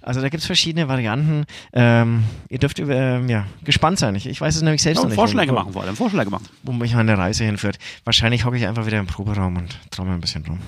Also 0.03 0.21
da 0.21 0.29
gibt's 0.29 0.47
verschiedene 0.47 0.89
Varianten. 0.89 1.45
Ähm, 1.73 2.25
ihr 2.49 2.59
dürft 2.59 2.79
ähm, 2.81 3.29
ja, 3.29 3.47
gespannt 3.65 3.99
sein. 3.99 4.15
Ich, 4.15 4.27
ich 4.27 4.41
weiß 4.41 4.57
es 4.57 4.63
nämlich 4.63 4.83
selbst 4.83 4.99
Ja, 4.99 5.03
noch 5.05 5.11
nicht. 5.11 5.17
Vorschläge 5.17 5.53
wo, 5.53 5.57
machen 5.57 5.73
vor 5.73 5.83
allem, 5.83 5.97
Vorschläge 5.97 6.31
machen. 6.31 6.49
Wo 6.63 6.73
mich 6.73 6.95
meine 6.95 7.17
Reise 7.17 7.45
hinführt. 7.45 7.79
Wahrscheinlich 8.05 8.45
hocke 8.45 8.57
ich 8.57 8.67
einfach 8.67 8.87
wieder 8.87 8.99
im 8.99 9.07
Proberaum 9.07 9.57
und 9.57 9.79
trommel 9.91 10.15
ein 10.15 10.21
bisschen 10.21 10.45
rum. 10.47 10.59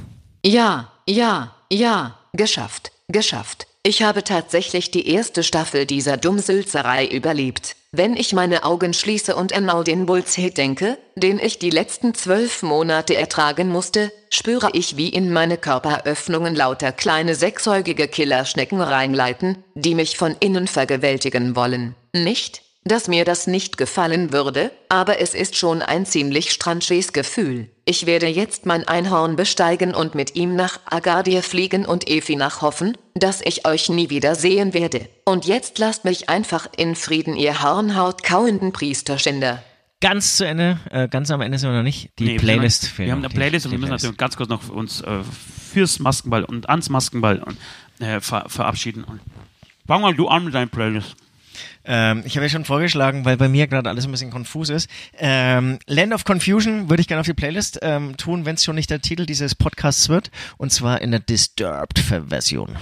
Ja, 0.45 0.89
ja, 1.09 1.53
ja, 1.71 2.17
geschafft, 2.33 2.93
geschafft. 3.09 3.67
Ich 3.83 4.03
habe 4.03 4.25
tatsächlich 4.25 4.91
die 4.91 5.09
erste 5.09 5.43
Staffel 5.43 5.85
dieser 5.85 6.17
Dummsülzerei 6.17 7.07
überlebt. 7.07 7.77
Wenn 7.97 8.17
ich 8.17 8.33
meine 8.33 8.65
Augen 8.65 8.93
schließe 8.93 9.37
und 9.37 9.53
an 9.53 9.71
all 9.71 9.85
den 9.85 10.05
Bullshit 10.05 10.59
denke, 10.59 10.99
den 11.15 11.39
ich 11.39 11.61
die 11.61 11.71
letzten 11.71 12.13
zwölf 12.13 12.65
Monate 12.65 13.15
ertragen 13.15 13.69
musste, 13.69 14.11
spüre 14.31 14.71
ich, 14.73 14.97
wie 14.97 15.11
in 15.11 15.33
meine 15.33 15.57
Körperöffnungen 15.57 16.57
lauter 16.57 16.91
kleine 16.91 17.37
sechsäugige 17.37 18.09
Killerschnecken 18.09 18.81
reinleiten, 18.81 19.63
die 19.77 19.95
mich 19.95 20.19
von 20.19 20.35
innen 20.41 20.67
vergewaltigen 20.67 21.55
wollen. 21.55 21.95
Nicht, 22.13 22.63
dass 22.83 23.07
mir 23.07 23.25
das 23.25 23.47
nicht 23.47 23.77
gefallen 23.77 24.33
würde, 24.33 24.73
aber 24.89 25.21
es 25.21 25.33
ist 25.33 25.55
schon 25.55 25.81
ein 25.81 26.05
ziemlich 26.05 26.51
stranches 26.51 27.13
Gefühl. 27.13 27.71
Ich 27.87 28.07
werde 28.07 28.27
jetzt 28.29 28.65
mein 28.65 28.89
Einhorn 28.89 29.37
besteigen 29.37 29.95
und 29.95 30.15
mit 30.15 30.37
ihm 30.37 30.57
nach 30.57 30.81
Agadir 30.87 31.43
fliegen 31.43 31.85
und 31.85 32.09
Efi 32.09 32.35
nach 32.35 32.63
hoffen, 32.63 32.97
dass 33.15 33.43
ich 33.43 33.67
euch 33.67 33.91
nie 33.91 34.09
wieder 34.09 34.35
sehen 34.35 34.73
werde. 34.73 35.07
Und 35.27 35.45
jetzt 35.45 35.79
lasst 35.79 36.05
mich 36.05 36.31
einfach 36.31 36.67
in 36.77 36.95
Frieden, 36.97 37.37
ihr 37.37 37.63
Hornhaut 37.63 38.23
kauenden 38.23 38.73
Priesterschinder. 38.73 39.63
Ganz 40.01 40.37
zu 40.39 40.47
Ende, 40.47 40.79
äh, 40.91 41.09
ganz 41.09 41.31
am 41.31 41.41
Ende 41.43 41.59
sind 41.59 41.71
wir 41.71 41.77
noch 41.77 41.83
nicht. 41.83 42.11
Die 42.19 42.25
Nee, 42.25 42.37
Playlist 42.39 42.85
Wir, 42.85 42.89
fehlt 42.91 43.07
wir 43.09 43.13
haben 43.13 43.19
eine 43.21 43.29
die- 43.29 43.37
Playlist 43.37 43.67
und 43.67 43.73
wir 43.73 43.79
müssen 43.79 43.89
Playlist. 43.89 44.05
natürlich 44.05 44.19
ganz 44.19 44.37
kurz 44.37 44.49
noch 44.49 44.69
uns 44.71 45.01
äh, 45.03 45.21
fürs 45.73 45.99
Maskenball 45.99 46.45
und 46.45 46.69
ans 46.71 46.89
Maskenball 46.89 47.43
und, 47.43 47.59
äh, 48.01 48.21
ver 48.21 48.45
verabschieden. 48.49 49.05
Und 49.05 49.21
fang 49.87 50.01
mal 50.01 50.15
du 50.15 50.29
an 50.29 50.45
mit 50.47 50.55
deiner 50.55 50.67
Playlist. 50.67 51.17
Ähm, 51.85 52.23
ich 52.25 52.37
habe 52.37 52.47
ja 52.47 52.51
schon 52.51 52.65
vorgeschlagen, 52.65 53.25
weil 53.25 53.37
bei 53.37 53.49
mir 53.49 53.67
gerade 53.67 53.89
alles 53.89 54.05
ein 54.05 54.11
bisschen 54.11 54.31
konfus 54.31 54.69
ist. 54.69 54.89
Ähm, 55.19 55.79
Land 55.87 56.13
of 56.13 56.25
Confusion 56.25 56.91
würde 56.91 57.01
ich 57.01 57.09
gerne 57.09 57.21
auf 57.21 57.27
die 57.27 57.35
Playlist 57.35 57.79
ähm, 57.83 58.17
tun, 58.17 58.45
wenn 58.45 58.55
es 58.55 58.65
schon 58.65 58.75
nicht 58.75 58.91
der 58.91 59.01
Titel 59.01 59.27
dieses 59.27 59.55
Podcasts 59.55 60.09
wird. 60.09 60.31
Und 60.57 60.73
zwar 60.73 61.01
in 61.01 61.11
der 61.11 61.21
Disturbed-Version. 61.21 62.77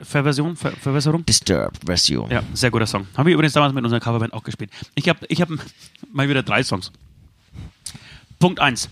Verversion, 0.00 0.56
Ver 0.56 0.72
Verwässerung? 0.72 1.24
Disturbed-Version. 1.24 2.30
Ja, 2.30 2.42
sehr 2.54 2.70
guter 2.70 2.86
Song. 2.86 3.06
Haben 3.16 3.26
wir 3.26 3.34
übrigens 3.34 3.52
damals 3.52 3.74
mit 3.74 3.84
unserer 3.84 4.00
Coverband 4.00 4.32
auch 4.32 4.42
gespielt. 4.42 4.70
Ich 4.94 5.08
habe 5.08 5.20
ich 5.28 5.40
hab 5.40 5.48
mal 6.12 6.28
wieder 6.28 6.42
drei 6.42 6.62
Songs. 6.62 6.92
Punkt 8.38 8.60
eins. 8.60 8.88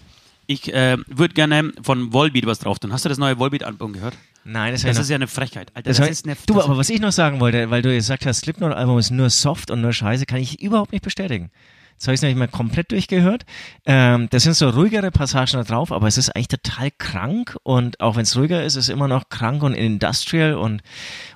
Ich 0.46 0.72
äh, 0.72 0.96
würde 1.06 1.34
gerne 1.34 1.72
von 1.82 2.12
Volbeat 2.12 2.46
was 2.46 2.58
drauf 2.58 2.78
tun. 2.78 2.92
Hast 2.92 3.04
du 3.04 3.08
das 3.08 3.18
neue 3.18 3.38
Volbeat-Album 3.38 3.92
gehört? 3.92 4.14
Nein, 4.44 4.72
das, 4.72 4.82
Das 4.82 4.98
ist 4.98 5.08
ja 5.10 5.16
eine 5.16 5.26
Frechheit. 5.28 5.70
Alter, 5.74 5.88
das 5.90 5.98
das, 5.98 6.08
ist 6.08 6.24
eine 6.26 6.36
du, 6.46 6.54
das- 6.54 6.64
aber 6.64 6.76
was 6.76 6.88
ich 6.90 7.00
noch 7.00 7.12
sagen 7.12 7.40
wollte, 7.40 7.70
weil 7.70 7.82
du 7.82 7.92
gesagt 7.92 8.24
hast, 8.26 8.40
Slipknot-Album 8.40 8.98
ist 8.98 9.10
nur 9.10 9.30
soft 9.30 9.70
und 9.70 9.80
nur 9.82 9.92
scheiße, 9.92 10.26
kann 10.26 10.38
ich 10.40 10.60
überhaupt 10.62 10.92
nicht 10.92 11.04
bestätigen. 11.04 11.50
Jetzt 11.92 12.06
habe 12.06 12.14
ich 12.14 12.18
es 12.20 12.22
nämlich 12.22 12.38
mal 12.38 12.48
komplett 12.48 12.92
durchgehört. 12.92 13.44
Ähm, 13.84 14.28
das 14.30 14.44
sind 14.44 14.54
so 14.54 14.70
ruhigere 14.70 15.10
Passagen 15.10 15.52
da 15.52 15.64
drauf, 15.64 15.92
aber 15.92 16.06
es 16.06 16.16
ist 16.16 16.30
eigentlich 16.30 16.48
total 16.48 16.90
krank 16.92 17.58
und 17.62 18.00
auch 18.00 18.16
wenn 18.16 18.22
es 18.22 18.34
ruhiger 18.38 18.64
ist, 18.64 18.76
ist 18.76 18.84
es 18.84 18.88
immer 18.88 19.06
noch 19.06 19.28
krank 19.28 19.62
und 19.62 19.74
industrial 19.74 20.54
und, 20.54 20.80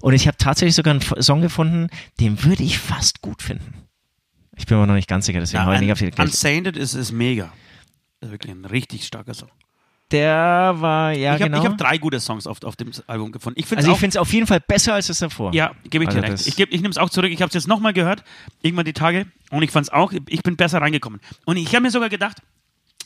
und 0.01 0.15
ich 0.15 0.27
habe 0.27 0.39
tatsächlich 0.39 0.75
sogar 0.75 0.93
einen 0.95 1.23
Song 1.23 1.43
gefunden, 1.43 1.89
den 2.19 2.43
würde 2.45 2.63
ich 2.63 2.79
fast 2.79 3.21
gut 3.21 3.43
finden. 3.43 3.75
Ich 4.57 4.65
bin 4.65 4.79
mir 4.79 4.87
noch 4.87 4.95
nicht 4.95 5.09
ganz 5.09 5.27
sicher, 5.27 5.41
deswegen 5.41 5.59
ja, 5.61 5.65
habe 5.67 5.75
ich 5.75 5.81
nicht 5.83 5.93
auf 5.93 5.99
die 5.99 6.11
Unsainted 6.19 6.79
ist, 6.79 6.95
ist 6.95 7.13
mega. 7.13 7.53
Das 8.21 8.29
ist 8.29 8.33
wirklich 8.33 8.53
ein 8.55 8.65
richtig 8.65 9.05
starker 9.05 9.35
Song. 9.35 9.51
Der 10.15 10.75
war, 10.79 11.13
ja 11.13 11.35
ich 11.37 11.43
habe 11.43 11.51
genau. 11.51 11.65
hab 11.65 11.77
drei 11.77 11.99
gute 11.99 12.21
Songs 12.21 12.47
auf, 12.47 12.63
auf 12.63 12.77
dem 12.77 12.91
Album 13.07 13.33
gefunden. 13.33 13.59
Ich 13.61 13.77
also 13.77 13.93
ich 13.93 13.99
finde 13.99 14.11
es 14.11 14.17
auf 14.17 14.33
jeden 14.33 14.47
Fall 14.47 14.61
besser 14.61 14.95
als 14.95 15.09
das 15.09 15.19
davor. 15.19 15.53
Ja, 15.53 15.73
gebe 15.91 16.05
ich 16.05 16.09
Also 16.09 16.21
dir 16.21 16.31
recht. 16.31 16.47
Ich, 16.47 16.57
geb- 16.57 16.69
ich 16.73 16.81
nehme 16.81 16.91
es 16.91 16.99
auch 16.99 17.11
zurück. 17.11 17.31
Ich 17.33 17.43
habe 17.43 17.49
es 17.49 17.55
jetzt 17.55 17.67
nochmal 17.69 17.93
gehört, 17.93 18.23
irgendwann 18.63 18.85
die 18.85 18.93
Tage, 18.93 19.27
und 19.51 19.63
ich 19.63 19.71
fand 19.71 19.87
es 19.89 19.93
auch, 19.93 20.13
ich 20.29 20.43
bin 20.43 20.57
besser 20.57 20.81
reingekommen. 20.81 21.21
Und 21.45 21.57
ich 21.57 21.69
habe 21.75 21.81
mir 21.83 21.91
sogar 21.91 22.09
gedacht, 22.09 22.39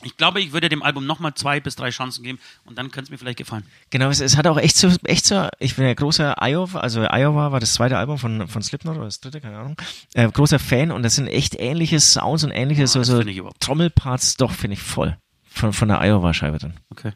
ich 0.04 0.16
glaube, 0.16 0.40
ich 0.40 0.52
würde 0.52 0.68
dem 0.68 0.82
Album 0.84 1.06
nochmal 1.06 1.34
zwei 1.34 1.58
bis 1.58 1.74
drei 1.74 1.90
Chancen 1.90 2.22
geben 2.22 2.38
und 2.64 2.78
dann 2.78 2.92
könnte 2.92 3.06
es 3.08 3.10
mir 3.10 3.18
vielleicht 3.18 3.38
gefallen. 3.38 3.64
Genau, 3.90 4.08
es, 4.10 4.20
es 4.20 4.36
hat 4.36 4.46
auch 4.46 4.56
echt 4.58 4.76
so, 4.76 4.92
echt 5.04 5.26
so, 5.26 5.48
ich 5.58 5.74
bin 5.74 5.86
ja 5.86 5.94
großer 5.94 6.36
Iowa, 6.40 6.78
also 6.78 7.00
Iowa 7.10 7.50
war 7.50 7.58
das 7.58 7.74
zweite 7.74 7.98
Album 7.98 8.16
von, 8.16 8.46
von 8.46 8.62
Slipknot 8.62 8.94
oder 8.96 9.06
das 9.06 9.18
dritte, 9.20 9.40
keine 9.40 9.58
Ahnung, 9.58 9.76
äh, 10.14 10.28
großer 10.30 10.60
Fan 10.60 10.92
und 10.92 11.02
das 11.02 11.16
sind 11.16 11.26
echt 11.26 11.58
ähnliche 11.58 11.98
Sounds 11.98 12.44
und 12.44 12.52
ähnliche 12.52 12.86
so, 12.86 13.00
das 13.00 13.08
so 13.08 13.18
ich 13.20 13.26
nicht. 13.26 13.42
Trommelparts, 13.58 14.36
doch, 14.36 14.52
finde 14.52 14.74
ich 14.74 14.82
voll. 14.82 15.16
Von, 15.58 15.72
von 15.72 15.88
der 15.88 16.00
Iowa-Scheibe 16.00 16.58
dann. 16.58 16.74
Okay. 16.90 17.12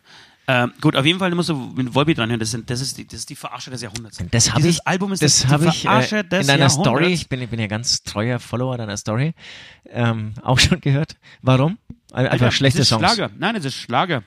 Ähm, 0.48 0.72
gut, 0.80 0.96
auf 0.96 1.06
jeden 1.06 1.20
Fall 1.20 1.32
musst 1.36 1.50
du 1.50 1.54
mit 1.54 1.94
Volbeat 1.94 2.18
dranhören. 2.18 2.40
Das, 2.40 2.50
sind, 2.50 2.68
das, 2.68 2.80
ist 2.80 2.98
die, 2.98 3.06
das 3.06 3.20
ist 3.20 3.30
die 3.30 3.36
Verarsche 3.36 3.70
des 3.70 3.80
Jahrhunderts. 3.82 4.18
Das 4.32 4.52
Dieses 4.52 4.78
ich, 4.78 4.86
Album 4.86 5.12
ist 5.12 5.22
das 5.22 5.46
die 5.46 5.66
ich 5.68 5.82
Verarsche 5.82 6.18
äh, 6.18 6.24
des 6.24 6.40
in 6.40 6.46
deiner 6.48 6.68
Story, 6.68 6.86
Jahrhunderts. 6.86 7.20
ich 7.22 7.28
bin, 7.28 7.42
ich 7.42 7.48
bin 7.48 7.60
ja 7.60 7.68
ganz 7.68 8.02
treuer 8.02 8.40
Follower 8.40 8.76
deiner 8.76 8.96
Story, 8.96 9.34
ähm, 9.88 10.34
auch 10.42 10.58
schon 10.58 10.80
gehört. 10.80 11.16
Warum? 11.42 11.78
Einfach 12.12 12.32
Alter, 12.32 12.50
schlechte 12.50 12.84
Songs. 12.84 13.00
Schlager. 13.14 13.30
Nein, 13.38 13.54
das 13.54 13.66
ist 13.66 13.74
Schlager. 13.76 14.24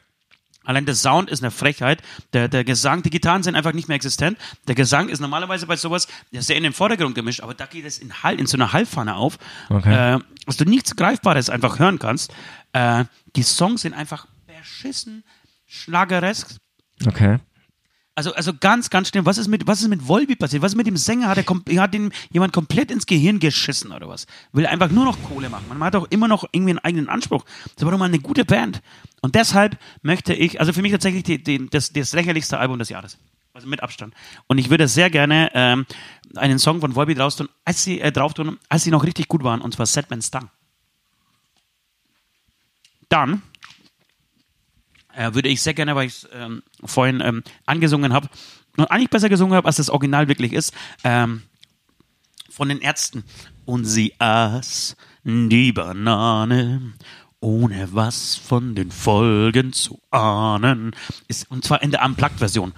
Allein 0.64 0.86
der 0.86 0.96
Sound 0.96 1.30
ist 1.30 1.44
eine 1.44 1.52
Frechheit. 1.52 2.02
Der, 2.34 2.48
der 2.48 2.64
Gesang, 2.64 3.04
die 3.04 3.12
Gitarren 3.12 3.44
sind 3.44 3.56
einfach 3.56 3.74
nicht 3.74 3.88
mehr 3.88 3.96
existent. 3.96 4.38
Der 4.68 4.74
Gesang 4.74 5.10
ist 5.10 5.20
normalerweise 5.20 5.68
bei 5.68 5.76
sowas 5.76 6.08
sehr 6.32 6.56
in 6.58 6.64
den 6.64 6.74
Vordergrund 6.74 7.14
gemischt, 7.14 7.42
aber 7.42 7.54
da 7.54 7.68
geht 7.68 7.86
es 7.86 8.00
in, 8.00 8.24
Hall, 8.24 8.40
in 8.40 8.48
so 8.48 8.58
einer 8.58 8.74
Hallpfanne 8.74 9.16
auf, 9.16 9.38
Okay. 9.70 10.16
äh, 10.16 10.20
dass 10.48 10.58
du 10.58 10.66
nichts 10.66 10.96
Greifbares 10.96 11.50
einfach 11.52 11.78
hören 11.78 12.00
kannst. 12.00 12.34
Äh, 12.76 13.06
die 13.38 13.44
Songs 13.44 13.84
sind 13.84 13.94
einfach 13.94 14.28
beschissen, 14.46 15.24
schlageresk. 15.66 16.58
Okay. 17.08 17.40
Also, 18.16 18.34
also 18.34 18.54
ganz, 18.54 18.90
ganz 18.90 19.10
schlimm. 19.10 19.26
Was 19.26 19.38
ist 19.38 19.48
mit, 19.48 19.66
was 19.66 19.82
ist 19.82 19.88
mit 19.88 20.06
Volbeat 20.08 20.40
passiert? 20.40 20.62
Was 20.62 20.74
ist 20.74 20.78
mit 20.78 20.88
dem 20.88 20.98
Sänger? 20.98 21.30
Hat, 21.30 21.38
er 21.38 21.82
hat 21.82 21.94
den 21.94 22.12
jemand 22.32 22.52
komplett 22.52 22.92
ins 22.92 23.06
Gehirn 23.06 23.40
geschissen 23.40 23.94
oder 23.94 24.10
was? 24.10 24.26
Will 24.52 24.66
einfach 24.66 24.90
nur 24.90 25.06
noch 25.06 25.18
Kohle 25.24 25.48
machen. 25.50 25.66
Man 25.70 25.82
hat 25.84 25.96
auch 25.96 26.08
immer 26.10 26.28
noch 26.28 26.44
irgendwie 26.52 26.72
einen 26.72 26.80
eigenen 26.80 27.08
Anspruch. 27.08 27.46
Das 27.76 27.86
war 27.86 27.92
doch 27.92 27.98
mal 27.98 28.06
eine 28.06 28.20
gute 28.20 28.44
Band. 28.44 28.82
Und 29.22 29.36
deshalb 29.36 29.78
möchte 30.02 30.34
ich, 30.34 30.60
also 30.60 30.74
für 30.74 30.82
mich 30.82 30.92
tatsächlich 30.92 31.24
die, 31.24 31.42
die, 31.42 31.70
das, 31.70 31.94
das 31.94 32.12
lächerlichste 32.12 32.58
Album 32.58 32.78
des 32.78 32.90
Jahres. 32.90 33.18
Also 33.54 33.70
mit 33.70 33.82
Abstand. 33.82 34.14
Und 34.48 34.58
ich 34.58 34.70
würde 34.70 34.90
sehr 34.90 35.10
gerne 35.10 35.50
ähm, 35.54 35.86
einen 36.36 36.60
Song 36.60 36.82
von 36.82 36.94
Volbeat 36.94 37.20
draus 37.20 37.38
tun, 37.38 37.48
als 37.64 37.84
sie, 37.84 38.02
äh, 38.02 38.12
drauf 38.12 38.34
tun, 38.34 38.58
als 38.68 38.84
sie 38.84 38.92
noch 38.92 39.06
richtig 39.06 39.30
gut 39.30 39.46
waren, 39.46 39.62
und 39.62 39.74
zwar 39.74 39.86
Set 39.86 40.10
Man 40.10 40.22
Stung. 40.22 40.50
Dann 43.10 43.42
äh, 45.14 45.34
würde 45.34 45.50
ich 45.50 45.62
sehr 45.62 45.74
gerne, 45.74 45.96
weil 45.96 46.08
ich 46.08 46.14
es 46.14 46.30
ähm, 46.34 46.64
vorhin 46.84 47.22
ähm, 47.22 47.44
angesungen 47.66 48.14
habe 48.14 48.30
und 48.78 48.86
eigentlich 48.92 49.10
besser 49.10 49.30
gesungen 49.30 49.56
habe, 49.56 49.68
als 49.68 49.78
das 49.78 49.90
Original 49.90 50.28
wirklich 50.28 50.54
ist, 50.54 50.74
ähm, 51.04 51.44
von 52.50 52.70
den 52.70 52.82
Ärzten. 52.82 53.24
Und 53.66 53.86
sie 53.86 54.14
aß 54.20 54.96
die 55.24 55.72
Banane, 55.72 56.94
ohne 57.40 57.94
was 57.94 58.36
von 58.36 58.76
den 58.76 58.92
Folgen 58.92 59.74
zu 59.74 60.02
ahnen. 60.12 60.96
Ist, 61.28 61.50
und 61.50 61.64
zwar 61.66 61.82
in 61.82 61.92
der 61.92 62.04
Unplugged-Version. 62.04 62.74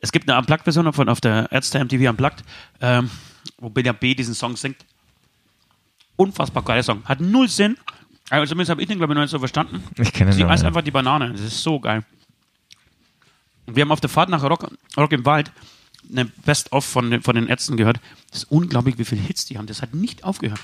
Es 0.00 0.12
gibt 0.12 0.28
eine 0.28 0.38
Unplugged-Version 0.38 0.92
von 0.92 1.08
auf 1.08 1.20
der 1.20 1.52
Ärzte 1.52 1.82
MTV 1.82 2.10
Unplugged, 2.10 2.42
ähm, 2.80 3.10
wo 3.58 3.68
Benja 3.68 3.92
B. 3.92 4.14
diesen 4.14 4.34
Song 4.34 4.56
singt. 4.56 4.84
Unfassbar 6.16 6.62
geiler 6.62 6.82
Song. 6.82 7.04
Hat 7.04 7.20
null 7.20 7.48
Sinn. 7.48 7.76
Also 8.30 8.50
zumindest 8.50 8.70
habe 8.70 8.80
ich 8.80 8.88
den, 8.88 8.98
glaube 8.98 9.12
ich, 9.12 9.14
noch 9.16 9.22
nicht 9.22 9.30
so 9.30 9.38
verstanden. 9.38 9.82
Ich 9.98 10.12
kenne 10.12 10.32
Sie 10.32 10.44
aß 10.44 10.60
noch, 10.60 10.62
ja. 10.62 10.68
einfach 10.68 10.82
die 10.82 10.90
Banane. 10.90 11.32
Das 11.32 11.40
ist 11.40 11.62
so 11.62 11.78
geil. 11.80 12.04
Und 13.66 13.76
wir 13.76 13.82
haben 13.82 13.92
auf 13.92 14.00
der 14.00 14.10
Fahrt 14.10 14.28
nach 14.30 14.42
Rock, 14.42 14.70
Rock 14.96 15.12
im 15.12 15.24
Wald 15.24 15.50
eine 16.10 16.24
Best-of 16.24 16.84
von, 16.84 17.10
den- 17.10 17.22
von 17.22 17.34
den 17.34 17.46
Ärzten 17.46 17.76
gehört. 17.76 18.00
Das 18.30 18.44
ist 18.44 18.50
unglaublich, 18.50 18.98
wie 18.98 19.04
viele 19.04 19.20
Hits 19.20 19.44
die 19.46 19.58
haben. 19.58 19.66
Das 19.66 19.82
hat 19.82 19.94
nicht 19.94 20.24
aufgehört. 20.24 20.60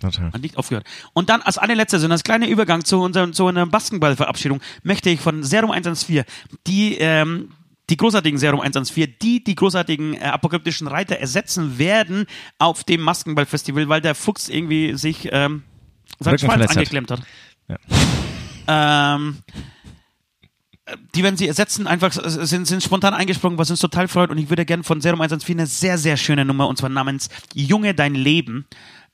Total. 0.00 0.32
Hat 0.32 0.40
nicht 0.42 0.56
aufgehört. 0.58 0.86
Und 1.14 1.28
dann 1.30 1.42
als 1.42 1.58
allerletztes, 1.58 2.04
und 2.04 2.12
als 2.12 2.22
kleiner 2.22 2.46
Übergang 2.48 2.84
zu, 2.84 3.00
unserem, 3.00 3.32
zu 3.32 3.46
einer 3.46 3.66
Basketballverabschiedung, 3.66 4.60
möchte 4.82 5.08
ich 5.10 5.20
von 5.20 5.42
Serum 5.42 5.70
114 5.70 6.24
die, 6.66 6.96
ähm, 6.98 7.50
die 7.88 7.96
großartigen 7.96 8.38
Serum 8.38 8.60
114, 8.60 9.14
die 9.22 9.42
die 9.42 9.54
großartigen 9.54 10.14
äh, 10.14 10.18
apokalyptischen 10.24 10.86
Reiter 10.86 11.16
ersetzen 11.16 11.78
werden 11.78 12.26
auf 12.58 12.84
dem 12.84 13.00
Maskenballfestival, 13.00 13.88
weil 13.88 14.00
der 14.02 14.14
Fuchs 14.14 14.48
irgendwie 14.50 14.94
sich 14.96 15.28
ähm, 15.32 15.62
seinen 16.18 16.34
Rücken 16.34 16.46
Schwanz 16.46 16.70
angeklemmt 16.70 17.10
hat. 17.10 17.22
Ja. 17.68 17.76
Ähm, 18.68 19.38
die 21.14 21.22
werden 21.22 21.36
sie 21.36 21.48
ersetzen, 21.48 21.86
einfach 21.86 22.12
sind, 22.12 22.66
sind 22.66 22.82
spontan 22.82 23.12
eingesprungen, 23.12 23.58
was 23.58 23.70
uns 23.70 23.80
total 23.80 24.06
freut. 24.06 24.30
Und 24.30 24.38
ich 24.38 24.50
würde 24.50 24.64
gerne 24.64 24.84
von 24.84 25.00
Serum 25.00 25.20
114 25.20 25.58
eine 25.58 25.66
sehr, 25.66 25.98
sehr 25.98 26.16
schöne 26.16 26.44
Nummer, 26.44 26.68
und 26.68 26.78
zwar 26.78 26.90
namens 26.90 27.28
Junge, 27.54 27.94
dein 27.94 28.14
Leben. 28.14 28.66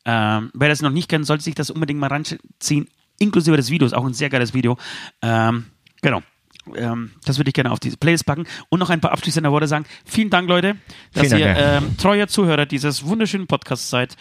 Ähm, 0.05 0.51
wer 0.53 0.69
das 0.69 0.83
noch 0.83 0.91
nicht 0.91 1.09
kennt, 1.09 1.27
sollte 1.27 1.45
sich 1.45 1.55
das 1.55 1.71
unbedingt 1.71 1.99
mal 1.99 2.09
reinziehen, 2.09 2.89
inklusive 3.19 3.57
des 3.57 3.71
Videos, 3.71 3.93
auch 3.93 4.05
ein 4.05 4.15
sehr 4.15 4.29
geiles 4.29 4.53
Video. 4.53 4.77
Ähm, 5.23 5.67
genau. 6.03 6.23
Ähm, 6.77 7.13
das 7.25 7.39
würde 7.39 7.49
ich 7.49 7.55
gerne 7.55 7.73
auf 7.73 7.81
diese 7.81 7.97
Playlist 7.97 8.27
packen. 8.27 8.47
Und 8.69 8.79
noch 8.79 8.91
ein 8.91 9.01
paar 9.01 9.13
abschließende 9.13 9.51
Worte 9.51 9.67
sagen. 9.67 9.85
Vielen 10.05 10.31
Dank, 10.31 10.49
Leute, 10.49 10.77
dass 11.13 11.29
Vielen 11.29 11.39
ihr 11.39 11.55
Dank, 11.55 11.85
ähm, 11.85 11.97
treuer 11.97 12.29
Zuhörer 12.29 12.67
dieses 12.67 13.05
wunderschönen 13.05 13.47
Podcasts 13.47 13.89
seid. 13.89 14.17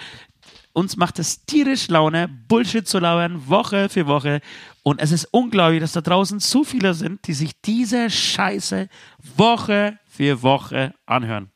Uns 0.74 0.95
macht 0.97 1.19
es 1.19 1.45
tierisch 1.45 1.88
Laune, 1.89 2.28
Bullshit 2.28 2.88
zu 2.88 2.99
lauern, 2.99 3.47
Woche 3.47 3.89
für 3.89 4.07
Woche. 4.07 4.41
Und 4.84 5.01
es 5.01 5.11
ist 5.11 5.26
unglaublich, 5.32 5.82
dass 5.82 5.91
da 5.91 6.01
draußen 6.01 6.39
so 6.39 6.63
viele 6.63 6.93
sind, 6.93 7.28
die 7.28 7.34
sich 7.34 7.59
diese 7.61 8.09
Scheiße 8.09 8.88
Woche 9.36 9.99
für 10.05 10.41
Woche 10.41 10.93
anhören. 11.05 11.51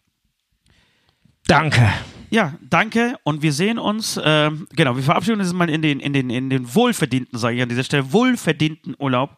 Danke. 1.47 1.91
Ja, 2.30 2.55
danke. 2.61 3.16
Und 3.24 3.41
wir 3.41 3.53
sehen 3.53 3.78
uns, 3.78 4.20
ähm, 4.24 4.68
genau, 4.76 4.95
wir 4.95 5.03
verabschieden 5.03 5.39
uns 5.39 5.53
mal 5.53 5.70
in 5.70 5.82
den, 5.82 5.99
in 5.99 6.11
den, 6.11 6.30
in 6.30 6.49
den 6.49 6.74
wohlverdienten, 6.74 7.38
sage 7.39 7.55
ich 7.55 7.61
an 7.61 7.70
dieser 7.70 7.84
Stelle, 7.84 8.11
wohlverdienten 8.11 8.95
Urlaub. 8.99 9.38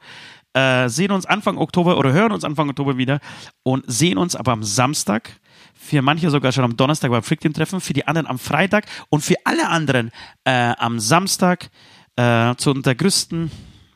Äh, 0.53 0.89
sehen 0.89 1.11
uns 1.11 1.25
Anfang 1.25 1.57
Oktober 1.57 1.97
oder 1.97 2.13
hören 2.13 2.31
uns 2.31 2.43
Anfang 2.43 2.69
Oktober 2.69 2.97
wieder 2.97 3.19
und 3.63 3.83
sehen 3.87 4.17
uns 4.17 4.35
aber 4.35 4.53
am 4.53 4.63
Samstag. 4.63 5.39
Für 5.87 6.01
manche 6.01 6.29
sogar 6.29 6.51
schon 6.51 6.65
am 6.65 6.75
Donnerstag 6.75 7.11
beim 7.11 7.23
Freak 7.23 7.39
Team 7.39 7.53
Treffen, 7.53 7.79
für 7.79 7.93
die 7.93 8.05
anderen 8.05 8.27
am 8.27 8.39
Freitag 8.39 8.87
und 9.07 9.23
für 9.23 9.35
alle 9.45 9.69
anderen 9.69 10.11
äh, 10.43 10.73
am 10.77 10.99
Samstag 10.99 11.69
äh, 12.17 12.53
zu 12.55 12.71
unserer 12.71 12.93
größten 12.93 13.49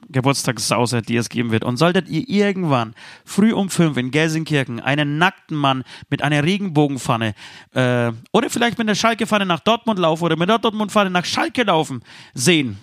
Geburtstagssause, 0.08 1.02
die 1.02 1.18
es 1.18 1.28
geben 1.28 1.52
wird. 1.52 1.66
Und 1.66 1.76
solltet 1.76 2.08
ihr 2.08 2.30
irgendwann 2.30 2.96
früh 3.26 3.52
um 3.52 3.70
fünf 3.70 3.98
in 3.98 4.10
Gelsenkirchen 4.10 4.80
einen 4.80 5.18
nackten 5.18 5.58
Mann 5.58 5.84
mit 6.10 6.22
einer 6.22 6.46
Regenbogenpfanne 6.46 7.34
äh, 7.74 8.14
oder 8.32 8.50
vielleicht 8.50 8.78
mit 8.78 8.88
der 8.88 8.96
Schalke-Pfanne 8.96 9.46
nach 9.46 9.60
Dortmund 9.60 10.00
laufen 10.00 10.24
oder 10.24 10.38
mit 10.38 10.48
der 10.48 10.60
Dortmund-Pfanne 10.60 11.10
nach 11.10 11.26
Schalke 11.26 11.64
laufen 11.64 12.04
sehen, 12.34 12.78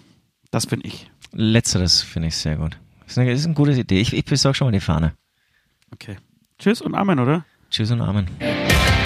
das 0.50 0.66
bin 0.66 0.82
ich. 0.84 1.10
Letzteres 1.32 2.02
finde 2.02 2.28
ich 2.28 2.36
sehr 2.36 2.56
gut. 2.56 2.76
Das 3.04 3.12
ist 3.12 3.18
eine, 3.18 3.30
das 3.30 3.40
ist 3.40 3.46
eine 3.46 3.54
gute 3.54 3.72
Idee. 3.72 4.02
Ich, 4.02 4.12
ich 4.12 4.26
besorge 4.26 4.58
schon 4.58 4.66
mal 4.66 4.72
die 4.72 4.80
Fahne. 4.80 5.14
Okay. 5.92 6.18
Tschüss 6.58 6.82
und 6.82 6.94
Amen, 6.94 7.18
oder? 7.18 7.46
Tschüss 7.70 7.90
und 7.90 8.02
Amen. 8.02 8.28